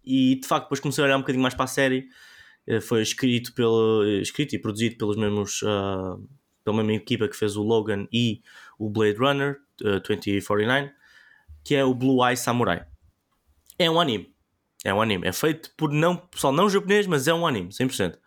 E 0.08 0.36
de 0.36 0.46
facto, 0.46 0.66
depois 0.66 0.78
comecei 0.78 1.02
a 1.02 1.06
olhar 1.08 1.16
um 1.16 1.20
bocadinho 1.22 1.42
mais 1.42 1.52
para 1.54 1.64
a 1.64 1.66
série. 1.68 2.06
Eh, 2.64 2.80
Foi 2.80 3.02
escrito, 3.02 3.52
pelo, 3.54 4.04
escrito 4.22 4.54
e 4.54 4.58
produzido 4.60 4.96
pelos 4.96 5.16
mesmos, 5.16 5.58
pela 6.62 6.76
mesma 6.76 6.92
equipa 6.92 7.26
que 7.26 7.34
fez 7.36 7.56
o 7.56 7.62
Logan 7.64 8.06
e 8.12 8.40
o 8.78 8.88
Blade 8.88 9.18
Runner 9.18 9.56
eh, 9.82 9.98
2049, 9.98 10.92
que 11.64 11.74
é 11.74 11.84
o 11.84 11.92
Blue 11.92 12.24
Eye 12.24 12.36
Samurai. 12.36 12.86
É 13.76 13.90
um 13.90 14.00
anime. 14.00 14.32
É 14.86 14.94
um 14.94 15.02
anime. 15.02 15.26
É 15.26 15.32
feito 15.32 15.70
por 15.76 15.90
não, 15.90 16.16
pessoal 16.16 16.52
não 16.52 16.68
japonês, 16.70 17.06
mas 17.06 17.26
é 17.26 17.34
um 17.34 17.46
anime, 17.46 17.70
100%. 17.72 18.18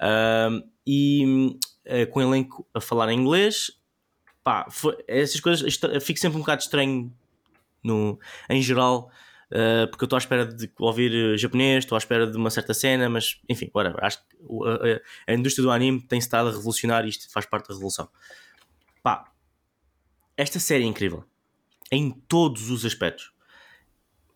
Ahm, 0.00 0.62
e 0.86 1.58
eh, 1.84 2.06
com 2.06 2.20
o 2.20 2.22
elenco 2.22 2.66
a 2.72 2.80
falar 2.80 3.10
em 3.12 3.18
inglês, 3.18 3.72
pá, 4.44 4.66
foi- 4.70 4.96
essas 5.08 5.40
coisas 5.40 5.78
fico 6.00 6.18
sempre 6.20 6.36
um 6.38 6.40
bocado 6.40 6.62
estranho 6.62 7.12
no, 7.82 8.18
em 8.48 8.62
geral, 8.62 9.10
uh, 9.50 9.88
porque 9.88 10.04
eu 10.04 10.06
estou 10.06 10.16
à 10.16 10.20
espera 10.20 10.46
de 10.46 10.70
ouvir 10.78 11.10
uh, 11.34 11.36
japonês, 11.38 11.84
estou 11.84 11.96
à 11.96 11.98
espera 11.98 12.26
de 12.30 12.36
uma 12.36 12.50
certa 12.50 12.72
cena, 12.74 13.08
mas 13.08 13.40
enfim, 13.48 13.70
whatever. 13.74 14.02
acho 14.04 14.18
que 14.20 14.36
a, 14.64 14.96
a- 14.96 15.32
a 15.32 15.34
indústria 15.34 15.62
do 15.64 15.70
anime 15.70 16.00
tem 16.00 16.18
estado 16.18 16.48
a 16.48 16.52
revolucionar 16.52 17.04
e 17.04 17.08
isto 17.08 17.30
faz 17.30 17.44
parte 17.46 17.68
da 17.68 17.74
revolução. 17.74 18.08
Pá, 19.02 19.32
esta 20.36 20.58
série 20.60 20.84
é 20.84 20.86
incrível 20.86 21.24
em 21.90 22.10
todos 22.10 22.70
os 22.70 22.84
aspectos. 22.84 23.32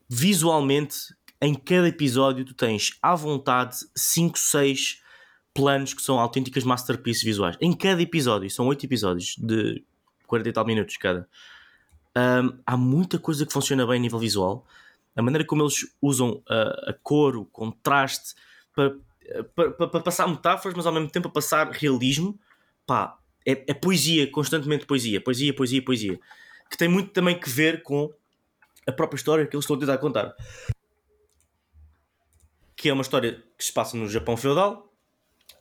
Visualmente 0.09 1.15
em 1.43 1.55
cada 1.55 1.89
episódio 1.89 2.45
tu 2.45 2.55
tens 2.55 2.97
à 3.03 3.17
vontade 3.17 3.77
5, 3.97 4.39
6 4.39 5.03
planos 5.53 5.93
que 5.93 6.01
são 6.01 6.21
autênticas 6.21 6.63
masterpieces 6.63 7.25
visuais. 7.25 7.57
Em 7.61 7.73
cada 7.73 8.01
episódio, 8.01 8.49
são 8.49 8.69
8 8.69 8.87
episódios 8.87 9.35
de 9.37 9.85
40 10.29 10.49
e 10.49 10.53
tal 10.53 10.65
minutos 10.65 10.97
cada. 10.97 11.29
Um, 12.17 12.59
há 12.65 12.77
muita 12.77 13.19
coisa 13.19 13.45
que 13.45 13.53
funciona 13.53 13.85
bem 13.85 13.97
a 13.97 13.99
nível 13.99 14.21
visual. 14.21 14.65
A 15.17 15.21
maneira 15.21 15.45
como 15.45 15.65
eles 15.65 15.93
usam 16.01 16.41
a, 16.49 16.91
a 16.91 16.93
cor, 17.03 17.37
o 17.37 17.45
contraste, 17.45 18.35
para, 18.73 18.95
para, 19.55 19.89
para, 19.89 20.01
passar 20.01 20.29
metáforas, 20.29 20.77
mas 20.77 20.87
ao 20.87 20.93
mesmo 20.93 21.11
tempo 21.11 21.27
a 21.27 21.31
passar 21.31 21.71
realismo. 21.73 22.39
Pá, 22.87 23.19
é, 23.45 23.65
é 23.67 23.75
poesia, 23.75 24.31
constantemente 24.31 24.87
poesia, 24.87 25.21
poesia, 25.21 25.53
poesia, 25.53 25.85
poesia. 25.85 26.21
Que 26.71 26.79
tem 26.79 26.89
muito 26.89 27.11
também 27.11 27.39
que 27.39 27.51
ver 27.51 27.83
com 27.83 28.13
a 28.87 28.93
própria 28.93 29.17
história 29.17 29.47
que 29.47 29.57
eles 29.57 29.65
estão 29.65 29.77
a 29.77 29.81
tentar 29.81 29.99
contar. 29.99 30.35
Que 32.83 32.89
é 32.89 32.93
uma 32.93 33.03
história 33.03 33.41
que 33.57 33.65
se 33.65 33.73
passa 33.73 33.97
no 33.97 34.09
Japão 34.09 34.37
feudal 34.37 34.93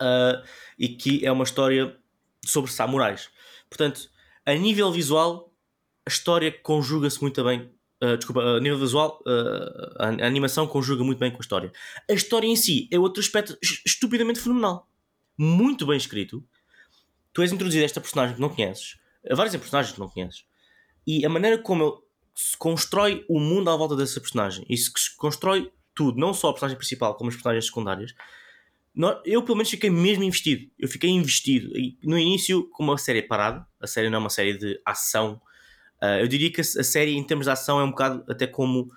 uh, 0.01 0.43
e 0.79 0.89
que 0.89 1.23
é 1.23 1.31
uma 1.31 1.43
história 1.43 1.95
sobre 2.43 2.71
samurais. 2.71 3.29
Portanto, 3.69 4.09
a 4.43 4.55
nível 4.55 4.91
visual, 4.91 5.53
a 6.03 6.09
história 6.09 6.51
conjuga-se 6.51 7.21
muito 7.21 7.43
bem. 7.43 7.71
Uh, 8.03 8.17
desculpa, 8.17 8.41
a 8.41 8.59
nível 8.59 8.79
visual, 8.79 9.21
uh, 9.27 10.03
a, 10.03 10.25
animação 10.25 10.65
conjuga 10.65 11.03
muito 11.03 11.19
bem 11.19 11.29
com 11.29 11.37
a 11.37 11.41
história. 11.41 11.71
A 12.09 12.13
história 12.13 12.47
em 12.47 12.55
si 12.55 12.89
é 12.91 12.97
outro 12.97 13.21
aspecto 13.21 13.55
estupidamente 13.85 14.39
fenomenal. 14.39 14.89
Muito 15.37 15.85
bem 15.85 15.97
escrito. 15.97 16.43
Tu 17.31 17.43
és 17.43 17.51
introduzido 17.51 17.83
a 17.83 17.85
esta 17.85 18.01
personagem 18.01 18.33
que 18.33 18.41
não 18.41 18.49
conheces, 18.49 18.97
a 19.29 19.35
várias 19.35 19.55
personagens 19.55 19.93
que 19.93 19.99
não 19.99 20.09
conheces, 20.09 20.43
e 21.05 21.23
a 21.23 21.29
maneira 21.29 21.59
como 21.59 21.83
ele 21.83 21.93
se 22.33 22.57
constrói 22.57 23.23
o 23.29 23.39
mundo 23.39 23.69
à 23.69 23.75
volta 23.75 23.95
dessa 23.95 24.19
personagem 24.19 24.65
e 24.67 24.75
se 24.75 24.89
constrói 25.15 25.71
tudo, 25.93 26.19
não 26.19 26.33
só 26.33 26.49
a 26.49 26.53
personagem 26.53 26.77
principal, 26.77 27.15
como 27.15 27.29
as 27.29 27.35
personagens 27.35 27.65
secundárias, 27.65 28.13
eu 29.25 29.41
pelo 29.43 29.55
menos 29.55 29.69
fiquei 29.69 29.89
mesmo 29.89 30.23
investido. 30.23 30.69
Eu 30.77 30.87
fiquei 30.87 31.09
investido. 31.09 31.77
E 31.77 31.97
no 32.03 32.17
início, 32.17 32.67
como 32.69 32.91
a 32.91 32.97
série 32.97 33.19
é 33.19 33.21
parada, 33.21 33.65
a 33.79 33.87
série 33.87 34.09
não 34.09 34.17
é 34.17 34.19
uma 34.19 34.29
série 34.29 34.57
de 34.57 34.79
ação. 34.85 35.41
Uh, 36.01 36.19
eu 36.19 36.27
diria 36.27 36.51
que 36.51 36.61
a, 36.61 36.63
série, 36.63 37.15
em 37.15 37.23
termos 37.23 37.45
de 37.45 37.51
ação, 37.51 37.79
é 37.79 37.83
um 37.83 37.91
bocado 37.91 38.23
até 38.29 38.45
como 38.45 38.91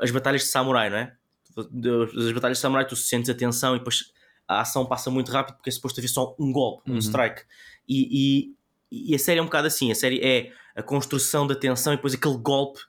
as 0.00 0.10
batalhas 0.10 0.42
de 0.42 0.48
samurai, 0.48 0.90
não 0.90 0.98
é? 0.98 1.16
As 1.56 2.32
batalhas 2.32 2.58
de 2.58 2.62
samurai, 2.62 2.86
tu 2.86 2.96
sentes 2.96 3.30
a 3.30 3.34
tensão 3.34 3.74
e 3.74 3.78
depois 3.78 4.12
a 4.46 4.60
ação 4.60 4.84
passa 4.84 5.10
muito 5.10 5.30
rápido 5.30 5.56
porque 5.56 5.70
é 5.70 5.72
suposto 5.72 6.00
haver 6.00 6.08
só 6.08 6.34
um 6.38 6.52
golpe, 6.52 6.90
um 6.90 6.94
uhum. 6.94 6.98
strike. 6.98 7.42
E, 7.88 8.52
e, 8.90 9.10
e, 9.12 9.14
a 9.14 9.18
série 9.18 9.38
é 9.38 9.42
um 9.42 9.46
bocado 9.46 9.66
assim. 9.68 9.90
A 9.90 9.94
série 9.94 10.20
é 10.20 10.52
a 10.76 10.82
construção 10.82 11.46
da 11.46 11.54
tensão 11.54 11.92
e 11.92 11.96
depois 11.96 12.14
aquele 12.14 12.36
golpe, 12.36 12.80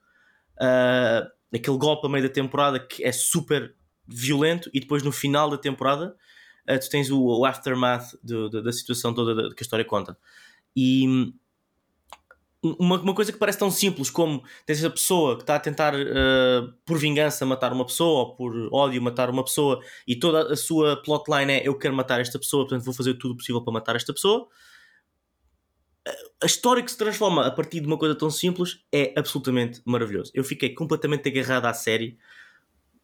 uh, 0.57 1.29
aquele 1.53 1.77
golpe 1.77 2.07
a 2.07 2.09
meio 2.09 2.27
da 2.27 2.33
temporada 2.33 2.79
que 2.79 3.03
é 3.03 3.11
super 3.11 3.75
violento 4.07 4.69
e 4.73 4.79
depois 4.79 5.03
no 5.03 5.11
final 5.11 5.49
da 5.49 5.57
temporada 5.57 6.15
uh, 6.69 6.79
tu 6.79 6.89
tens 6.89 7.09
o, 7.09 7.21
o 7.21 7.45
aftermath 7.45 8.15
do, 8.23 8.49
do, 8.49 8.63
da 8.63 8.71
situação 8.71 9.13
toda 9.13 9.53
que 9.53 9.61
a 9.61 9.63
história 9.63 9.85
conta. 9.85 10.17
E 10.75 11.33
uma, 12.63 13.01
uma 13.01 13.15
coisa 13.15 13.31
que 13.31 13.39
parece 13.39 13.57
tão 13.57 13.71
simples 13.71 14.09
como 14.09 14.43
tens 14.65 14.79
essa 14.79 14.89
pessoa 14.89 15.35
que 15.35 15.41
está 15.43 15.55
a 15.55 15.59
tentar 15.59 15.95
uh, 15.95 16.71
por 16.85 16.97
vingança 16.97 17.45
matar 17.45 17.73
uma 17.73 17.85
pessoa 17.85 18.19
ou 18.19 18.35
por 18.35 18.69
ódio 18.71 19.01
matar 19.01 19.29
uma 19.29 19.43
pessoa 19.43 19.81
e 20.07 20.15
toda 20.15 20.53
a 20.53 20.55
sua 20.55 21.01
plotline 21.01 21.53
é 21.53 21.67
eu 21.67 21.77
quero 21.77 21.95
matar 21.95 22.21
esta 22.21 22.37
pessoa, 22.37 22.63
portanto 22.63 22.85
vou 22.85 22.93
fazer 22.93 23.15
tudo 23.15 23.35
possível 23.35 23.61
para 23.63 23.73
matar 23.73 23.95
esta 23.95 24.13
pessoa. 24.13 24.47
A 26.41 26.45
história 26.45 26.81
que 26.81 26.91
se 26.91 26.97
transforma 26.97 27.45
a 27.45 27.51
partir 27.51 27.81
de 27.81 27.87
uma 27.87 27.97
coisa 27.97 28.15
tão 28.15 28.29
simples 28.29 28.83
é 28.91 29.13
absolutamente 29.15 29.81
maravilhoso. 29.85 30.31
Eu 30.33 30.43
fiquei 30.43 30.73
completamente 30.73 31.27
agarrado 31.29 31.65
à 31.65 31.73
série 31.73 32.17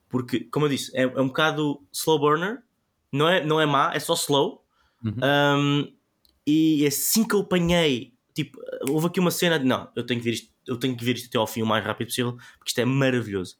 porque, 0.10 0.42
como 0.52 0.66
eu 0.66 0.70
disse, 0.70 0.92
é, 0.96 1.04
é 1.04 1.22
um 1.22 1.28
bocado 1.28 1.82
slow 1.92 2.20
burner, 2.20 2.62
não 3.12 3.28
é, 3.28 3.46
não 3.46 3.60
é 3.60 3.66
má, 3.66 3.92
é 3.94 4.00
só 4.00 4.14
slow. 4.14 4.64
Uhum. 5.04 5.14
Um, 5.24 5.94
e 6.46 6.86
assim 6.88 7.28
que 7.28 7.36
eu 7.36 7.42
apanhei, 7.42 8.14
tipo, 8.34 8.58
houve 8.90 9.08
aqui 9.08 9.20
uma 9.20 9.32
cena 9.32 9.60
de 9.60 9.66
não, 9.66 9.90
eu 9.96 10.06
tenho 10.06 10.20
que 10.20 10.26
ver 10.26 10.34
isto, 10.34 10.52
eu 10.66 10.78
tenho 10.78 10.96
que 10.96 11.04
ver 11.04 11.16
isto 11.16 11.28
até 11.28 11.38
ao 11.38 11.48
fim 11.48 11.62
o 11.62 11.66
mais 11.66 11.84
rápido 11.84 12.08
possível, 12.08 12.34
porque 12.58 12.70
isto 12.70 12.80
é 12.80 12.86
maravilhoso. 12.86 13.58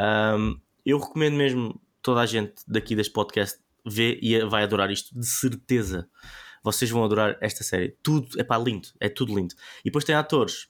Um, 0.00 0.58
eu 0.84 0.98
recomendo 0.98 1.36
mesmo 1.36 1.80
toda 2.00 2.20
a 2.20 2.26
gente 2.26 2.54
daqui 2.66 2.96
deste 2.96 3.12
podcast 3.12 3.58
ver 3.84 4.18
e 4.22 4.42
vai 4.46 4.62
adorar 4.62 4.90
isto, 4.90 5.18
de 5.18 5.26
certeza. 5.26 6.08
Vocês 6.72 6.90
vão 6.90 7.04
adorar 7.04 7.36
esta 7.40 7.64
série. 7.64 7.96
Tudo 8.02 8.40
é 8.40 8.44
pá, 8.44 8.58
lindo, 8.58 8.88
é 9.00 9.08
tudo 9.08 9.34
lindo. 9.34 9.54
E 9.80 9.84
depois 9.84 10.04
tem 10.04 10.14
atores 10.14 10.68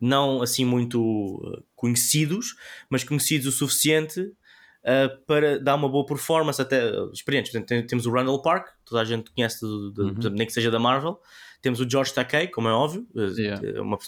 não 0.00 0.42
assim 0.42 0.64
muito 0.64 1.40
eh, 1.44 1.62
conhecidos, 1.74 2.56
mas 2.88 3.04
conhecidos 3.04 3.46
o 3.46 3.52
suficiente 3.52 4.20
uh, 4.20 5.24
para 5.26 5.58
dar 5.58 5.74
uma 5.74 5.88
boa 5.88 6.06
performance, 6.06 6.60
até 6.60 6.90
experientes. 7.12 7.52
Portanto, 7.52 7.86
temos 7.86 8.06
o 8.06 8.10
Randall 8.10 8.40
Park, 8.40 8.68
toda 8.84 9.00
a 9.00 9.04
gente 9.04 9.30
conhece, 9.30 9.60
de, 9.60 10.14
de, 10.14 10.26
uhum. 10.28 10.34
nem 10.34 10.46
que 10.46 10.52
seja 10.52 10.70
da 10.70 10.78
Marvel. 10.78 11.20
Temos 11.60 11.80
o 11.80 11.90
George 11.90 12.14
Takei, 12.14 12.46
como 12.46 12.68
é 12.68 12.72
óbvio, 12.72 13.06
eh, 13.16 13.40
yeah. 13.40 13.68
É 13.76 13.80
uma, 13.80 13.98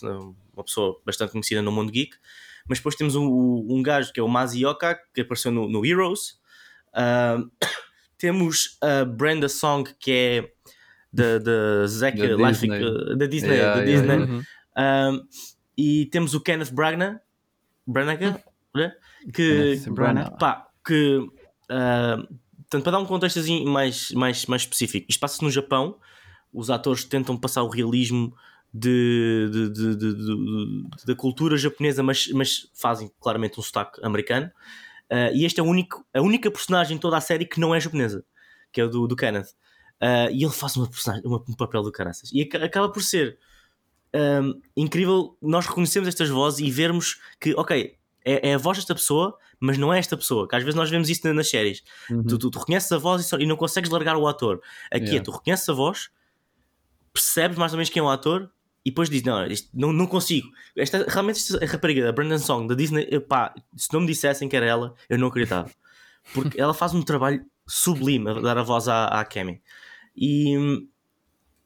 uma 0.52 0.64
pessoa 0.64 1.00
bastante 1.04 1.32
conhecida 1.32 1.60
no 1.60 1.72
mundo 1.72 1.90
geek. 1.90 2.16
Mas 2.68 2.78
depois 2.78 2.94
temos 2.94 3.16
um, 3.16 3.26
um 3.68 3.82
gajo 3.82 4.12
que 4.12 4.20
é 4.20 4.22
o 4.22 4.28
Mazi 4.28 4.64
Yoka, 4.64 4.96
que 5.12 5.22
apareceu 5.22 5.50
no, 5.50 5.68
no 5.68 5.84
Heroes. 5.84 6.38
Uh, 6.90 7.50
temos 8.16 8.78
a 8.80 9.04
Brenda 9.04 9.48
Song, 9.48 9.92
que 9.98 10.12
é 10.12 10.52
da, 11.12 11.38
da 11.38 11.86
Zack 11.86 12.18
da 12.18 12.50
Disney, 12.50 13.16
da 13.16 13.26
Disney. 13.26 13.54
Yeah, 13.54 13.80
da 13.80 13.84
Disney. 13.84 14.16
Yeah, 14.16 15.10
uhum. 15.10 15.28
e 15.76 16.06
temos 16.06 16.34
o 16.34 16.40
Kenneth 16.40 16.72
Branagh, 16.72 17.20
Branagh 17.86 18.40
né? 18.74 18.92
que, 19.34 19.80
pá, 20.38 20.68
que 20.84 21.18
uh, 21.18 22.28
portanto, 22.62 22.82
para 22.82 22.92
dar 22.92 22.98
um 22.98 23.06
contexto 23.06 23.40
mais, 23.66 24.10
mais, 24.12 24.46
mais 24.46 24.62
específico, 24.62 25.06
isto 25.08 25.20
passa-se 25.20 25.42
no 25.42 25.50
Japão, 25.50 25.98
os 26.52 26.70
atores 26.70 27.04
tentam 27.04 27.36
passar 27.36 27.62
o 27.62 27.68
realismo 27.68 28.34
de, 28.72 29.50
de, 29.52 29.70
de, 29.70 29.96
de, 29.96 30.84
da 31.06 31.14
cultura 31.14 31.56
japonesa, 31.56 32.02
mas, 32.02 32.28
mas 32.28 32.70
fazem 32.74 33.10
claramente 33.20 33.58
um 33.58 33.62
sotaque 33.62 34.00
americano. 34.04 34.50
Uh, 35.10 35.34
e 35.34 35.44
este 35.44 35.58
é 35.58 35.62
o 35.62 35.66
único, 35.66 36.06
a 36.14 36.20
única 36.20 36.48
personagem 36.50 36.96
em 36.96 37.00
toda 37.00 37.16
a 37.16 37.20
série 37.20 37.44
que 37.44 37.58
não 37.58 37.74
é 37.74 37.80
japonesa, 37.80 38.24
que 38.72 38.80
é 38.80 38.84
o 38.84 38.88
do, 38.88 39.08
do 39.08 39.16
Kenneth. 39.16 39.48
Uh, 40.00 40.32
e 40.32 40.42
ele 40.44 40.52
faz 40.52 40.76
uma 40.76 40.88
personagem, 40.88 41.26
uma, 41.26 41.44
um 41.48 41.54
papel 41.54 41.82
do 41.82 41.92
caraças. 41.92 42.30
E 42.32 42.42
acaba 42.42 42.88
por 42.88 43.02
ser 43.02 43.38
um, 44.14 44.60
incrível 44.76 45.36
nós 45.40 45.66
reconhecemos 45.66 46.08
estas 46.08 46.28
vozes 46.28 46.60
e 46.60 46.70
vermos 46.70 47.20
que, 47.38 47.54
ok, 47.54 47.96
é, 48.24 48.50
é, 48.50 48.54
a 48.54 48.58
voz 48.58 48.78
desta 48.78 48.94
pessoa, 48.94 49.36
mas 49.58 49.78
não 49.78 49.92
é 49.92 49.98
esta 49.98 50.16
pessoa. 50.16 50.48
Que 50.48 50.56
às 50.56 50.62
vezes 50.62 50.74
nós 50.74 50.90
vemos 50.90 51.08
isso 51.08 51.32
nas 51.32 51.48
séries. 51.48 51.82
Uhum. 52.10 52.22
Tu, 52.24 52.38
tu, 52.38 52.50
tu, 52.50 52.58
reconheces 52.58 52.90
a 52.92 52.98
voz 52.98 53.22
e, 53.22 53.28
só, 53.28 53.38
e, 53.38 53.46
não 53.46 53.56
consegues 53.56 53.90
largar 53.90 54.16
o 54.16 54.26
ator. 54.26 54.60
Aqui 54.90 55.04
é, 55.04 55.08
yeah. 55.08 55.18
é, 55.18 55.20
tu 55.20 55.30
reconheces 55.30 55.68
a 55.68 55.72
voz, 55.72 56.10
percebes 57.12 57.56
mais 57.56 57.72
ou 57.72 57.76
menos 57.76 57.90
quem 57.90 58.00
é 58.00 58.02
o 58.02 58.08
ator 58.08 58.50
e 58.84 58.90
depois 58.90 59.08
dizes: 59.08 59.24
Não, 59.24 59.46
isto, 59.46 59.68
não, 59.72 59.92
não 59.92 60.06
consigo. 60.06 60.48
Esta, 60.76 61.04
realmente, 61.08 61.38
esta, 61.38 61.64
rapariga 61.66 62.04
da 62.04 62.12
Brandon 62.12 62.38
Song 62.38 62.68
da 62.68 62.74
Disney, 62.74 63.06
pá, 63.20 63.54
se 63.76 63.92
não 63.92 64.00
me 64.00 64.06
dissessem 64.06 64.48
que 64.48 64.56
era 64.56 64.66
ela, 64.66 64.94
eu 65.08 65.18
não 65.18 65.28
acreditava. 65.28 65.70
Porque 66.34 66.60
ela 66.60 66.74
faz 66.74 66.94
um 66.94 67.02
trabalho 67.02 67.44
sublime 67.66 68.30
a 68.30 68.34
dar 68.34 68.58
a 68.58 68.62
voz 68.62 68.88
à, 68.88 69.06
à 69.06 69.24
Kemi. 69.24 69.62
E, 70.16 70.56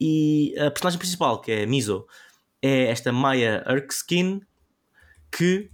e 0.00 0.54
a 0.58 0.70
personagem 0.70 0.98
principal, 0.98 1.40
que 1.40 1.52
é 1.52 1.66
Miso, 1.66 2.06
é 2.62 2.84
esta 2.84 3.12
Maya 3.12 3.64
Erskine 3.68 4.42
que 5.30 5.70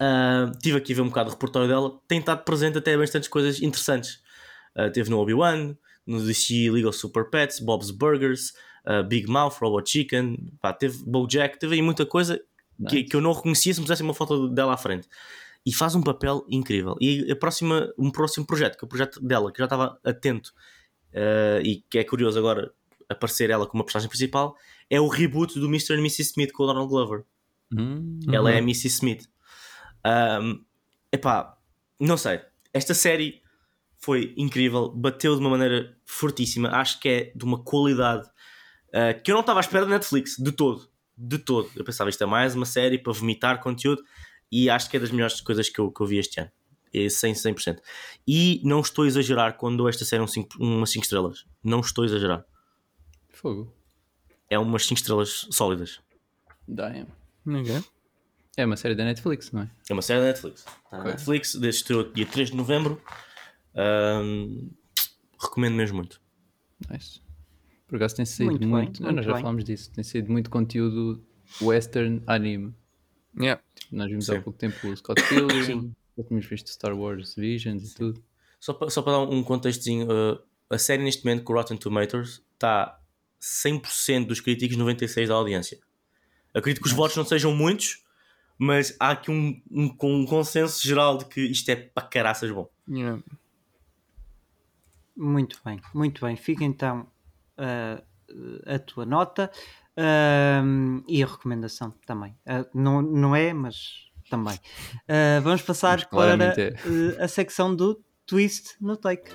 Uh, 0.00 0.56
tive 0.62 0.78
aqui 0.78 0.92
a 0.92 0.96
ver 0.96 1.02
um 1.02 1.08
bocado 1.08 1.28
o 1.28 1.32
repertório 1.32 1.68
dela. 1.68 2.00
Tem 2.06 2.20
estado 2.20 2.44
presente 2.44 2.78
até 2.78 2.96
bastantes 2.96 3.28
coisas 3.28 3.60
interessantes. 3.60 4.22
Uh, 4.76 4.90
teve 4.92 5.10
no 5.10 5.18
Obi-Wan, 5.18 5.76
no 6.06 6.24
DC 6.24 6.70
Legal 6.70 6.92
Super 6.92 7.28
Pets, 7.28 7.58
Bob's 7.58 7.90
Burgers, 7.90 8.52
uh, 8.86 9.02
Big 9.02 9.28
Mouth, 9.28 9.54
Robot 9.60 9.90
Chicken, 9.90 10.52
pá, 10.60 10.72
teve 10.72 11.02
Bojack, 11.04 11.58
teve 11.58 11.74
aí 11.74 11.82
muita 11.82 12.06
coisa 12.06 12.40
nice. 12.78 12.94
que, 12.94 13.04
que 13.04 13.16
eu 13.16 13.20
não 13.20 13.32
reconhecia 13.32 13.74
se 13.74 13.80
me 13.80 13.86
pusessem 13.86 14.06
uma 14.06 14.14
foto 14.14 14.48
dela 14.48 14.74
à 14.74 14.76
frente. 14.76 15.08
E 15.66 15.72
faz 15.72 15.96
um 15.96 16.02
papel 16.02 16.46
incrível. 16.48 16.96
E 17.00 17.30
a 17.30 17.36
próxima, 17.36 17.92
um 17.98 18.10
próximo 18.10 18.46
projeto, 18.46 18.78
que 18.78 18.84
é 18.84 18.86
o 18.86 18.88
projeto 18.88 19.20
dela, 19.20 19.52
que 19.52 19.58
já 19.58 19.64
estava 19.64 19.98
atento 20.04 20.52
e 21.64 21.82
que 21.88 21.98
é 21.98 22.04
curioso 22.04 22.38
agora 22.38 22.72
aparecer 23.08 23.50
ela 23.50 23.66
como 23.66 23.82
a 23.82 23.84
personagem 23.84 24.08
principal, 24.08 24.56
é 24.90 25.00
o 25.00 25.08
reboot 25.08 25.58
do 25.58 25.66
Mr. 25.66 25.94
e 25.94 25.98
Mrs. 25.98 26.22
Smith 26.30 26.52
com 26.52 26.64
o 26.64 26.66
Donald 26.66 26.88
Glover. 26.88 27.24
Hum, 27.72 28.20
ela 28.32 28.50
é 28.50 28.56
a 28.56 28.58
Mrs. 28.58 28.88
Smith. 28.88 29.28
Um, 30.06 30.64
epá, 31.12 31.56
não 31.98 32.16
sei. 32.16 32.40
Esta 32.72 32.94
série 32.94 33.42
foi 33.98 34.34
incrível, 34.36 34.90
bateu 34.90 35.34
de 35.34 35.40
uma 35.40 35.50
maneira 35.50 35.96
fortíssima. 36.04 36.68
Acho 36.70 37.00
que 37.00 37.08
é 37.08 37.32
de 37.34 37.44
uma 37.44 37.62
qualidade 37.62 38.26
uh, 38.88 39.20
que 39.22 39.30
eu 39.30 39.34
não 39.34 39.40
estava 39.40 39.60
à 39.60 39.62
espera 39.62 39.84
da 39.84 39.92
Netflix, 39.92 40.36
de 40.38 40.52
todo. 40.52 40.88
De 41.16 41.38
todo. 41.38 41.70
Eu 41.74 41.84
pensava 41.84 42.10
isto 42.10 42.22
é 42.22 42.26
mais 42.26 42.54
uma 42.54 42.66
série 42.66 42.98
para 42.98 43.12
vomitar 43.12 43.60
conteúdo 43.60 44.02
e 44.50 44.70
acho 44.70 44.88
que 44.88 44.96
é 44.96 45.00
das 45.00 45.10
melhores 45.10 45.40
coisas 45.40 45.68
que 45.68 45.78
eu, 45.78 45.90
que 45.90 46.00
eu 46.00 46.06
vi 46.06 46.18
este 46.18 46.40
ano. 46.40 46.50
É 46.92 47.06
100%, 47.06 47.34
100%. 47.54 47.78
E 48.26 48.60
não 48.64 48.80
estou 48.80 49.04
a 49.04 49.08
exagerar 49.08 49.56
quando 49.56 49.88
esta 49.88 50.04
série 50.04 50.22
um 50.22 50.26
cinco, 50.26 50.48
umas 50.62 50.90
5 50.90 51.02
estrelas. 51.04 51.44
Não 51.62 51.80
estou 51.80 52.02
a 52.02 52.06
exagerar. 52.06 52.44
Fogo. 53.30 53.72
É 54.50 54.58
umas 54.58 54.86
5 54.86 54.98
estrelas 55.00 55.46
sólidas. 55.50 56.00
Damn. 56.66 57.06
Ninguém. 57.44 57.84
É 58.56 58.64
uma 58.66 58.76
série 58.76 58.94
da 58.94 59.04
Netflix, 59.04 59.52
não 59.52 59.62
é? 59.62 59.70
É 59.88 59.92
uma 59.92 60.02
série 60.02 60.20
da 60.20 60.26
Netflix. 60.26 60.60
Está 60.60 60.76
na 60.92 60.98
Ok. 61.00 61.10
Netflix, 61.12 61.54
desde 61.54 61.80
estreou 61.82 62.12
dia 62.12 62.26
3 62.26 62.50
de 62.50 62.56
novembro. 62.56 63.00
Ahm, 63.74 64.70
recomendo 65.40 65.74
mesmo 65.76 65.96
muito. 65.98 66.20
Nice. 66.90 67.20
Por 67.86 67.96
acaso 67.96 68.16
tem 68.16 68.26
saído 68.26 68.50
Muito 68.52 68.68
muito. 68.68 69.00
bem, 69.00 69.08
Ah, 69.08 69.12
nós 69.12 69.14
muito 69.14 69.26
já 69.26 69.32
bem. 69.34 69.42
falámos 69.42 69.64
disso. 69.64 69.90
Tem 69.92 70.04
saído 70.04 70.30
muito 70.32 70.50
conteúdo 70.50 71.24
western 71.62 72.22
anime. 72.26 72.74
Yeah. 73.40 73.62
Nós 73.92 74.08
vimos 74.10 74.26
Sim. 74.26 74.36
há 74.36 74.42
pouco 74.42 74.58
tempo 74.58 74.88
o 74.88 74.96
Scott 74.96 75.22
Pilgrim. 75.28 75.94
Já 76.18 76.24
tínhamos 76.24 76.46
visto 76.46 76.68
Star 76.68 76.98
Wars 76.98 77.36
Visions 77.36 77.92
e 77.92 77.94
tudo. 77.94 78.22
Só 78.58 78.74
para, 78.74 78.90
só 78.90 79.00
para 79.00 79.12
dar 79.12 79.20
um 79.20 79.42
contextozinho, 79.42 80.08
uh, 80.10 80.42
a 80.68 80.76
série 80.76 81.04
neste 81.04 81.24
momento 81.24 81.44
com 81.44 81.52
o 81.52 81.56
Rotten 81.56 81.76
Tomatoes 81.76 82.42
está 82.54 83.00
100% 83.40 84.26
dos 84.26 84.40
críticos, 84.40 84.76
96% 84.76 85.28
da 85.28 85.34
audiência. 85.34 85.78
Acredito 86.52 86.82
que 86.82 86.88
os 86.88 86.92
votos 86.92 87.16
não 87.16 87.24
sejam 87.24 87.54
muitos, 87.54 88.04
mas 88.58 88.96
há 88.98 89.12
aqui 89.12 89.30
um, 89.30 89.62
um, 89.70 89.96
um 90.02 90.26
consenso 90.26 90.84
geral 90.84 91.18
de 91.18 91.26
que 91.26 91.40
isto 91.40 91.68
é 91.68 91.76
para 91.76 92.08
caraças 92.08 92.50
bom. 92.50 92.68
Yeah. 92.88 93.22
Muito 95.16 95.60
bem, 95.64 95.80
muito 95.94 96.24
bem. 96.24 96.36
Fica 96.36 96.64
então 96.64 97.06
ah, 97.56 98.02
a 98.66 98.78
tua 98.78 99.04
nota 99.06 99.50
ahm, 99.96 101.02
e 101.08 101.22
a 101.22 101.26
recomendação 101.26 101.90
também. 102.06 102.36
Ah, 102.46 102.64
não, 102.74 103.02
não 103.02 103.34
é, 103.34 103.52
mas 103.52 104.07
também. 104.28 104.58
Ah, 105.08 105.40
vamos 105.42 105.62
passar 105.62 106.06
Mas 106.12 106.36
para 106.36 106.44
é. 106.44 106.74
eh, 106.74 107.24
a 107.24 107.28
secção 107.28 107.74
do 107.74 108.00
twist 108.26 108.74
no 108.80 108.96
take. 108.96 109.30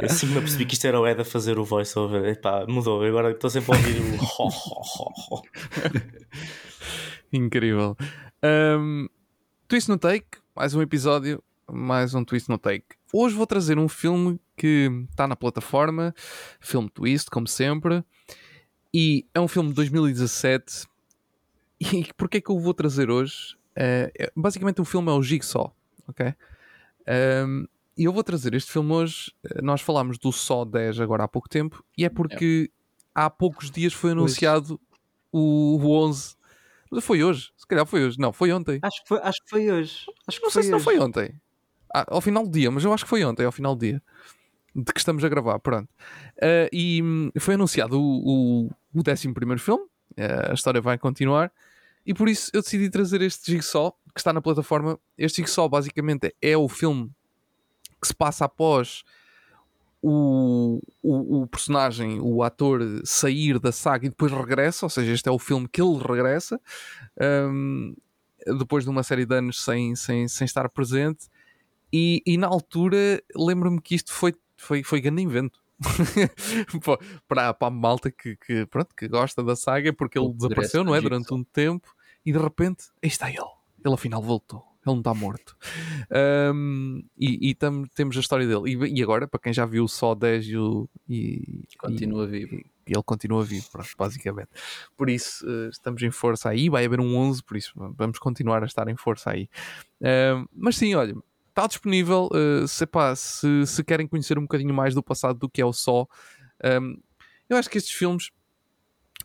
Eu 0.00 0.06
assim 0.06 0.26
me 0.26 0.38
apercebi 0.38 0.64
que 0.64 0.74
isto 0.74 0.86
era 0.86 1.00
o 1.00 1.06
Ed 1.06 1.20
a 1.20 1.24
fazer 1.24 1.58
o 1.58 1.64
voice-over. 1.64 2.24
Epá, 2.26 2.64
mudou. 2.66 3.02
Agora 3.02 3.30
estou 3.30 3.50
sempre 3.50 3.72
a 3.72 3.76
ouvir 3.76 4.00
o 4.00 4.22
ho, 4.22 4.48
ho, 4.48 4.82
ho, 4.82 5.36
ho. 5.36 5.42
Incrível. 7.32 7.96
Um, 8.42 9.08
twist 9.68 9.88
no 9.88 9.98
Take, 9.98 10.38
mais 10.54 10.74
um 10.74 10.82
episódio, 10.82 11.42
mais 11.70 12.14
um 12.14 12.24
Twist 12.24 12.48
no 12.48 12.58
Take. 12.58 12.86
Hoje 13.12 13.34
vou 13.34 13.46
trazer 13.46 13.78
um 13.78 13.88
filme 13.88 14.40
que 14.56 14.90
está 15.10 15.26
na 15.26 15.36
plataforma, 15.36 16.14
filme 16.60 16.88
Twist, 16.90 17.28
como 17.30 17.46
sempre, 17.46 18.04
e 18.94 19.26
é 19.34 19.40
um 19.40 19.48
filme 19.48 19.70
de 19.70 19.74
2017. 19.74 20.86
E 21.80 22.08
porquê 22.16 22.38
é 22.38 22.40
que 22.40 22.50
eu 22.50 22.58
vou 22.58 22.72
trazer 22.72 23.10
hoje? 23.10 23.56
É- 23.74 24.32
basicamente 24.34 24.80
o 24.80 24.84
filme 24.84 25.10
é 25.10 25.12
o 25.12 25.22
Jigsaw, 25.22 25.74
ok? 26.08 26.32
Um, 27.46 27.66
e 27.98 28.04
eu 28.04 28.12
vou 28.12 28.22
trazer 28.24 28.54
este 28.54 28.70
filme 28.72 28.92
hoje. 28.92 29.32
eh, 29.44 29.60
Nós 29.62 29.80
falámos 29.80 30.18
do 30.18 30.32
Só 30.32 30.64
10 30.64 31.00
agora 31.00 31.24
há 31.24 31.28
pouco 31.28 31.48
tempo, 31.48 31.84
e 31.96 32.04
é 32.04 32.08
porque 32.08 32.70
há 33.14 33.28
poucos 33.28 33.70
dias 33.70 33.92
foi 33.92 34.12
anunciado 34.12 34.80
o, 35.32 35.76
o 35.82 35.90
11. 36.06 36.35
Mas 36.90 37.04
foi 37.04 37.22
hoje, 37.22 37.50
se 37.56 37.66
calhar 37.66 37.84
foi 37.86 38.04
hoje. 38.04 38.18
Não, 38.18 38.32
foi 38.32 38.52
ontem. 38.52 38.78
Acho 38.82 39.02
que 39.02 39.08
foi, 39.08 39.18
acho 39.22 39.42
que 39.44 39.50
foi 39.50 39.70
hoje. 39.70 40.06
Acho 40.26 40.38
que 40.38 40.44
Não 40.44 40.50
sei 40.50 40.62
se 40.62 40.70
não 40.70 40.76
hoje. 40.76 40.84
foi 40.84 40.98
ontem. 40.98 41.34
Ah, 41.94 42.04
ao 42.08 42.20
final 42.20 42.44
do 42.44 42.50
dia, 42.50 42.70
mas 42.70 42.84
eu 42.84 42.92
acho 42.92 43.04
que 43.04 43.10
foi 43.10 43.24
ontem, 43.24 43.44
ao 43.44 43.52
final 43.52 43.74
do 43.74 43.80
dia. 43.80 44.02
De 44.74 44.92
que 44.92 44.98
estamos 44.98 45.24
a 45.24 45.28
gravar, 45.28 45.58
pronto. 45.58 45.88
Ah, 46.40 46.68
e 46.72 47.02
hum, 47.02 47.30
foi 47.38 47.54
anunciado 47.54 48.00
o, 48.00 48.02
o, 48.02 48.70
o 48.94 49.02
11 49.10 49.32
filme. 49.58 49.84
Ah, 50.16 50.50
a 50.50 50.54
história 50.54 50.80
vai 50.80 50.98
continuar. 50.98 51.52
E 52.04 52.14
por 52.14 52.28
isso 52.28 52.50
eu 52.54 52.62
decidi 52.62 52.88
trazer 52.88 53.20
este 53.20 53.50
Jigsaw, 53.50 53.92
que 54.14 54.20
está 54.20 54.32
na 54.32 54.40
plataforma. 54.40 54.98
Este 55.18 55.42
Jigsaw, 55.42 55.68
basicamente, 55.68 56.34
é 56.40 56.56
o 56.56 56.68
filme 56.68 57.10
que 58.00 58.06
se 58.06 58.14
passa 58.14 58.44
após 58.44 59.02
o, 60.08 60.80
o, 61.02 61.42
o 61.42 61.46
personagem, 61.48 62.20
o 62.20 62.44
ator, 62.44 62.80
sair 63.04 63.58
da 63.58 63.72
saga 63.72 64.06
e 64.06 64.08
depois 64.08 64.30
regressa. 64.30 64.86
Ou 64.86 64.90
seja, 64.90 65.12
este 65.12 65.28
é 65.28 65.32
o 65.32 65.38
filme 65.38 65.66
que 65.66 65.82
ele 65.82 65.98
regressa. 65.98 66.60
Hum, 67.20 67.92
depois 68.58 68.84
de 68.84 68.90
uma 68.90 69.02
série 69.02 69.26
de 69.26 69.34
anos 69.34 69.64
sem, 69.64 69.96
sem, 69.96 70.28
sem 70.28 70.44
estar 70.44 70.68
presente. 70.68 71.26
E, 71.92 72.22
e 72.24 72.38
na 72.38 72.46
altura 72.46 73.20
lembro-me 73.34 73.80
que 73.80 73.96
isto 73.96 74.12
foi, 74.12 74.32
foi, 74.56 74.84
foi 74.84 75.00
grande 75.00 75.22
invento. 75.22 75.60
Para, 77.28 77.52
para 77.52 77.68
a 77.68 77.70
malta 77.70 78.10
que, 78.10 78.34
que, 78.36 78.64
pronto, 78.66 78.94
que 78.94 79.06
gosta 79.08 79.42
da 79.42 79.54
saga, 79.54 79.92
porque 79.92 80.18
ele 80.18 80.28
O 80.28 80.32
desapareceu, 80.32 80.82
não 80.82 80.94
é? 80.94 81.00
Durante 81.02 81.34
um 81.34 81.44
tempo, 81.44 81.94
e 82.24 82.32
de 82.32 82.38
repente, 82.38 82.84
aí 83.02 83.08
está 83.08 83.28
ele. 83.28 83.40
Ele 83.84 83.92
afinal 83.94 84.22
voltou. 84.22 84.64
Ele 84.86 84.94
não 84.94 84.98
está 85.00 85.12
morto. 85.14 85.56
Ahm, 86.10 87.02
e 87.18 87.50
e 87.50 87.54
tam- 87.54 87.84
temos 87.94 88.16
a 88.16 88.20
história 88.20 88.46
dele. 88.46 88.72
E, 88.72 88.98
e 88.98 89.02
agora, 89.02 89.26
para 89.26 89.40
quem 89.40 89.52
já 89.52 89.66
viu 89.66 89.86
só 89.88 90.14
10 90.14 90.46
e, 90.46 90.56
o- 90.56 90.88
e, 91.08 91.64
Continua 91.78 92.26
vivo. 92.26 92.56
ele 92.86 93.02
continua 93.04 93.44
vivo, 93.44 93.66
pronto, 93.70 93.88
basicamente. 93.98 94.48
Por 94.96 95.10
isso, 95.10 95.44
eh, 95.48 95.68
estamos 95.70 96.02
em 96.02 96.10
força 96.10 96.48
aí. 96.50 96.68
Vai 96.68 96.84
haver 96.84 97.00
um 97.00 97.16
11, 97.16 97.42
por 97.42 97.56
isso 97.56 97.72
vamos 97.96 98.18
continuar 98.18 98.62
a 98.62 98.66
estar 98.66 98.86
em 98.88 98.96
força 98.96 99.30
aí. 99.30 99.48
Ahm, 100.00 100.46
mas 100.54 100.76
sim, 100.76 100.94
olha, 100.94 101.14
está 101.48 101.66
disponível. 101.66 102.28
eh, 102.32 102.66
se, 102.66 102.86
pá, 102.86 103.14
se, 103.16 103.66
se 103.66 103.82
querem 103.82 104.06
conhecer 104.06 104.38
um 104.38 104.42
bocadinho 104.42 104.72
mais 104.74 104.94
do 104.94 105.02
passado 105.02 105.38
do 105.38 105.48
que 105.50 105.60
é 105.60 105.64
o 105.66 105.72
só, 105.72 106.06
ahm, 106.62 106.94
eu 107.48 107.56
acho 107.56 107.68
que 107.68 107.78
estes 107.78 107.92
filmes. 107.92 108.30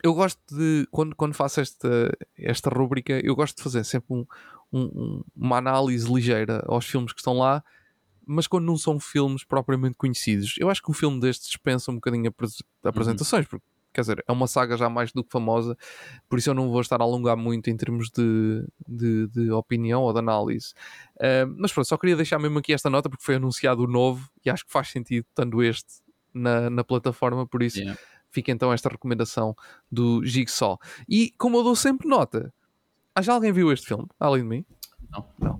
Eu 0.03 0.13
gosto 0.13 0.39
de, 0.49 0.87
quando, 0.91 1.15
quando 1.15 1.33
faço 1.33 1.61
esta, 1.61 2.11
esta 2.37 2.69
rúbrica, 2.69 3.19
eu 3.23 3.35
gosto 3.35 3.57
de 3.57 3.63
fazer 3.63 3.83
sempre 3.83 4.13
um- 4.15 4.25
um- 4.73 4.81
um- 4.83 5.23
uma 5.35 5.57
análise 5.57 6.11
ligeira 6.11 6.63
aos 6.67 6.85
filmes 6.85 7.13
que 7.13 7.19
estão 7.19 7.37
lá, 7.37 7.63
mas 8.25 8.47
quando 8.47 8.65
não 8.65 8.77
são 8.77 8.99
filmes 8.99 9.43
propriamente 9.43 9.95
conhecidos. 9.95 10.55
Eu 10.57 10.69
acho 10.69 10.81
que 10.81 10.89
um 10.89 10.93
filme 10.93 11.19
destes 11.19 11.47
dispensa 11.47 11.91
um 11.91 11.95
bocadinho 11.95 12.29
apres- 12.29 12.63
apresentações, 12.83 13.45
porque 13.45 13.65
quer 13.93 14.01
dizer, 14.01 14.23
é 14.25 14.31
uma 14.31 14.47
saga 14.47 14.77
já 14.77 14.87
mais 14.89 15.11
do 15.11 15.21
que 15.23 15.29
famosa, 15.31 15.77
por 16.29 16.39
isso 16.39 16.49
eu 16.49 16.53
não 16.53 16.69
vou 16.71 16.79
estar 16.79 17.01
a 17.01 17.03
alongar 17.03 17.35
muito 17.35 17.69
em 17.69 17.75
termos 17.75 18.09
de, 18.09 18.65
de, 18.87 19.27
de 19.27 19.51
opinião 19.51 20.01
ou 20.03 20.13
de 20.13 20.19
análise. 20.19 20.73
Ah, 21.19 21.45
mas 21.57 21.73
pronto, 21.73 21.87
só 21.87 21.97
queria 21.97 22.15
deixar 22.15 22.39
mesmo 22.39 22.57
aqui 22.59 22.71
esta 22.71 22.89
nota 22.89 23.09
porque 23.09 23.23
foi 23.25 23.35
anunciado 23.35 23.83
o 23.83 23.87
novo 23.87 24.29
e 24.45 24.49
acho 24.49 24.65
que 24.65 24.71
faz 24.71 24.87
sentido 24.89 25.25
estando 25.29 25.61
este 25.61 25.95
na, 26.33 26.69
na 26.69 26.83
plataforma, 26.85 27.45
por 27.45 27.61
isso 27.61 27.79
Yeah. 27.79 27.99
Fica 28.31 28.51
então 28.51 28.71
esta 28.73 28.89
recomendação 28.89 29.55
do 29.91 30.23
Jigsaw. 30.25 30.79
E 31.07 31.31
como 31.37 31.57
eu 31.57 31.63
dou 31.63 31.75
sempre 31.75 32.07
nota, 32.07 32.53
ah, 33.15 33.21
já 33.21 33.33
alguém 33.33 33.51
viu 33.51 33.71
este 33.71 33.87
filme, 33.87 34.07
além 34.19 34.41
de 34.43 34.47
mim? 34.49 34.65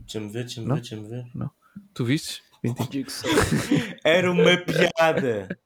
Deixa-me 0.04 0.30
ver, 0.32 0.44
deixa-me 0.46 0.68
Não? 0.68 0.76
ver, 0.76 0.82
deixa-me 0.82 1.08
ver. 1.10 1.26
Tu 1.94 2.06
vistes? 2.06 2.42
Era 4.06 4.32
uma 4.32 4.56
piada. 4.58 5.58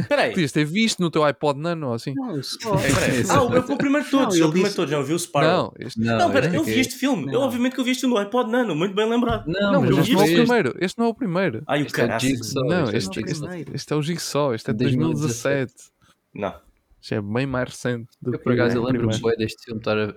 Espera 0.00 0.22
aí. 0.22 0.30
Podias 0.30 0.50
ter 0.50 0.64
visto 0.64 1.00
no 1.00 1.10
teu 1.10 1.22
iPod 1.24 1.60
Nano 1.60 1.88
ou 1.88 1.92
assim? 1.94 2.14
Não, 2.14 2.42
só. 2.42 2.72
Aí. 2.74 2.90
Ah, 3.28 3.42
o, 3.42 3.48
o 3.74 3.76
primeiro 3.76 4.06
de 4.06 4.10
todos. 4.10 4.38
Não, 4.38 4.48
o 4.48 4.50
primeiro 4.50 4.52
de 4.52 4.62
disse- 4.64 4.76
todos. 4.76 4.90
Não, 4.92 5.04
viu 5.04 5.16
o 5.16 5.18
Sparrow. 5.18 5.50
Não, 5.50 5.72
este, 5.78 6.00
Não, 6.00 6.16
Não, 6.18 6.30
pera, 6.32 6.46
este 6.46 6.56
eu 6.56 6.64
vi 6.64 6.80
este 6.80 6.94
filme. 6.94 7.26
Eu, 7.26 7.32
Não. 7.32 7.40
obviamente, 7.42 7.74
que 7.74 7.80
eu 7.80 7.84
vi 7.84 7.90
este 7.90 8.06
no 8.06 8.16
iPod 8.16 8.50
Nano. 8.50 8.74
Muito 8.74 8.94
bem 8.94 9.08
lembrado. 9.10 9.46
Não, 9.46 9.72
não, 9.72 9.80
mas 9.82 9.90
mas 9.90 9.98
eu 9.98 10.00
este 10.00 10.08
vi 10.08 10.14
não 10.16 10.20
é 10.20 10.24
o 10.24 10.26
este. 10.26 10.36
primeiro. 10.42 10.74
Este 10.80 10.98
não 10.98 11.04
é 11.04 11.08
o 11.10 11.14
primeiro. 11.14 11.62
Ai, 11.66 11.82
o 11.82 11.86
Este 11.86 12.00
é. 12.00 12.18
Jigsaw. 12.18 12.64
Não, 12.66 12.84
este 12.90 12.94
é 12.94 13.22
este, 13.30 13.70
este 13.74 13.92
é 13.92 13.96
o 13.96 14.02
Jigsaw. 14.02 14.54
Este 14.54 14.70
é 14.70 14.72
de 14.72 14.78
2017. 14.84 15.72
2017. 15.74 15.91
Não. 16.34 16.54
Isto 17.00 17.14
é 17.14 17.20
bem 17.20 17.46
mais 17.46 17.68
recente. 17.70 18.08
Do 18.20 18.32
Eu, 18.34 18.38
que 18.38 18.44
por 18.44 18.52
acaso, 18.52 18.76
eu 18.76 18.84
lembro-me 18.84 19.18
bué 19.18 19.34
deste 19.36 19.64
filme 19.64 19.80
estar, 19.80 19.98
a- 19.98 20.14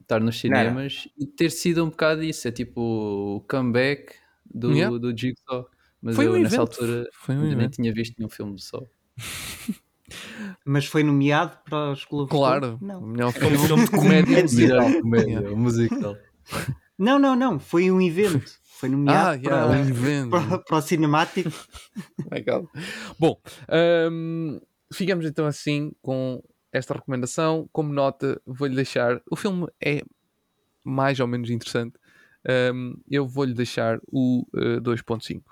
estar 0.00 0.20
nos 0.20 0.38
cinemas 0.38 1.08
e 1.18 1.26
ter 1.26 1.50
sido 1.50 1.84
um 1.84 1.90
bocado 1.90 2.22
isso. 2.22 2.46
É 2.46 2.52
tipo 2.52 2.80
o 2.80 3.40
comeback 3.48 4.14
do, 4.52 4.72
Yeah. 4.72 4.96
do 4.98 5.16
Jigsaw. 5.16 5.68
Mas 6.00 6.16
Foi 6.16 6.26
eu, 6.26 6.32
um 6.32 6.38
nessa 6.38 6.56
evento. 6.56 6.60
altura, 6.60 7.08
Foi 7.12 7.34
um 7.36 7.42
ainda 7.42 7.56
nem 7.56 7.68
tinha 7.68 7.92
visto 7.92 8.14
nenhum 8.18 8.30
filme 8.30 8.58
Saw. 8.60 8.88
Mas 10.64 10.86
foi 10.86 11.02
nomeado 11.02 11.56
para 11.68 11.92
os 11.92 12.04
Globos 12.04 12.30
Claro. 12.36 12.78
Não. 12.80 13.00
Melhor 13.00 13.32
filme 13.32 13.58
filme 13.58 13.84
de 13.84 13.90
comédia. 13.90 14.44
Melhor 14.52 15.00
comédia, 15.00 15.40
musical. 15.56 16.16
não, 16.98 17.18
não, 17.18 17.36
não. 17.36 17.58
Foi 17.60 17.90
um 17.90 18.00
evento. 18.00 18.50
Foi 18.64 18.88
Ah, 18.88 18.92
nomeado 18.92 19.42
yeah, 19.44 19.66
para, 19.68 19.78
um 19.78 19.88
evento. 19.88 20.30
para, 20.48 20.58
para 20.58 20.76
o 20.76 20.80
Cinematic. 20.82 21.46
My 22.30 22.40
God. 22.40 22.66
Bom, 23.18 23.40
hum, 24.10 24.58
ficamos 24.92 25.24
então 25.24 25.46
assim 25.46 25.92
com 26.02 26.42
esta 26.72 26.94
recomendação. 26.94 27.68
Como 27.72 27.92
nota, 27.92 28.40
vou-lhe 28.46 28.74
deixar. 28.74 29.20
O 29.30 29.36
filme 29.36 29.66
é 29.84 30.02
mais 30.84 31.20
ou 31.20 31.26
menos 31.26 31.50
interessante. 31.50 31.98
Hum, 32.74 32.94
eu 33.08 33.26
vou-lhe 33.26 33.54
deixar 33.54 34.00
o 34.06 34.46
eh, 34.54 34.80
2.5. 34.80 35.42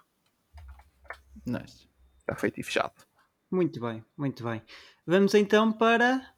Nice. 1.47 1.89
Está 2.19 2.35
feito 2.35 2.61
e 2.61 2.63
fechado. 2.63 2.93
Muito 3.51 3.81
bem, 3.81 4.05
muito 4.17 4.45
bem. 4.45 4.63
Vamos 5.07 5.35
então 5.35 5.73
para. 5.73 6.35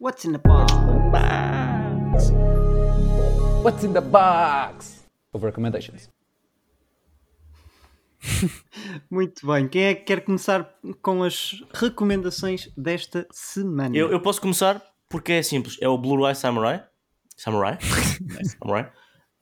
What's 0.00 0.24
in 0.24 0.32
the 0.32 0.38
box? 0.38 0.72
What's 3.62 3.84
in 3.84 3.92
the 3.92 4.00
box? 4.00 5.04
Of 5.32 5.44
recommendations. 5.44 6.13
Muito 9.10 9.46
bem. 9.46 9.68
Quem 9.68 9.84
é 9.84 9.94
que 9.94 10.04
quer 10.04 10.24
começar 10.24 10.68
com 11.02 11.22
as 11.22 11.62
recomendações 11.72 12.70
desta 12.76 13.26
semana? 13.30 13.96
Eu, 13.96 14.10
eu 14.10 14.20
posso 14.20 14.40
começar 14.40 14.82
porque 15.08 15.32
é 15.32 15.42
simples. 15.42 15.76
É 15.80 15.88
o 15.88 15.98
Blue 15.98 16.26
Eye 16.26 16.34
Samurai. 16.34 16.84
Samurai. 17.36 17.78
Samurai. 18.58 18.90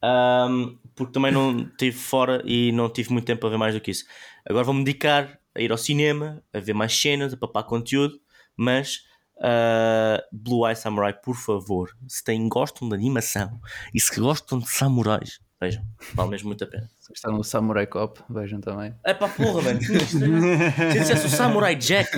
Um, 0.04 0.78
porque 0.94 1.12
também 1.12 1.32
não 1.32 1.60
estive 1.60 1.96
fora 1.96 2.42
e 2.44 2.72
não 2.72 2.90
tive 2.90 3.12
muito 3.12 3.26
tempo 3.26 3.46
a 3.46 3.50
ver 3.50 3.56
mais 3.56 3.74
do 3.74 3.80
que 3.80 3.90
isso. 3.90 4.04
Agora 4.48 4.64
vou-me 4.64 4.84
dedicar 4.84 5.38
a 5.54 5.60
ir 5.60 5.70
ao 5.70 5.78
cinema, 5.78 6.42
a 6.52 6.60
ver 6.60 6.74
mais 6.74 6.98
cenas, 6.98 7.32
a 7.32 7.36
papar 7.36 7.64
conteúdo, 7.64 8.18
mas 8.56 9.04
uh, 9.38 10.22
Blue 10.32 10.66
Eye 10.66 10.74
Samurai, 10.74 11.12
por 11.12 11.36
favor, 11.36 11.96
se 12.08 12.24
têm, 12.24 12.48
gostam 12.48 12.88
de 12.88 12.94
animação 12.94 13.60
e 13.94 14.00
se 14.00 14.18
gostam 14.18 14.58
de 14.58 14.68
samurais, 14.68 15.40
vejam, 15.62 15.84
vale 16.14 16.30
mesmo 16.30 16.48
muito 16.48 16.64
a 16.64 16.66
pena. 16.66 16.90
Se 16.98 17.12
está 17.12 17.30
no 17.30 17.44
Samurai 17.44 17.86
Cop, 17.86 18.18
vejam 18.28 18.60
também. 18.60 18.92
É 19.04 19.14
pá, 19.14 19.28
porra, 19.28 19.62
mano. 19.62 19.80
Se 19.80 20.24
ainda 20.24 20.92
dissesse 20.92 21.26
o 21.26 21.30
Samurai 21.30 21.76
Jack, 21.76 22.10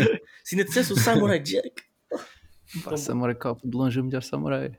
se 0.43 0.55
ainda 0.55 0.65
dissesse 0.65 0.93
o 0.93 0.97
Samurai 0.97 1.39
Jack, 1.41 1.83
Pá, 2.83 2.97
Samurai 2.97 3.35
Cop 3.35 3.61
de 3.63 3.77
longe 3.77 3.99
é 3.99 4.03
o 4.03 4.05
melhor 4.05 4.23
samurai. 4.23 4.73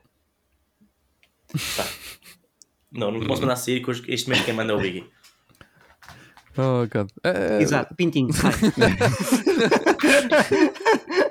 não, 2.90 3.12
não 3.12 3.24
posso 3.26 3.42
mandar 3.42 3.56
sair, 3.56 3.80
que 3.82 4.12
este 4.12 4.28
mês 4.28 4.44
quem 4.44 4.52
manda 4.52 4.72
é 4.72 4.76
o 4.76 4.80
Biggie. 4.80 5.08
Oh, 6.58 6.86
God. 6.90 7.10
Eh, 7.22 7.58
Exato, 7.62 7.94
pintinho. 7.94 8.32
sai. 8.32 8.50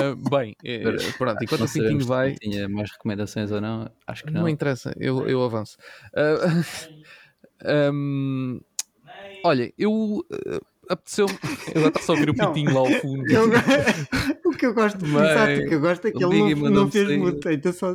eh, 0.00 0.14
bem, 0.30 0.56
eh, 0.64 0.82
pronto, 1.18 1.42
enquanto 1.42 1.60
Não 1.60 1.66
o 1.66 1.72
Pintinho 1.72 2.04
vai, 2.06 2.34
tinha 2.34 2.68
mais 2.68 2.90
recomendações 2.90 3.50
ou 3.50 3.60
não. 3.60 3.90
Acho 4.06 4.24
que 4.24 4.30
não 4.32 4.42
não. 4.42 4.48
interessa, 4.48 4.94
eu, 4.98 5.26
eu 5.28 5.42
avanço. 5.42 5.76
Ah, 6.16 6.62
hum, 7.92 8.60
olha, 9.44 9.72
eu 9.78 9.92
uh, 9.92 10.60
apeteceu 10.88 11.26
Eu 11.74 11.82
já 11.82 11.88
está 11.88 12.00
só 12.00 12.12
a 12.12 12.14
ouvir 12.16 12.30
o 12.30 12.34
Não. 12.36 12.52
Pintinho 12.52 12.74
lá 12.74 12.80
ao 12.80 13.00
fundo. 13.00 13.30
Eu- 13.32 13.48
o 14.44 14.50
que 14.56 14.66
eu 14.66 14.74
gosto 14.74 14.98
de 14.98 15.06
exato, 15.06 15.60
o 15.60 15.68
que 15.68 15.74
eu 15.74 15.80
gosto 15.80 16.06
é 16.08 16.10
que 16.12 16.24
ele 16.24 16.54
não, 16.54 16.70
não 16.70 16.90
fez 16.90 17.16
muito. 17.18 17.48
Então 17.48 17.72
só 17.72 17.94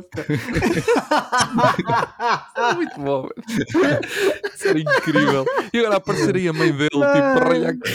Era 2.56 2.74
muito 2.74 3.00
bom. 3.00 3.28
Isso 4.54 4.68
era 4.68 4.80
incrível. 4.80 5.44
E 5.72 5.78
agora 5.78 5.96
apareceria 5.96 6.50
a 6.50 6.52
mãe 6.52 6.72
dele, 6.72 6.88
tipo, 6.88 7.00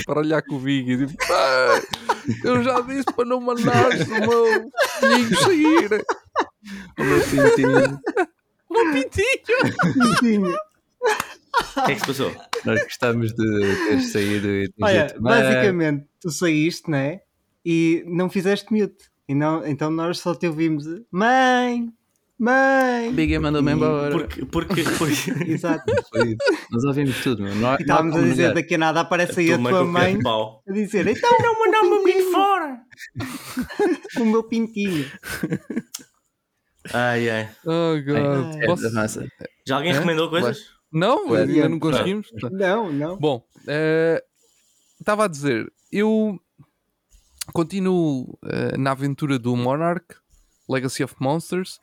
para 0.06 0.16
ralhar 0.16 0.44
com 0.46 0.56
o 0.56 0.60
Biggie. 0.60 1.06
Tipo, 1.08 1.28
"Pai, 1.28 1.82
eu 2.44 2.64
já 2.64 2.82
disse 2.82 3.06
para 3.16 3.26
não 3.26 3.40
mandares 3.40 4.08
o 4.08 4.20
meu 4.20 4.72
pintinho 5.00 5.40
sair. 5.40 6.06
O 6.98 7.04
meu 7.04 7.22
pintinho. 7.22 8.02
O 8.70 8.74
meu 8.74 8.94
pintinho. 8.94 10.20
Pintinho. 10.20 10.56
O 11.78 11.86
que 11.86 11.92
é 11.92 11.96
que 11.96 12.00
se 12.00 12.08
passou? 12.08 12.32
Nós 12.66 12.84
gostamos 12.84 13.34
de 13.34 13.76
ter 13.88 14.02
saído 14.02 14.48
e 14.48 14.70
ter 14.70 14.84
Olha, 14.84 15.06
dito, 15.08 15.22
"Mas, 15.22 15.44
basicamente, 15.44 16.08
tu 16.20 16.32
saíste, 16.32 16.90
né? 16.90 17.22
E 17.66 18.04
não 18.08 18.30
fizeste 18.30 18.72
mute. 18.74 19.12
E 19.28 19.36
não, 19.36 19.66
então 19.66 19.90
nós 19.90 20.20
só 20.20 20.36
te 20.36 20.48
ouvimos 20.48 20.86
Mãe! 21.12 21.94
Mãe! 22.44 23.14
Biggie 23.14 23.40
mandou-me 23.40 23.72
E- 23.72 23.74
embora. 23.74 24.12
Porque, 24.12 24.46
porque, 24.46 24.84
porque 25.00 25.52
Exato. 25.52 25.86
Nós 26.70 26.84
ouvimos 26.84 27.24
tudo, 27.24 27.42
meu. 27.42 27.56
Não, 27.56 27.70
há- 27.72 27.78
E 27.80 27.84
estávamos 27.84 28.16
a 28.18 28.22
dizer 28.22 28.36
negar. 28.50 28.54
daqui 28.56 28.76
a 28.76 28.78
nada 28.78 29.00
aparece 29.00 29.40
aí 29.40 29.54
a 29.54 29.58
tua 29.58 29.86
mãe 29.86 30.18
a 30.68 30.72
dizer 30.74 31.08
então 31.08 31.30
Não 31.40 31.58
mandar 31.60 31.82
o 31.84 31.90
meu 31.90 32.04
menino 32.04 32.32
fora! 32.32 32.80
o 34.20 34.26
meu 34.26 34.44
pintinho. 34.44 35.10
Ai, 36.94 37.30
ai. 37.30 37.50
Oh, 37.66 37.94
God. 38.06 38.62
É, 38.62 38.66
Posso- 38.66 38.88
avança. 38.88 39.26
Já 39.66 39.78
alguém 39.78 39.92
Hã? 39.92 39.96
recomendou 39.96 40.30
coisas? 40.30 40.58
Não, 40.92 41.34
ainda 41.34 41.70
não 41.70 41.80
conseguimos. 41.80 42.28
Não, 42.52 42.92
não. 42.92 43.18
Bom, 43.18 43.42
eh, 43.68 44.22
estava 45.00 45.24
a 45.26 45.28
dizer, 45.30 45.72
eu 45.92 46.38
continuo 47.54 48.38
eh, 48.46 48.78
na 48.78 48.92
aventura 48.92 49.40
do 49.40 49.56
Monarch, 49.56 50.16
Legacy 50.70 51.04
of 51.06 51.16
Monsters, 51.22 51.80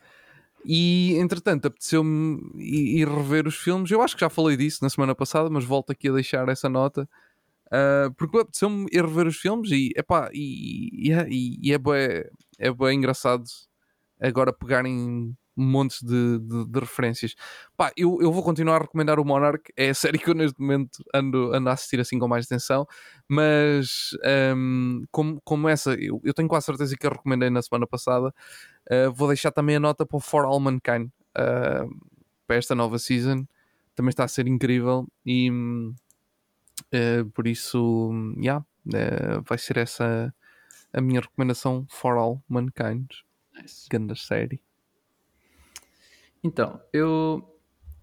e 0.64 1.14
entretanto 1.18 1.66
apeteceu-me 1.66 2.40
ir, 2.56 3.08
rever 3.08 3.46
os 3.46 3.56
filmes. 3.56 3.90
Eu 3.90 4.02
acho 4.02 4.14
que 4.16 4.20
já 4.22 4.30
falei 4.30 4.56
disso 4.56 4.78
na 4.82 4.90
semana 4.90 5.14
passada, 5.14 5.50
mas 5.50 5.64
volto 5.64 5.90
aqui 5.92 6.08
a 6.08 6.12
deixar 6.12 6.48
essa 6.48 6.68
nota. 6.68 7.08
eh, 7.72 8.10
porque 8.18 8.38
apeteceu-me 8.38 8.86
ir 8.92 9.04
rever 9.04 9.26
os 9.28 9.36
filmes 9.38 9.70
e, 9.72 9.92
epá, 9.96 10.30
e, 10.34 11.08
e, 11.08 11.12
é- 11.12 11.28
e, 11.30 11.58
e 11.62 11.72
é, 11.72 11.78
bem, 11.78 12.24
é 12.58 12.72
bem 12.72 12.98
engraçado 12.98 13.44
agora 14.20 14.52
pegarem 14.52 15.36
montes 15.60 16.02
de, 16.02 16.38
de- 16.38 16.66
de 16.66 16.80
referências. 16.80 17.34
Pá, 17.76 17.92
eu, 17.96 18.18
eu 18.20 18.32
vou 18.32 18.42
continuar 18.42 18.76
a 18.76 18.80
recomendar 18.80 19.18
o 19.20 19.24
Monarch, 19.24 19.72
é 19.76 19.90
a 19.90 19.94
série 19.94 20.18
que 20.18 20.30
eu 20.30 20.34
neste 20.34 20.60
momento 20.60 21.04
ando, 21.14 21.54
ando 21.54 21.68
a 21.68 21.72
assistir 21.72 22.00
assim 22.00 22.18
com 22.18 22.26
mais 22.28 22.46
atenção, 22.46 22.86
mas 23.28 24.10
hum, 24.56 25.04
como, 25.10 25.40
como 25.44 25.68
essa, 25.68 25.94
eu, 25.94 26.20
eu 26.24 26.34
tenho 26.34 26.48
quase 26.48 26.66
certeza 26.66 26.96
que 26.96 27.06
eu 27.06 27.10
recomendei 27.10 27.50
na 27.50 27.62
semana 27.62 27.86
passada, 27.86 28.28
uh, 28.90 29.12
vou 29.12 29.28
deixar 29.28 29.50
também 29.50 29.76
a 29.76 29.80
nota 29.80 30.04
para 30.06 30.16
o 30.16 30.20
For 30.20 30.44
All 30.44 30.60
Mankind 30.60 31.08
uh, 31.36 31.88
para 32.46 32.56
esta 32.56 32.74
nova 32.74 32.98
season, 32.98 33.46
também 33.94 34.10
está 34.10 34.24
a 34.24 34.28
ser 34.28 34.46
incrível 34.48 35.06
e 35.24 35.50
uh, 35.50 35.94
por 37.34 37.46
isso, 37.46 38.10
yeah, 38.38 38.64
vai 39.46 39.58
ser 39.58 39.76
essa 39.76 40.34
a 40.92 41.00
minha 41.00 41.20
recomendação 41.20 41.86
For 41.88 42.16
All 42.16 42.42
Mankind, 42.48 43.06
Nice. 43.54 43.86
grande 43.88 44.18
série. 44.18 44.60
Então, 46.42 46.80
eu 46.92 47.46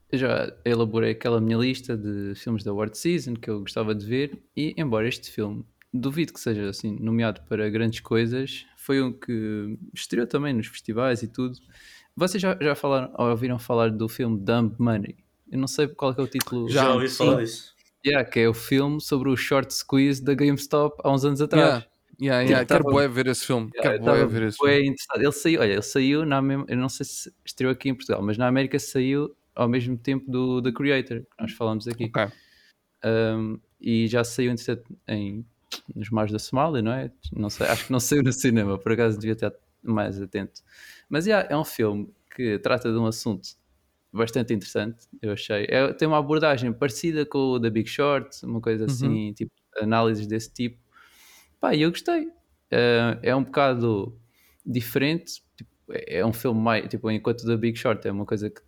eu 0.09 0.17
já 0.19 0.53
elaborei 0.63 1.11
aquela 1.11 1.41
minha 1.41 1.57
lista 1.57 1.97
de 1.97 2.33
filmes 2.35 2.63
da 2.63 2.71
Award 2.71 2.97
Season 2.97 3.33
que 3.35 3.49
eu 3.49 3.59
gostava 3.61 3.93
de 3.93 4.05
ver 4.05 4.41
e, 4.55 4.73
embora 4.77 5.07
este 5.07 5.29
filme 5.31 5.65
duvido 5.93 6.31
que 6.33 6.39
seja 6.39 6.69
assim 6.69 6.97
nomeado 6.99 7.41
para 7.49 7.69
grandes 7.69 7.99
coisas, 7.99 8.65
foi 8.77 9.01
um 9.01 9.11
que 9.11 9.77
estreou 9.93 10.25
também 10.27 10.53
nos 10.53 10.67
festivais 10.67 11.23
e 11.23 11.27
tudo. 11.27 11.57
Vocês 12.15 12.41
já, 12.41 12.57
já 12.61 12.73
falaram, 12.75 13.13
ou 13.17 13.29
ouviram 13.29 13.59
falar 13.59 13.91
do 13.91 14.07
filme 14.07 14.39
Dumb 14.39 14.75
Money? 14.79 15.17
Eu 15.51 15.59
não 15.59 15.67
sei 15.67 15.87
qual 15.89 16.13
é, 16.17 16.21
o 16.21 16.27
título. 16.27 16.69
Já, 16.69 16.93
ouvi 16.93 17.09
Sim. 17.09 17.17
falar 17.17 17.41
disso. 17.41 17.75
Yeah, 18.05 18.29
que 18.29 18.39
é 18.39 18.47
o 18.49 18.53
filme 18.53 19.01
sobre 19.01 19.29
o 19.29 19.35
short 19.35 19.73
squeeze 19.73 20.23
da 20.23 20.33
GameStop 20.33 21.01
há 21.03 21.11
uns 21.11 21.25
anos 21.25 21.41
atrás. 21.41 21.85
Yeah, 22.21 22.41
yeah, 22.41 22.65
Tava- 22.65 22.83
quero 22.83 22.95
bué 22.95 23.07
ver 23.07 23.27
esse 23.27 23.45
filme, 23.45 23.69
Yeah, 23.75 23.91
quero 23.91 24.03
tava 24.05 24.25
ver 24.25 24.43
esse 24.43 24.57
filme. 24.57 24.95
Ele 25.15 25.31
saiu, 25.31 25.61
olha, 25.61 25.73
ele 25.73 25.81
saiu 25.81 26.25
na 26.25 26.41
mesma, 26.41 26.65
eu 26.67 26.77
não 26.77 26.89
sei 26.89 27.05
se 27.05 27.31
estreou 27.57 27.71
aqui 27.71 27.89
em 27.89 27.95
Portugal, 27.95 28.21
mas 28.21 28.37
na 28.37 28.47
América 28.47 28.77
saiu 28.77 29.35
ao 29.55 29.67
mesmo 29.67 29.97
tempo 29.97 30.29
do 30.31 30.61
The 30.61 30.71
Creator, 30.71 31.21
que 31.21 31.41
nós 31.41 31.51
falamos 31.51 31.87
aqui. 31.87 32.05
Ok. 32.05 32.27
Um, 33.03 33.59
e 33.81 34.07
já 34.07 34.23
saiu 34.23 34.53
em, 35.07 35.45
nos 35.95 36.09
mares 36.11 36.31
da 36.31 36.39
Somália, 36.39 36.81
não 36.81 36.91
é? 36.91 37.11
Não 37.33 37.49
sei, 37.49 37.67
acho 37.67 37.87
que 37.87 37.91
não 37.91 37.99
saiu 37.99 38.21
no 38.21 38.31
cinema, 38.31 38.77
por 38.77 38.91
acaso 38.91 39.17
devia 39.17 39.33
estar 39.33 39.51
mais 39.81 40.21
atento. 40.21 40.61
Mas 41.09 41.25
yeah, 41.25 41.47
é 41.51 41.57
um 41.57 41.65
filme 41.65 42.13
que 42.35 42.59
trata 42.59 42.91
de 42.91 42.97
um 42.97 43.07
assunto 43.07 43.49
bastante 44.13 44.53
interessante, 44.53 45.07
eu 45.21 45.33
achei. 45.33 45.65
É- 45.69 45.91
tem 45.93 46.07
uma 46.07 46.19
abordagem 46.19 46.71
parecida 46.71 47.25
com 47.25 47.39
o 47.39 47.59
The 47.59 47.69
Big 47.71 47.89
Short, 47.89 48.45
uma 48.45 48.61
coisa 48.61 48.85
assim, 48.85 49.33
tipo, 49.33 49.51
análises 49.81 50.27
desse 50.27 50.53
tipo. 50.53 50.77
Pá, 51.59 51.75
eu 51.75 51.89
gostei. 51.89 52.29
Eh, 52.69 53.19
é 53.23 53.35
um 53.35 53.43
bocado 53.43 54.15
diferente. 54.65 55.43
tipo, 55.55 55.76
é 55.89 56.25
um 56.25 56.33
filme 56.33 56.59
mais. 56.59 56.87
Tipo, 56.87 57.09
enquanto 57.11 57.45
The 57.45 57.57
Big 57.57 57.77
Short 57.77 58.07
é 58.07 58.11
uma 58.11 58.25
coisa 58.25 58.49
que 58.49 58.61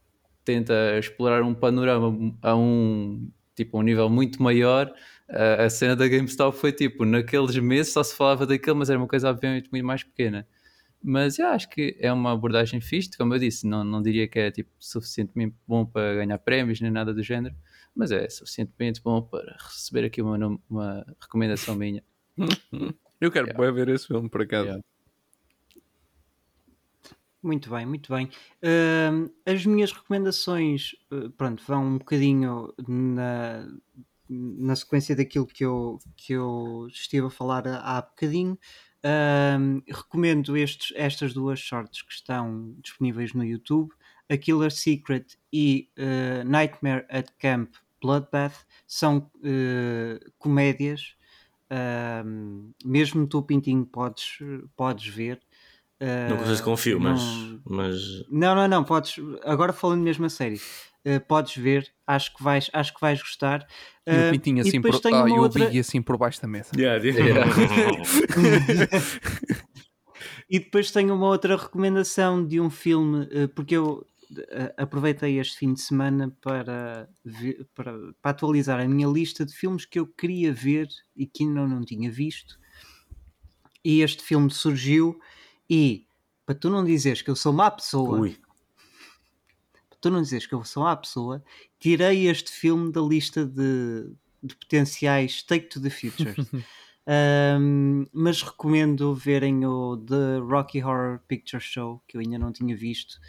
tenta 0.45 0.73
explorar 0.97 1.43
um 1.43 1.53
panorama 1.53 2.35
a 2.41 2.55
um, 2.55 3.29
tipo, 3.55 3.77
um 3.79 3.81
nível 3.83 4.09
muito 4.09 4.41
maior. 4.41 4.91
eh, 5.29 5.65
a 5.65 5.69
cena 5.69 5.95
da 5.95 6.07
GameStop 6.07 6.57
foi 6.57 6.71
tipo, 6.71 7.05
naqueles 7.05 7.55
meses 7.57 7.93
só 7.93 8.01
se 8.03 8.15
falava 8.15 8.45
daquilo, 8.47 8.75
mas 8.77 8.89
era 8.89 8.97
uma 8.99 9.07
coisa 9.07 9.29
obviamente 9.29 9.69
muito 9.71 9.85
mais 9.85 10.03
pequena. 10.03 10.47
Mas 11.03 11.37
yeah, 11.37 11.55
acho 11.55 11.69
que 11.69 11.95
é 11.99 12.11
uma 12.11 12.31
abordagem 12.33 12.81
fixe, 12.81 13.15
como 13.17 13.33
eu 13.33 13.39
disse, 13.39 13.65
não, 13.67 13.83
não 13.83 14.01
diria 14.01 14.27
que 14.27 14.37
é 14.39 14.51
tipo, 14.51 14.69
suficientemente 14.79 15.55
bom 15.67 15.85
para 15.85 16.15
ganhar 16.15 16.37
prémios 16.39 16.81
nem 16.81 16.91
nada 16.91 17.13
do 17.13 17.23
género, 17.23 17.55
mas 17.95 18.11
é 18.11 18.27
suficientemente 18.29 19.01
bom 19.01 19.21
para 19.21 19.55
receber 19.59 20.03
aqui 20.05 20.21
uma, 20.21 20.59
uma 20.69 21.05
recomendação 21.21 21.75
minha. 21.75 22.03
Eu 23.21 23.31
quero 23.31 23.47
Yeah. 23.47 23.71
ver 23.71 23.89
esse 23.89 24.07
filme, 24.07 24.29
por 24.29 24.41
acaso. 24.41 24.65
Yeah. 24.65 24.83
Muito 27.41 27.69
bem, 27.69 27.85
muito 27.85 28.13
bem. 28.13 28.29
Ahm, 28.61 29.29
as 29.45 29.65
minhas 29.65 29.91
recomendações, 29.93 30.91
eh, 31.11 31.29
pronto, 31.37 31.63
vão 31.65 31.85
um 31.85 31.97
bocadinho 31.97 32.73
na, 32.87 33.65
na 34.29 34.75
sequência 34.75 35.15
daquilo 35.15 35.47
que 35.47 35.63
eu, 35.63 35.99
que 36.17 36.33
eu 36.33 36.87
estive 36.91 37.27
a 37.27 37.29
falar 37.29 37.65
há 37.67 38.01
bocadinho. 38.01 38.59
Ahm, 39.03 39.79
recomendo 39.87 40.57
estes, 40.57 40.91
estas 40.97 41.33
duas 41.33 41.59
shorts 41.59 42.01
que 42.01 42.11
estão 42.11 42.75
disponíveis 42.83 43.33
no 43.33 43.43
YouTube: 43.45 43.93
A 44.29 44.35
Killer 44.37 44.71
Secret 44.71 45.37
e 45.53 45.89
eh, 45.95 46.43
Nightmare 46.43 47.05
at 47.09 47.29
Camp 47.39 47.73
Bloodbath. 48.01 48.65
São 48.85 49.31
eh, 49.43 50.19
comédias. 50.37 51.15
Mesmo 52.83 53.27
tu, 53.27 53.41
Pintinho, 53.43 53.85
podes, 53.85 54.39
podes 54.75 55.07
ver. 55.07 55.39
Não 56.01 56.35
Ah, 56.35 56.37
coisas 56.37 56.61
confio, 56.61 56.99
mas, 56.99 57.19
não- 57.19 57.61
mas 57.65 58.25
não, 58.29 58.55
não, 58.55 58.67
não, 58.67 58.83
podes. 58.83 59.15
Agora 59.43 59.73
falando 59.73 60.01
mesmo 60.01 60.25
a 60.25 60.29
sério, 60.29 60.59
eh, 61.03 61.19
podes 61.19 61.55
ver, 61.57 61.91
acho 62.07 62.33
que 62.35 62.41
vais, 62.43 62.69
acho 62.71 62.93
que 62.93 63.01
vais 63.01 63.21
gostar. 63.21 63.67
E 64.07 64.11
o 64.11 64.15
Eh, 64.15 64.31
Pintinho 64.31 64.57
e 64.59 64.61
assim 64.61 64.81
por, 64.81 64.87
depois 64.91 65.01
tenho 65.01 65.23
ah, 65.25 65.29
e 65.29 65.39
outra- 65.39 65.79
assim 65.79 66.01
por 66.01 66.17
baixo 66.17 66.41
da 66.41 66.47
mesa. 66.47 66.69
Yeah, 66.75 67.03
Yeah. 67.03 67.51
E 70.49 70.59
depois 70.59 70.91
tenho 70.91 71.13
uma 71.13 71.27
outra 71.27 71.55
recomendação 71.55 72.45
de 72.45 72.59
um 72.59 72.69
filme, 72.69 73.27
porque 73.55 73.75
eu 73.77 74.05
aproveitei 74.77 75.39
este 75.39 75.57
fim 75.57 75.73
de 75.73 75.81
semana 75.81 76.35
para, 76.41 77.09
ver- 77.23 77.67
para, 77.75 77.93
para 78.21 78.31
atualizar 78.31 78.79
a 78.79 78.87
minha 78.87 79.07
lista 79.07 79.45
de 79.45 79.53
filmes 79.53 79.85
que 79.85 79.99
eu 79.99 80.07
queria 80.07 80.51
ver 80.53 80.87
e 81.15 81.25
que 81.25 81.43
ainda 81.43 81.65
não 81.67 81.81
tinha 81.83 82.11
visto. 82.11 82.57
E 83.83 84.01
este 84.01 84.23
filme 84.23 84.49
surgiu 84.51 85.19
e 85.69 86.05
para 86.45 86.55
tu 86.55 86.69
não 86.69 86.83
dizeres 86.83 87.21
que 87.21 87.29
eu 87.29 87.35
sou 87.35 87.53
má 87.53 87.69
pessoa, 87.69 88.19
Ui. 88.21 88.35
para 89.87 89.99
tu 90.01 90.09
não 90.09 90.19
dizeres 90.21 90.47
que 90.47 90.53
eu 90.55 90.63
sou 90.65 90.83
má 90.83 90.95
pessoa, 90.95 91.43
tirei 91.79 92.27
este 92.27 92.51
filme 92.51 92.91
da 92.91 93.01
lista 93.01 93.45
de, 93.45 94.11
de 94.41 94.55
potenciais 94.55 95.43
Take 95.43 95.67
to 95.67 95.79
the 95.79 95.91
Future. 95.91 96.35
Um, 97.61 98.05
mas 98.11 98.41
recomendo 98.41 99.13
verem 99.13 99.63
o 99.63 99.95
The 99.95 100.39
Rocky 100.39 100.83
Horror 100.83 101.19
Picture 101.27 101.61
Show, 101.61 102.01
que 102.07 102.17
eu 102.17 102.21
ainda 102.21 102.39
não 102.39 102.51
tinha 102.51 102.75
visto. 102.75 103.19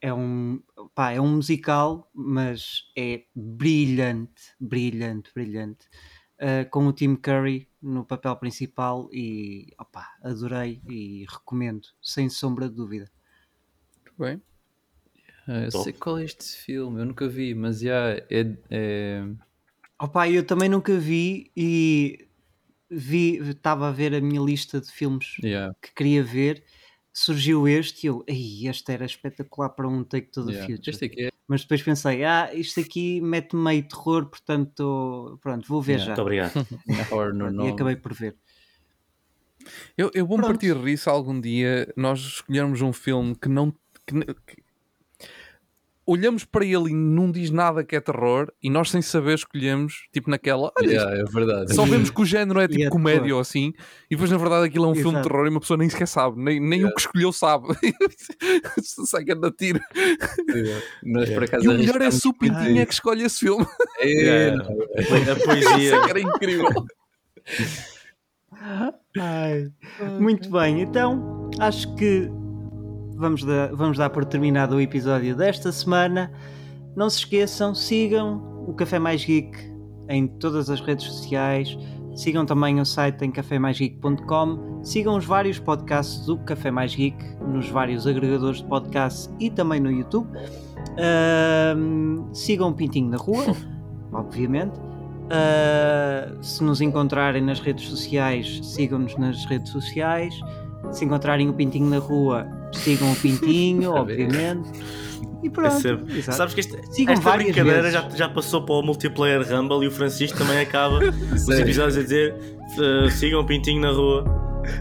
É 0.00 0.12
um, 0.12 0.60
pá, 0.96 1.12
é 1.12 1.20
um 1.20 1.36
musical, 1.36 2.10
mas 2.12 2.90
é 2.96 3.22
brilhante, 3.34 4.52
brilhante, 4.58 5.30
brilhante. 5.32 5.86
Uh, 6.40 6.68
com 6.70 6.86
o 6.88 6.92
Tim 6.92 7.14
Curry 7.14 7.67
no 7.80 8.04
papel 8.04 8.34
principal 8.36 9.08
e 9.12 9.72
opá, 9.78 10.16
adorei 10.22 10.80
e 10.88 11.24
recomendo, 11.28 11.88
sem 12.02 12.28
sombra 12.28 12.68
de 12.68 12.74
dúvida. 12.74 13.10
Bem. 14.18 14.42
Ah, 15.46 15.64
eu 15.64 15.70
Top. 15.70 15.84
sei 15.84 15.92
qual 15.92 16.18
é 16.18 16.24
este 16.24 16.44
filme, 16.44 17.00
eu 17.00 17.06
nunca 17.06 17.28
vi, 17.28 17.54
mas 17.54 17.80
já 17.80 18.10
é, 18.10 18.56
é- 18.70 19.24
Opa, 20.00 20.28
eu 20.28 20.44
também 20.46 20.68
nunca 20.68 20.96
vi 20.98 21.50
e 21.56 22.28
vi, 22.90 23.38
estava 23.48 23.88
a 23.88 23.92
ver 23.92 24.14
a 24.14 24.20
minha 24.20 24.40
lista 24.40 24.80
de 24.80 24.90
filmes 24.90 25.36
yeah, 25.42 25.74
que 25.80 25.92
queria 25.94 26.22
ver, 26.22 26.64
surgiu 27.12 27.66
este 27.66 28.04
e 28.04 28.08
eu, 28.08 28.24
ei, 28.26 28.68
este 28.68 28.92
era 28.92 29.04
espetacular 29.04 29.70
para 29.70 29.88
um 29.88 30.04
Take 30.04 30.30
to 30.30 30.44
the 30.44 30.52
yeah. 30.52 30.66
Future. 30.66 30.90
Este 30.90 31.04
aqui 31.06 31.22
é 31.24 31.30
Mas 31.48 31.62
depois 31.62 31.82
pensei, 31.82 32.24
ah, 32.24 32.50
isto 32.52 32.78
aqui 32.78 33.20
mete 33.22 33.56
meio 33.56 33.82
terror, 33.88 34.26
portanto, 34.26 35.38
pronto, 35.42 35.66
vou 35.66 35.80
ver 35.80 35.98
Yeah. 35.98 36.04
já. 36.04 36.10
Muito 36.14 36.22
obrigado. 36.22 36.66
E 37.64 37.68
acabei 37.70 37.96
por 37.96 38.12
ver. 38.12 38.36
Eu, 39.96 40.10
eu 40.14 40.26
vou-me 40.26 40.42
Pronto. 40.44 40.58
partir 40.58 40.78
se 40.96 41.08
algum 41.08 41.40
dia 41.40 41.92
nós 41.96 42.20
escolhermos 42.20 42.80
um 42.82 42.92
filme 42.92 43.34
que 43.34 43.48
não. 43.48 43.72
que 44.06 44.14
que- 44.46 44.67
olhamos 46.10 46.44
para 46.44 46.64
ele 46.64 46.90
e 46.90 46.94
não 46.94 47.30
diz 47.30 47.50
nada 47.50 47.84
que 47.84 47.94
é 47.94 48.00
terror 48.00 48.50
e 48.62 48.70
nós 48.70 48.90
sem 48.90 49.02
saber 49.02 49.34
escolhemos, 49.34 50.06
tipo 50.12 50.30
naquela. 50.30 50.72
Olha, 50.78 50.88
Yeah, 50.88 51.20
é 51.20 51.24
verdade. 51.24 51.74
só 51.74 51.84
vemos 51.84 52.08
que 52.10 52.20
o 52.22 52.24
género 52.24 52.60
é 52.60 52.66
tipo 52.66 52.84
é 52.84 52.88
comédia 52.88 53.34
ou 53.34 53.40
assim, 53.40 53.72
e 54.10 54.14
depois 54.16 54.30
na 54.30 54.38
verdade 54.38 54.66
aquilo 54.66 54.86
é 54.86 54.88
um 54.88 54.94
filme 54.94 55.10
de 55.10 55.16
Exato. 55.18 55.28
terror 55.28 55.46
e 55.46 55.50
uma 55.50 55.60
pessoa 55.60 55.76
nem 55.76 55.88
sequer 55.90 56.08
sabe, 56.08 56.42
nem, 56.42 56.58
nem 56.58 56.84
o 56.84 56.94
que 56.94 57.00
escolheu 57.00 57.30
sabe. 57.32 57.68
Sai 58.82 59.24
que 59.24 59.32
anda 59.32 59.50
tiro. 59.50 59.80
Yeah. 60.48 60.82
Nós 61.02 61.28
por 61.30 61.44
acaso 61.44 61.64
E 61.64 61.68
o 61.68 61.72
melhor 61.78 62.00
é 62.00 62.10
se 62.10 62.26
o 62.26 62.32
Pintinho 62.32 62.80
é 62.80 62.86
que 62.86 62.92
isso. 62.92 63.00
escolhe 63.00 63.22
esse 63.24 63.40
filme. 63.40 63.66
É, 64.00 64.08
Yeah. 64.08 64.64
A 64.66 65.00
Isso 65.02 65.44
poesia. 65.44 65.94
é 65.96 66.00
que 66.04 66.10
era 66.10 66.20
incrível. 66.20 66.68
Muito 70.20 70.50
bem, 70.50 70.80
então 70.82 71.50
acho 71.60 71.94
que 71.96 72.28
vamos 73.18 73.44
dar, 73.44 73.74
vamos 73.74 73.98
dar 73.98 74.08
por 74.10 74.24
terminado 74.24 74.76
o 74.76 74.80
episódio 74.80 75.36
desta 75.36 75.72
semana. 75.72 76.32
Não 76.96 77.10
se 77.10 77.18
esqueçam, 77.18 77.74
sigam 77.74 78.64
o 78.66 78.72
Café 78.74 78.98
Mais 78.98 79.24
Geek 79.24 79.56
em 80.08 80.26
todas 80.26 80.70
as 80.70 80.80
redes 80.80 81.04
sociais. 81.04 81.76
Sigam 82.14 82.44
também 82.44 82.80
o 82.80 82.84
site 82.84 83.24
em 83.24 83.30
cafémaisgeek.com. 83.30 84.80
Sigam 84.82 85.16
os 85.16 85.24
vários 85.24 85.58
podcasts 85.58 86.26
do 86.26 86.36
Café 86.38 86.70
Mais 86.70 86.94
Geek 86.94 87.16
nos 87.46 87.68
vários 87.68 88.06
agregadores 88.06 88.58
de 88.58 88.66
podcasts 88.66 89.32
e 89.38 89.50
também 89.50 89.80
no 89.80 89.90
YouTube. 89.90 90.28
Ahm, 90.98 92.24
sigam 92.32 92.70
o 92.70 92.74
Pintinho 92.74 93.10
na 93.10 93.16
Rua, 93.16 93.44
obviamente. 94.12 94.78
Uh, 95.28 96.42
se 96.42 96.64
nos 96.64 96.80
encontrarem 96.80 97.42
nas 97.42 97.60
redes 97.60 97.86
sociais, 97.86 98.60
sigam-nos 98.62 99.16
nas 99.16 99.44
redes 99.44 99.70
sociais. 99.70 100.34
Se 100.90 101.04
encontrarem 101.04 101.48
o 101.50 101.52
Pintinho 101.52 101.88
na 101.88 101.98
rua, 101.98 102.46
sigam 102.72 103.12
o 103.12 103.16
Pintinho, 103.16 103.92
obviamente. 103.96 104.70
E 105.42 105.46
É 105.46 105.50
pronto. 105.50 106.10
exato. 106.10 106.36
Sabes 106.36 106.54
que 106.54 106.60
este- 106.60 106.80
Sigam 106.92 107.14
esta 107.14 107.24
várias 107.24 107.52
brincadeira 107.54 107.90
já, 107.90 108.08
já 108.10 108.28
passou 108.28 108.62
para 108.62 108.74
o 108.74 108.82
multiplayer 108.82 109.40
Rumble 109.48 109.84
e 109.84 109.88
o 109.88 109.90
Francisco 109.90 110.36
também 110.38 110.58
acaba 110.60 110.98
os 111.32 111.48
episódios 111.48 111.96
a 111.96 112.02
dizer 112.02 112.34
uh, 112.76 113.10
sigam 113.10 113.40
o 113.40 113.46
Pintinho 113.46 113.80
na 113.80 113.90
rua. 113.92 114.24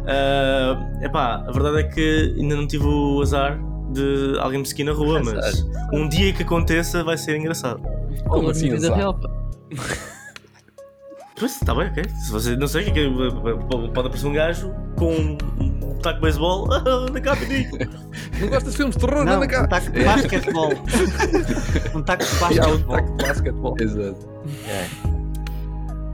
Uh, 0.01 1.05
epá, 1.05 1.43
a 1.47 1.51
verdade 1.51 1.77
é 1.79 1.83
que 1.83 2.35
ainda 2.39 2.55
não 2.55 2.67
tive 2.67 2.85
o 2.85 3.21
azar 3.21 3.59
de 3.93 4.37
alguém 4.39 4.59
me 4.59 4.65
seguir 4.65 4.83
na 4.83 4.91
rua, 4.93 5.21
mas 5.23 5.65
um 5.93 6.09
dia 6.09 6.33
que 6.33 6.41
aconteça 6.43 7.03
vai 7.03 7.17
ser 7.17 7.37
engraçado. 7.37 7.81
Como 8.27 8.45
Ou 8.45 8.49
assim, 8.49 8.69
na 8.69 8.75
vida 8.75 8.87
azar? 8.87 8.97
real, 8.97 9.13
pá. 9.13 9.29
Pois, 11.39 11.51
está 11.61 11.75
bem, 11.75 11.87
ok. 11.87 12.03
Se 12.09 12.31
você 12.31 12.55
não 12.55 12.67
sei 12.67 12.81
o 12.81 12.85
que 12.85 12.99
é 12.99 13.03
que 13.03 13.93
pode 13.93 14.07
aparecer 14.07 14.27
um 14.27 14.33
gajo 14.33 14.73
com 14.95 15.37
um 15.59 15.99
taco 16.01 16.15
de 16.15 16.21
beisebol. 16.21 16.67
Anda 16.73 17.21
cá, 17.21 17.35
Pintinho. 17.35 17.89
Não 18.39 18.49
gostas 18.49 18.71
de 18.71 18.77
filmes 18.77 18.95
de 18.95 19.05
terror? 19.05 19.23
Não, 19.23 19.33
Anda 19.33 19.45
um 19.45 19.49
cá. 19.49 19.67
taco 19.67 19.91
de 19.91 20.03
basquetebol. 20.03 20.71
um 21.95 22.01
taco 22.03 22.23
de 22.23 22.29
há 22.59 22.67
um 22.67 22.77
basquetebol. 22.77 22.95
taco 22.95 23.17
de 23.17 23.23
basquetebol. 23.25 23.75
Exato. 23.79 24.29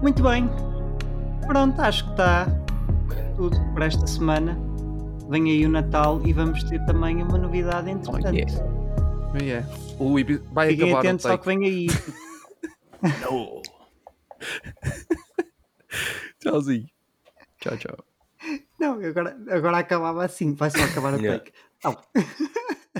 Muito 0.01 0.23
bem. 0.23 0.49
Pronto, 1.47 1.81
acho 1.81 2.03
que 2.05 2.11
está 2.11 2.47
tudo 3.35 3.57
por 3.73 3.81
esta 3.81 4.05
semana. 4.07 4.57
Vem 5.29 5.49
aí 5.49 5.65
o 5.65 5.69
Natal 5.69 6.21
e 6.25 6.33
vamos 6.33 6.63
ter 6.63 6.83
também 6.85 7.23
uma 7.23 7.37
novidade 7.37 7.89
entretanto. 7.89 8.27
Oh, 8.27 9.37
yeah. 9.41 9.67
Oh, 9.99 10.17
yeah. 10.17 10.37
O 10.43 10.53
vai 10.53 10.69
Fiquem 10.69 10.85
acabar 10.89 10.99
atentos 10.99 11.25
ao 11.25 11.37
que 11.37 11.45
vem 11.45 11.63
aí. 11.63 11.87
Tchauzinho. 16.39 16.87
Tchau, 17.59 17.77
tchau. 17.77 18.05
Não, 18.79 18.93
agora, 19.05 19.37
agora 19.49 19.77
acabava 19.77 20.25
assim. 20.25 20.53
Vai 20.53 20.69
só 20.69 20.83
acabar 20.83 21.13
o 21.13 21.21
Yeah. 21.21 21.39
take. 21.39 21.53